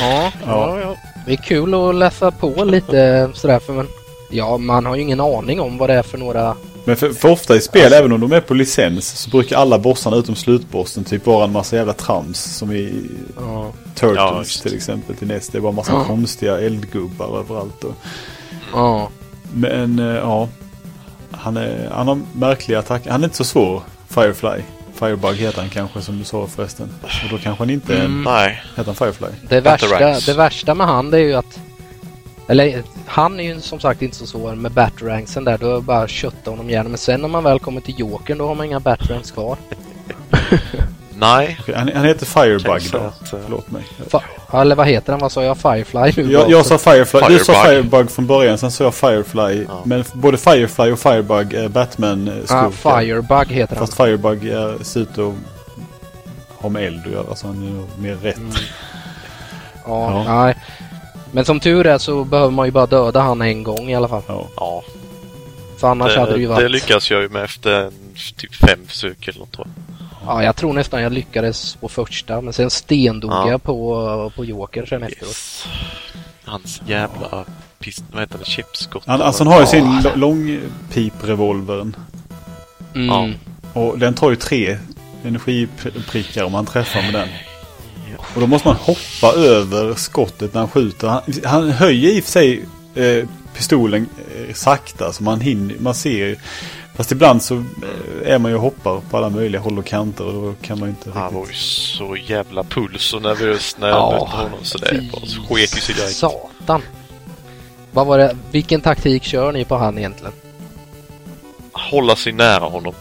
Ja, 0.00 0.32
Ja. 0.46 0.96
Det 1.26 1.32
är 1.32 1.36
kul 1.36 1.74
att 1.74 1.94
läsa 1.94 2.30
på 2.30 2.64
lite 2.64 3.30
sådär 3.34 3.58
för 3.58 3.72
men... 3.72 3.86
Ja, 4.30 4.58
man 4.58 4.86
har 4.86 4.96
ju 4.96 5.02
ingen 5.02 5.20
aning 5.20 5.60
om 5.60 5.78
vad 5.78 5.88
det 5.90 5.94
är 5.94 6.02
för 6.02 6.18
några... 6.18 6.56
Men 6.84 6.96
för, 6.96 7.12
för 7.12 7.28
ofta 7.28 7.56
i 7.56 7.60
spel, 7.60 7.92
även 7.92 8.12
om 8.12 8.20
de 8.20 8.32
är 8.32 8.40
på 8.40 8.54
licens, 8.54 9.18
så 9.18 9.30
brukar 9.30 9.56
alla 9.56 9.78
bossarna 9.78 10.16
utom 10.16 10.34
slutbossen 10.36 11.04
typ 11.04 11.26
vara 11.26 11.44
en 11.44 11.52
massa 11.52 11.76
jävla 11.76 11.92
trams. 11.92 12.38
Som 12.56 12.72
i 12.72 12.92
Ja. 13.36 13.72
Turtles 13.94 14.16
Ja, 14.56 14.62
till 14.62 14.74
exempel 14.76 15.16
till 15.16 15.28
näst. 15.28 15.52
Det 15.52 15.58
är 15.58 15.62
bara 15.62 15.68
en 15.70 15.74
massa 15.76 15.92
Ja. 15.92 16.04
konstiga 16.04 16.60
eldgubbar 16.60 17.38
överallt. 17.38 17.84
Och, 17.84 17.94
Ja. 18.72 19.08
men 19.54 19.98
eh, 19.98 20.06
ja, 20.06 20.48
han, 21.30 21.56
är, 21.56 21.90
han 21.92 22.08
har 22.08 22.20
märkliga 22.32 22.78
attacker. 22.78 23.10
Han 23.10 23.20
är 23.20 23.24
inte 23.24 23.36
så 23.36 23.44
svår, 23.44 23.82
Firefly. 24.08 24.62
Firebug 24.94 25.36
heter 25.36 25.60
han 25.60 25.70
kanske 25.70 26.00
som 26.00 26.18
du 26.18 26.24
sa 26.24 26.46
förresten. 26.46 26.88
Och 27.02 27.30
då 27.30 27.38
kanske 27.38 27.62
han 27.62 27.70
inte 27.70 27.92
är 27.94 27.98
en... 27.98 28.04
Mm. 28.04 28.22
Nej, 28.22 28.62
Heter 28.76 28.84
han 28.84 28.94
Firefly? 28.94 29.28
Det 29.48 29.60
värsta, 29.60 30.20
det 30.26 30.34
värsta 30.34 30.74
med 30.74 30.86
han 30.86 31.10
det 31.10 31.18
är 31.18 31.22
ju 31.22 31.34
att... 31.34 31.60
Eller 32.48 32.82
han 33.06 33.40
är 33.40 33.44
ju 33.44 33.60
som 33.60 33.80
sagt 33.80 34.02
inte 34.02 34.16
så 34.16 34.26
svår 34.26 34.54
med 34.54 34.72
batterangsen 34.72 35.44
där. 35.44 35.58
Då 35.58 35.76
är 35.76 35.80
bara 35.80 36.02
att 36.02 36.10
kötta 36.10 36.50
honom 36.50 36.70
gärna. 36.70 36.88
Men 36.88 36.98
sen 36.98 37.20
när 37.20 37.28
man 37.28 37.44
väl 37.44 37.58
kommer 37.58 37.80
till 37.80 38.00
Jokern 38.00 38.38
då 38.38 38.46
har 38.46 38.54
man 38.54 38.66
inga 38.66 38.80
batterangs 38.80 39.30
kvar. 39.30 39.56
nej. 41.14 41.58
Han, 41.76 41.90
han 41.94 42.04
heter 42.04 42.26
Firebug 42.26 42.90
då. 42.92 42.98
att, 42.98 43.32
eh, 43.32 43.38
Förlåt 43.44 43.70
mig. 43.70 43.82
Fa- 44.10 44.60
eller 44.60 44.76
vad 44.76 44.86
heter 44.86 45.12
han? 45.12 45.20
Vad 45.20 45.32
sa 45.32 45.44
jag? 45.44 45.58
Firefly 45.58 46.12
nu? 46.22 46.32
Jag, 46.32 46.50
jag 46.50 46.66
sa 46.66 46.78
Firefly. 46.78 47.20
Du 47.28 47.38
sa 47.38 47.52
Firebug. 47.52 47.82
Firebug 47.90 48.10
från 48.10 48.26
början, 48.26 48.58
sen 48.58 48.70
sa 48.70 48.84
jag 48.84 48.94
Firefly. 48.94 49.64
Ja. 49.68 49.82
Men 49.84 50.04
både 50.12 50.38
Firefly 50.38 50.92
och 50.92 50.98
Firebug 50.98 51.54
är 51.54 51.68
Batman-skurkar. 51.68 52.66
ah, 52.66 52.70
Firebug 53.00 53.52
heter 53.56 53.76
han. 53.76 53.86
Fast 53.86 53.96
Firebug 53.96 54.44
är, 54.48 54.84
ser 54.84 55.00
ut 55.00 55.18
att 55.18 55.34
ha 56.58 56.68
med 56.68 56.84
eld 56.86 57.06
att 57.06 57.12
göra, 57.12 57.34
så 57.34 57.46
han 57.46 57.86
är 57.96 58.00
mer 58.02 58.14
rätt. 58.14 58.36
Mm. 58.36 58.50
Ja, 59.86 60.24
Ja. 60.26 60.42
nej. 60.44 60.54
Men 61.32 61.44
som 61.44 61.60
tur 61.60 61.86
är 61.86 61.98
så 61.98 62.24
behöver 62.24 62.50
man 62.50 62.66
ju 62.66 62.72
bara 62.72 62.86
döda 62.86 63.20
han 63.20 63.42
en 63.42 63.62
gång 63.62 63.90
i 63.90 63.94
alla 63.94 64.08
fall. 64.08 64.22
Ja. 64.28 64.48
Ja, 64.56 64.82
För 65.78 65.88
annars 65.88 66.16
hade 66.16 66.32
det 66.32 66.38
ju 66.38 66.42
det, 66.46 66.48
varit... 66.52 66.60
det 66.64 66.68
lyckas 66.68 67.10
jag 67.10 67.22
ju 67.22 67.28
med 67.28 67.44
efter 67.44 67.90
typ 68.36 68.54
fem 68.54 68.78
försök 68.86 69.28
eller 69.28 69.38
något 69.40 69.52
tror 69.52 69.66
jag. 69.66 69.96
Ja, 70.26 70.42
jag 70.44 70.56
tror 70.56 70.72
nästan 70.72 71.02
jag 71.02 71.12
lyckades 71.12 71.74
på 71.76 71.88
första. 71.88 72.40
Men 72.40 72.52
sen 72.52 72.70
stendog 72.70 73.30
Ja. 73.30 73.50
jag 73.50 73.62
på, 73.62 74.32
på 74.36 74.44
Joker 74.44 74.86
sen 74.86 75.02
efteråt. 75.02 75.28
Yes. 75.28 75.66
Hans 76.44 76.82
jävla 76.86 77.44
pist... 77.78 78.04
Vad 78.12 78.20
heter 78.20 78.38
det? 78.38 78.44
Chipskott. 78.44 79.02
Han, 79.06 79.22
alltså 79.22 79.44
han 79.44 79.52
har 79.52 79.60
ju 79.60 79.66
sin 79.66 80.00
lo- 80.04 80.10
långpiprevolvern. 80.14 81.96
Mm. 82.94 83.06
Ja. 83.06 83.28
Och 83.80 83.98
den 83.98 84.14
tar 84.14 84.30
ju 84.30 84.36
tre 84.36 84.78
energiprickar 85.24 86.44
om 86.44 86.54
han 86.54 86.66
träffar 86.66 87.02
med 87.02 87.12
den. 87.14 87.28
Och 88.34 88.40
då 88.40 88.46
måste 88.46 88.68
man 88.68 88.76
hoppa 88.76 89.32
över 89.36 89.94
skottet 89.94 90.54
när 90.54 90.60
han 90.60 90.70
skjuter. 90.70 91.08
Han, 91.08 91.22
han 91.44 91.70
höjer 91.70 92.10
i 92.10 92.20
och 92.20 92.24
för 92.24 92.30
sig 92.30 92.64
eh, 92.94 93.28
pistolen 93.56 94.08
eh, 94.48 94.54
sakta 94.54 95.12
så 95.12 95.22
man 95.22 95.40
hinner, 95.40 95.76
man 95.78 95.94
ser. 95.94 96.36
Fast 96.96 97.12
ibland 97.12 97.42
så 97.42 97.54
eh, 97.54 98.32
är 98.34 98.38
man 98.38 98.50
ju 98.50 98.54
och 98.56 98.62
hoppar 98.62 99.00
på 99.10 99.16
alla 99.16 99.30
möjliga 99.30 99.60
håll 99.60 99.78
och 99.78 99.86
kanter 99.86 100.24
och 100.26 100.32
då 100.32 100.54
kan 100.62 100.78
man 100.80 100.88
ju 100.88 100.90
inte 100.90 101.18
Han 101.18 101.34
var 101.34 101.40
riktigt. 101.40 101.56
ju 101.56 101.96
så 101.98 102.16
jävla 102.16 102.62
puls 102.64 103.14
och 103.14 103.22
nervös 103.22 103.76
när 103.78 103.88
jag 103.88 103.96
Ja, 103.96 104.10
mötte 104.12 104.36
honom 104.36 104.58
så 104.62 104.78
det 104.78 105.10
bara 105.12 105.20
sket 105.48 105.76
ju 105.76 105.80
sig 105.80 105.94
direkt. 105.94 106.16
Satan. 106.16 106.82
Vad 107.92 108.06
var 108.06 108.18
det? 108.18 108.36
Vilken 108.50 108.80
taktik 108.80 109.22
kör 109.24 109.52
ni 109.52 109.64
på 109.64 109.76
han 109.76 109.98
egentligen? 109.98 110.32
Hålla 111.72 112.16
sig 112.16 112.32
nära 112.32 112.64
honom. 112.64 112.94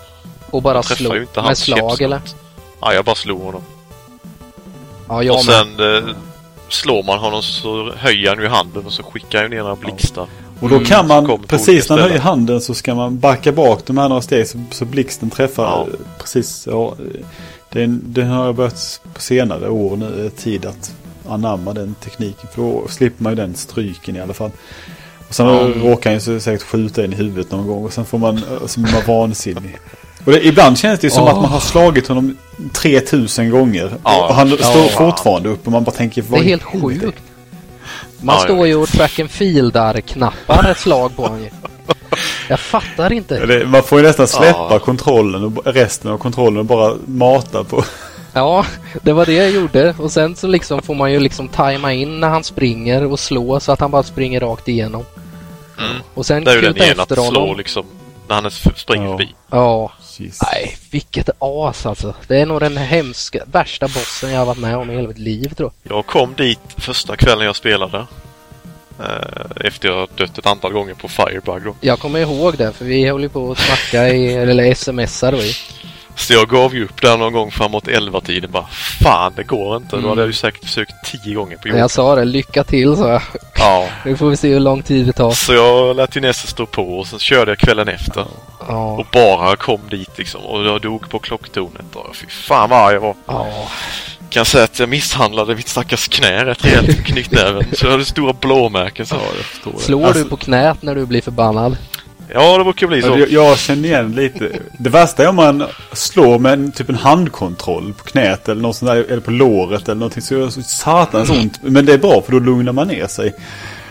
Och 0.49 0.62
bara 0.62 0.84
slå 0.84 1.14
med 1.36 1.57
slag 1.57 2.01
eller? 2.01 2.22
Ja, 2.82 2.93
jag 2.93 3.05
bara 3.05 3.16
slog 3.16 3.41
honom. 3.41 3.62
Ja, 5.12 5.24
jag 5.24 5.36
och 5.36 5.41
sen 5.43 5.80
eh, 5.80 6.03
slår 6.70 7.03
man 7.03 7.20
honom 7.20 7.41
så 7.41 7.91
höjer 7.97 8.30
han 8.30 8.39
ju 8.43 8.47
handen 8.49 8.86
och 8.86 8.93
så 8.93 9.03
skickar 9.03 9.41
han 9.41 9.51
ner 9.51 9.59
några 9.59 9.76
blixtar. 9.76 10.28
Och 10.59 10.70
då 10.70 10.76
Mm, 10.76 10.88
kan 10.88 11.07
man, 11.07 11.26
på 11.26 11.38
precis 11.38 11.89
när 11.89 11.97
han 11.97 12.07
höjer 12.07 12.22
handen 12.22 12.62
så 12.62 12.74
ska 12.74 12.95
man 12.95 13.20
backa 13.20 13.51
bak 13.51 13.86
de 13.86 13.97
här 13.97 14.09
några 14.09 14.22
steg 14.22 14.47
så, 14.47 14.64
så 14.72 14.86
blixten 14.86 15.30
träffar 15.30 15.64
Ja. 15.64 15.88
eh, 15.93 15.99
precis. 16.20 16.68
Ja, 16.72 16.95
den, 17.70 18.01
den 18.05 18.28
har 18.28 18.45
jag 18.45 18.55
börjat 18.55 19.01
på 19.14 19.22
senare 19.22 19.70
år 19.70 19.95
nu, 19.97 20.26
eh, 20.26 20.32
tid 20.43 20.66
att 20.66 20.93
anamma 21.30 21.74
den 21.74 21.95
tekniken. 22.03 22.49
För 22.53 22.62
då 22.62 22.84
slipper 22.89 23.24
man 23.24 23.32
ju 23.32 23.36
den 23.36 23.55
stryken 23.55 24.16
i 24.16 24.20
alla 24.22 24.34
fall. 24.34 24.51
Och 25.28 25.36
sen 25.36 25.47
Mm. 25.49 25.82
råkar 25.84 26.09
han 26.09 26.14
ju 26.14 26.20
så 26.20 26.39
säkert 26.39 26.68
skjuta 26.68 27.05
in 27.05 27.14
i 27.14 27.16
huvudet 27.16 27.51
någon 27.51 27.68
gång 27.68 27.86
och 27.86 27.93
sen 27.93 28.05
får 28.05 28.18
man, 28.18 28.38
eh, 28.38 28.66
så 28.68 28.80
blir 28.80 28.93
man 28.93 29.01
vansinnig. 29.07 29.78
Och 30.26 30.32
det, 30.32 30.45
ibland 30.47 30.78
känns 30.78 30.99
det 30.99 31.09
som 31.09 31.24
Åh. 31.24 31.30
att 31.30 31.36
man 31.36 31.45
har 31.51 31.59
slagit 31.59 32.07
honom 32.07 32.38
3000 32.74 33.49
gånger. 33.49 33.91
Ja. 34.03 34.28
och 34.28 34.36
han 34.36 34.49
Ja. 34.49 34.57
står 34.57 34.88
fortfarande 34.88 35.49
upp 35.49 35.65
och 35.65 35.72
man 35.72 35.84
bara 35.84 35.91
tänker 35.91 36.22
Det 36.30 36.38
är 36.38 36.43
helt 36.43 36.63
sjukt. 36.63 37.17
Man 38.22 38.36
Ja, 38.36 38.43
står 38.43 38.67
ju 38.67 38.76
och 38.76 38.88
track 38.88 39.19
and 39.19 39.32
fieldar 39.32 40.01
knappar 40.01 40.69
ett 40.72 40.78
slag 40.80 41.15
på 41.15 41.22
honom. 41.24 41.47
Jag 42.49 42.59
fattar 42.59 43.13
inte. 43.13 43.63
Man 43.67 43.84
får 43.84 43.99
ju 43.99 44.05
nästan 44.07 44.28
släppa 44.28 44.80
kontrollen 44.80 45.43
och 45.43 45.65
resten 45.65 46.11
av 46.11 46.17
kontrollen 46.17 46.57
och 46.59 46.65
bara 46.65 46.93
mata 47.05 47.63
på. 47.63 47.84
Ja, 48.34 48.65
det 49.01 49.13
var 49.13 49.26
det 49.26 49.34
jag 49.34 49.51
gjorde. 49.51 49.95
Och 49.97 50.11
sen 50.11 50.36
så 50.36 50.47
liksom 50.47 50.82
får 50.82 50.95
man 50.95 51.11
ju 51.11 51.19
liksom 51.19 51.47
tajma 51.47 51.93
in 51.93 52.19
när 52.19 52.30
han 52.30 52.43
springer 52.43 53.05
och 53.05 53.19
slå 53.19 53.59
så 53.59 53.72
att 53.72 53.80
han 53.80 53.91
bara 53.91 54.03
springer 54.03 54.39
rakt 54.39 54.67
igenom. 54.67 55.03
Mm. 55.80 55.95
Och 56.13 56.26
sen 56.26 56.43
Det 56.43 56.51
är 56.51 56.55
ju 56.55 56.61
den 56.61 56.78
igen 56.78 56.99
att 56.99 57.11
efter 57.11 57.15
slå 57.30 57.39
honom. 57.41 57.57
liksom 57.57 57.86
när 58.28 58.36
han 58.41 58.51
springer 58.76 59.05
Ja. 59.05 59.11
förbi. 59.17 59.34
Ja, 59.51 59.91
Jesus. 60.20 60.41
nej, 60.53 60.78
vilket 60.91 61.30
as 61.39 61.86
alltså. 61.86 62.16
Det 62.28 62.38
är 62.38 62.45
nog 62.45 62.59
den 62.59 62.78
hemska, 62.78 63.43
värsta 63.45 63.88
bossen 63.88 64.32
jag 64.32 64.39
har 64.39 64.45
varit 64.45 64.59
med 64.59 64.78
om 64.78 64.91
i 64.91 64.95
hela 64.95 65.07
mitt 65.07 65.18
liv 65.18 65.53
tror 65.53 65.72
jag. 65.84 65.97
Jag 65.97 66.05
kom 66.05 66.34
dit 66.34 66.59
första 66.78 67.16
kvällen 67.16 67.45
jag 67.45 67.55
spelade. 67.55 68.05
Eh, 68.99 69.66
efter 69.66 69.88
jag 69.88 70.09
dött 70.16 70.38
ett 70.38 70.45
antal 70.45 70.74
gånger 70.74 70.93
på 70.93 71.07
Firebug 71.07 71.64
då. 71.64 71.76
Jag 71.82 71.99
kommer 71.99 72.20
ihåg 72.20 72.57
det 72.57 72.72
för 72.72 72.86
vi 72.86 73.07
höll 73.07 73.22
ju 73.22 73.30
på 73.30 73.51
att 73.51 73.57
snacka 73.57 74.09
i, 74.09 74.34
eller 74.34 74.74
smsar 74.74 75.32
då 75.32 75.38
i. 75.38 75.53
Så 76.16 76.34
jag 76.34 76.49
gav 76.49 76.76
ju 76.76 76.84
upp 76.86 77.01
där 77.01 77.18
någon 77.18 77.34
gång 77.34 77.51
framåt 77.51 77.88
11-tiden. 77.88 78.51
Bara 78.51 78.68
fan, 79.03 79.34
det 79.36 79.43
går 79.43 79.76
inte. 79.78 79.97
Då 79.97 80.09
hade 80.09 80.22
jag 80.22 80.28
ju 80.28 80.34
säkert 80.34 80.64
försökt 80.64 80.93
tio 81.05 81.36
gånger 81.36 81.57
på 81.57 81.68
Jag 81.68 81.78
jobbet. 81.78 81.91
sa 81.91 82.16
det, 82.16 82.26
lycka 82.26 82.64
till 82.64 82.95
så 82.97 83.07
jag. 83.07 83.22
Ja. 83.55 83.88
Nu 84.05 84.18
får 84.18 84.30
vi 84.30 84.38
se 84.38 84.49
hur 84.53 84.59
lång 84.59 84.84
tid 84.84 85.05
det 85.05 85.14
tar. 85.14 85.32
Så 85.32 85.53
jag 85.53 85.95
lät 85.95 86.16
ju 86.18 86.22
Nesse 86.22 86.47
stå 86.47 86.66
på 86.66 86.99
och 86.99 87.07
sen 87.07 87.20
körde 87.20 87.51
jag 87.51 87.57
kvällen 87.59 87.88
efter. 87.88 88.26
Ja. 88.68 88.91
Och 88.91 89.05
bara 89.12 89.55
kom 89.55 89.82
dit 89.89 90.18
liksom. 90.18 90.41
Och 90.41 90.66
jag 90.66 90.82
dog 90.82 91.09
på 91.09 91.20
klocktornet. 91.20 91.95
Och 91.95 92.16
fy 92.16 92.26
fan 92.28 92.70
vad 92.70 92.80
arg 92.80 92.93
jag 92.93 93.01
var. 93.01 93.16
Ja. 93.28 93.47
Kan 94.30 94.45
säga 94.45 94.64
att 94.64 94.80
jag 94.80 94.89
misshandlade 94.89 95.55
mitt 95.55 95.68
stackars 95.68 96.07
knä 96.07 96.45
rätt 96.45 96.66
rejält 96.66 96.88
med 96.88 97.05
knytnäven. 97.05 97.64
Så 97.74 97.86
jag 97.86 97.91
hade 97.91 98.05
stora 98.05 98.34
blåmärken 98.34 99.05
så. 99.05 99.16
Ja, 99.16 99.22
jag. 99.66 99.82
Slår 99.82 100.05
Alltså, 100.05 100.24
du 100.24 100.30
på 100.30 100.38
knät 100.38 100.82
när 100.82 100.95
du 100.95 101.05
blir 101.05 101.22
förbannad? 101.22 101.78
Ja, 102.34 102.58
det 102.58 102.64
brukar 102.64 102.88
bli 102.88 103.02
så. 103.02 103.08
Jag, 103.08 103.32
jag 103.32 103.60
känner 103.60 103.90
igen 103.90 104.12
lite. 104.12 104.50
Det 104.78 104.90
värsta 104.90 105.24
är 105.24 105.28
om 105.28 105.36
man 105.36 105.64
slår 105.92 106.40
med 106.40 106.54
en, 106.54 106.72
typ 106.72 106.90
en 106.90 106.96
handkontroll 106.96 107.94
på 107.98 108.04
knät 108.04 108.50
eller 108.50 108.62
något 108.62 108.76
sånt 108.76 108.92
där, 108.92 109.06
eller 109.10 109.22
på 109.22 109.32
låret 109.32 109.84
eller 109.84 109.96
någonting. 110.00 110.22
Så 110.22 110.34
gör 110.34 110.46
det 110.46 110.52
så 110.52 110.62
satans 110.62 111.30
ont. 111.30 111.60
Men 111.62 111.86
det 111.86 111.94
är 111.94 111.98
bra 111.98 112.22
för 112.22 112.32
då 112.32 112.40
lugnar 112.40 112.72
man 112.72 112.88
ner 112.88 113.08
sig. 113.08 113.34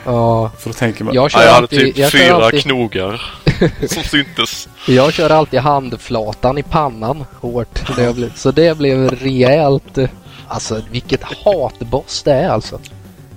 Ja. 0.04 0.50
För 0.58 0.70
då 0.70 0.74
tänker 0.74 1.04
man... 1.04 1.14
Jag 1.14 1.30
kör 1.30 1.38
Ja, 1.38 1.44
jag 1.44 1.52
hade 1.52 1.62
alltid, 1.62 1.94
typ 1.94 2.10
fyra 2.10 2.34
alltid, 2.34 2.62
knogar 2.62 3.22
som 3.88 4.02
syntes. 4.02 4.68
jag 4.86 5.12
kör 5.12 5.30
alltid 5.30 5.60
handflatan 5.60 6.58
i 6.58 6.62
pannan 6.62 7.24
hårt. 7.40 7.82
Jag 7.98 8.14
blev, 8.14 8.34
så 8.34 8.50
det 8.50 8.78
blev 8.78 9.10
rejält. 9.10 9.98
Alltså 10.48 10.82
vilket 10.90 11.22
hatboss 11.22 12.22
det 12.22 12.32
är 12.32 12.48
alltså. 12.48 12.80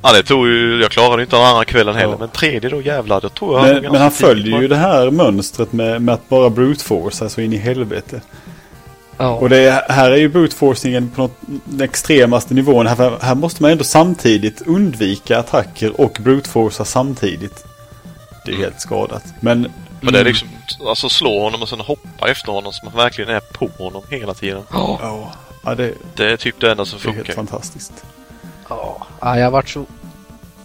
Ja, 0.04 0.14
det 0.14 0.24
tog 0.24 0.48
ju... 0.48 0.82
Jag 0.82 0.92
klarade 0.92 1.24
inte 1.24 1.36
den 1.36 1.46
andra 1.46 1.66
kvällen 1.66 1.96
heller. 1.96 2.14
Ja. 2.14 2.18
Men 2.20 2.30
tredje 2.30 2.70
då 2.70 2.82
jävlar, 2.82 3.22
då 3.22 3.30
tog 3.30 3.54
jag 3.54 3.64
Men, 3.64 3.92
men 3.92 4.02
han 4.02 4.12
följer 4.12 4.62
ju 4.62 4.68
det 4.68 4.76
här 4.76 5.12
mönstret 5.12 5.74
med, 5.74 6.02
med 6.02 6.14
att 6.16 6.30
bara 6.30 6.50
brute 6.50 6.84
force, 6.84 7.24
alltså 7.24 7.42
in 7.42 7.54
i 7.54 7.58
helvete. 7.58 8.22
Ja. 9.18 9.30
Och 9.30 9.50
det 9.50 9.58
är, 9.58 9.94
här 9.94 10.12
är 10.12 10.16
ju 10.16 10.30
brute 10.30 10.56
forcingen 10.56 11.10
på 11.10 11.22
något, 11.22 11.38
den 11.66 11.82
extremaste 11.82 12.54
nivån. 12.54 12.88
Här, 12.88 13.18
här 13.22 13.36
måste 13.36 13.62
man 13.64 13.72
ändå 13.72 13.84
samtidigt 13.84 14.62
undvika 14.62 15.40
attacker 15.40 16.02
och 16.02 16.18
brute 16.22 16.50
forcea 16.50 16.86
samtidigt. 16.86 17.66
Det 18.46 18.52
är 18.52 18.56
helt 18.58 18.82
skadat. 18.82 19.24
Men, 19.40 19.68
Men 20.02 20.14
det 20.14 20.20
är 20.20 20.24
liksom... 20.24 20.48
Alltså 20.88 21.10
slå 21.10 21.40
honom 21.44 21.62
och 21.62 21.70
sen 21.70 21.80
hoppa 21.80 22.30
efter 22.30 22.52
honom 22.52 22.74
så 22.74 22.86
man 22.86 22.96
verkligen 22.96 23.30
är 23.36 23.40
på 23.40 23.70
honom 23.78 24.04
hela 24.10 24.34
tiden. 24.34 24.64
Ja. 24.72 25.00
ja, 25.02 25.34
ja 25.64 25.76
det, 25.76 25.94
Det 26.16 26.32
är 26.32 26.38
typ 26.38 26.56
det 26.60 26.72
enda 26.72 26.86
som 26.86 27.00
det 27.04 27.10
är 27.10 27.14
helt 27.14 27.18
funkar. 27.28 27.34
fantastiskt. 27.34 27.94
Ja, 28.82 29.08
ja, 29.22 29.40
jag 29.40 29.52
varit 29.52 29.70
så 29.70 29.86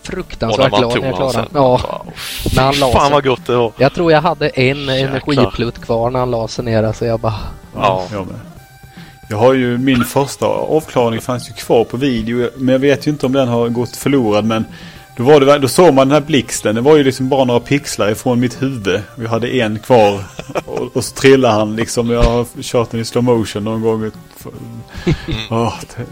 fruktansvärt 0.02 0.68
glad 0.78 0.98
när 1.00 1.06
jag 1.06 1.16
klarade 1.16 1.32
sen. 1.32 1.46
Ja, 1.54 1.68
Wow. 1.70 2.12
när 2.56 2.62
han 2.62 2.74
la 2.78 2.92
Fan 2.92 3.12
vad 3.12 3.24
gott 3.24 3.46
det 3.46 3.56
var. 3.56 3.72
Jag 3.78 3.94
tror 3.94 4.12
jag 4.12 4.22
hade 4.22 4.48
en 4.48 4.78
Jäklar. 4.86 4.94
energiplutt 4.94 5.78
kvar 5.80 6.10
när 6.10 6.18
han 6.20 6.30
la 6.30 6.48
sig 6.48 6.64
ner. 6.64 6.92
Så 6.92 7.04
jag 7.04 7.20
bara... 7.20 7.34
Ja. 7.74 8.04
Jag 8.12 8.26
med. 8.26 8.36
Jag 9.30 9.38
har 9.38 9.54
ju 9.54 9.78
min 9.78 10.04
första 10.04 10.46
avklarning 10.46 11.20
fanns 11.20 11.48
ju 11.48 11.52
kvar 11.52 11.84
på 11.84 11.96
video. 11.96 12.50
Men 12.56 12.72
jag 12.72 12.78
vet 12.78 13.06
ju 13.06 13.10
inte 13.10 13.26
om 13.26 13.32
den 13.32 13.48
har 13.48 13.68
gått 13.68 13.96
förlorad. 13.96 14.44
Men 14.44 14.64
då, 15.16 15.22
var 15.24 15.40
det, 15.40 15.58
då 15.58 15.68
såg 15.68 15.94
man 15.94 16.08
den 16.08 16.14
här 16.14 16.26
blixten. 16.26 16.74
Det 16.74 16.80
var 16.80 16.96
ju 16.96 17.04
liksom 17.04 17.28
bara 17.28 17.44
några 17.44 17.60
pixlar 17.60 18.10
ifrån 18.10 18.40
mitt 18.40 18.62
huvud. 18.62 19.02
Vi 19.14 19.26
hade 19.26 19.48
en 19.48 19.78
kvar. 19.78 20.20
Och, 20.66 20.96
och 20.96 21.04
så 21.04 21.14
trillade 21.14 21.54
han 21.54 21.76
liksom. 21.76 22.10
Jag 22.10 22.22
har 22.22 22.62
kört 22.62 22.90
den 22.90 23.00
i 23.00 23.04
slow 23.04 23.24
motion 23.24 23.64
någon 23.64 23.82
gång. 23.82 24.10
Åh, 25.50 25.74
det, 25.96 26.04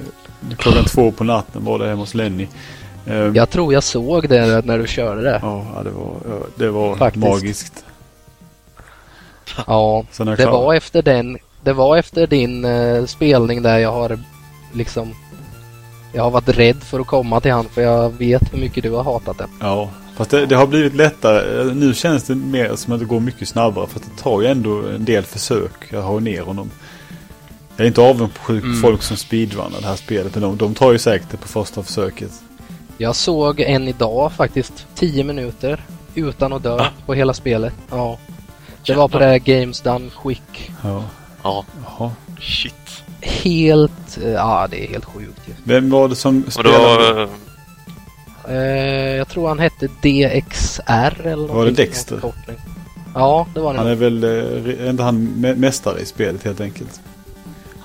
klockan 0.58 0.84
två 0.84 1.10
på 1.10 1.24
natten 1.24 1.64
var 1.64 1.78
det 1.78 1.88
hemma 1.88 2.02
hos 2.02 2.14
Lenny. 2.14 2.46
Ehm, 3.06 3.34
Jag 3.34 3.50
tror 3.50 3.72
jag 3.72 3.82
såg 3.82 4.28
det 4.28 4.64
när 4.64 4.78
du 4.78 4.86
körde 4.86 5.22
det. 5.22 5.38
Ja, 5.42 5.64
det 5.84 5.90
var, 5.90 6.12
det 6.56 6.70
var 6.70 6.96
Faktiskt. 6.96 7.26
magiskt. 7.26 7.84
Ja, 9.66 10.04
det 10.36 10.46
var 10.46 10.74
efter 10.74 11.02
den. 11.02 11.38
Det 11.62 11.72
var 11.72 11.96
efter 11.96 12.26
din 12.26 12.64
eh, 12.64 13.04
spelning 13.04 13.62
där 13.62 13.78
jag 13.78 13.92
har 13.92 14.18
liksom... 14.72 15.14
Jag 16.12 16.22
har 16.22 16.30
varit 16.30 16.48
rädd 16.48 16.82
för 16.82 17.00
att 17.00 17.06
komma 17.06 17.40
till 17.40 17.52
han 17.52 17.64
för 17.68 17.82
jag 17.82 18.10
vet 18.10 18.52
hur 18.54 18.58
mycket 18.58 18.82
du 18.82 18.90
har 18.90 19.04
hatat 19.04 19.38
den. 19.38 19.48
Ja, 19.60 19.90
fast 20.16 20.30
det, 20.30 20.46
det 20.46 20.56
har 20.56 20.66
blivit 20.66 20.94
lättare. 20.94 21.64
Nu 21.74 21.94
känns 21.94 22.24
det 22.24 22.34
mer 22.34 22.76
som 22.76 22.92
att 22.92 22.98
det 23.00 23.06
går 23.06 23.20
mycket 23.20 23.48
snabbare. 23.48 23.86
För 23.86 23.98
att 24.00 24.04
det 24.16 24.22
tar 24.22 24.40
ju 24.40 24.46
ändå 24.46 24.82
en 24.88 25.04
del 25.04 25.22
försök 25.24 25.92
att 25.94 26.04
ha 26.04 26.18
ner 26.20 26.42
honom. 26.42 26.70
Jag 27.76 27.84
är 27.84 27.88
inte 27.88 28.00
avundsjuk 28.00 28.62
på 28.62 28.66
Mm. 28.68 28.80
folk 28.82 29.02
som 29.02 29.16
speedrunnar 29.16 29.80
det 29.80 29.86
här 29.86 29.96
spelet. 29.96 30.34
men 30.34 30.42
De, 30.42 30.56
de 30.56 30.74
tar 30.74 30.92
ju 30.92 30.98
säkert 30.98 31.30
det 31.30 31.36
på 31.36 31.48
första 31.48 31.82
försöket. 31.82 32.30
Jag 32.98 33.16
såg 33.16 33.60
en 33.60 33.88
idag 33.88 34.32
faktiskt, 34.32 34.86
10 34.94 35.24
minuter 35.24 35.84
utan 36.14 36.52
att 36.52 36.62
dö 36.62 36.76
Va? 36.76 36.86
på 37.06 37.14
hela 37.14 37.34
spelet. 37.34 37.74
Ja. 37.90 38.18
Det 38.86 38.94
var 38.94 39.08
på 39.08 39.18
det 39.18 39.24
här 39.24 39.38
Games 39.38 39.80
Done 39.80 40.10
Quick. 40.22 40.70
Ja, 40.82 41.04
Ja, 41.42 41.64
jaha. 41.84 42.10
shit. 42.40 42.74
Helt... 43.20 44.18
eh, 44.22 44.30
Ja, 44.30 44.66
det 44.70 44.84
är 44.84 44.88
helt 44.88 45.04
sjukt 45.04 45.40
ju. 45.46 45.52
Vem 45.64 45.90
var 45.90 46.08
det 46.08 46.16
som 46.16 46.44
spelade? 46.50 46.78
var... 46.78 47.22
eh, 47.22 47.28
Eh, 48.48 49.16
jag 49.16 49.28
tror 49.28 49.48
han 49.48 49.58
hette 49.58 49.86
DXR 49.86 51.26
eller 51.26 51.48
Var 51.54 51.64
det 51.64 51.70
Dexter? 51.70 52.20
Ja, 53.14 53.46
det 53.54 53.60
var 53.60 53.72
det. 53.72 53.78
Han 53.78 53.88
är 53.88 53.94
väl, 53.94 54.24
eh, 54.24 54.30
är 54.86 54.90
inte 54.90 55.02
han 55.02 55.28
mä- 55.38 55.56
mästare 55.56 56.00
i 56.00 56.06
spelet 56.06 56.44
helt 56.44 56.60
enkelt? 56.60 57.00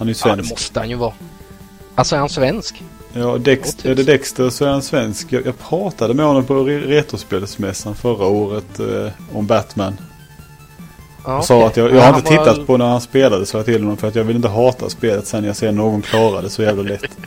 Han 0.02 0.10
är 0.10 0.14
ju 0.14 0.18
Ja, 0.26 0.30
det 0.30 0.36
svensk. 0.36 0.52
måste 0.52 0.80
han 0.80 0.90
ju 0.90 0.96
vara. 0.96 1.14
Alltså 1.96 2.16
är 2.16 2.20
han 2.20 2.30
svensk? 2.30 2.84
Ja, 3.14 3.38
Dex, 3.38 3.78
Ja, 3.84 3.92
är 3.92 3.96
det 3.96 4.04
Dexter 4.04 4.50
så 4.50 4.66
är 4.66 4.70
han 4.70 4.82
svensk. 4.82 5.28
Jag, 5.34 5.46
jag 5.46 5.60
pratade 5.60 6.14
med 6.14 6.26
honom 6.26 6.44
på 6.46 6.54
re- 6.54 6.88
Retrospelsmässan 6.88 7.96
förra 7.96 8.26
året 8.26 8.80
eh, 8.80 9.12
om 9.38 9.48
Batman. 9.48 9.98
Ja, 11.26 11.38
Och 11.38 11.46
sa 11.46 11.68
att 11.68 11.78
jag, 11.78 11.92
Ja, 11.92 11.96
jag 11.96 12.02
har 12.02 12.18
inte 12.20 12.36
var- 12.36 12.46
tittat 12.46 12.68
på 12.68 12.78
när 12.78 12.86
han 12.86 13.02
spelade 13.02 13.46
så 13.46 13.58
jag 13.58 13.66
till 13.66 13.82
honom 13.82 13.98
för 13.98 14.08
att 14.08 14.16
jag 14.16 14.24
vill 14.24 14.36
inte 14.36 14.48
hata 14.48 14.90
spelet 14.90 15.28
sen 15.28 15.44
jag 15.44 15.56
ser 15.56 15.72
någon 15.72 16.02
klara 16.02 16.42
det 16.42 16.50
så 16.50 16.62
jävla 16.64 16.84
lätt. 16.84 17.18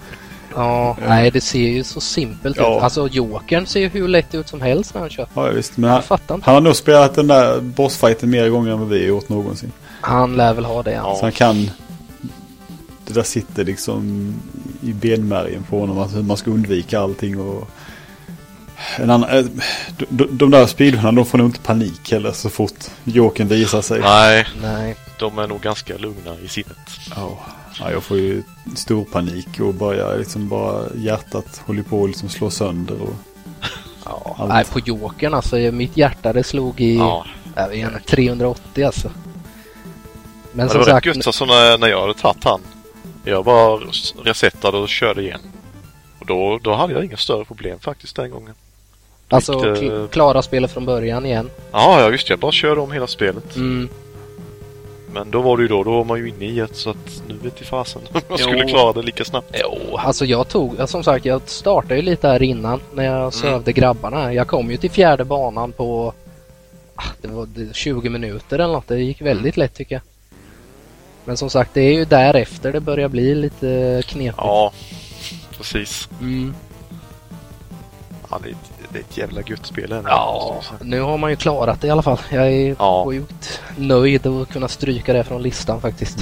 Ja, 0.55 0.97
nej 1.09 1.31
det 1.31 1.41
ser 1.41 1.59
ju 1.69 1.85
så 1.85 2.01
simpelt 2.01 2.57
Ja. 2.57 2.77
ut. 2.77 2.83
Alltså 2.83 3.09
Jokern 3.09 3.67
ser 3.67 3.81
ju 3.81 3.89
hur 3.89 4.09
lätt 4.09 4.35
ut 4.35 4.49
som 4.49 4.61
helst 4.61 4.95
när 4.95 5.01
han 5.01 5.11
kör. 5.11 5.27
Ja 5.35 5.43
visst, 5.43 5.77
men 5.77 5.91
han, 5.91 6.03
han 6.29 6.55
har 6.55 6.61
nog 6.61 6.77
spelat 6.77 7.15
den 7.15 7.27
där 7.27 7.61
bossfighten 7.61 8.31
mer 8.31 8.49
gånger 8.49 8.73
än 8.73 8.79
vad 8.81 8.89
vi 8.89 8.99
har 9.01 9.07
gjort 9.09 9.29
någonsin. 9.29 9.73
Han 10.01 10.37
lär 10.37 10.55
väl 10.55 10.65
ha 10.65 10.83
det. 10.83 10.93
Ja. 10.93 11.17
Så 11.19 11.23
han 11.25 11.33
kan... 11.33 11.71
Det 13.07 13.13
där 13.13 13.23
sitter 13.23 13.65
liksom 13.65 14.35
i 14.83 14.93
benmärgen 14.93 15.63
på 15.63 15.81
honom, 15.81 15.99
alltså 15.99 16.17
hur 16.17 16.23
man 16.23 16.37
ska 16.37 16.51
undvika 16.51 17.01
allting 17.01 17.41
och... 17.41 17.69
En 18.97 19.11
annan, 19.11 19.31
eh, 19.31 19.45
de, 20.09 20.29
de, 20.31 20.51
där 20.51 20.67
speedrunarna, 20.67 21.13
de 21.13 21.27
får 21.27 21.39
nog 21.39 21.47
inte 21.47 21.61
panik 21.61 22.13
heller 22.13 22.33
så 22.33 22.51
fort 22.51 22.85
Jokern 23.05 23.49
visar 23.49 23.83
sig. 23.83 24.01
Nej, 24.01 24.47
Nej. 24.63 24.97
de 25.19 25.39
är 25.39 25.47
nog 25.47 25.61
ganska 25.61 25.97
lugna 25.97 26.37
i 26.45 26.49
sinnet. 26.49 26.77
Ja, 27.17 27.39
ja, 27.81 27.91
jag 27.91 28.03
får 28.03 28.17
ju 28.17 28.43
stor 28.77 29.05
panik 29.05 29.61
och 29.61 29.75
börjar 29.75 30.19
liksom 30.19 30.49
bara 30.49 30.85
hjärtat 30.97 31.63
håller 31.67 31.83
på 31.83 32.05
att 32.05 32.11
liksom 32.11 32.29
slå 32.29 32.51
sönder 32.51 33.03
och 33.03 33.15
Ja. 34.05 34.37
Allt. 34.39 34.49
Nej, 34.49 34.65
på 34.65 34.79
Jokern 34.79 35.35
alltså. 35.35 35.57
Mitt 35.57 35.97
hjärta 35.97 36.33
det 36.33 36.45
slog 36.45 36.81
i 36.81 36.97
Ja. 36.97 37.27
jag 37.57 37.69
vet 37.69 37.79
inte, 37.79 38.01
380 38.01 38.85
alltså. 38.87 39.09
Men 39.09 39.15
Men 40.53 40.67
det 40.67 40.73
som 40.73 40.79
var 40.81 40.87
sagt, 40.87 41.07
rätt 41.07 41.17
gött 41.17 41.27
alltså 41.27 41.45
när, 41.45 41.79
när 41.79 41.89
jag 41.89 42.01
hade 42.01 42.15
tagit 42.15 42.45
han. 42.45 42.61
Jag 43.25 43.45
bara 43.45 43.81
resetade 44.25 44.79
och 44.79 44.89
körde 44.89 45.23
igen. 45.23 45.41
Och 46.19 46.27
då, 46.27 46.59
då 46.63 46.73
hade 46.75 46.93
jag 46.93 47.05
inga 47.05 47.17
större 47.17 47.45
problem 47.45 47.79
faktiskt 47.81 48.17
den 48.17 48.31
gången. 48.31 48.55
Då 49.29 49.37
alltså 49.37 49.53
gick 49.53 49.63
det- 49.63 49.71
kl- 49.89 50.09
klara 50.09 50.43
spelet 50.43 50.73
från 50.73 50.87
början 50.87 51.27
igen. 51.27 51.51
Ja, 51.73 52.01
ja 52.01 52.09
visst. 52.09 52.31
Jag 52.31 52.39
bara 52.39 52.53
körde 52.53 52.81
om 52.81 52.93
hela 52.93 53.07
spelet. 53.07 53.57
Mm. 53.57 53.89
Men 55.13 55.31
då 55.31 55.43
var 55.43 55.57
det 55.57 55.63
ju 55.63 55.69
då, 55.69 55.85
då 55.85 55.91
var 55.93 56.05
man 56.05 56.19
ju 56.19 56.29
inne 56.29 56.45
i 56.45 56.61
ett 56.61 56.77
så 56.77 56.91
att 56.91 57.23
nu 57.29 57.35
vet 57.43 57.61
i 57.61 57.65
fasen 57.65 58.03
om 58.13 58.21
jag 58.29 58.41
skulle 58.41 58.69
klara 58.69 58.93
det 58.93 59.03
lika 59.03 59.25
snabbt. 59.25 59.57
Jo, 59.63 59.97
alltså 59.97 60.25
jag 60.25 60.49
tog, 60.49 60.89
som 60.89 61.05
sagt 61.05 61.25
jag 61.25 61.41
startade 61.47 61.97
ju 61.97 62.03
lite 62.03 62.29
här 62.29 62.43
innan 62.43 62.81
när 62.93 63.05
Mm. 63.07 63.21
jag 63.21 63.35
sövde 63.35 63.73
grabbarna. 63.73 64.33
Jag 64.35 64.47
kom 64.49 64.71
ju 64.71 64.77
till 64.77 64.91
fjärde 64.91 65.25
banan 65.25 65.73
på 65.73 66.13
ah, 66.95 67.03
det 67.21 67.29
var 67.29 67.47
det- 67.47 67.75
20 67.75 68.09
minuter 68.09 68.59
eller 68.59 68.73
något. 68.75 68.89
Det 68.89 69.01
gick 69.01 69.21
väldigt 69.21 69.57
lätt 69.57 69.75
tycker 69.75 69.95
jag. 69.95 70.03
Men 71.25 71.37
som 71.37 71.51
sagt 71.51 71.71
det 71.75 71.81
är 71.81 71.93
ju 71.93 72.05
därefter 72.05 72.73
det 72.73 72.81
börjar 72.81 73.09
bli 73.09 73.35
lite 73.35 74.03
knepigt. 74.07 74.35
Ja, 74.39 74.73
precis. 75.57 76.09
Mm. 76.21 76.55
Ja, 78.31 78.39
det, 78.43 78.49
är 78.49 78.53
ett, 78.53 78.89
det 78.93 78.99
är 78.99 79.03
ett 79.03 79.19
jävla 79.19 79.41
gött 79.47 79.67
spel. 79.67 79.93
är 79.93 79.97
det. 79.97 80.03
Ja, 80.07 80.63
nu 80.83 81.01
har 81.01 81.19
man 81.19 81.31
ju 81.31 81.37
klarat 81.37 81.81
det 81.81 81.87
i 81.87 81.91
alla 81.91 82.03
fall. 82.03 82.19
Jag 82.31 82.53
är 82.53 82.77
Ja. 82.79 83.05
sjukt 83.07 83.61
nöjd 83.77 84.27
att 84.27 84.49
kunna 84.49 84.69
stryka 84.69 85.13
det 85.13 85.25
från 85.25 85.43
listan 85.43 85.81
faktiskt. 85.81 86.19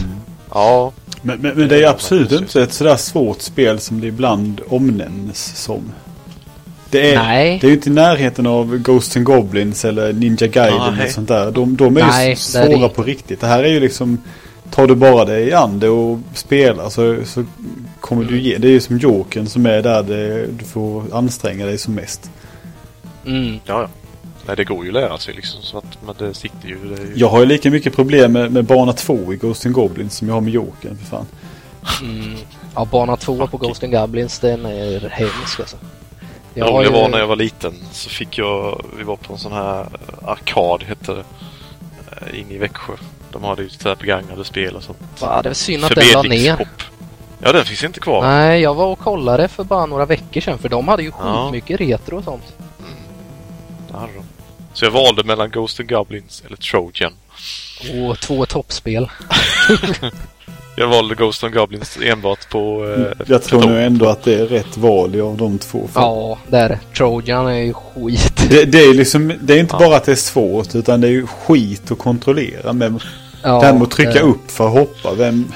Ja, 0.55 0.93
Men, 1.23 1.39
men, 1.41 1.57
men 1.59 1.69
det 1.69 1.83
är 1.85 1.89
absolut 1.89 2.33
inte 2.33 2.63
ett 2.63 2.73
sådär 2.73 2.97
svårt 2.97 3.41
spel 3.41 3.79
som 3.81 4.01
det 4.01 4.07
ibland 4.07 4.61
omnämns 4.69 5.57
som. 5.57 5.93
Det 6.91 7.15
är, 7.15 7.19
Nej. 7.23 7.59
det 7.61 7.67
är 7.67 7.69
ju 7.69 7.75
inte 7.77 7.89
i 7.89 7.93
närheten 7.93 8.47
av 8.47 8.77
Ghosts 8.79 9.17
and 9.17 9.25
Goblins 9.27 9.85
eller 9.85 10.13
Ninja 10.13 10.47
Gaiden 10.47 10.95
eller 10.95 11.07
sånt 11.09 11.29
där. 11.29 11.51
De, 11.51 11.77
de 11.77 11.97
är 11.97 12.01
ju 12.01 12.07
Nej, 12.07 12.27
är 12.27 12.31
det 12.31 12.37
svåra 12.41 12.73
inte. 12.73 12.89
på 12.89 13.03
riktigt. 13.03 13.41
Det 13.41 13.47
här 13.47 13.65
är 13.65 13.69
ju 13.69 13.81
liksom 13.81 14.19
Tar 14.75 14.87
du 14.87 14.95
bara 14.95 15.25
dig 15.25 15.49
i 15.49 15.53
an 15.53 15.79
det 15.79 15.89
och 15.89 16.19
spelar 16.35 16.89
så, 16.91 17.25
så 17.25 17.45
kommer 18.01 18.25
du 18.25 18.41
ge. 18.41 18.59
Det 18.59 18.69
är 18.69 18.73
ju 18.73 18.81
som 18.81 18.99
Jokern 18.99 19.47
som 19.47 19.67
är 19.67 19.83
där 19.83 20.03
det, 20.03 20.47
du 20.47 20.65
får 20.65 21.05
anstränga 21.13 21.67
dig 21.67 21.79
som 21.79 21.95
mest. 21.95 22.31
Mm. 23.27 23.53
ja, 23.65 23.81
ja. 23.83 23.89
Nej, 24.47 24.57
det 24.57 24.65
går 24.65 24.85
ju 24.85 24.91
att 24.91 24.95
lära 24.95 25.19
sig 25.19 25.35
liksom. 25.35 25.63
Så 25.63 25.79
att, 25.79 25.99
men 26.07 26.15
det 26.19 26.35
sitter 26.35 26.69
ju... 26.69 26.79
Det 26.95 27.03
ju... 27.03 27.13
Jag 27.17 27.29
har 27.29 27.41
ju 27.41 27.47
lika 27.47 27.71
mycket 27.71 27.95
problem 27.97 28.33
med, 28.33 28.53
med 28.53 28.65
bana 28.65 28.93
2 28.93 29.33
i 29.33 29.37
Ghost 29.37 29.67
and 29.67 29.75
Goblins 29.75 30.15
som 30.17 30.29
jag 30.29 30.35
har 30.35 30.41
med 30.41 30.53
Jokern. 30.53 30.97
För 30.97 31.05
fan. 31.07 31.27
Mm. 32.03 32.35
Ja, 32.75 32.85
bana 32.85 33.17
2 33.17 33.47
på 33.47 33.57
Ghost 33.57 33.85
and 33.85 33.93
Goblins 33.93 34.39
den 34.39 34.67
är 34.67 35.09
hemsk 35.09 35.61
alltså. 35.61 35.77
Det 36.55 36.61
Jag 36.61 36.67
har 36.67 36.73
roliga 36.73 36.91
ju- 36.91 36.97
var 36.97 37.09
när 37.09 37.19
jag 37.19 37.27
var 37.27 37.37
liten 37.37 37.75
så 37.93 38.11
fick 38.11 38.39
jag, 38.39 38.85
vi 38.99 39.03
var 39.05 39.17
på 39.17 39.33
en 39.33 39.39
sån 39.39 39.53
här 39.53 39.87
arkad 40.23 40.83
hette 40.83 41.13
det, 41.15 41.25
eh, 42.33 42.41
inne 42.41 42.55
i 42.55 42.59
Växjö. 42.59 42.93
De 43.33 43.45
hade 43.45 43.63
ju 43.63 43.69
så 43.69 43.95
begagnade 44.01 44.45
spel 44.45 44.77
och 44.77 44.83
sånt. 44.83 44.99
Va, 45.21 45.43
det 45.43 45.49
är 45.49 45.55
synd 45.55 45.85
att 45.85 45.95
den 45.95 46.05
la 46.15 46.23
ner. 46.23 46.69
Ja, 47.45 47.53
den 47.53 47.65
finns 47.65 47.85
inte 47.85 48.01
kvar. 48.01 48.23
Nej, 48.23 48.61
jag 48.61 48.75
var 48.75 48.87
och 48.87 48.99
kollade 48.99 49.49
för 49.49 49.65
bara 49.65 49.87
några 49.87 50.07
veckor 50.07 50.41
sedan 50.41 50.59
för 50.59 50.69
de 50.69 50.89
hade 50.89 51.03
ju 51.03 51.13
Ja. 51.19 51.53
retro 51.67 52.19
och 52.19 52.25
sånt. 52.25 52.43
Det 53.91 53.97
hade 53.97 54.13
de. 54.13 54.25
Så 54.73 54.85
jag 54.85 54.91
valde 54.91 55.25
mellan 55.25 55.51
Ghost 55.51 55.81
and 55.81 55.89
Goblins 55.89 56.43
eller 56.47 56.57
Trojan. 56.57 57.13
Och 58.09 58.19
två 58.21 58.47
toppspel. 58.47 59.11
Jag 60.77 60.89
valde 60.89 61.15
Ghost 61.15 61.45
and 61.45 61.55
Goblins 61.55 61.99
enbart 62.03 62.49
på... 62.51 62.95
Eh, 62.99 63.25
Jag 63.27 63.43
tror 63.43 63.67
nu 63.67 63.73
år. 63.75 63.79
ändå 63.79 64.07
att 64.09 64.23
det 64.23 64.35
är 64.41 64.47
rätt 64.47 64.77
val 64.77 65.21
av 65.21 65.37
de 65.37 65.59
två. 65.59 65.89
För 65.93 66.01
Ja, 66.01 66.39
där. 66.49 66.79
Trojan 66.97 67.47
är 67.47 67.53
ju 67.59 67.73
skit. 67.75 68.43
det, 68.51 68.65
det 68.65 68.79
är 68.79 68.95
liksom, 68.95 69.33
det 69.41 69.55
är 69.55 69.59
inte 69.59 69.75
Ja. 69.81 69.87
bara 69.87 69.97
att 69.97 70.05
det 70.05 70.13
är 70.13 70.17
svårt 70.17 70.75
utan 70.75 71.01
det 71.01 71.07
är 71.07 71.13
ju 71.13 71.27
skit 71.27 71.91
att 71.91 71.99
kontrollera. 71.99 72.73
Med, 72.73 73.03
Ja, 73.43 73.61
det 73.61 73.67
här 73.67 73.73
med 73.73 73.83
att 73.83 73.91
trycka 73.91 74.13
det- 74.13 74.21
upp 74.21 74.51
för 74.51 74.67
att 74.67 74.73
hoppa. 74.73 75.15
Vem, 75.15 75.53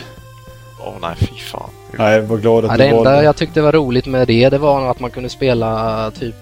Åh 0.80 0.94
nej, 1.00 1.14
fy 1.18 1.26
fan. 1.40 1.70
nej, 1.98 2.20
var 2.20 2.36
glad 2.36 2.64
att 2.64 2.70
Ja, 2.70 2.76
du 2.76 2.82
det 2.82 2.88
enda 2.88 3.02
valde. 3.10 3.24
jag 3.24 3.36
tyckte 3.36 3.60
var 3.62 3.72
roligt 3.72 4.06
med 4.06 4.26
det, 4.28 4.48
det 4.48 4.58
var 4.58 4.90
att 4.90 5.00
man 5.00 5.10
kunde 5.10 5.28
spela 5.28 6.10
typ 6.10 6.34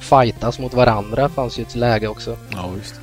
fightas 0.00 0.58
mot 0.58 0.74
varandra. 0.74 1.28
fanns 1.28 1.58
ju 1.58 1.62
ett 1.62 1.74
läge 1.74 2.08
också. 2.08 2.36
Ja, 2.52 2.70
just. 2.78 2.94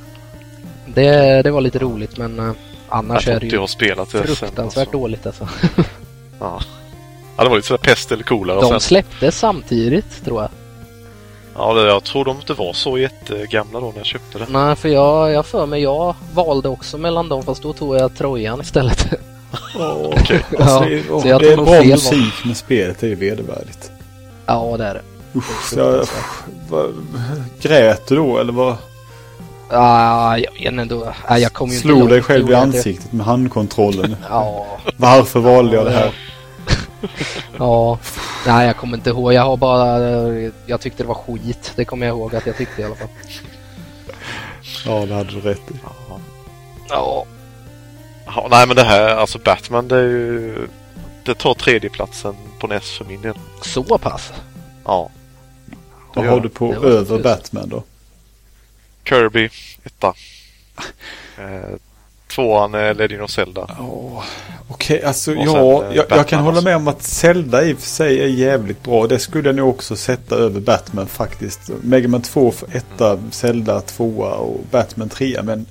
Det, 0.86 1.42
det 1.42 1.50
var 1.50 1.60
lite 1.60 1.78
roligt 1.78 2.16
men 2.18 2.38
eh, 2.38 2.44
Jag 2.44 2.54
annars 2.88 3.28
är 3.28 3.40
det 3.40 3.46
ju 3.46 3.66
spelat 3.66 4.12
det 4.12 4.18
sen, 4.18 4.26
fruktansvärt 4.36 4.78
alltså. 4.86 4.98
dåligt 4.98 5.26
alltså. 5.26 5.48
Ja. 6.40 6.60
ja, 7.36 7.42
det 7.44 7.48
var 7.48 7.56
lite 7.56 7.68
sådär 7.68 7.82
pest 7.82 8.12
eller 8.12 8.22
kolera. 8.24 8.56
och 8.56 8.62
De 8.62 8.68
sen- 8.70 8.80
släpptes 8.80 9.38
samtidigt 9.38 10.24
tror 10.24 10.42
jag. 10.42 10.50
Ja, 11.56 11.74
det, 11.74 11.86
jag 11.86 12.04
tror 12.04 12.24
de 12.24 12.36
inte 12.36 12.54
var 12.54 12.72
så 12.72 12.98
jättegamla 12.98 13.80
då 13.80 13.86
när 13.86 13.96
jag 13.96 14.06
köpte 14.06 14.38
det. 14.38 14.46
Nej, 14.48 14.76
för 14.76 14.88
jag, 14.88 15.32
jag 15.32 15.46
för 15.46 15.66
mig, 15.66 15.82
jag 15.82 16.14
valde 16.34 16.68
också 16.68 16.98
mellan 16.98 17.28
dem 17.28 17.42
fast 17.42 17.62
då 17.62 17.72
tog 17.72 17.96
jag 17.96 18.16
Trojan 18.16 18.60
istället. 18.60 19.06
Okej. 20.04 20.44
Ja, 20.50 20.64
Alltså, 20.64 20.80
det, 20.80 20.94
är- 20.98 21.20
så 21.20 21.28
jag 21.28 21.40
det 21.40 21.52
är 21.52 21.56
bra 21.56 21.82
musik 21.84 22.34
men 22.44 22.54
spelet 22.54 23.02
är 23.02 23.06
ju 23.06 23.14
vedervärdigt. 23.14 23.90
ja, 24.46 24.76
det 24.78 24.84
är 24.84 24.94
det. 24.94 25.02
Usch, 25.38 25.68
så 25.72 25.78
jag, 25.78 26.06
vad, 26.70 26.94
grät 27.60 28.06
du 28.08 28.16
då 28.16 28.38
eller 28.38 28.52
vad? 28.52 28.76
Ja, 29.70 30.38
jag 30.38 30.52
vet 30.52 30.82
inte. 30.82 31.14
jag 31.28 31.52
kom 31.52 31.70
ju 31.70 31.78
Slog 31.78 32.08
dig 32.08 32.22
själv 32.22 32.50
i 32.50 32.54
ansiktet 32.54 33.12
med 33.12 33.26
handkontrollen. 33.26 34.16
Ja, 34.30 34.66
Varför 34.96 35.40
valde 35.40 35.76
jag 35.76 35.84
det 35.86 35.90
här? 35.92 36.10
ja. 37.58 37.98
Nej, 38.46 38.66
jag 38.66 38.76
kommer 38.76 38.96
inte 38.96 39.10
ihåg. 39.10 39.32
Jag 39.32 39.42
har 39.42 39.56
bara... 39.56 40.00
Jag 40.66 40.80
tyckte 40.80 41.02
det 41.02 41.06
var 41.06 41.14
skit. 41.14 41.72
Det 41.76 41.84
kommer 41.84 42.06
jag 42.06 42.16
ihåg 42.16 42.36
att 42.36 42.46
jag 42.46 42.56
tyckte 42.56 42.82
i 42.82 42.84
alla 42.84 42.94
fall. 42.94 43.08
Ja, 44.86 45.06
det 45.06 45.14
hade 45.14 45.30
du 45.30 45.40
rätt 45.40 45.70
i. 45.70 45.74
Ja. 45.84 46.20
Ja. 46.88 47.26
Ja, 48.26 48.46
nej 48.50 48.66
men 48.66 48.76
det 48.76 48.84
här, 48.84 49.16
alltså 49.16 49.38
Batman 49.38 49.88
det 49.88 49.96
är 49.96 50.02
ju... 50.02 50.68
Det 51.24 51.34
tar 51.34 51.54
tredjeplatsen 51.54 52.36
på 52.58 52.66
NES 52.66 52.90
för 52.90 53.04
min 53.04 53.20
del. 53.20 53.34
Så 53.62 53.98
pass? 53.98 54.32
Ja. 54.84 55.10
Vad 56.14 56.26
har 56.26 56.40
du 56.40 56.48
på 56.48 56.74
över 56.74 57.18
Batman 57.18 57.68
då? 57.68 57.82
Kirby, 59.04 59.50
etta. 59.84 60.14
Eh, 62.38 62.44
tvåan 62.44 62.74
är 62.74 62.94
Legend 62.94 63.22
of 63.22 63.30
Zelda. 63.30 63.66
Ja, 63.78 64.24
Okej, 64.68 65.02
alltså 65.02 65.32
Och 65.32 65.46
ja, 65.46 65.84
eh, 65.84 65.96
jag, 65.96 66.06
jag 66.08 66.28
kan 66.28 66.40
hålla 66.40 66.56
också. 66.56 66.64
med 66.64 66.76
om 66.76 66.88
att 66.88 67.02
Zelda 67.02 67.64
i 67.64 67.74
och 67.74 67.78
för 67.78 67.86
sig 67.88 68.20
är 68.20 68.26
jävligt 68.26 68.82
bra. 68.82 69.06
Det 69.06 69.18
skulle 69.18 69.48
jag 69.48 69.56
nog 69.56 69.68
också 69.68 69.96
sätta 69.96 70.34
över 70.36 70.60
Batman 70.60 71.06
faktiskt. 71.06 71.70
Mega 71.82 72.08
Man 72.08 72.22
2 72.22 72.50
för 72.50 72.76
etta, 72.76 73.18
Zelda 73.30 73.80
tvåa 73.80 74.34
och 74.34 74.60
Batman 74.70 75.08
trea. 75.08 75.42
Men 75.42 75.66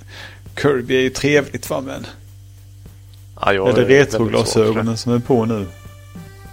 Kirby 0.62 0.96
är 0.96 1.02
ju 1.02 1.10
trevligt 1.10 1.70
va 1.70 1.82
men. 1.82 2.06
Ja, 3.42 3.54
jag 3.54 3.70
är 3.70 3.74
det 3.74 3.86
retroglasögonen 3.86 4.98
som 4.98 5.14
är 5.14 5.20
på 5.20 5.46
nu? 5.46 5.66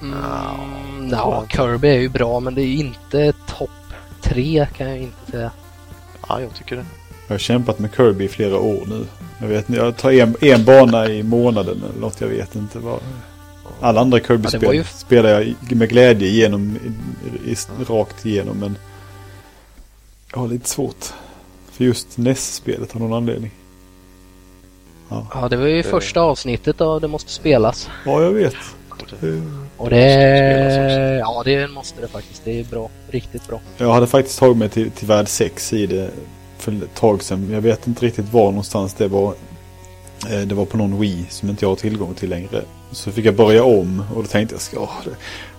Mm, 0.02 1.10
ja, 1.10 1.44
Kirby 1.48 1.88
är 1.88 2.00
ju 2.00 2.08
bra 2.08 2.40
men 2.40 2.54
det 2.54 2.62
är 2.62 2.74
inte 2.74 3.32
topp 3.58 3.70
tre 4.22 4.66
kan 4.76 4.88
jag 4.88 4.98
inte 4.98 5.30
säga. 5.30 5.50
Ja, 6.28 6.40
jag 6.40 6.54
tycker 6.54 6.76
det. 6.76 6.84
Jag 7.26 7.34
har 7.34 7.38
kämpat 7.38 7.78
med 7.78 7.90
Kirby 7.96 8.24
i 8.24 8.28
flera 8.28 8.58
år 8.58 8.86
nu. 8.86 9.06
Jag 9.40 9.48
vet 9.48 9.68
inte, 9.68 9.80
jag 9.80 9.96
tar 9.96 10.12
en, 10.12 10.36
en 10.40 10.64
bana 10.64 11.08
i 11.08 11.22
månaden 11.22 11.82
eller 11.90 12.00
något, 12.00 12.20
jag 12.20 12.28
vet 12.28 12.54
inte 12.54 12.78
vad. 12.78 13.00
Alla 13.80 14.00
andra 14.00 14.18
Ja, 14.18 14.24
Kirby-spel 14.26 14.64
var 14.66 14.72
ju- 14.72 14.84
spelar 14.84 15.30
jag 15.30 15.76
med 15.76 15.88
glädje 15.88 16.28
igenom, 16.28 16.78
i, 17.46 17.50
i, 17.50 17.56
rakt 17.88 18.26
igenom 18.26 18.58
men 18.58 18.76
jag 20.32 20.38
har 20.38 20.48
lite 20.48 20.68
svårt. 20.68 21.04
För 21.70 21.84
just 21.84 22.18
NES-spelet 22.18 22.94
av 22.94 23.00
någon 23.00 23.12
anledning. 23.12 23.50
Ja, 25.08 25.48
det 25.50 25.56
var 25.56 25.66
ju 25.66 25.82
första 25.82 26.20
avsnittet 26.20 26.80
av 26.80 27.00
Det 27.00 27.08
måste 27.08 27.30
spelas. 27.30 27.88
Ja, 28.06 28.22
jag 28.22 28.30
vet. 28.30 28.54
Och 29.76 29.90
Det 29.90 31.18
Ja, 31.18 31.42
det 31.44 31.68
måste 31.68 32.00
det 32.00 32.08
faktiskt. 32.08 32.44
Det 32.44 32.60
är 32.60 32.64
bra. 32.64 32.90
Riktigt 33.10 33.48
bra. 33.48 33.60
Jag 33.76 33.92
hade 33.92 34.06
faktiskt 34.06 34.38
tagit 34.38 34.56
mig 34.56 34.68
till, 34.68 34.90
till 34.90 35.06
värld 35.08 35.28
6 35.28 35.72
i 35.72 35.86
det 35.86 36.10
för 36.60 36.72
ett 36.72 36.94
tag 36.94 37.22
sedan. 37.22 37.48
Jag 37.52 37.60
vet 37.60 37.86
inte 37.86 38.06
riktigt 38.06 38.32
var 38.32 38.44
någonstans 38.44 38.94
det 38.94 39.08
var. 39.08 39.34
Eh, 40.30 40.40
Det 40.40 40.54
var 40.54 40.64
på 40.64 40.76
någon 40.76 41.00
Wii 41.00 41.26
som 41.30 41.50
inte 41.50 41.64
jag 41.64 41.70
har 41.70 41.76
tillgång 41.76 42.14
till 42.14 42.30
längre. 42.30 42.62
Så 42.92 43.12
fick 43.12 43.24
jag 43.24 43.34
börja 43.36 43.64
om 43.64 44.04
och 44.14 44.22
då 44.22 44.28
tänkte 44.28 44.54
jag, 44.54 44.62
ska 44.62 44.80
åh, 44.80 44.90
det... 45.04 45.10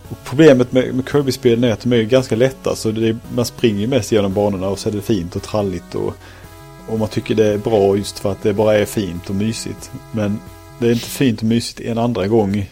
och 0.10 0.18
Problemet 0.26 0.72
med, 0.72 0.94
med 0.96 1.10
Kirby-spelen 1.12 1.64
är 1.64 1.72
att 1.74 1.82
de 1.82 1.92
är 1.94 1.98
ju 1.98 2.06
ganska 2.06 2.36
lätta. 2.36 2.76
Så 2.76 2.92
det 2.92 3.08
är, 3.10 3.18
man 3.36 3.46
springer 3.46 3.88
mest 3.88 4.12
genom 4.12 4.34
banorna 4.34 4.68
och 4.70 4.80
så 4.80 4.90
är 4.90 4.94
det 4.94 5.02
fint 5.02 5.36
och 5.36 5.44
tralligt. 5.44 5.96
Och, 5.96 6.14
och 6.88 7.00
man 7.00 7.08
tycker 7.08 7.36
det 7.36 7.48
är 7.48 7.58
bra 7.58 7.98
just 7.98 8.20
för 8.20 8.32
att 8.32 8.44
det 8.44 8.54
bara 8.54 8.78
är 8.78 8.86
fint 8.86 9.30
och 9.30 9.36
mysigt. 9.36 9.92
Men 10.12 10.40
det 10.80 10.88
är 10.88 10.92
inte 10.92 11.06
fint 11.06 11.40
och 11.40 11.46
mysigt 11.48 11.80
en 11.80 11.98
andra 11.98 12.28
gång. 12.28 12.70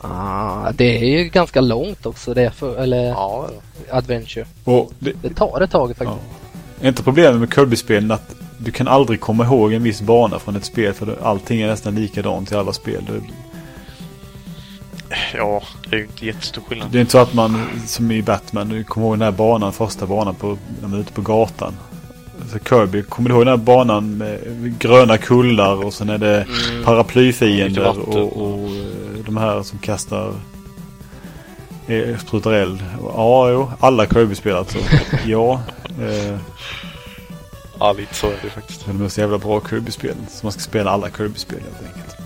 Ah, 0.00 0.72
det 0.72 0.98
är 0.98 1.04
ju 1.18 1.28
ganska 1.28 1.60
långt 1.60 2.06
också 2.06 2.34
det 2.34 2.50
för, 2.50 2.76
eller 2.76 3.04
Ja, 3.08 3.48
Adventure. 3.90 4.46
Och 4.64 4.92
det, 4.98 5.12
Det 5.22 5.34
tar 5.34 5.60
ett 5.60 5.70
tag 5.70 5.96
faktiskt. 5.96 6.39
Är 6.80 6.88
inte 6.88 7.02
problemet 7.02 7.40
med 7.40 7.54
Kirby-spelen 7.54 8.10
att 8.10 8.34
du 8.58 8.70
kan 8.70 8.88
aldrig 8.88 9.20
komma 9.20 9.44
ihåg 9.44 9.72
en 9.72 9.82
viss 9.82 10.00
bana 10.02 10.38
från 10.38 10.56
ett 10.56 10.64
spel 10.64 10.92
för 10.94 11.16
allting 11.22 11.60
är 11.60 11.66
nästan 11.66 11.94
likadant 11.94 12.52
i 12.52 12.54
alla 12.54 12.72
spel. 12.72 13.02
Det, 13.08 13.20
ja, 15.34 15.62
det 15.90 15.96
är 15.96 16.00
ju 16.00 16.04
inte 16.06 16.26
jättestor 16.26 16.62
skillnad. 16.62 16.88
det 16.90 16.98
är 16.98 17.00
inte 17.00 17.12
så 17.12 17.18
att 17.18 17.34
man 17.34 17.66
som 17.86 18.10
i 18.10 18.22
Batman, 18.22 18.68
du 18.68 18.84
kommer 18.84 19.06
ihåg 19.06 19.14
den 19.18 19.22
här 19.22 19.32
banan, 19.32 19.72
första 19.72 20.06
banan 20.06 20.34
på, 20.34 20.58
när 20.80 20.88
man 20.88 20.98
är 20.98 21.02
ute 21.02 21.12
på 21.12 21.22
gatan. 21.22 21.72
Så 22.52 22.58
Kirby, 22.58 23.02
kommer 23.02 23.28
du 23.28 23.34
ihåg 23.34 23.46
den 23.46 23.58
här 23.58 23.64
banan 23.64 24.16
med 24.16 24.38
gröna 24.78 25.18
kullar 25.18 25.84
och 25.84 25.94
sen 25.94 26.08
är 26.08 26.18
det 26.18 26.46
Mm. 26.70 26.84
paraplyfiender 26.84 27.82
vatten. 27.82 28.02
och, 28.02 28.36
och 28.36 28.58
eh, 28.70 29.24
de 29.26 29.36
här 29.36 29.62
som 29.62 29.78
kastar 29.78 30.32
eh, 31.88 32.18
sprutar 32.18 32.52
eld. 32.52 32.84
Ja, 33.02 33.50
jo, 33.50 33.70
alla 33.80 34.06
Kirby-spel 34.06 34.56
alltså. 34.56 34.78
Ja. 35.26 35.60
Eh, 36.00 36.38
Ja, 37.82 37.92
lite 37.92 38.14
så 38.14 38.26
är 38.26 38.36
det 38.42 38.50
faktiskt. 38.50 38.84
Det 38.84 38.90
är 38.90 38.94
de 38.94 39.10
så 39.10 39.20
jävla 39.20 39.38
bra 39.38 39.60
Kirby-spelen. 39.70 40.26
Så 40.30 40.46
man 40.46 40.52
ska 40.52 40.60
spela 40.60 40.90
alla 40.90 41.10
Kirby-spel 41.10 41.58
helt 41.60 41.86
enkelt. 41.96 42.16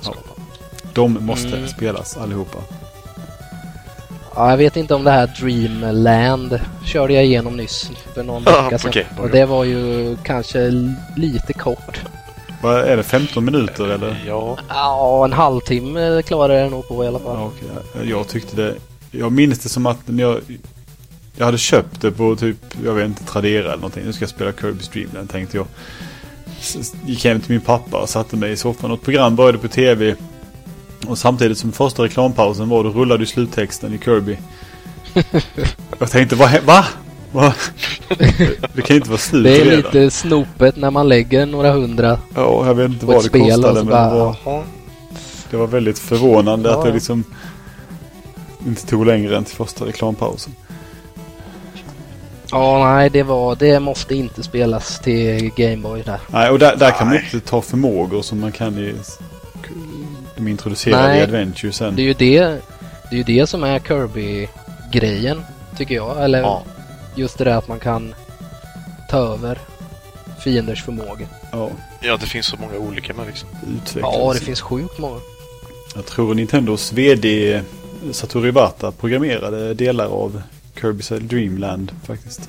Så. 0.00 0.14
De 0.92 1.12
måste 1.26 1.48
Mm. 1.56 1.68
spelas 1.68 2.16
allihopa. 2.16 2.58
Ja, 4.34 4.50
jag 4.50 4.56
vet 4.56 4.76
inte 4.76 4.94
om 4.94 5.04
det 5.04 5.10
här 5.10 5.26
Dreamland 5.40 6.60
körde 6.84 7.14
jag 7.14 7.24
igenom 7.24 7.56
nyss 7.56 7.90
för 8.14 8.22
någon 8.22 8.42
Ja, 8.46 8.62
vecka 8.64 8.78
sedan. 8.78 8.88
okej. 8.90 9.06
Och 9.20 9.30
det 9.30 9.44
var 9.44 9.64
ju 9.64 10.16
kanske 10.24 10.70
lite 11.16 11.52
kort. 11.52 12.00
Vad 12.62 12.80
är 12.80 12.96
det? 12.96 13.02
15 13.02 13.44
minuter 13.44 13.88
eller? 13.88 14.24
Ja, 14.26 14.58
Ja, 14.68 15.24
en 15.24 15.32
halvtimme 15.32 16.22
klarade 16.22 16.60
jag 16.60 16.70
nog 16.70 16.88
på 16.88 17.04
i 17.04 17.06
alla 17.06 17.18
fall. 17.18 17.36
Ja, 17.38 17.50
okej. 17.94 18.08
Jag 18.10 18.28
tyckte 18.28 18.56
det. 18.56 18.74
Jag 19.10 19.32
minns 19.32 19.58
det 19.58 19.68
som 19.68 19.86
att 19.86 19.98
när 20.08 20.22
jag... 20.24 20.40
Jag 21.36 21.44
hade 21.44 21.58
köpt 21.58 22.00
det 22.00 22.10
på 22.10 22.36
typ, 22.36 22.56
jag 22.84 22.94
vet 22.94 23.04
inte, 23.04 23.24
Tradera 23.24 23.64
eller 23.64 23.76
någonting. 23.76 24.04
Nu 24.04 24.12
ska 24.12 24.22
jag 24.22 24.30
spela 24.30 24.52
Kirby 24.52 24.82
Streamland 24.84 25.30
tänkte 25.30 25.56
jag. 25.56 25.66
Så 26.60 26.78
gick 27.06 27.24
hem 27.24 27.40
till 27.40 27.50
min 27.50 27.60
pappa 27.60 27.98
och 27.98 28.08
satte 28.08 28.36
mig 28.36 28.52
i 28.52 28.56
soffan 28.56 28.90
och 28.90 28.98
ett 28.98 29.04
program 29.04 29.36
började 29.36 29.58
på 29.58 29.68
tv. 29.68 30.14
Och 31.06 31.18
samtidigt 31.18 31.58
som 31.58 31.72
första 31.72 32.02
reklampausen 32.02 32.68
var 32.68 32.84
då 32.84 32.90
rullade 32.90 33.26
sluttexten 33.26 33.94
i 33.94 33.98
Kirby. 33.98 34.38
Jag 35.98 36.10
tänkte, 36.10 36.36
vad 36.36 36.62
va? 36.64 36.84
va? 37.32 37.54
Det 38.74 38.82
kan 38.82 38.86
ju 38.88 38.96
inte 38.96 39.10
vara 39.10 39.18
slut 39.18 39.44
Det 39.44 39.60
är 39.60 39.64
redan. 39.64 39.76
lite 39.76 40.10
snopet 40.10 40.76
när 40.76 40.90
man 40.90 41.08
lägger 41.08 41.46
några 41.46 41.72
hundra 41.72 42.18
Ja, 42.34 42.66
jag 42.66 42.74
vet 42.74 42.90
inte 42.90 43.06
vad 43.06 43.24
det 43.24 43.28
kostade 43.28 43.74
men 43.74 43.86
bara... 43.86 44.10
det 44.10 44.18
var, 44.18 44.36
jaha. 44.44 44.62
det 45.50 45.56
var 45.56 45.66
väldigt 45.66 45.98
förvånande 45.98 46.68
Ja, 46.68 46.78
att 46.78 46.84
det 46.84 46.92
liksom 46.92 47.24
inte 48.66 48.86
tog 48.86 49.06
längre 49.06 49.36
än 49.36 49.44
till 49.44 49.56
första 49.56 49.84
reklampausen. 49.86 50.52
Ja, 52.52 52.94
nej, 52.94 53.10
det 53.10 53.22
var, 53.22 53.56
det 53.56 53.80
måste 53.80 54.14
inte 54.14 54.42
spelas 54.42 55.00
till 55.00 55.50
Gameboy 55.56 56.02
där. 56.02 56.20
Nej, 56.28 56.50
och 56.50 56.58
där, 56.58 56.76
där 56.76 56.90
kan 56.90 57.06
man 57.06 57.16
inte 57.16 57.40
ta 57.40 57.62
förmågor 57.62 58.22
som 58.22 58.40
man 58.40 58.52
kan 58.52 58.78
i... 58.78 58.94
De 60.36 60.48
introducerade 60.48 61.08
Nej. 61.08 61.18
i 61.20 61.22
Adventure 61.22 61.72
sen. 61.72 61.96
Det 61.96 62.02
är 62.02 62.04
ju 62.04 62.12
det, 62.14 62.40
det, 62.40 63.10
är 63.10 63.14
ju 63.16 63.22
det 63.22 63.46
som 63.46 63.64
är 63.64 63.78
Kirby-grejen, 63.78 65.42
tycker 65.76 65.94
jag. 65.94 66.24
Eller 66.24 66.40
Ja. 66.40 66.62
just 67.14 67.38
det 67.38 67.44
där 67.44 67.56
att 67.56 67.68
man 67.68 67.78
kan 67.80 68.14
ta 69.10 69.18
över 69.18 69.58
fienders 70.44 70.82
förmåga. 70.84 71.26
Ja, 71.52 71.70
ja, 72.00 72.16
det 72.16 72.26
finns 72.26 72.46
så 72.46 72.56
många 72.56 72.74
olika 72.76 73.14
med 73.14 73.26
liksom. 73.26 73.48
utvecklas. 73.76 74.14
Ja, 74.18 74.32
det 74.32 74.40
finns 74.40 74.60
sjukt 74.60 74.98
många. 74.98 75.20
Jag 75.94 76.06
tror 76.06 76.34
Nintendos 76.34 76.92
VD 76.92 77.60
Satoru 78.12 78.48
Iwata 78.48 78.92
programmerade 78.92 79.74
delar 79.74 80.06
av 80.06 80.42
Kirby's 80.80 81.20
Dreamland 81.20 81.92
faktiskt. 82.04 82.48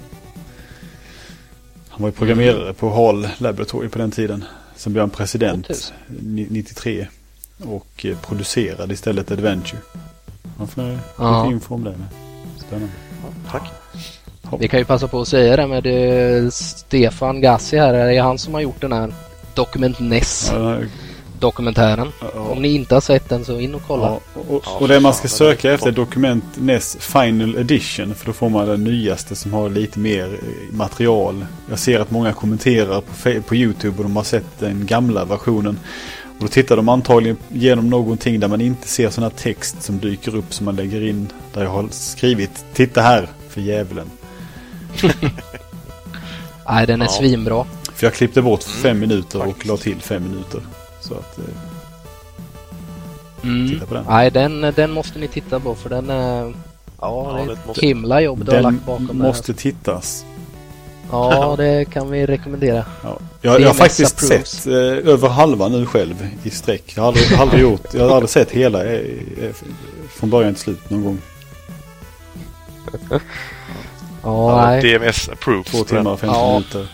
Han 1.89 2.01
var 2.01 2.07
ju 2.09 2.13
programmerare 2.13 2.73
på 2.73 2.89
HAL 2.89 3.27
Laboratory 3.37 3.87
på 3.89 3.97
den 3.97 4.11
tiden. 4.11 4.43
Sen 4.75 4.93
blev 4.93 5.01
han 5.01 5.09
president 5.09 5.67
tusen. 5.67 5.95
ni- 6.07 6.47
93. 6.49 7.07
Och 7.63 8.05
eh, 8.05 8.17
producerade 8.17 8.93
istället 8.93 9.31
Adventure. 9.31 9.81
Man 10.57 10.67
får 10.67 10.97
Ja. 11.17 11.43
lite 11.43 11.53
info 11.53 11.75
om 11.75 11.83
det 11.83 11.89
med. 11.89 12.07
Spännande. 12.67 12.93
Tack. 13.51 13.63
Vi 14.59 14.67
kan 14.67 14.79
ju 14.79 14.85
passa 14.85 15.07
på 15.07 15.21
att 15.21 15.27
säga 15.27 15.55
det 15.55 15.67
med 15.67 15.83
det, 15.83 16.53
Stefan 16.53 17.41
Gassi 17.41 17.77
här. 17.77 17.93
Det 17.93 18.15
är 18.15 18.21
han 18.21 18.37
som 18.37 18.53
har 18.53 18.61
gjort 18.61 18.81
den 18.81 18.91
här 18.91 19.13
Document 19.53 19.99
NES 19.99 20.49
Ja, 20.53 20.77
dokumentären. 21.43 22.11
ja, 22.21 22.39
Om 22.41 22.61
ni 22.61 22.67
inte 22.75 22.93
har 22.95 23.01
sett 23.01 23.29
den 23.29 23.45
så 23.45 23.59
in 23.59 23.75
och 23.75 23.81
kolla. 23.87 24.05
Ja, 24.35 24.41
och, 24.49 24.81
och 24.81 24.87
det 24.87 24.99
man 24.99 25.13
ska 25.13 25.27
söka 25.27 25.73
efter 25.73 25.87
är 25.87 25.91
dokument 25.91 26.43
NES 26.55 26.97
Final 26.99 27.55
Edition. 27.57 28.15
För 28.15 28.25
då 28.25 28.33
får 28.33 28.49
man 28.49 28.67
den 28.67 28.83
nyaste 28.83 29.35
som 29.35 29.53
har 29.53 29.69
lite 29.69 29.99
mer 29.99 30.25
eh, 30.33 30.75
material. 30.75 31.45
Jag 31.69 31.79
ser 31.79 31.99
att 31.99 32.11
många 32.11 32.33
kommenterar 32.33 33.01
på, 33.01 33.41
på 33.47 33.55
YouTube 33.55 33.97
och 33.97 34.03
de 34.03 34.15
har 34.15 34.23
sett 34.23 34.59
den 34.59 34.85
gamla 34.85 35.25
versionen. 35.25 35.79
Och 36.37 36.39
då 36.39 36.47
tittar 36.47 36.75
de 36.75 36.89
antagligen 36.89 37.37
genom 37.49 37.89
någonting 37.89 38.39
där 38.39 38.47
man 38.47 38.61
inte 38.61 38.87
ser 38.87 39.09
sån 39.09 39.23
här 39.23 39.31
text 39.31 39.83
som 39.83 39.99
dyker 39.99 40.35
upp 40.35 40.53
som 40.53 40.65
man 40.65 40.75
lägger 40.75 41.03
in. 41.07 41.27
Där 41.53 41.63
jag 41.63 41.69
har 41.69 41.87
skrivit 41.91 42.65
Titta 42.73 43.01
här 43.01 43.27
för 43.49 43.61
djävulen. 43.61 44.07
Nej, 46.69 46.87
den 46.87 47.01
är 47.01 47.05
Ja. 47.05 47.11
svinbra. 47.11 47.65
För 47.95 48.05
jag 48.07 48.13
klippte 48.13 48.41
bort 48.41 48.65
Mm, 48.67 48.81
fem 48.81 48.99
minuter 48.99 49.39
och 49.39 49.45
faktiskt. 49.45 49.65
la 49.67 49.77
till 49.77 50.01
fem 50.01 50.23
minuter. 50.23 50.61
Så 51.13 51.19
att 51.19 51.37
eh, 51.37 51.43
Mm. 53.43 53.69
titta 53.69 53.85
på 53.85 53.93
den. 53.93 54.05
Nej, 54.09 54.31
den, 54.31 54.61
den 54.75 54.91
måste 54.91 55.19
ni 55.19 55.27
titta 55.27 55.59
på 55.59 55.75
för 55.75 55.89
den 55.89 56.09
är... 56.09 56.43
Ja, 56.43 56.53
Ja, 57.01 57.33
det 57.45 57.51
är 57.51 57.53
ett 57.53 57.67
måste- 57.67 57.85
himla 57.85 58.21
jobb 58.21 58.45
du 58.45 58.51
har 58.51 58.53
Den 58.53 58.63
lagt 58.73 58.85
bakom 58.85 59.07
det 59.07 59.13
måste 59.13 59.53
tittas. 59.53 60.25
Ja, 61.11 61.55
det 61.57 61.85
kan 61.85 62.11
vi 62.11 62.25
rekommendera. 62.25 62.85
Ja. 63.03 63.17
Jag, 63.41 63.61
jag 63.61 63.67
har 63.67 63.73
faktiskt 63.73 64.23
approves. 64.23 64.49
sett 64.51 64.65
eh, 64.67 64.73
över 65.13 65.29
halva 65.29 65.67
nu 65.67 65.85
själv 65.85 66.27
i 66.43 66.49
sträck. 66.49 66.93
Jag 66.95 67.01
har 67.03 67.07
aldrig, 67.07 67.33
aldrig 67.33 67.61
gjort, 67.61 67.93
jag 67.93 68.07
har 68.07 68.15
aldrig 68.15 68.29
sett 68.29 68.51
hela 68.51 68.83
eh, 68.85 68.91
eh, 69.41 69.51
från 70.09 70.29
början 70.29 70.53
till 70.53 70.63
slut 70.63 70.89
någon 70.89 71.03
gång. 71.03 71.17
Ja, 74.23 74.61
Ja, 74.61 74.65
nej. 74.65 74.81
DMS 74.99 75.29
approved. 75.29 75.65
Två 75.65 75.83
timmar 75.83 76.11
och 76.11 76.19
15 76.19 76.39
Ja. 76.39 76.53
minuter. 76.53 76.87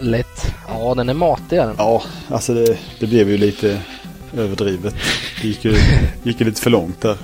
Lätt. 0.00 0.54
Ja, 0.68 0.94
den 0.94 1.08
är 1.08 1.14
matig 1.14 1.58
den. 1.58 1.74
Ja, 1.78 2.02
alltså 2.28 2.54
det, 2.54 2.78
det 2.98 3.06
blev 3.06 3.30
ju 3.30 3.36
lite 3.36 3.80
överdrivet. 4.36 4.94
Det 5.42 5.48
gick 5.48 5.64
ju, 5.64 5.76
gick 6.22 6.40
ju 6.40 6.46
lite 6.46 6.60
för 6.60 6.70
långt 6.70 7.00
där. 7.00 7.16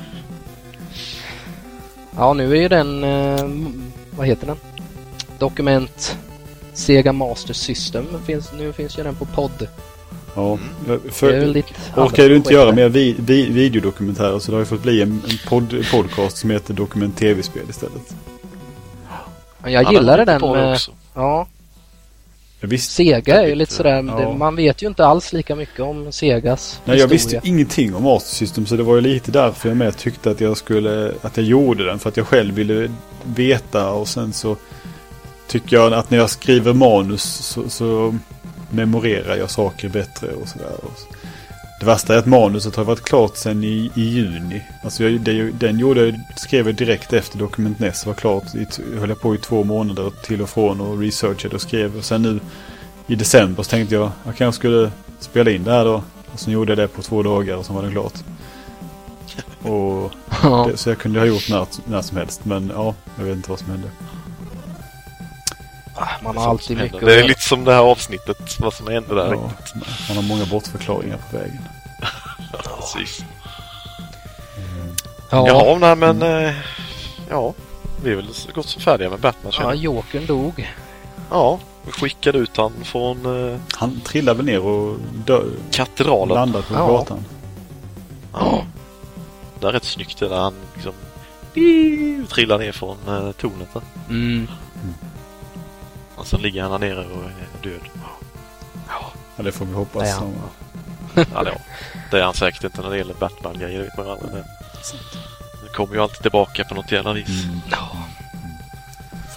Ja, 2.16 2.32
nu 2.32 2.56
är 2.56 2.60
ju 2.60 2.68
den... 2.68 3.04
Eh, 3.04 3.48
vad 4.16 4.26
heter 4.26 4.46
den? 4.46 4.56
Dokument 5.38 6.18
Sega 6.72 7.12
Master 7.12 7.54
System. 7.54 8.04
Finns, 8.26 8.52
nu 8.52 8.72
finns 8.72 8.98
ju 8.98 9.02
den 9.02 9.14
på 9.14 9.24
podd. 9.24 9.68
Ja, 10.34 10.58
är 10.88 11.10
för, 11.10 11.62
orkar 11.96 12.28
du 12.28 12.36
inte 12.36 12.52
göra 12.52 12.72
mer 12.72 12.88
vi, 12.88 13.16
vi, 13.18 13.50
videodokumentärer 13.50 14.38
så 14.38 14.50
det 14.50 14.56
har 14.56 14.60
ju 14.60 14.66
fått 14.66 14.82
bli 14.82 15.02
en, 15.02 15.10
en 15.10 15.38
podd, 15.48 15.84
podcast 15.90 16.36
som 16.36 16.50
heter 16.50 16.74
Dokument 16.74 17.16
TV-spel 17.16 17.62
istället. 17.70 18.14
jag 19.64 19.92
gillade 19.92 20.24
den 20.24 20.40
på 20.40 20.54
det 20.54 20.62
med... 20.62 20.72
också. 20.72 20.92
Ja, 21.14 21.46
visste, 22.60 22.92
Sega 22.94 23.42
är 23.42 23.46
ju 23.46 23.54
lite 23.54 23.72
sådär... 23.74 24.04
ja. 24.08 24.18
det- 24.30 24.36
Man 24.38 24.56
vet 24.56 24.82
ju 24.82 24.86
inte 24.86 25.06
alls 25.06 25.32
lika 25.32 25.56
mycket 25.56 25.80
om 25.80 26.12
Segas 26.12 26.80
nej, 26.84 26.98
jag 26.98 27.08
historia. 27.12 27.40
visste 27.40 27.48
ingenting 27.48 27.94
om 27.94 28.02
Master 28.02 28.34
System 28.34 28.66
så 28.66 28.76
det 28.76 28.82
var 28.82 28.94
ju 28.94 29.00
lite 29.00 29.30
därför 29.30 29.68
jag 29.68 29.76
med 29.76 29.96
tyckte 29.96 30.30
att 30.30 30.40
jag 30.40 30.56
skulle, 30.56 31.12
att 31.22 31.36
jag 31.36 31.46
gjorde 31.46 31.84
den. 31.86 31.98
För 31.98 32.08
att 32.08 32.16
jag 32.16 32.26
själv 32.26 32.54
ville 32.54 32.90
veta 33.24 33.90
och 33.90 34.08
sen 34.08 34.32
så 34.32 34.56
tycker 35.48 35.76
jag 35.76 35.92
att 35.92 36.10
när 36.10 36.18
jag 36.18 36.30
skriver 36.30 36.72
manus 36.72 37.22
så, 37.22 37.68
så 37.68 38.18
memorerar 38.70 39.36
jag 39.36 39.50
saker 39.50 39.88
bättre 39.88 40.28
och 40.28 40.48
sådär. 40.48 40.72
Och 40.82 40.92
så- 40.98 41.15
Det 41.80 41.86
värsta 41.86 42.14
är 42.14 42.18
att 42.18 42.26
manuset 42.26 42.76
har 42.76 42.84
varit 42.84 43.02
klart 43.02 43.36
sedan 43.36 43.64
i, 43.64 43.90
i 43.94 44.00
juni. 44.00 44.62
Alltså 44.84 45.04
jag, 45.04 45.20
det, 45.20 45.50
den 45.50 45.78
gjorde, 45.78 46.20
skrev 46.36 46.66
jag 46.66 46.74
direkt 46.74 47.12
efter 47.12 47.38
Dokument 47.38 47.78
NES 47.78 48.06
var 48.06 48.14
klart. 48.14 48.54
I, 48.54 48.66
höll 48.98 49.08
jag 49.08 49.20
på 49.20 49.34
i 49.34 49.38
två 49.38 49.64
månader 49.64 50.12
till 50.22 50.42
och 50.42 50.48
från 50.48 50.80
och 50.80 50.98
researchade 50.98 51.54
och 51.54 51.60
skrev. 51.60 51.96
Och 51.96 52.04
sen 52.04 52.22
nu 52.22 52.40
i 53.06 53.14
december 53.14 53.62
så 53.62 53.70
tänkte 53.70 53.94
jag 53.94 54.10
jag 54.24 54.36
kanske 54.36 54.58
skulle 54.58 54.90
spela 55.20 55.50
in 55.50 55.64
det 55.64 55.70
här 55.70 55.84
då. 55.84 56.02
Och 56.32 56.40
sen 56.40 56.52
gjorde 56.52 56.72
jag 56.72 56.78
det 56.78 56.88
på 56.88 57.02
två 57.02 57.22
dagar 57.22 57.56
och 57.56 57.66
sen 57.66 57.76
var 57.76 57.82
det 57.82 57.90
klart. 57.90 58.14
Och 59.62 60.10
det, 60.68 60.76
så 60.76 60.88
jag 60.88 60.98
kunde 60.98 61.20
ha 61.20 61.26
gjort 61.26 61.48
när, 61.50 61.66
när 61.84 62.02
som 62.02 62.16
helst. 62.16 62.44
Men 62.44 62.72
ja, 62.74 62.94
jag 63.18 63.24
vet 63.24 63.36
inte 63.36 63.50
vad 63.50 63.58
som 63.58 63.70
hände. 63.70 63.88
Ah, 65.98 66.06
Man 66.22 66.34
Det 66.34 66.40
är 66.40 66.44
har 66.44 66.50
alltid 66.50 66.76
mycket 66.76 67.00
Det 67.00 67.20
är 67.20 67.24
lite 67.28 67.40
som 67.42 67.64
det 67.64 67.72
här 67.72 67.80
avsnittet, 67.80 68.56
vad 68.60 68.74
som 68.74 68.86
hände 68.86 69.14
där. 69.14 69.32
Ja, 69.32 69.50
man 70.08 70.16
har 70.16 70.22
många 70.22 70.44
bortförklaringar 70.46 71.18
på 71.30 71.36
vägen. 71.36 71.58
Precis. 72.80 73.24
Ja, 75.30 75.46
Jaha, 75.48 75.78
nej 75.78 75.96
men... 75.96 76.22
Eh, 76.22 76.54
ja, 77.30 77.54
vi 78.02 78.12
är 78.12 78.16
väl 78.16 78.34
så 78.34 78.48
gott 78.54 78.66
som 78.68 78.82
färdiga 78.82 79.10
med 79.10 79.20
Batman 79.20 79.52
ja. 79.58 79.74
Jokern 79.74 80.26
dog. 80.26 80.74
Ja, 81.30 81.58
vi 81.84 81.92
skickade 81.92 82.38
ut 82.38 82.56
han 82.56 82.72
från 82.84 83.50
eh, 83.52 83.58
Han 83.72 84.00
trillade 84.00 84.36
väl 84.36 84.46
ner 84.46 84.60
och 84.60 84.96
dö, 85.26 85.42
katedralen. 85.70 86.34
landade 86.34 86.64
på 86.64 86.74
Ja. 86.74 86.86
gatan. 86.86 87.24
Ja. 88.32 88.62
Det 89.60 89.66
är 89.66 89.72
rätt 89.72 89.84
snyggt 89.84 90.18
det 90.18 90.28
där 90.28 90.36
han 90.36 90.54
liksom... 90.74 90.92
Trillar 92.28 92.58
ner 92.58 92.72
från 92.72 92.96
eh, 93.08 93.32
tornet 93.32 93.68
där. 93.72 93.82
Mm. 94.08 94.48
Och 96.16 96.26
sen 96.26 96.40
ligger 96.42 96.62
han 96.62 96.70
där 96.70 96.78
nere 96.78 96.98
och 96.98 97.24
är 97.24 97.68
död. 97.70 97.80
Ja, 99.36 99.42
det 99.42 99.52
får 99.52 99.64
vi 99.66 99.72
hoppas. 99.72 100.02
Det 100.02 100.08
är 100.08 100.12
han. 100.12 100.20
som- 100.20 101.26
Ja, 101.34 101.42
det, 101.44 101.58
det 102.10 102.18
är 102.18 102.22
han 102.24 102.34
säkert 102.34 102.64
inte 102.64 102.80
när 102.82 102.90
det 102.90 102.98
gäller 102.98 103.14
Batman-grejer, 103.14 103.78
det 103.78 103.84
vet 103.84 103.96
man 103.96 104.08
aldrig. 104.10 104.30
Det 105.64 105.72
kommer 105.76 105.94
ju 105.94 106.00
alltid 106.02 106.22
tillbaka 106.22 106.64
på 106.64 106.74
något 106.74 106.92
jävla 106.92 107.12
vis. 107.12 107.28
Mm. 107.44 107.60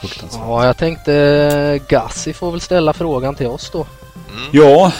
Fruktansvärt. 0.01 0.41
Ja, 0.45 0.65
jag 0.65 0.77
tänkte 0.77 1.79
Gassi 1.89 2.33
får 2.33 2.51
väl 2.51 2.61
ställa 2.61 2.93
frågan 2.93 3.35
till 3.35 3.47
oss 3.47 3.69
då. 3.73 3.85
Mm. 4.29 4.49
Ja, 4.51 4.91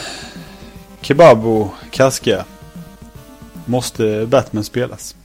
Kebab 1.02 1.46
och 1.46 1.74
Kaska. 1.92 2.46
Måste 3.66 4.26
Batman 4.26 4.64
spelas? 4.64 5.16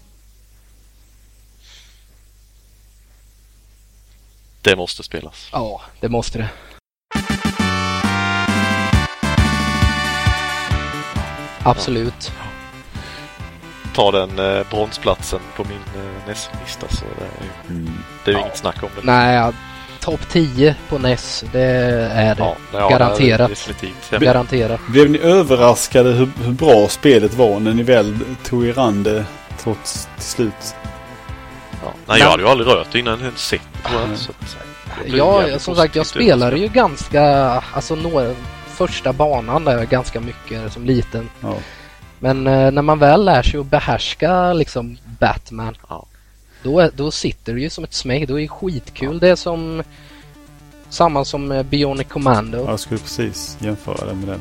Det 4.64 4.76
måste 4.76 5.02
spelas. 5.02 5.48
Ja, 5.52 5.80
det 6.00 6.08
måste 6.08 6.38
det. 6.38 6.48
Absolut. 11.62 12.32
Ta 13.94 14.10
den 14.10 14.38
eh, 14.38 14.66
bronsplatsen 14.70 15.40
på 15.56 15.64
min 15.64 15.78
eh, 16.04 16.28
NES-lista 16.28 16.86
så 16.88 17.04
det 17.18 17.24
är, 17.24 17.44
ju- 17.44 17.76
Mm. 17.80 17.92
det 18.24 18.30
är 18.30 18.34
ju 18.34 18.38
Ja. 18.40 18.46
inget 18.46 18.56
snack 18.58 18.82
om 18.82 18.88
det. 18.96 19.00
Nej, 19.12 19.34
ja, 19.34 19.52
topp 20.00 20.20
10 20.30 20.76
på 20.88 20.98
NES, 20.98 21.44
det 21.52 21.60
är 21.60 22.34
det. 22.34 22.42
Ja, 22.42 22.56
ja, 22.72 22.88
Garanterat. 22.88 23.48
Definitivt. 23.50 24.08
Jag 24.10 24.20
Garanterat. 24.22 24.80
Blev 24.88 25.10
ni 25.10 25.18
överraskade 25.18 26.10
hur, 26.12 26.28
hur 26.44 26.52
bra 26.52 26.88
spelet 26.88 27.34
var 27.34 27.60
när 27.60 27.74
ni 27.74 27.82
väl 27.82 28.18
tog 28.44 28.66
er 28.66 28.78
an 28.78 29.02
det 29.02 29.24
trots 29.58 30.08
till 30.16 30.24
slut? 30.24 30.74
Ja. 31.84 31.92
Nej, 32.06 32.20
jag 32.20 32.30
hade 32.30 32.42
ju 32.42 32.48
aldrig 32.48 32.68
rört 32.68 32.92
det 32.92 32.98
innan 32.98 33.20
jag 33.20 33.38
sett 33.38 33.60
det. 33.72 33.88
tror 33.88 34.00
jag, 34.08 34.18
så 34.18 34.30
att 34.30 34.56
Ja, 35.06 35.58
som 35.58 35.76
sagt, 35.76 35.96
jag 35.96 36.06
spelade 36.06 36.58
ju 36.58 36.68
ganska, 36.68 37.22
alltså 37.72 37.94
några, 37.94 38.34
första 38.74 39.12
banan 39.12 39.64
där 39.64 39.84
ganska 39.84 40.20
mycket 40.20 40.72
som 40.72 40.84
liten. 40.84 41.30
Ja. 41.40 41.56
Men 42.18 42.46
eh, 42.46 42.70
när 42.70 42.82
man 42.82 42.98
väl 42.98 43.24
lär 43.24 43.42
sig 43.42 43.60
att 43.60 43.66
behärska 43.66 44.52
liksom 44.52 44.98
Batman, 45.20 45.76
Ja. 45.88 46.06
då, 46.62 46.90
då 46.94 47.10
sitter 47.10 47.54
det 47.54 47.60
ju 47.60 47.70
som 47.70 47.84
ett 47.84 47.94
smäck. 47.94 48.28
Då 48.28 48.38
är 48.38 48.42
det 48.42 48.48
skitkul. 48.48 49.18
Det 49.18 49.28
är 49.28 49.36
som 49.36 49.82
samma 50.88 51.24
som 51.24 51.52
eh, 51.52 51.62
Bionic 51.62 52.08
Commando. 52.08 52.64
Jag 52.66 52.80
skulle 52.80 53.00
precis 53.00 53.56
jämföra 53.60 54.06
det 54.06 54.14
med 54.14 54.28
den. 54.28 54.40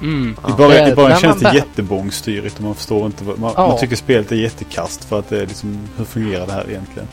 Mm. 0.00 0.36
I 0.48 0.52
början, 0.52 0.84
Det- 0.84 0.92
i 0.92 0.94
början 0.94 1.20
känns 1.20 1.40
det 1.40 1.54
jättebångstyrigt 1.54 2.56
och 2.58 2.62
man 2.64 2.74
förstår 2.74 3.06
inte. 3.06 3.24
Vad, 3.24 3.38
man, 3.38 3.52
Ja. 3.56 3.68
man 3.68 3.78
tycker 3.78 3.96
spelet 3.96 4.32
är 4.32 4.36
jättekast 4.36 5.04
för 5.04 5.18
att 5.18 5.28
det 5.28 5.36
är 5.42 5.46
liksom, 5.46 5.88
hur 5.96 6.04
fungerar 6.04 6.46
det 6.46 6.52
här 6.52 6.64
egentligen? 6.70 7.08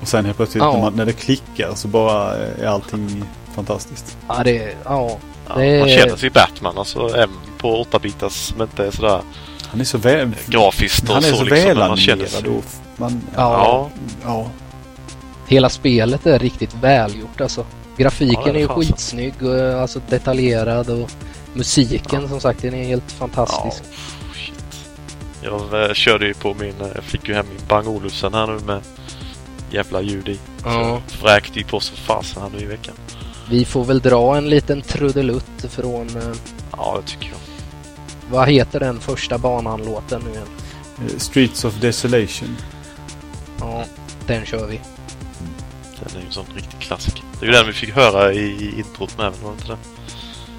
Och 0.00 0.08
sen 0.08 0.24
helt 0.24 0.36
plötsligt 0.36 0.62
Ja. 0.64 0.72
när, 0.72 0.80
man, 0.80 0.92
när 0.92 1.06
det 1.06 1.12
klickar 1.12 1.70
så 1.74 1.88
bara 1.88 2.34
är 2.36 2.66
allting 2.66 3.24
fantastiskt. 3.54 4.16
Ja, 4.28 4.40
det, 4.44 4.74
ja, 4.84 5.18
Ja, 5.48 5.54
Det- 5.58 5.80
Man 5.80 5.88
känner 5.88 6.16
sig 6.16 6.30
Batman 6.30 6.78
alltså, 6.78 7.08
även 7.08 7.36
på 7.58 7.84
8-bitars 7.84 8.32
som 8.32 8.62
inte 8.62 8.86
är 8.86 8.90
sådär 8.90 9.20
Han 9.68 9.80
är 9.80 9.84
så 9.84 9.98
väl... 9.98 10.30
grafiskt 10.46 11.08
och 11.08 11.14
Han 11.14 11.24
är 11.24 11.28
så, 11.28 11.36
så 11.36 11.44
liksom. 11.44 11.68
välanimerad 11.68 12.28
sig... 12.28 12.48
och 12.48 12.64
man... 12.96 13.20
Ja. 13.36 13.52
Ja, 13.64 13.90
ja. 14.24 14.46
hela 15.48 15.68
spelet 15.68 16.26
är 16.26 16.38
riktigt 16.38 16.74
välgjort 16.80 17.40
alltså. 17.40 17.64
Grafiken 17.96 18.42
Ja, 18.44 18.50
är 18.50 18.54
är 18.54 18.58
ju 18.58 18.68
skitsnygg 18.68 19.34
och 19.42 19.54
eh, 19.58 19.82
alltså 19.82 20.00
detaljerad 20.08 20.90
och 20.90 21.10
musiken 21.56 22.28
som 22.28 22.40
sagt 22.40 22.62
den 22.62 22.74
är 22.74 22.84
helt 22.84 23.04
ja. 23.08 23.14
fantastisk. 23.28 23.82
Shit. 24.34 24.54
Jag 25.42 25.84
eh, 25.88 25.92
körde 25.94 26.26
ju 26.26 26.34
på 26.34 26.54
min... 26.54 26.74
Jag 26.94 27.04
fick 27.04 27.28
ju 27.28 27.34
hem 27.34 27.46
min 27.48 27.66
Bang 27.68 27.88
Olufsen 27.88 28.34
här 28.34 28.46
nu 28.46 28.58
med 28.58 28.80
jävla 29.70 30.00
ljud 30.02 30.28
i. 30.28 30.34
Så 30.62 30.68
Ja. 30.68 31.00
vräkte 31.22 31.58
ju 31.58 31.64
på 31.64 31.80
så 31.80 31.94
fasen 31.96 32.42
här 32.42 32.50
nu 32.50 32.58
i 32.60 32.64
veckan. 32.66 32.94
Vi 33.50 33.64
får 33.64 33.84
väl 33.84 34.00
dra 34.00 34.36
en 34.36 34.48
liten 34.50 34.82
trudelutt 34.82 35.64
från, 35.70 36.08
eh, 36.16 36.32
Ja, 36.76 36.98
det 37.02 37.10
tycker 37.10 37.26
jag. 37.28 37.38
vad 38.30 38.48
heter 38.48 38.80
den 38.80 39.00
första 39.00 39.38
banan-låten 39.38 40.22
nu 40.24 40.30
igen? 40.30 40.46
Eh, 40.98 41.18
Streets 41.18 41.64
of 41.64 41.74
Desolation. 41.80 42.56
Ja, 43.60 43.84
den 44.26 44.44
kör 44.46 44.66
vi. 44.66 44.80
Den 46.00 46.16
är 46.16 46.20
ju 46.20 46.26
en 46.26 46.32
sån 46.32 46.46
riktig 46.54 46.78
klassiker. 46.80 47.22
Det 47.40 47.46
är 47.46 47.50
ju 47.50 47.52
den 47.56 47.66
vi 47.66 47.72
fick 47.72 47.94
höra 47.94 48.32
i 48.32 48.74
introt 48.78 49.18
med, 49.18 49.32
var 49.42 49.50
det 49.50 49.54
inte 49.54 49.66
det? 49.68 49.78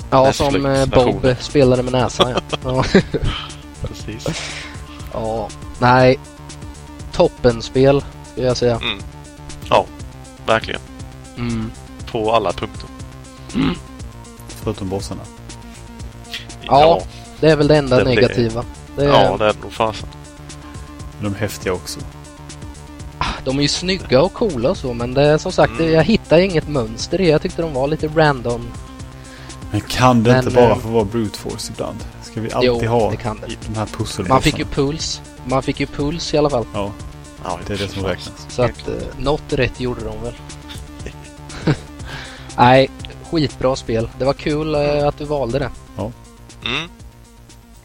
Ja, 0.09 0.23
Netflix 0.23 0.37
som 0.53 0.65
eh, 0.65 0.71
version. 0.71 1.19
Bob 1.21 1.35
spelade 1.39 1.83
med 1.83 1.91
näsan 1.93 2.31
ja. 2.31 2.39
ja. 2.63 2.83
Precis. 3.81 4.27
ja. 5.13 5.49
Nej. 5.79 6.19
Toppenspel, 7.11 8.03
skulle 8.31 8.47
jag 8.47 8.57
säga. 8.57 8.75
Mm. 8.75 8.97
Ja, 9.69 9.85
verkligen. 10.45 10.81
Mm. 11.37 11.71
På 12.11 12.33
alla 12.33 12.51
punkter. 12.51 12.89
Förutom 14.47 14.89
bossarna. 14.89 15.21
Ja, 16.61 17.01
Det 17.39 17.49
är 17.51 17.55
väl 17.55 17.67
det 17.67 17.77
enda 17.77 17.97
Det 17.97 18.03
negativa. 18.03 18.63
Det 18.95 19.05
är, 19.05 19.09
ja, 19.09 19.37
det 19.37 19.45
är 19.45 19.53
nog 19.61 19.73
fasen. 19.73 20.07
De 21.21 21.33
är 21.33 21.37
häftiga 21.39 21.73
också. 21.73 21.99
De 23.43 23.57
är 23.57 23.61
ju 23.61 23.67
snygga 23.67 24.21
och 24.21 24.33
coola 24.33 24.69
och 24.69 24.77
så, 24.77 24.93
men 24.93 25.13
det 25.13 25.21
är 25.21 25.37
som 25.37 25.51
sagt, 25.51 25.79
Mm. 25.79 25.91
jag 25.91 26.03
hittar 26.03 26.37
inget 26.37 26.67
mönster 26.67 27.21
i. 27.21 27.29
Jag 27.29 27.41
tyckte 27.41 27.61
de 27.61 27.73
var 27.73 27.87
lite 27.87 28.07
random. 28.07 28.67
Men 29.71 29.81
kan 29.81 30.23
det 30.23 30.29
Men, 30.31 30.39
inte 30.43 30.55
bara 30.55 30.71
eh, 30.71 30.77
få 30.77 30.87
vara 30.87 31.03
brute 31.03 31.39
force 31.39 31.71
ibland? 31.73 31.97
Ska 32.23 32.41
vi 32.41 32.51
alltid 32.53 32.67
jo, 32.67 32.87
ha 32.87 33.11
det 33.11 33.17
kan 33.17 33.39
det. 33.47 33.55
de 33.67 33.75
här 33.79 33.85
pusselbossarna? 33.85 34.29
Man 34.29 34.41
fick 34.41 34.59
ju 34.59 34.65
puls. 34.65 35.21
Man 35.45 35.63
fick 35.63 35.79
ju 35.79 35.85
puls 35.85 36.33
i 36.33 36.37
alla 36.37 36.49
fall. 36.49 36.65
Ja, 36.73 36.91
Ja, 37.43 37.59
det 37.67 37.73
är 37.73 37.77
det 37.77 37.87
som 37.87 38.03
räknas. 38.03 38.45
Så 38.49 38.61
att 38.61 38.87
eh, 38.87 38.93
något 39.17 39.53
rätt 39.53 39.79
gjorde 39.79 40.01
de 40.05 40.23
väl. 40.23 40.33
Nej, 42.57 42.89
skitbra 43.31 43.75
spel. 43.75 44.09
Det 44.19 44.25
var 44.25 44.33
kul 44.33 44.75
eh, 44.75 45.07
att 45.07 45.17
du 45.17 45.25
valde 45.25 45.59
det. 45.59 45.69
Mm. 46.65 46.89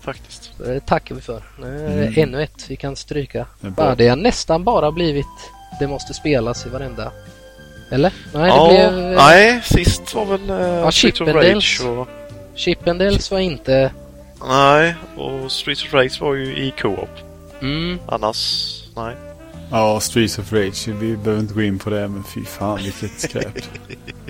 Faktiskt. 0.00 0.50
Det 0.58 0.80
tackar 0.80 1.14
vi 1.14 1.20
för. 1.20 1.42
Nu 1.60 1.86
är 1.86 1.96
det 1.96 2.06
Mm. 2.06 2.14
ännu 2.16 2.42
ett 2.42 2.64
vi 2.68 2.76
kan 2.76 2.96
stryka. 2.96 3.46
Det 3.60 3.82
är 3.82 3.96
det 3.96 4.08
har 4.08 4.16
nästan 4.16 4.64
bara 4.64 4.92
blivit 4.92 5.26
det 5.78 5.86
måste 5.86 6.14
spelas 6.14 6.66
i 6.66 6.68
varenda. 6.68 7.12
Eller? 7.92 8.12
Nej, 8.34 8.48
ja, 8.48 8.68
det 8.68 8.74
blev... 8.74 9.10
eh, 9.10 9.16
nej, 9.16 9.60
sist 9.64 10.14
var 10.14 10.24
väl 10.24 10.50
uh, 10.50 10.58
Ja, 10.58 10.90
of. 10.90 11.28
Rage 11.28 11.80
och... 11.86 12.08
Chippendales 12.54 13.30
var 13.30 13.38
inte... 13.38 13.92
Nej, 14.48 14.94
och 15.16 15.52
Streets 15.52 15.84
of 15.84 15.94
Rage 15.94 16.20
var 16.20 16.34
ju 16.34 16.56
i 16.56 16.74
co-op. 16.80 17.10
Mm, 17.62 17.98
Annars, 18.06 18.72
nej. 18.96 19.14
Ja, 19.70 20.00
Streets 20.00 20.38
of 20.38 20.52
Rage. 20.52 20.88
Vi 20.88 21.16
behöver 21.16 21.42
inte 21.42 21.54
gå 21.54 21.62
in 21.62 21.78
på 21.78 21.90
det, 21.90 22.08
men 22.08 22.24
fy 22.34 22.44
fan 22.44 22.78
vilket 22.82 23.20
skräp. 23.20 23.58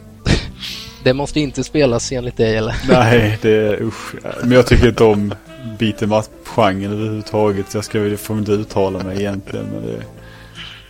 det 1.05 1.15
måste 1.15 1.41
inte 1.41 1.65
spelas 1.65 2.13
enligt 2.13 2.37
dig 2.37 2.57
eller? 2.57 2.77
Nej, 2.89 3.39
det 3.43 3.51
är 3.51 3.83
usch. 3.83 4.15
Men 4.41 4.53
jag 4.53 4.67
tycker 4.67 4.89
inte 4.89 5.05
om 5.05 5.35
beat 5.79 6.03
em 6.03 6.13
up-genren 6.13 6.93
överhuvudtaget. 6.93 7.75
Jag 7.75 7.85
ska 7.85 8.01
väl 8.01 8.17
får 8.17 8.39
inte 8.39 8.53
uttala 8.53 8.99
mig 8.99 9.19
egentligen. 9.19 9.67
Men 9.67 9.87
det, 9.87 10.03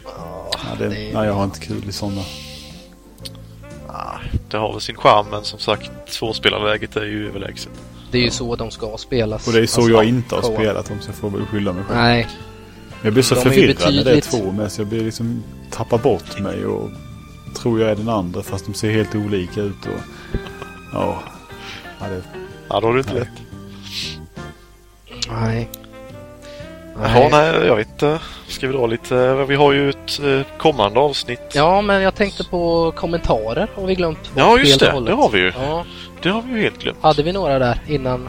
ja, 0.04 0.50
det, 0.78 0.88
nej, 0.88 1.12
jag 1.12 1.32
har 1.32 1.44
inte 1.44 1.60
kul 1.60 1.88
i 1.88 1.92
sådana. 1.92 2.22
Det 4.52 4.58
har 4.58 4.72
väl 4.72 4.80
sin 4.80 4.96
charm, 4.96 5.26
men 5.30 5.44
som 5.44 5.58
sagt, 5.58 5.90
tvåspelarläget 6.12 6.96
är 6.96 7.04
ju 7.04 7.28
överlägset. 7.28 7.72
Det 8.10 8.18
är 8.18 8.22
ju 8.22 8.30
så 8.30 8.56
de 8.56 8.70
ska 8.70 8.96
spelas. 8.98 9.46
Och 9.46 9.52
det 9.52 9.58
är 9.60 9.66
så 9.66 9.80
Alltså, 9.80 9.92
jag 9.96 10.04
inte 10.04 10.34
har 10.34 10.42
spelat 10.42 10.90
om 10.90 11.00
så 11.00 11.08
jag 11.08 11.14
får 11.16 11.30
väl 11.30 11.46
skylla 11.46 11.72
mig 11.72 11.84
själv. 11.84 11.98
Nej, 11.98 12.28
Jag 13.02 13.12
blir 13.12 13.22
så 13.22 13.34
De 13.34 13.40
förvirrad 13.40 13.76
när 13.94 14.04
det 14.04 14.10
är 14.10 14.14
betydligt- 14.14 14.30
två 14.30 14.52
med 14.52 14.72
så 14.72 14.80
jag 14.80 14.88
blir 14.88 15.04
liksom 15.04 15.42
tappar 15.70 15.98
bort 15.98 16.38
mig 16.40 16.66
och 16.66 16.90
tror 17.56 17.80
jag 17.80 17.90
är 17.90 17.96
den 17.96 18.08
andra 18.08 18.42
fast 18.42 18.66
de 18.66 18.74
ser 18.74 18.90
helt 18.90 19.14
olika 19.14 19.60
ut 19.60 19.86
och 19.86 20.00
ja. 20.92 21.22
ja 22.00 22.06
det, 22.08 22.22
Ja, 22.68 22.80
då 22.80 22.86
har 22.86 22.94
du 22.94 23.00
inte 23.00 23.14
lätt. 23.14 23.28
nej. 25.30 25.68
Jaha, 26.96 27.28
nej, 27.30 27.66
jag 27.66 27.76
vet 27.76 27.88
inte. 27.88 28.18
Ska 28.48 28.66
vi 28.66 28.72
dra 28.72 28.86
lite? 28.86 29.34
Vi 29.48 29.54
har 29.54 29.72
ju 29.72 29.90
ett 29.90 30.20
eh, 30.24 30.40
kommande 30.58 31.00
avsnitt. 31.00 31.40
Ja, 31.54 31.80
men 31.82 32.02
jag 32.02 32.14
tänkte 32.14 32.44
på 32.44 32.92
kommentarer 32.96 33.68
har 33.76 33.86
vi 33.86 33.94
glömt. 33.94 34.30
Ja, 34.36 34.58
just 34.58 34.80
det. 34.80 34.90
hållet. 34.90 35.06
Det 35.10 35.14
har 35.22 35.28
vi 35.28 35.38
ju. 35.38 35.52
Ja, 35.62 35.84
Det 36.22 36.28
har 36.28 36.42
vi 36.42 36.52
ju 36.54 36.62
helt 36.62 36.78
glömt. 36.78 36.98
hade 37.02 37.22
vi 37.22 37.32
några 37.32 37.58
där 37.58 37.78
innan? 37.88 38.28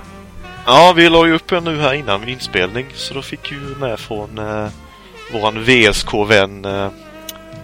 Ja, 0.65 0.94
vi 0.95 1.10
la 1.10 1.26
ju 1.26 1.34
upp 1.35 1.52
en 1.52 1.64
nu 1.64 1.80
här 1.81 1.94
innan 1.94 2.30
inspelning. 2.30 2.85
Så 2.95 3.14
då 3.14 3.22
fick 3.22 3.52
ju 3.52 3.57
med 3.60 3.99
från 3.99 4.38
eh, 4.38 4.68
våran 5.34 5.64
VSK-vän 5.64 6.65
eh, 6.65 6.72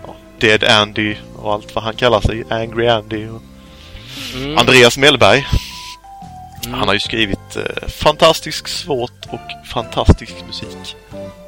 ja, 0.07 0.15
Dead 0.39 0.63
Andy 0.63 1.15
och 1.35 1.53
allt 1.53 1.75
vad 1.75 1.83
han 1.83 1.95
kallar 1.95 2.21
sig. 2.21 2.43
Angry 2.49 2.87
Andy 2.87 3.27
och 3.27 3.41
Mm. 4.35 4.57
Andreas 4.57 4.97
Mellberg. 4.97 5.47
Mm. 6.65 6.79
Han 6.79 6.87
har 6.87 6.93
ju 6.93 6.99
skrivit 6.99 7.55
eh, 7.55 7.87
fantastiskt 7.87 8.67
svårt 8.67 9.25
och 9.29 9.67
fantastisk 9.67 10.35
musik. 10.47 10.95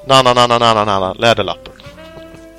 Na 0.07 0.21
na 0.21 0.33
na 0.33 0.47
na 0.47 0.59
na 0.59 0.73
na 0.73 0.85
na 0.85 0.99
na 0.99 1.13
Läderlappen. 1.13 1.73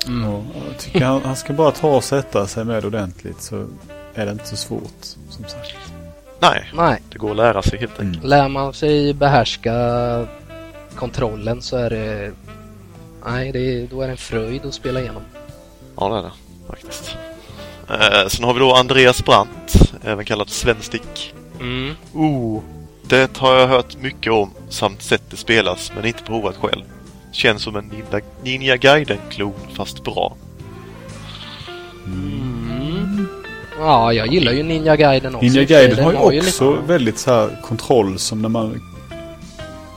Mm. 0.07 0.23
ja, 0.31 0.41
jag 0.69 0.77
tycker 0.79 1.05
han, 1.05 1.21
han 1.25 1.35
ska 1.35 1.53
bara 1.53 1.71
ta 1.71 1.87
och 1.87 2.03
sätta 2.03 2.47
sig 2.47 2.65
med 2.65 2.85
ordentligt 2.85 3.41
så 3.41 3.67
är 4.15 4.25
det 4.25 4.31
inte 4.31 4.47
så 4.47 4.55
svårt 4.55 5.01
som 5.29 5.43
sagt. 5.45 5.75
Nej, 6.39 6.69
Nej, 6.73 7.01
det 7.09 7.17
går 7.17 7.31
att 7.31 7.37
lära 7.37 7.61
sig 7.61 7.79
helt 7.79 7.99
enkelt. 7.99 8.23
lär 8.23 8.47
man 8.47 8.73
sig 8.73 9.13
behärska 9.13 10.27
kontrollen 10.95 11.61
så 11.61 11.77
är 11.77 11.89
det... 11.89 12.31
Nej, 13.25 13.51
det 13.51 13.59
är, 13.59 13.87
då 13.87 14.01
är 14.01 14.05
det 14.07 14.11
en 14.13 14.17
fröjd 14.17 14.65
att 14.65 14.73
spela 14.73 14.99
igenom. 14.99 15.21
Ja, 15.99 16.09
det 16.09 16.17
är 16.17 16.23
det 16.23 16.31
faktiskt. 16.69 17.17
Eh, 17.89 18.27
sen 18.27 18.45
har 18.45 18.53
vi 18.53 18.59
då 18.59 18.73
Andreas 18.73 19.25
Brandt, 19.25 19.75
även 20.03 20.25
kallad 20.25 20.49
Svenstik. 20.49 21.33
Mm. 21.59 21.93
Oh, 22.13 22.61
det 23.07 23.37
har 23.37 23.55
jag 23.55 23.67
hört 23.67 23.97
mycket 24.01 24.31
om 24.33 24.51
samt 24.69 25.01
sett 25.01 25.23
det 25.29 25.37
spelas 25.37 25.91
men 25.95 26.05
inte 26.05 26.23
provat 26.23 26.55
själv. 26.57 26.83
Känns 27.31 27.61
som 27.61 27.75
en 27.75 27.85
Ninja, 27.87 28.21
Ninja 28.43 28.77
Gaiden-klon 28.77 29.53
fast 29.73 30.03
bra. 30.03 30.35
Mm. 32.05 33.27
Ja, 33.79 34.13
jag 34.13 34.27
gillar 34.27 34.51
ju 34.51 34.63
Ninja 34.63 34.95
Gaiden 34.95 35.35
också. 35.35 35.45
Ninja. 35.45 35.63
Gaiden 35.63 35.95
Den 35.95 36.05
har 36.15 36.31
ju 36.31 36.41
lite- 36.41 36.47
också 36.47 36.71
väldigt 36.87 37.17
så 37.17 37.31
här 37.31 37.59
kontroll 37.63 38.19
som 38.19 38.41
när 38.41 38.49
man 38.49 38.81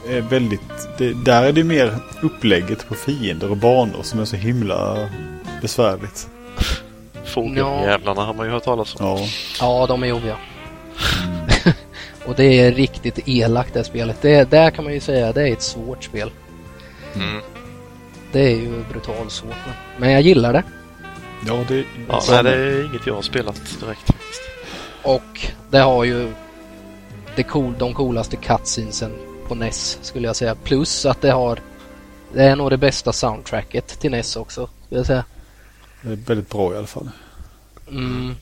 är 0.08 0.20
väldigt... 0.20 0.60
Det, 0.98 1.12
där 1.24 1.42
är 1.42 1.52
det 1.52 1.64
mer 1.64 1.94
upplägget 2.22 2.88
på 2.88 2.94
fiender 2.94 3.50
och 3.50 3.56
banor 3.56 4.02
som 4.02 4.20
är 4.20 4.24
så 4.24 4.36
himla 4.36 5.08
besvärligt. 5.62 6.28
Fågeljävlarna 7.24 8.22
har 8.24 8.34
man 8.34 8.46
ju 8.46 8.52
hört 8.52 8.64
talas 8.64 8.96
om. 9.00 9.06
Ja. 9.06 9.18
Ja, 9.60 9.86
de 9.86 10.02
är 10.02 10.06
jobbiga. 10.06 10.36
Och 12.26 12.34
det 12.34 12.44
är 12.44 12.72
riktigt 12.72 13.28
elakt 13.28 13.74
det 13.74 13.84
spelet. 13.84 14.22
Det, 14.22 14.50
där 14.50 14.70
kan 14.70 14.84
man 14.84 14.94
ju 14.94 15.00
säga 15.00 15.32
det 15.32 15.48
är 15.48 15.52
ett 15.52 15.62
svårt 15.62 16.04
spel. 16.04 16.30
Mm. 17.14 17.42
Det 18.32 18.40
är 18.40 18.56
ju 18.56 18.84
brutalt 18.90 19.32
svårt. 19.32 19.56
Men, 19.66 19.74
men 19.98 20.10
jag 20.10 20.22
gillar 20.22 20.52
det. 20.52 20.62
Ja, 21.46 21.64
det... 21.68 21.84
Ja, 22.08 22.22
nej, 22.30 22.42
det 22.42 22.50
är 22.50 22.84
inget 22.84 23.06
jag 23.06 23.14
har 23.14 23.22
spelat 23.22 23.80
direkt 23.80 24.06
faktiskt. 24.06 24.42
Och 25.02 25.46
det 25.70 25.78
har 25.78 26.04
ju 26.04 26.32
det 27.36 27.42
cool, 27.42 27.74
de 27.78 27.94
coolaste 27.94 28.36
cutscenesen 28.36 29.12
på 29.48 29.54
NES 29.54 29.98
skulle 30.02 30.26
jag 30.26 30.36
säga. 30.36 30.54
Plus 30.54 31.06
att 31.06 31.20
det 31.20 31.30
har 31.30 31.60
det 32.32 32.42
är 32.42 32.56
nog 32.56 32.70
det 32.70 32.76
bästa 32.76 33.12
soundtracket 33.12 34.00
till 34.00 34.10
NES 34.10 34.36
också. 34.36 34.68
Skulle 34.86 34.98
jag 34.98 35.06
säga. 35.06 35.24
det 36.02 36.12
är 36.12 36.16
väldigt 36.16 36.50
bra 36.50 36.74
i 36.74 36.76
alla 36.76 36.86
fall. 36.86 37.10
Mm. 37.88 38.34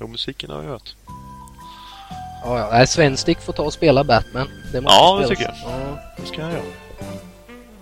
Jo, 0.00 0.06
musiken 0.06 0.50
har 0.50 0.62
jag 0.62 0.70
hört. 0.70 0.94
Ja, 2.44 2.58
ja. 2.58 2.68
Nej, 2.72 2.86
Svenstik 2.86 3.40
får 3.40 3.52
ta 3.52 3.62
och 3.62 3.72
spela 3.72 4.04
Batman. 4.04 4.48
Det 4.72 4.80
måste 4.80 4.96
Ja, 4.98 5.18
det 5.22 5.28
tycker 5.28 5.42
jag. 5.42 5.54
Ja. 5.64 5.98
Det 6.16 6.26
ska 6.26 6.40
jag 6.40 6.52
göra. 6.52 6.62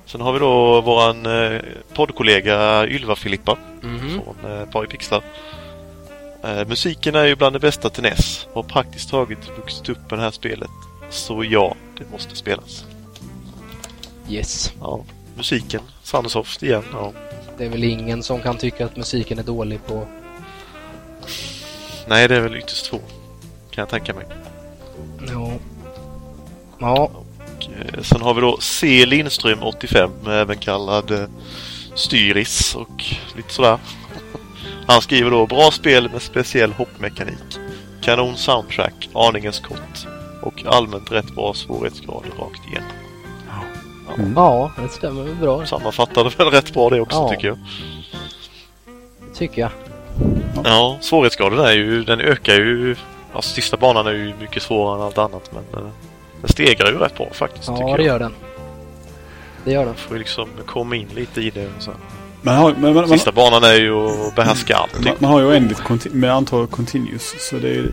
Sen 0.07 0.21
har 0.21 0.33
vi 0.33 0.39
då 0.39 0.81
våran 0.81 1.27
eh, 1.27 1.61
poddkollega 1.95 2.87
Ylva 2.87 3.17
Filippa 3.17 3.59
Mhm. 3.83 4.21
från 4.25 4.53
eh, 4.53 4.65
Paripixlar. 4.69 5.23
Eh, 6.45 6.67
musiken 6.69 7.15
är 7.15 7.25
ju 7.25 7.37
bland 7.37 7.55
det 7.55 7.61
bästa 7.61 7.91
till 7.91 8.03
NES. 8.03 8.47
Har 8.55 8.63
praktiskt 8.63 9.11
taget 9.11 9.39
vuxit 9.59 9.89
upp 9.89 10.11
med 10.11 10.19
det 10.19 10.23
här 10.23 10.31
spelet. 10.31 10.71
Så 11.11 11.45
ja, 11.45 11.75
det 11.99 12.05
måste 12.13 12.37
spelas. 12.37 12.85
Yes. 14.29 14.73
Ja. 14.81 15.01
musiken. 15.37 15.81
Sunsoft 16.03 16.63
igen. 16.63 16.85
Ja. 16.93 17.13
Det 17.59 17.65
är 17.65 17.69
väl 17.69 17.85
ingen 17.85 18.23
som 18.23 18.41
kan 18.41 18.57
tycka 18.57 18.85
att 18.85 18.97
musiken 18.97 19.39
är 19.39 19.43
dålig 19.43 19.87
på... 19.87 20.07
Nej, 22.07 22.29
det 22.29 22.37
är 22.37 22.41
väl 22.41 22.57
ytterst 22.57 22.87
få. 22.87 22.97
Kan 23.71 23.83
jag 23.83 23.89
tänka 23.89 24.15
mig. 24.15 24.27
Ja. 25.29 25.53
Ja. 26.79 27.11
Och, 27.15 27.65
eh, 27.97 28.03
sen 28.03 28.23
har 28.23 28.35
vi 28.35 28.41
då 28.41 28.57
C. 28.61 29.07
Lindström 29.07 29.63
85, 29.63 30.11
även 30.29 30.59
kallad 30.59 31.11
eh, 31.11 31.25
Styris 31.95 32.75
och 32.75 33.05
lite 33.37 33.53
sådär. 33.53 33.79
Han 34.87 35.03
skriver 35.03 35.31
då 35.31 35.47
bra 35.47 35.71
spel 35.71 36.11
med 36.13 36.23
speciell 36.23 36.73
hoppmekanik. 36.73 37.59
Kanon 38.03 38.37
soundtrack, 38.37 39.09
aningens 39.15 39.61
kort 39.61 40.07
och 40.43 40.65
allmänt 40.67 41.13
rätt 41.13 41.35
bra 41.35 41.55
svårighetsgrad 41.55 42.23
rakt 42.39 42.67
igenom. 42.69 42.89
Mm. 44.19 44.33
Ja, 44.37 44.71
det 44.83 44.89
stämmer 44.89 45.23
väl 45.23 45.35
bra. 45.35 45.67
Sammanfattade 45.67 46.31
väl 46.39 46.51
rätt 46.51 46.75
bra 46.75 46.91
det 46.91 47.01
också 47.01 47.17
Ja. 47.19 47.29
tycker 47.29 47.49
jag. 47.49 47.59
Tycker 49.35 49.61
jag. 49.61 49.71
Ja, 50.65 50.99
svårighetsgraden 51.01 51.59
är 51.59 51.73
ju, 51.73 52.05
den 52.05 52.21
ökar 52.21 52.55
ju. 52.55 52.97
Alltså 53.33 53.55
sista 53.55 53.77
banan 53.77 54.07
är 54.07 54.13
ju 54.13 54.35
mycket 54.41 54.63
svårare 54.63 54.97
än 54.97 55.03
allt 55.03 55.19
annat 55.19 55.51
men 55.53 55.85
eh, 55.85 55.91
den 56.41 56.49
stegrar 56.49 56.91
ju 56.93 56.99
rätt 56.99 57.17
bra 57.17 57.29
faktiskt. 57.33 57.67
tycker 57.67 57.83
Ja, 57.83 57.89
jag. 57.89 57.99
det 57.99 58.05
gör 58.05 58.19
den. 58.19 58.35
Det 59.65 59.73
gör 59.73 59.85
den. 59.85 59.95
Får 59.95 60.17
ju 60.17 60.19
liksom 60.19 60.49
komma 60.67 60.97
in 60.97 61.09
lite 61.15 61.41
i 61.41 61.51
det. 61.51 61.67
Och 61.67 61.83
så. 61.83 61.91
Man 62.43 62.55
har, 62.57 62.75
men, 62.79 62.95
man, 62.95 63.09
Sista 63.09 63.33
banan 63.33 63.65
är 63.65 63.75
ju 63.75 64.27
att 64.29 64.35
behärska 64.35 64.77
allt. 64.77 65.05
man, 65.05 65.15
man 65.19 65.31
har 65.31 65.41
ju 65.41 65.47
oändligt 65.47 66.13
med 66.13 66.33
antal 66.33 66.67
continuous. 66.67 67.35
Så 67.39 67.57
det 67.57 67.69
är 67.69 67.75
ju 67.75 67.93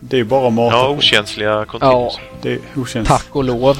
det 0.00 0.16
är 0.16 0.18
ju 0.18 0.24
bara 0.24 0.50
mata 0.50 0.76
Ja, 0.76 0.88
okänsliga 0.88 1.64
continuous. 1.64 2.18
Det 2.42 2.52
är 2.52 2.58
okänsligt. 2.76 3.08
Tack 3.08 3.36
och 3.36 3.44
lov, 3.44 3.78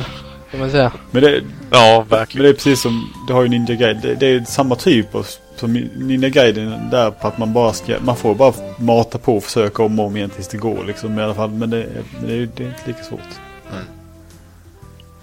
kan 0.50 0.60
man 0.60 0.70
säga. 0.70 0.92
Men 1.10 1.22
det, 1.22 1.40
Ja, 1.70 1.98
men 1.98 2.08
verkligen. 2.18 2.42
det 2.44 2.48
är 2.48 2.52
precis 2.54 2.80
som, 2.80 3.12
det 3.28 3.32
har 3.32 3.42
ju 3.42 3.48
Ninja 3.48 3.74
Gaiden. 3.74 4.00
Det, 4.02 4.14
det 4.14 4.26
är 4.26 4.44
samma 4.44 4.74
typ 4.76 5.14
av, 5.14 5.26
som 5.56 5.72
Ninja 5.72 6.28
Gaiden 6.28 6.90
där 6.90 7.10
på 7.10 7.28
att 7.28 7.38
man 7.38 7.52
bara 7.52 7.72
ska, 7.72 7.96
man 8.00 8.16
får 8.16 8.34
bara 8.34 8.52
mata 8.78 9.18
på 9.18 9.36
och 9.36 9.42
försöka 9.42 9.82
om 9.82 9.98
och 9.98 10.06
om 10.06 10.16
igen 10.16 10.30
tills 10.30 10.48
det 10.48 10.58
går 10.58 10.84
liksom 10.84 11.18
i 11.18 11.22
alla 11.22 11.34
fall. 11.34 11.50
Men 11.50 11.70
det, 11.70 11.86
det, 12.26 12.32
är, 12.32 12.48
det 12.56 12.64
är 12.64 12.68
inte 12.68 12.86
lika 12.86 13.02
svårt. 13.02 13.20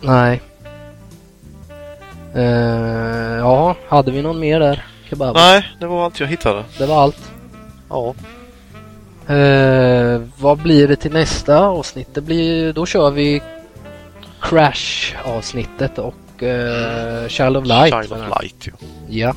Nej. 0.02 0.42
Uh, 2.36 2.44
ja, 3.38 3.76
hade 3.88 4.12
vi 4.12 4.22
någon 4.22 4.40
mer 4.40 4.60
där? 4.60 4.86
Kebab? 5.10 5.36
Nej, 5.36 5.68
det 5.80 5.86
var 5.86 6.06
allt 6.06 6.20
jag 6.20 6.28
hittade. 6.28 6.64
Det 6.78 6.86
var 6.86 7.02
allt. 7.02 7.32
Ja, 7.90 8.16
Eh, 9.28 10.22
vad 10.38 10.58
blir 10.58 10.88
det 10.88 10.96
till 10.96 11.12
nästa 11.12 11.60
avsnitt? 11.60 12.08
Det 12.14 12.22
blir, 12.22 12.74
då 12.74 12.86
kör 12.86 13.12
vi 13.12 13.42
Crash 14.42 15.16
avsnittet 15.26 15.98
och 15.98 16.16
uh, 16.42 17.28
Child 17.28 17.58
of 17.58 17.66
Light. 17.66 17.94
Child 17.94 18.22
of 18.22 18.42
Light. 18.42 18.68
Ja. 18.68 18.74
Ja. 19.08 19.34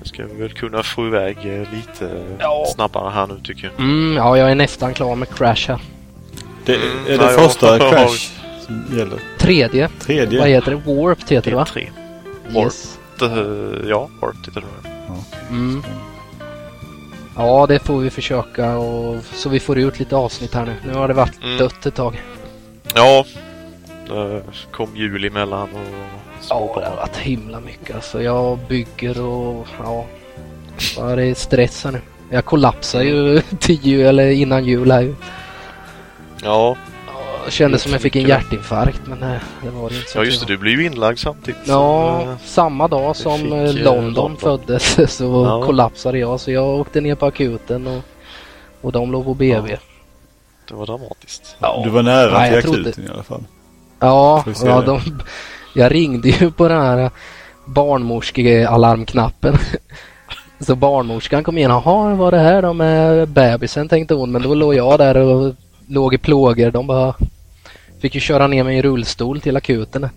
Nu 0.00 0.06
ska 0.06 0.26
vi 0.26 0.34
väl 0.42 0.52
kunna 0.52 0.82
få 0.82 1.06
iväg 1.06 1.36
eh, 1.44 1.72
lite 1.74 2.22
Ja. 2.38 2.64
snabbare 2.74 3.10
här 3.10 3.26
nu 3.26 3.40
tycker 3.44 3.64
jag. 3.64 3.80
Mm, 3.80 4.16
ja, 4.16 4.38
jag 4.38 4.50
är 4.50 4.54
nästan 4.54 4.94
klar 4.94 5.14
med 5.16 5.28
Crash 5.28 5.68
här. 5.68 5.80
Det 6.64 6.74
Mm, 6.76 6.88
är 7.08 7.18
det 7.18 7.28
första 7.28 7.78
Crash 7.78 8.30
som 8.66 8.84
gäller. 8.98 9.18
Tredje. 9.38 9.88
Tredje. 10.00 10.38
Vad 10.40 10.48
heter 10.48 10.70
det? 10.70 10.94
Warped 10.94 11.28
heter 11.30 11.50
det 11.50 11.56
va? 11.56 11.64
P3. 11.74 11.88
Warp. 12.54 12.64
Yes. 12.64 12.98
Eh, 13.22 13.88
Ja, 13.88 14.08
Warp 14.20 14.36
heter 14.48 14.60
det. 14.60 14.88
Mm. 15.50 15.82
Ja, 17.36 17.66
det 17.68 17.78
får 17.78 17.98
vi 17.98 18.10
försöka 18.10 18.76
och 18.78 19.16
så 19.34 19.48
vi 19.48 19.60
får 19.60 19.78
ut 19.78 19.98
lite 19.98 20.16
avsnitt 20.16 20.54
här 20.54 20.64
nu. 20.66 20.74
Nu 20.86 20.94
har 20.94 21.08
det 21.08 21.14
varit 21.14 21.42
Mm. 21.44 21.56
dött 21.58 21.86
ett 21.86 21.94
tag. 21.94 22.22
Ja, 22.94 23.24
det 24.08 24.42
kom 24.72 24.96
jul 24.96 25.24
emellan 25.24 25.68
och 25.74 26.29
Har 26.48 26.96
varit 26.96 27.16
himla 27.16 27.60
mycket. 27.60 27.96
Alltså 27.96 28.22
jag 28.22 28.58
bygger 28.58 29.20
och 29.22 29.66
ja. 29.84 30.04
ja 30.96 31.02
det 31.16 31.24
är 31.24 31.34
stress 31.34 31.84
här 31.84 31.92
nu. 31.92 32.00
Jag 32.30 32.44
kollapsar 32.44 33.02
ju 33.02 33.40
till 33.60 33.86
jul, 33.86 34.06
eller 34.06 34.30
innan 34.30 34.64
jul 34.64 34.90
här 34.92 35.00
ju. 35.00 35.14
Ja, 36.42 36.76
Jag 37.44 37.52
kände 37.52 37.78
som 37.78 37.92
jag 37.92 38.00
fick 38.00 38.16
en 38.16 38.22
hjärtinfarkt 38.28 39.00
men 39.06 39.18
nej, 39.18 39.38
det 39.62 39.70
var 39.70 39.90
det 39.90 39.96
inte. 39.96 40.10
så 40.10 40.18
ja 40.18 40.24
just 40.24 40.40
det. 40.46 40.52
Du 40.52 40.58
blev 40.58 40.80
ju 40.80 40.86
inlagd 40.86 41.18
samtidigt. 41.18 41.60
Ja, 41.64 42.20
som, 42.20 42.28
eh, 42.30 42.36
samma 42.44 42.88
dag 42.88 43.16
som 43.16 43.38
fick, 43.38 43.52
eh, 43.52 43.58
eh, 43.58 43.74
London, 43.74 44.04
London. 44.04 44.36
föddes 44.36 45.16
så 45.16 45.44
Ja. 45.46 45.62
kollapsade 45.66 46.18
jag. 46.18 46.40
Så 46.40 46.50
jag 46.50 46.66
åkte 46.80 47.00
ner 47.00 47.14
på 47.14 47.26
akuten 47.26 47.86
och, 47.86 48.02
och 48.80 48.92
de 48.92 49.12
låg 49.12 49.24
på 49.24 49.34
BB. 49.34 49.70
Ja. 49.70 49.76
Det 50.68 50.74
var 50.74 50.86
dramatiskt. 50.86 51.56
Ja. 51.58 51.80
Du 51.84 51.90
var 51.90 52.02
nära 52.02 52.32
Nej, 52.38 52.48
till 52.48 52.54
jag 52.54 52.64
trodde- 52.64 52.80
akuten 52.80 53.04
i 53.04 53.08
alla 53.08 53.22
fall. 53.22 53.44
Ja, 54.00 54.44
ja 54.64 54.80
de, 54.80 55.00
jag 55.74 55.94
ringde 55.94 56.28
ju 56.28 56.50
på 56.50 56.68
den 56.68 56.80
här 56.82 57.10
barnmorskealarmknappen. 57.64 59.58
Så 60.60 60.74
barnmorskan 60.76 61.44
kom 61.44 61.58
in. 61.58 61.70
Jaha, 61.70 62.14
vad 62.14 62.34
är 62.34 62.38
det 62.38 62.44
här 62.44 62.62
då 62.62 62.72
med 62.72 63.28
bebisen 63.28 63.88
tänkte 63.88 64.14
hon. 64.14 64.32
Men 64.32 64.42
då 64.42 64.54
låg 64.54 64.74
jag 64.74 64.98
där 64.98 65.16
och 65.16 65.54
låg 65.86 66.14
i 66.14 66.18
plågor. 66.18 66.70
De 66.70 66.86
bara 66.86 67.14
fick 68.00 68.14
ju 68.14 68.20
köra 68.20 68.46
ner 68.46 68.64
mig 68.64 68.78
i 68.78 68.82
rullstol 68.82 69.40
till 69.40 69.56
akuten. 69.56 70.08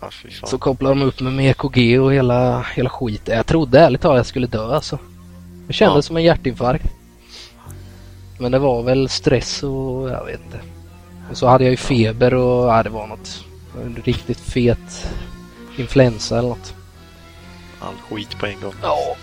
Ja. 0.00 0.10
Så 0.44 0.58
kopplade 0.58 0.94
de 0.94 1.02
upp 1.06 1.20
mig 1.20 1.32
med 1.32 1.50
EKG 1.50 2.00
och 2.00 2.14
hela, 2.14 2.62
hela 2.74 2.90
skiten. 2.90 3.36
Jag 3.36 3.46
trodde 3.46 3.80
ärligt 3.80 4.00
talat 4.00 4.16
jag 4.16 4.26
skulle 4.26 4.46
dö 4.46 4.74
alltså. 4.74 4.98
Det 5.66 5.72
kändes 5.72 5.96
Ja. 5.96 6.02
som 6.02 6.16
en 6.16 6.22
hjärtinfarkt. 6.22 6.84
Men 8.38 8.52
det 8.52 8.58
var 8.58 8.82
väl 8.82 9.08
stress 9.08 9.62
och 9.62 10.10
jag 10.10 10.24
vet 10.24 10.40
inte. 10.44 10.58
Och 11.30 11.36
så 11.36 11.46
hade 11.46 11.64
jag 11.64 11.70
ju 11.70 11.76
feber 11.76 12.34
och 12.34 12.68
ja, 12.68 12.82
det 12.82 12.90
var 12.90 13.06
något 13.06 13.44
en 13.76 14.02
riktigt 14.04 14.40
fet 14.40 15.08
influensa 15.76 16.38
eller 16.38 16.48
något. 16.48 16.74
All 17.80 17.94
skit 18.08 18.38
på 18.38 18.46
en 18.46 18.60
gång. 18.60 18.74
Ja. 18.82 19.16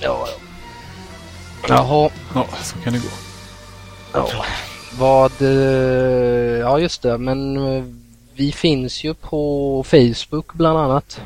Ja, 0.00 0.26
ja. 0.26 0.38
Jaha. 1.68 2.10
Ja, 2.34 2.46
så 2.62 2.76
kan 2.78 2.92
det 2.92 2.98
gå. 2.98 3.08
Ja. 4.12 4.44
Vad... 4.98 5.42
eh, 5.42 6.58
Ja 6.60 6.78
just 6.78 7.02
det 7.02 7.18
men 7.18 7.56
eh, 7.56 7.84
vi 8.34 8.52
finns 8.52 9.04
ju 9.04 9.14
på 9.14 9.84
Facebook 9.86 10.52
bland 10.52 10.78
annat. 10.78 11.20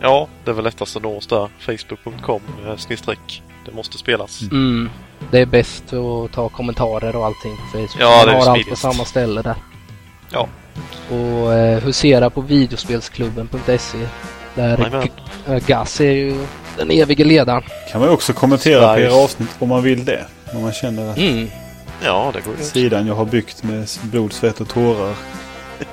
Ja, 0.00 0.28
det 0.44 0.50
är 0.50 0.54
väl 0.54 0.64
lättast 0.64 0.96
att 0.96 1.02
nå 1.02 1.16
oss 1.16 1.26
där. 1.26 1.48
Facebook.com 1.58 2.40
eh, 2.66 2.76
snedstreck. 2.76 3.42
Det 3.64 3.72
måste 3.72 3.98
spelas. 3.98 4.42
Mm. 4.42 4.90
Det 5.30 5.38
är 5.38 5.46
bäst 5.46 5.92
att 5.92 6.32
ta 6.32 6.48
kommentarer 6.48 7.16
och 7.16 7.26
allting 7.26 7.56
på 7.56 7.62
Facebook. 7.72 7.96
Ja, 7.98 8.24
det 8.24 8.32
är 8.32 8.36
har 8.36 8.46
allt 8.46 8.68
på 8.68 8.76
samma 8.76 9.04
ställe 9.04 9.42
där. 9.42 9.56
Ja. 10.32 10.48
Och 11.10 11.54
eh, 11.54 11.80
husera 11.80 12.30
på 12.30 12.40
videospelsklubben.se. 12.40 13.98
Där 14.54 15.08
äh, 15.48 15.58
Gas 15.66 16.00
är 16.00 16.10
ju 16.12 16.44
den 16.76 16.90
evige 16.90 17.24
ledaren. 17.24 17.62
Kan 17.92 18.00
man 18.00 18.10
också 18.10 18.32
kommentera 18.32 18.88
på 18.88 19.00
Nice. 19.00 19.06
era 19.06 19.14
avsnitt 19.24 19.48
om 19.58 19.68
man 19.68 19.82
vill 19.82 20.04
det. 20.04 20.24
Om 20.54 20.62
man 20.62 20.72
känner 20.72 21.10
att 21.10 21.18
Mm. 21.18 21.48
Ja, 22.04 22.30
det 22.34 22.40
går 22.40 22.64
sidan 22.64 23.06
jag 23.06 23.14
har 23.14 23.24
byggt 23.24 23.62
med 23.62 23.88
blod, 24.02 24.32
svett 24.32 24.60
och 24.60 24.68
tårar 24.68 25.14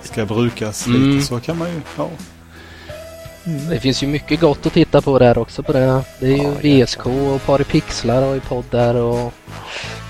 ska 0.02 0.26
brukas 0.26 0.88
Mm. 0.88 1.12
lite 1.12 1.26
så 1.28 1.40
kan 1.40 1.58
man 1.58 1.68
ju. 1.70 1.82
Ja. 1.98 2.10
Det 3.70 3.80
finns 3.80 4.04
ju 4.04 4.08
mycket 4.08 4.40
gott 4.40 4.66
att 4.66 4.74
titta 4.74 5.02
på 5.02 5.20
där 5.20 5.38
också 5.38 5.64
på 5.64 5.74
det. 5.74 6.02
Det 6.20 6.26
är 6.28 6.62
ju 6.64 6.78
Ja, 6.80 6.86
VSK 6.86 7.06
och 7.06 7.46
Paripixlar 7.46 8.22
och 8.22 8.36
i 8.36 8.40
podd 8.40 8.64
där 8.70 8.96
och 8.96 9.34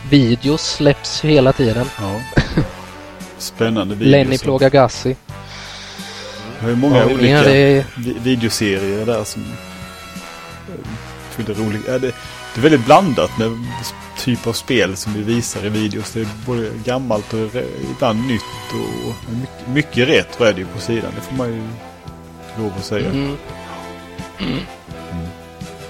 videos 0.10 0.62
släpps 0.74 1.22
hela 1.22 1.54
tiden. 1.54 1.86
ja. 2.02 2.22
Spännande 3.46 3.96
videos. 3.96 4.12
Lenny 4.12 4.38
plågar 4.38 4.70
Gassi. 4.70 5.16
Har 6.60 6.70
ju 6.70 6.76
många 6.76 7.06
vi 7.06 7.14
olika? 7.14 7.42
Det 7.42 7.58
är, 7.58 7.86
vi- 7.98 8.16
videoserier 8.24 9.06
där 9.06 9.24
som 9.24 9.42
eh, 9.44 10.90
fyller 11.30 11.54
roligt. 11.54 11.82
Ja, 11.88 11.94
det, 11.94 12.08
det 12.54 12.60
är 12.60 12.62
väldigt 12.62 12.86
blandat 12.86 13.38
med 13.40 13.52
typ 14.18 14.48
av 14.48 14.54
spel 14.54 14.96
som 14.96 15.14
vi 15.14 15.22
visar 15.22 15.66
i 15.66 15.70
videos. 15.70 16.12
Det 16.12 16.20
är 16.22 16.28
både 16.46 16.70
gammalt 16.84 17.34
och 17.34 17.40
ibland 17.96 18.28
nytt 18.28 18.42
och 18.74 19.34
mycket, 19.36 19.68
mycket 19.68 20.08
retro 20.08 20.44
är 20.46 20.54
det 20.54 20.60
ju 20.60 20.66
på 20.68 20.80
sidan. 20.80 21.12
Det 21.16 21.22
får 21.22 21.36
man 21.36 21.48
ju 21.54 21.62
lov 22.58 22.72
att 22.78 22.86
säga. 22.86 23.10
Mm. 23.10 23.38
Mm. 24.40 24.60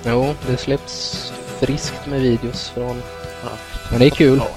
Jo, 0.06 0.36
det 0.48 0.58
släpps 0.58 1.32
friskt 1.60 2.06
med 2.08 2.22
videos 2.22 2.70
från... 2.70 3.02
Ja. 3.44 3.50
Men 3.92 4.00
det 4.00 4.06
är 4.06 4.10
kul. 4.10 4.40
All, 4.42 4.48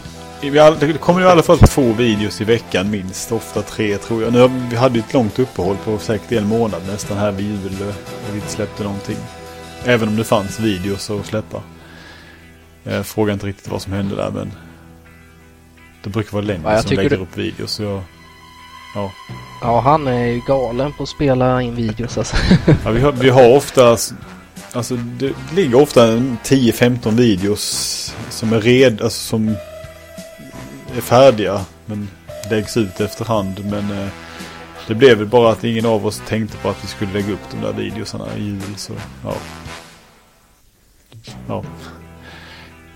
det 0.41 1.01
kommer 1.01 1.21
ju 1.21 1.27
i 1.27 1.31
alla 1.31 1.43
fall 1.43 1.59
två 1.59 1.93
videos 1.93 2.41
i 2.41 2.45
veckan 2.45 2.91
minst. 2.91 3.33
Ofta 3.33 3.63
tre 3.63 3.99
tror 3.99 4.23
jag. 4.23 4.33
Nu 4.33 4.51
vi 4.71 4.77
hade 4.77 4.99
ett 4.99 5.13
långt 5.15 5.39
uppehåll 5.39 5.77
på 5.85 5.99
säkert 5.99 6.33
en 6.33 6.47
månad 6.49 6.83
nästan 6.87 7.19
här 7.19 7.33
vid 7.33 7.47
jul. 7.47 7.73
eh, 7.89 7.95
vi 8.31 8.35
inte 8.37 8.51
släppte 8.51 8.83
någonting. 8.85 9.17
Även 9.85 10.09
om 10.09 10.17
det 10.17 10.25
fanns 10.25 10.61
videos 10.61 11.11
att 11.11 11.27
släppa. 11.27 11.63
Jag 12.83 13.07
frågar 13.07 13.33
inte 13.33 13.47
riktigt 13.47 13.69
vad 13.69 13.83
som 13.83 13.93
hände 13.93 14.17
där 14.17 14.31
men. 14.31 14.53
Det 16.03 16.11
brukar 16.11 16.33
vara 16.33 16.45
Lenny 16.45 16.61
Ja, 16.65 16.83
som 16.83 16.97
lägger 16.97 17.11
det- 17.11 17.17
upp 17.17 17.37
videos. 17.39 17.73
Så 17.73 17.83
jag, 17.83 18.03
ja. 18.95 19.13
Ja, 19.63 19.81
han 19.81 20.07
är 20.07 20.27
ju 20.27 20.41
galen 20.47 20.93
på 20.93 21.03
att 21.03 21.09
spela 21.09 21.63
in 21.63 21.75
videos 21.75 22.19
alltså. 22.19 22.37
Ja, 22.85 22.91
vi, 22.91 23.01
har, 23.01 23.13
vi 23.13 23.31
har 23.31 23.57
ofta, 23.57 23.97
alltså 24.73 24.97
det 24.97 25.33
ligger 25.55 25.75
ofta 25.83 26.07
en 26.13 26.39
10-15 26.45 27.11
videos 27.17 28.15
som 28.31 28.53
är 28.53 28.61
red, 28.61 29.03
alltså 29.03 29.21
som 29.21 29.57
är 30.97 31.01
färdiga 31.01 31.65
men 31.87 32.09
läggs 32.51 32.77
ut 32.77 33.01
efterhand. 33.01 33.65
Men 33.71 34.03
eh, 34.03 34.09
Det 34.87 34.95
blev 34.95 35.19
väl 35.19 35.27
bara 35.27 35.53
att 35.53 35.65
ingen 35.65 35.87
av 35.87 36.07
oss 36.07 36.23
tänkte 36.29 36.57
på 36.57 36.69
att 36.69 36.85
vi 36.85 36.89
skulle 36.89 37.13
lägga 37.13 37.33
upp 37.33 37.51
de 37.51 37.61
där 37.61 37.73
videosarna 37.73 38.27
i 38.37 38.43
jul. 38.43 38.63
Så, 38.77 38.93
ja. 39.25 39.35
Ja. 41.49 41.65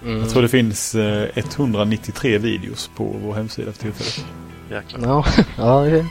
Mm. 0.04 0.20
Jag 0.20 0.30
tror 0.30 0.42
det 0.42 0.48
finns 0.48 0.94
eh, 0.94 1.28
193 1.34 2.38
videos 2.38 2.90
på 2.96 3.04
vår 3.04 3.34
hemsida 3.34 3.72
för 3.72 3.78
tillfället. 3.82 4.24
Jäklar. 4.70 5.08
Ja, 5.08 5.24
ja 5.56 5.80
det 5.80 6.06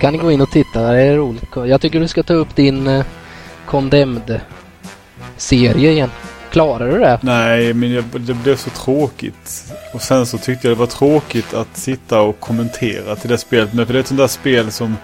kan 0.00 0.12
ni 0.12 0.18
gå 0.18 0.32
in 0.32 0.40
och 0.40 0.50
titta. 0.50 0.92
Det 0.92 1.00
är 1.02 1.16
roligt. 1.16 1.48
Jag 1.54 1.80
tycker 1.80 2.00
du 2.00 2.08
ska 2.08 2.22
ta 2.22 2.34
upp 2.34 2.56
din 2.56 2.86
eh, 2.86 3.04
Condemned-serie 3.66 5.90
igen. 5.90 6.10
Klarar 6.56 6.88
du 6.88 6.98
det? 6.98 7.18
Nej, 7.22 7.74
men 7.74 7.92
jag, 7.92 8.04
det 8.20 8.34
blev 8.34 8.56
så 8.56 8.70
tråkigt. 8.70 9.74
Och 9.94 10.02
sen 10.02 10.26
så 10.26 10.38
tyckte 10.38 10.68
jag 10.68 10.76
det 10.76 10.80
var 10.80 10.86
tråkigt 10.86 11.54
att 11.54 11.76
sitta 11.76 12.20
och 12.20 12.40
kommentera 12.40 13.16
till 13.16 13.30
det 13.30 13.38
spelet. 13.38 13.72
Men 13.72 13.86
för 13.86 13.92
det 13.92 13.98
är 13.98 14.00
ett 14.00 14.06
sånt 14.06 14.20
där 14.20 14.26
spel 14.26 14.70
som 14.70 14.96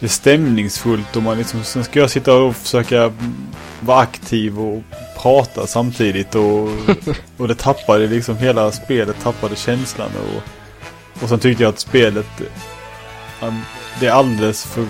det 0.00 0.06
är 0.06 0.10
stämningsfullt 0.10 1.16
och 1.16 1.22
man 1.22 1.38
liksom, 1.38 1.64
sen 1.64 1.84
ska 1.84 2.00
jag 2.00 2.10
sitta 2.10 2.34
och 2.34 2.56
försöka 2.56 3.12
vara 3.80 3.98
aktiv 3.98 4.60
och 4.60 4.82
prata 5.22 5.66
samtidigt 5.66 6.34
och, 6.34 6.68
och 7.36 7.48
det 7.48 7.54
tappade 7.54 8.06
liksom 8.06 8.36
hela 8.36 8.72
spelet 8.72 9.16
tappade 9.22 9.56
känslan 9.56 10.10
och, 10.16 10.42
och 11.22 11.28
sen 11.28 11.38
tyckte 11.38 11.62
jag 11.62 11.70
att 11.70 11.80
spelet 11.80 12.26
det 14.00 14.06
är 14.06 14.12
alldeles 14.12 14.64
för 14.64 14.86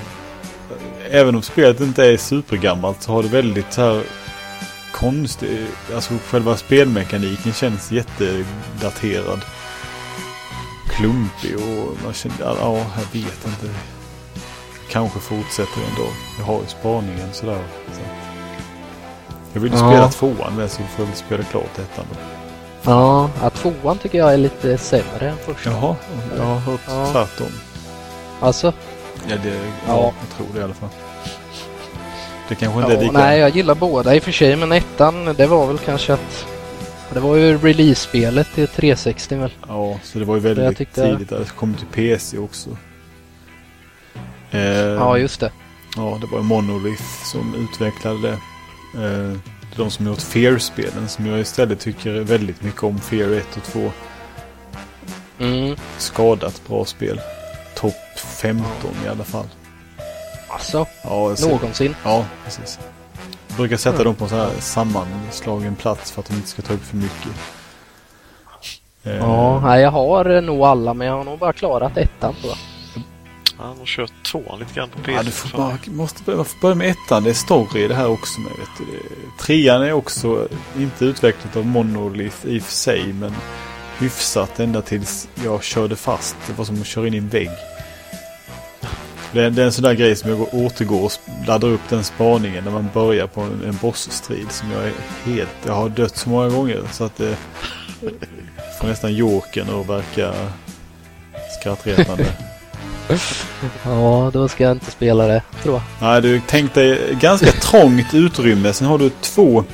även 1.11 1.35
om 1.35 1.43
spelet 1.43 1.81
inte 1.81 2.05
är 2.05 2.17
supergammalt 2.17 3.03
så 3.03 3.13
har 3.13 3.23
det 3.23 3.29
väldigt 3.29 3.73
så 3.73 3.81
här 3.81 4.03
konstig, 4.97 5.67
alltså 5.95 6.15
själva 6.31 6.57
spelmekaniken 6.57 7.53
känns 7.53 7.93
jättedaterad. 7.93 9.41
Klumpig 10.91 11.57
och 11.57 11.97
man 12.05 12.13
känner, 12.15 12.37
ja 12.41 12.77
jag 12.77 13.21
vet 13.21 13.47
inte. 13.47 13.75
Kanske 14.91 15.19
fortsätter 15.21 15.81
ändå. 15.91 16.09
Jag 16.39 16.45
har 16.45 16.61
ju 16.61 16.67
spaningen 16.67 17.29
sådär. 17.33 17.65
Så. 17.93 18.01
Jag 19.53 19.61
vill 19.61 19.73
ju 19.73 19.79
Ja. 19.79 19.91
spela 19.91 20.09
tvåan 20.09 20.57
med 20.57 20.71
så 20.71 20.77
får 20.77 20.87
jag 20.99 21.07
väl 21.07 21.17
spela 21.17 21.43
klart 21.45 21.79
ettan 21.79 22.05
då. 22.13 22.17
Ja, 22.91 23.31
ja, 23.43 23.51
tvåan 23.51 23.99
tycker 23.99 24.19
jag 24.19 24.33
är 24.33 24.37
lite 24.39 24.79
sämre 24.79 25.31
än 25.31 25.37
första. 25.37 25.71
Jaha, 25.71 25.97
jag 26.37 26.45
har 26.45 26.59
hört 26.61 26.81
Ja. 26.89 27.07
tvärtom. 27.13 27.53
Alltså? 28.41 28.73
Ja, 29.29 29.37
det, 29.43 29.49
ja. 29.55 29.63
Ja. 29.87 30.13
jag 30.21 30.37
tror 30.37 30.47
det 30.55 30.61
i 30.61 30.63
alla 30.63 30.75
fall. 30.75 30.89
Det 32.49 32.55
kanske 32.55 32.81
inte 32.81 32.93
är 32.93 32.97
Ja, 32.97 33.01
lika... 33.03 33.13
nej, 33.13 33.39
jag 33.39 33.51
gillar 33.57 33.75
båda 33.75 34.15
i 34.15 34.19
och 34.19 34.23
för 34.23 34.33
sig, 34.33 34.57
men 34.57 34.73
ettan, 34.73 35.25
det 35.37 35.47
var 35.47 35.67
väl 35.67 35.79
kanske 35.79 36.13
att... 36.13 36.47
Det 37.13 37.21
var 37.21 37.37
ju 37.37 37.59
release-spelet 37.59 38.47
till 38.55 38.69
360 38.69 39.37
väl? 39.37 39.53
Ja, 39.69 39.99
så 40.03 40.19
det 40.19 40.25
var 40.25 40.35
ju 40.35 40.41
väldigt 40.41 40.79
tyckte- 40.79 41.03
tidigt. 41.11 41.29
Det 41.29 41.51
kom 41.57 41.75
till 41.75 41.87
PC 41.87 42.39
också. 42.39 42.71
Eh, 44.51 44.61
Ja, 44.61 45.19
just 45.19 45.41
det. 45.41 45.51
Ja, 45.97 46.19
det 46.21 46.27
var 46.37 46.43
Monolith 46.43 47.03
som 47.25 47.55
utvecklade 47.55 48.19
det. 48.23 48.39
Eh, 49.05 49.37
de 49.77 49.91
som 49.91 50.07
gjort 50.07 50.21
Fear-spelen 50.23 51.09
som 51.09 51.27
jag 51.27 51.41
istället 51.41 51.81
tycker 51.81 52.13
väldigt 52.21 52.63
mycket 52.63 52.83
om. 52.83 52.99
Fear 53.01 53.31
1 53.33 53.57
och 53.57 53.63
2. 53.63 53.93
Mm. 55.39 55.77
Skadat 55.99 56.63
bra 56.69 56.85
spel. 56.85 57.21
Topp 57.75 58.19
15 58.41 58.67
i 59.05 59.09
alla 59.09 59.25
fall. 59.25 59.47
Alltså, 60.49 60.87
Ja, 61.05 61.35
någonsin. 61.41 61.95
Ja, 62.05 62.25
precis. 62.45 62.79
Jag 63.49 63.57
brukar 63.57 63.77
sätta 63.77 63.95
Mm. 63.95 64.05
dem 64.05 64.15
på 64.15 64.25
en 64.25 64.31
sån 64.31 64.39
här 64.39 64.51
sammanslagen 64.61 65.77
plats 65.77 66.11
för 66.13 66.21
att 66.23 66.29
de 66.29 66.35
inte 66.35 66.49
ska 66.49 66.63
ta 66.63 66.73
upp 66.73 66.85
för 66.85 66.97
mycket. 66.97 67.31
Eh, 69.03 69.17
Ja, 69.17 69.61
nej, 69.61 69.83
jag 69.83 69.91
har 69.91 70.41
nog 70.41 70.63
alla, 70.63 70.95
men 70.95 71.07
jag 71.07 71.17
har 71.17 71.25
nog 71.25 71.39
bara 71.39 71.53
klarat 71.53 71.97
ettan 71.97 72.35
tror 72.35 72.49
jag. 72.53 72.59
Han 73.59 73.79
har 73.79 73.87
kört 73.87 74.13
tvåan 74.33 74.59
lite 74.59 74.75
grann 74.75 74.89
på 74.89 74.99
PC. 74.99 75.13
Ja, 75.13 75.23
du 75.23 75.31
får 75.31 75.59
bara, 75.59 75.79
måste 75.87 76.23
börja, 76.23 76.45
får 76.45 76.61
börja 76.61 76.75
med 76.75 76.91
ettan. 76.91 77.25
Det 77.25 77.31
är 77.31 77.35
story 77.35 77.85
i 77.85 77.89
det 77.89 77.95
här 77.95 78.09
också 78.09 78.41
med. 78.41 78.51
Vet 78.59 78.69
du. 78.79 78.85
Trean 79.45 79.83
är 79.83 79.93
också 79.93 80.49
inte 80.79 81.05
utvecklat 81.05 81.57
av 81.57 81.67
Monolith 81.67 82.47
i 82.47 82.59
och 82.59 82.63
för 82.63 82.73
sig. 82.73 83.13
Men 83.13 83.35
hyfsat 83.99 84.61
ända 84.61 84.83
tills 84.83 85.29
jag 85.45 85.63
körde 85.65 85.97
fast. 85.97 86.37
Det 86.47 86.53
var 86.53 86.65
som 86.65 86.81
att 86.81 86.87
köra 86.87 87.07
in 87.07 87.15
i 87.15 87.17
en 87.17 87.29
vägg. 87.29 87.51
Det 89.33 89.43
är, 89.43 89.51
det 89.51 89.63
är 89.63 89.67
en 89.67 89.73
sån 89.73 89.85
där 89.85 89.95
grej 89.95 90.17
som 90.17 90.31
jag 90.31 90.39
går, 90.39 90.49
återgår 90.53 91.05
och 91.05 91.13
laddar 91.47 91.69
upp 91.69 91.81
den 91.89 92.05
spaningen 92.05 92.65
när 92.65 92.71
man 92.71 92.89
börjar 92.95 93.27
på 93.27 93.41
en, 93.41 93.63
en 93.67 93.79
bossstrid. 93.83 94.47
Som 94.51 94.73
jag 94.73 94.85
är 94.85 94.93
helt... 95.25 95.57
Jag 95.67 95.73
har 95.73 95.89
dött 95.89 96.17
så 96.17 96.29
många 96.29 96.49
gånger 96.49 96.83
så 96.93 97.05
att 97.05 97.17
det 97.17 97.37
får 98.81 98.89
nästan 98.89 99.15
jokern 99.15 99.81
att 99.81 99.87
verka 99.89 100.33
skrattretande. 101.61 102.27
Ja, 103.85 104.31
då 104.33 104.49
ska 104.49 104.65
jag 104.65 104.73
inte 104.73 104.91
spela 104.91 105.27
det, 105.27 105.43
tror 105.63 105.75
jag. 105.75 105.83
Nej, 106.09 106.23
du 106.23 106.41
tänk 106.47 106.75
dig 106.75 107.17
ganska 107.21 107.53
trångt 107.53 108.15
utrymme. 108.15 108.73
Sen 108.73 108.87
har 108.87 108.99
du 108.99 109.11
två 109.21 109.65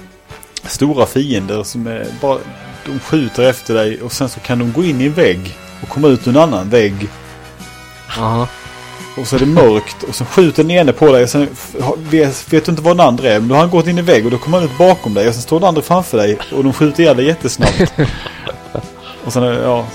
stora 0.64 1.06
fiender 1.06 1.62
som 1.62 1.86
är 1.86 2.06
bara... 2.20 2.38
De 2.86 2.98
skjuter 2.98 3.42
efter 3.42 3.74
dig 3.74 4.02
och 4.02 4.12
sen 4.12 4.28
så 4.28 4.40
kan 4.40 4.58
de 4.58 4.72
gå 4.72 4.84
in 4.84 5.00
i 5.00 5.06
en 5.06 5.12
vägg 5.12 5.56
och 5.82 5.88
komma 5.88 6.08
ut 6.08 6.26
ur 6.26 6.30
en 6.30 6.36
annan 6.36 6.70
vägg. 6.70 7.08
Aha. 8.18 8.48
Och 9.18 9.26
så 9.26 9.36
är 9.36 9.40
det 9.40 9.46
mörkt 9.46 10.02
och 10.02 10.14
så 10.14 10.24
skjuter 10.24 10.62
den 10.62 10.70
ene 10.70 10.92
på 10.92 11.12
dig 11.12 11.22
och 11.22 11.28
sen 11.30 11.48
vet, 11.96 12.52
vet 12.52 12.64
du 12.64 12.70
inte 12.70 12.82
var 12.82 12.94
den 12.94 13.06
andra 13.06 13.28
är. 13.28 13.38
Men 13.40 13.48
då 13.48 13.54
har 13.54 13.60
han 13.60 13.70
gått 13.70 13.86
in 13.86 13.98
i 13.98 14.02
vägg 14.02 14.24
och 14.24 14.30
då 14.30 14.38
kommer 14.38 14.58
han 14.58 14.66
ut 14.68 14.78
bakom 14.78 15.14
dig 15.14 15.28
och 15.28 15.34
sen 15.34 15.42
står 15.42 15.60
den 15.60 15.68
andra 15.68 15.82
framför 15.82 16.18
dig 16.18 16.38
och 16.52 16.64
de 16.64 16.72
skjuter 16.72 17.02
ihjäl 17.02 17.16
dig 17.16 17.26
jättesnabbt. 17.26 17.80
och 19.24 19.32
sen, 19.32 19.42
är- 19.42 19.62
ja, 19.62 19.86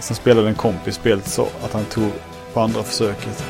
sen 0.00 0.16
spelade 0.16 0.48
en 0.48 0.54
kompis 0.54 0.94
spelet 0.94 1.28
så 1.28 1.48
att 1.64 1.72
han 1.72 1.84
tog 1.84 2.10
på 2.54 2.60
andra 2.60 2.82
försöket. 2.82 3.44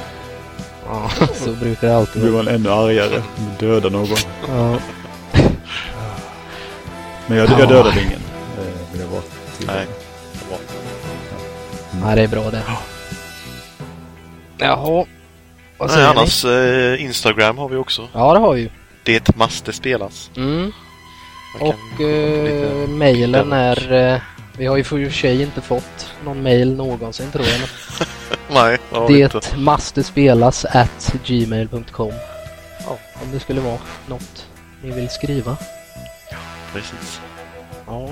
Ja, 0.89 1.10
så 1.44 1.51
brukar 1.52 1.86
det 1.89 1.93
Då 1.94 1.98
alltid 1.98 2.22
blir 2.22 2.32
vara. 2.32 2.43
man 2.43 2.55
ännu 2.55 2.70
argare. 2.70 3.22
Döda 3.59 3.89
någon. 3.89 4.09
Ja. 4.48 4.76
Men 7.26 7.39
jag, 7.39 7.51
jag 7.51 7.68
dödade 7.68 8.01
ingen. 8.01 8.20
Vill 8.93 9.01
jag 9.01 9.09
vara 9.09 9.22
till. 9.59 9.66
Nej. 9.66 9.86
Bra. 10.48 10.59
Nej, 12.05 12.16
det 12.16 12.22
är 12.22 12.28
bra 12.28 12.51
det. 12.51 12.62
Jaha. 14.62 15.05
Vad 15.78 15.89
Nej, 15.89 15.97
säger 15.97 16.14
ni? 16.14 16.18
annars 16.18 16.44
eh, 16.44 17.05
Instagram 17.05 17.59
har 17.59 17.68
vi 17.68 17.76
också. 17.76 18.09
Ja, 18.12 18.32
det 18.34 18.40
har 18.40 18.55
vi 18.55 18.60
ju. 18.60 18.68
Det 19.02 19.36
måste 19.36 19.72
spelas. 19.72 20.30
Mm. 20.36 20.72
Man 21.60 21.68
Och 21.68 22.01
eh, 22.01 22.89
mejlen 22.89 23.52
är... 23.52 23.93
Eh, 23.93 24.20
vi 24.56 24.66
har 24.66 24.76
ju 24.76 24.84
för 24.84 25.10
sig 25.10 25.43
inte 25.43 25.60
fått 25.60 26.14
någon 26.24 26.43
mejl 26.43 26.76
någonsin 26.76 27.30
tror 27.30 27.44
jag. 27.47 27.60
Nej, 28.55 28.78
det 28.90 28.97
har 28.97 29.09
vi 29.09 29.22
inte. 29.22 29.40
det 29.51 29.56
måste 29.56 30.02
spelas 30.02 30.64
at 30.64 31.14
gmail.com. 31.26 32.12
Ja. 32.86 32.98
Om 33.22 33.32
det 33.32 33.40
skulle 33.40 33.60
vara 33.60 33.78
något 34.06 34.47
ni 34.82 34.90
vill 34.90 35.09
skriva. 35.09 35.56
Precis. 36.72 37.20
Ja. 37.86 38.09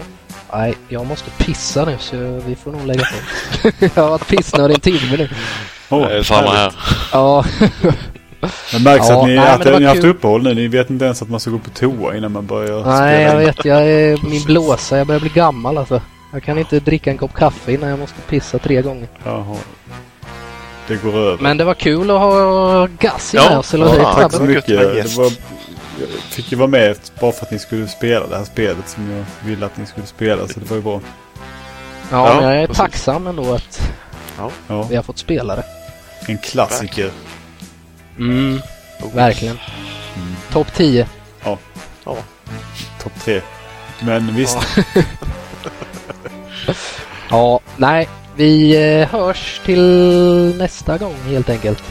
Nej, 0.53 0.75
jag 0.89 1.07
måste 1.07 1.31
pissa 1.31 1.85
nu 1.85 1.97
så 2.01 2.17
vi 2.47 2.57
får 2.57 2.73
nog 2.73 2.87
lägga 2.87 3.05
på. 3.05 3.69
jag 3.95 4.03
har 4.03 4.11
varit 4.11 4.29
pissnödig 4.29 4.75
en 4.75 4.81
timme 4.81 5.17
nu. 5.17 5.29
Åh, 5.91 6.09
det 6.09 6.19
är 6.19 6.23
samma 6.23 6.51
härligt. 6.51 6.75
här. 6.77 7.09
Ja, 7.13 7.45
Det 8.73 8.79
märks 8.85 9.09
Ja, 9.09 9.21
att 9.21 9.27
ni, 9.27 9.35
nej, 9.37 9.49
att 9.51 9.65
ni 9.65 9.71
har 9.73 9.81
haft 9.81 10.01
kul. 10.01 10.11
uppehåll 10.11 10.43
nu. 10.43 10.55
Ni 10.55 10.69
vet 10.69 10.91
inte 10.91 11.05
ens 11.05 11.23
att 11.23 11.29
man 11.31 11.41
ska 11.41 11.51
gå 11.51 11.59
på 11.59 11.71
toa 11.71 12.17
innan 12.17 12.33
man 12.33 12.47
börjar 12.47 12.85
nej 12.85 13.23
jag 13.23 13.33
in. 13.33 13.39
vet. 13.47 13.65
Jag 13.65 13.83
är 13.91 14.19
min 14.31 14.45
blåsa. 14.45 14.99
Jag 14.99 15.07
börjar 15.07 15.21
bli 15.21 15.31
gammal 15.31 15.79
alltså. 15.79 16.01
Jag 16.33 16.43
kan 16.43 16.59
inte 16.59 16.81
dricka 16.81 17.11
en 17.11 17.19
kopp 17.19 17.35
kaffe 17.35 17.73
innan 17.73 17.89
jag 17.91 17.99
måste 17.99 18.21
pissa 18.29 18.59
tre 18.59 18.83
gånger. 18.83 19.09
Jaha. 19.25 19.57
Det 20.89 21.03
går 21.03 21.17
över. 21.17 21.39
Men 21.43 21.57
det 21.57 21.65
var 21.65 21.75
kul 21.75 22.11
att 22.11 22.19
ha 22.21 22.87
Gassi 22.99 23.37
Ja, 23.37 23.49
med 23.51 23.59
oss. 23.59 23.75
Eller 23.75 23.87
ja, 23.99 24.15
tack 24.15 24.33
så 24.33 24.43
mycket. 24.43 24.67
Det 24.67 25.17
var, 25.17 25.25
jag 25.25 26.09
fick 26.31 26.53
ju 26.53 26.59
vara 26.59 26.69
med 26.69 26.97
bara 27.21 27.33
för 27.33 27.45
att 27.47 27.51
ni 27.51 27.59
skulle 27.59 27.89
spela 27.89 28.27
det 28.27 28.37
här 28.37 28.45
spelet 28.45 28.89
som 28.89 29.11
jag 29.11 29.25
ville 29.49 29.67
att 29.67 29.77
ni 29.77 29.87
skulle 29.87 30.07
spela. 30.07 30.49
Så 30.49 30.61
det 30.61 30.71
var 30.71 30.77
ju 30.77 30.83
bra. 30.83 31.01
Ja, 32.11 32.29
Ja, 32.29 32.35
men 32.41 32.45
jag 32.45 32.63
är 32.63 32.67
precis. 32.67 32.79
tacksam 32.83 33.27
ändå 33.27 33.55
att 33.55 33.91
Ja, 34.69 34.83
vi 34.91 34.97
har 34.97 35.03
fått 35.03 35.19
spela 35.19 35.57
det. 35.57 35.65
En 36.31 36.39
klassiker. 36.39 37.11
Mm, 38.19 38.61
Oh. 39.03 39.15
verkligen. 39.15 39.59
Mm. 40.17 40.37
Topp 40.53 40.75
10. 40.77 41.07
Ja. 41.45 41.59
Topp 43.03 43.13
tre. 43.25 43.41
Men 44.01 44.35
visst. 44.37 44.59
Ja, 47.31 47.61
nej. 47.77 48.09
Vi 48.37 48.77
eh, 49.01 49.09
hörs 49.09 49.61
till 49.65 50.55
nästa 50.59 50.99
gång 50.99 51.15
helt 51.29 51.49
enkelt. 51.51 51.83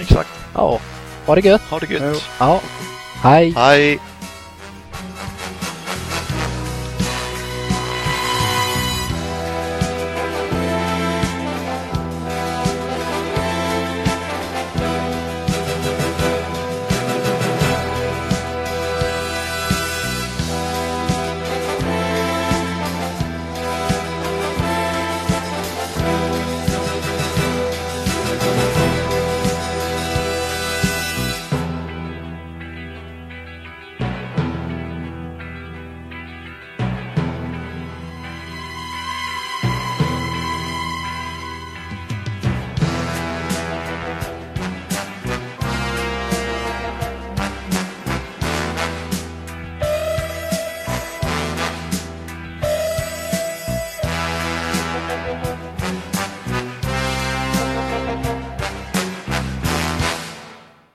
Exakt. 0.00 0.28
Ja, 0.54 0.78
ha 1.26 1.34
det 1.34 1.40
gött. 1.40 1.62
Ha 1.70 1.78
det 1.78 1.86
Ja. 1.94 2.04
gött. 2.06 2.22
Ja, 2.38 2.60
hej. 3.22 3.52
Hej. 3.56 3.98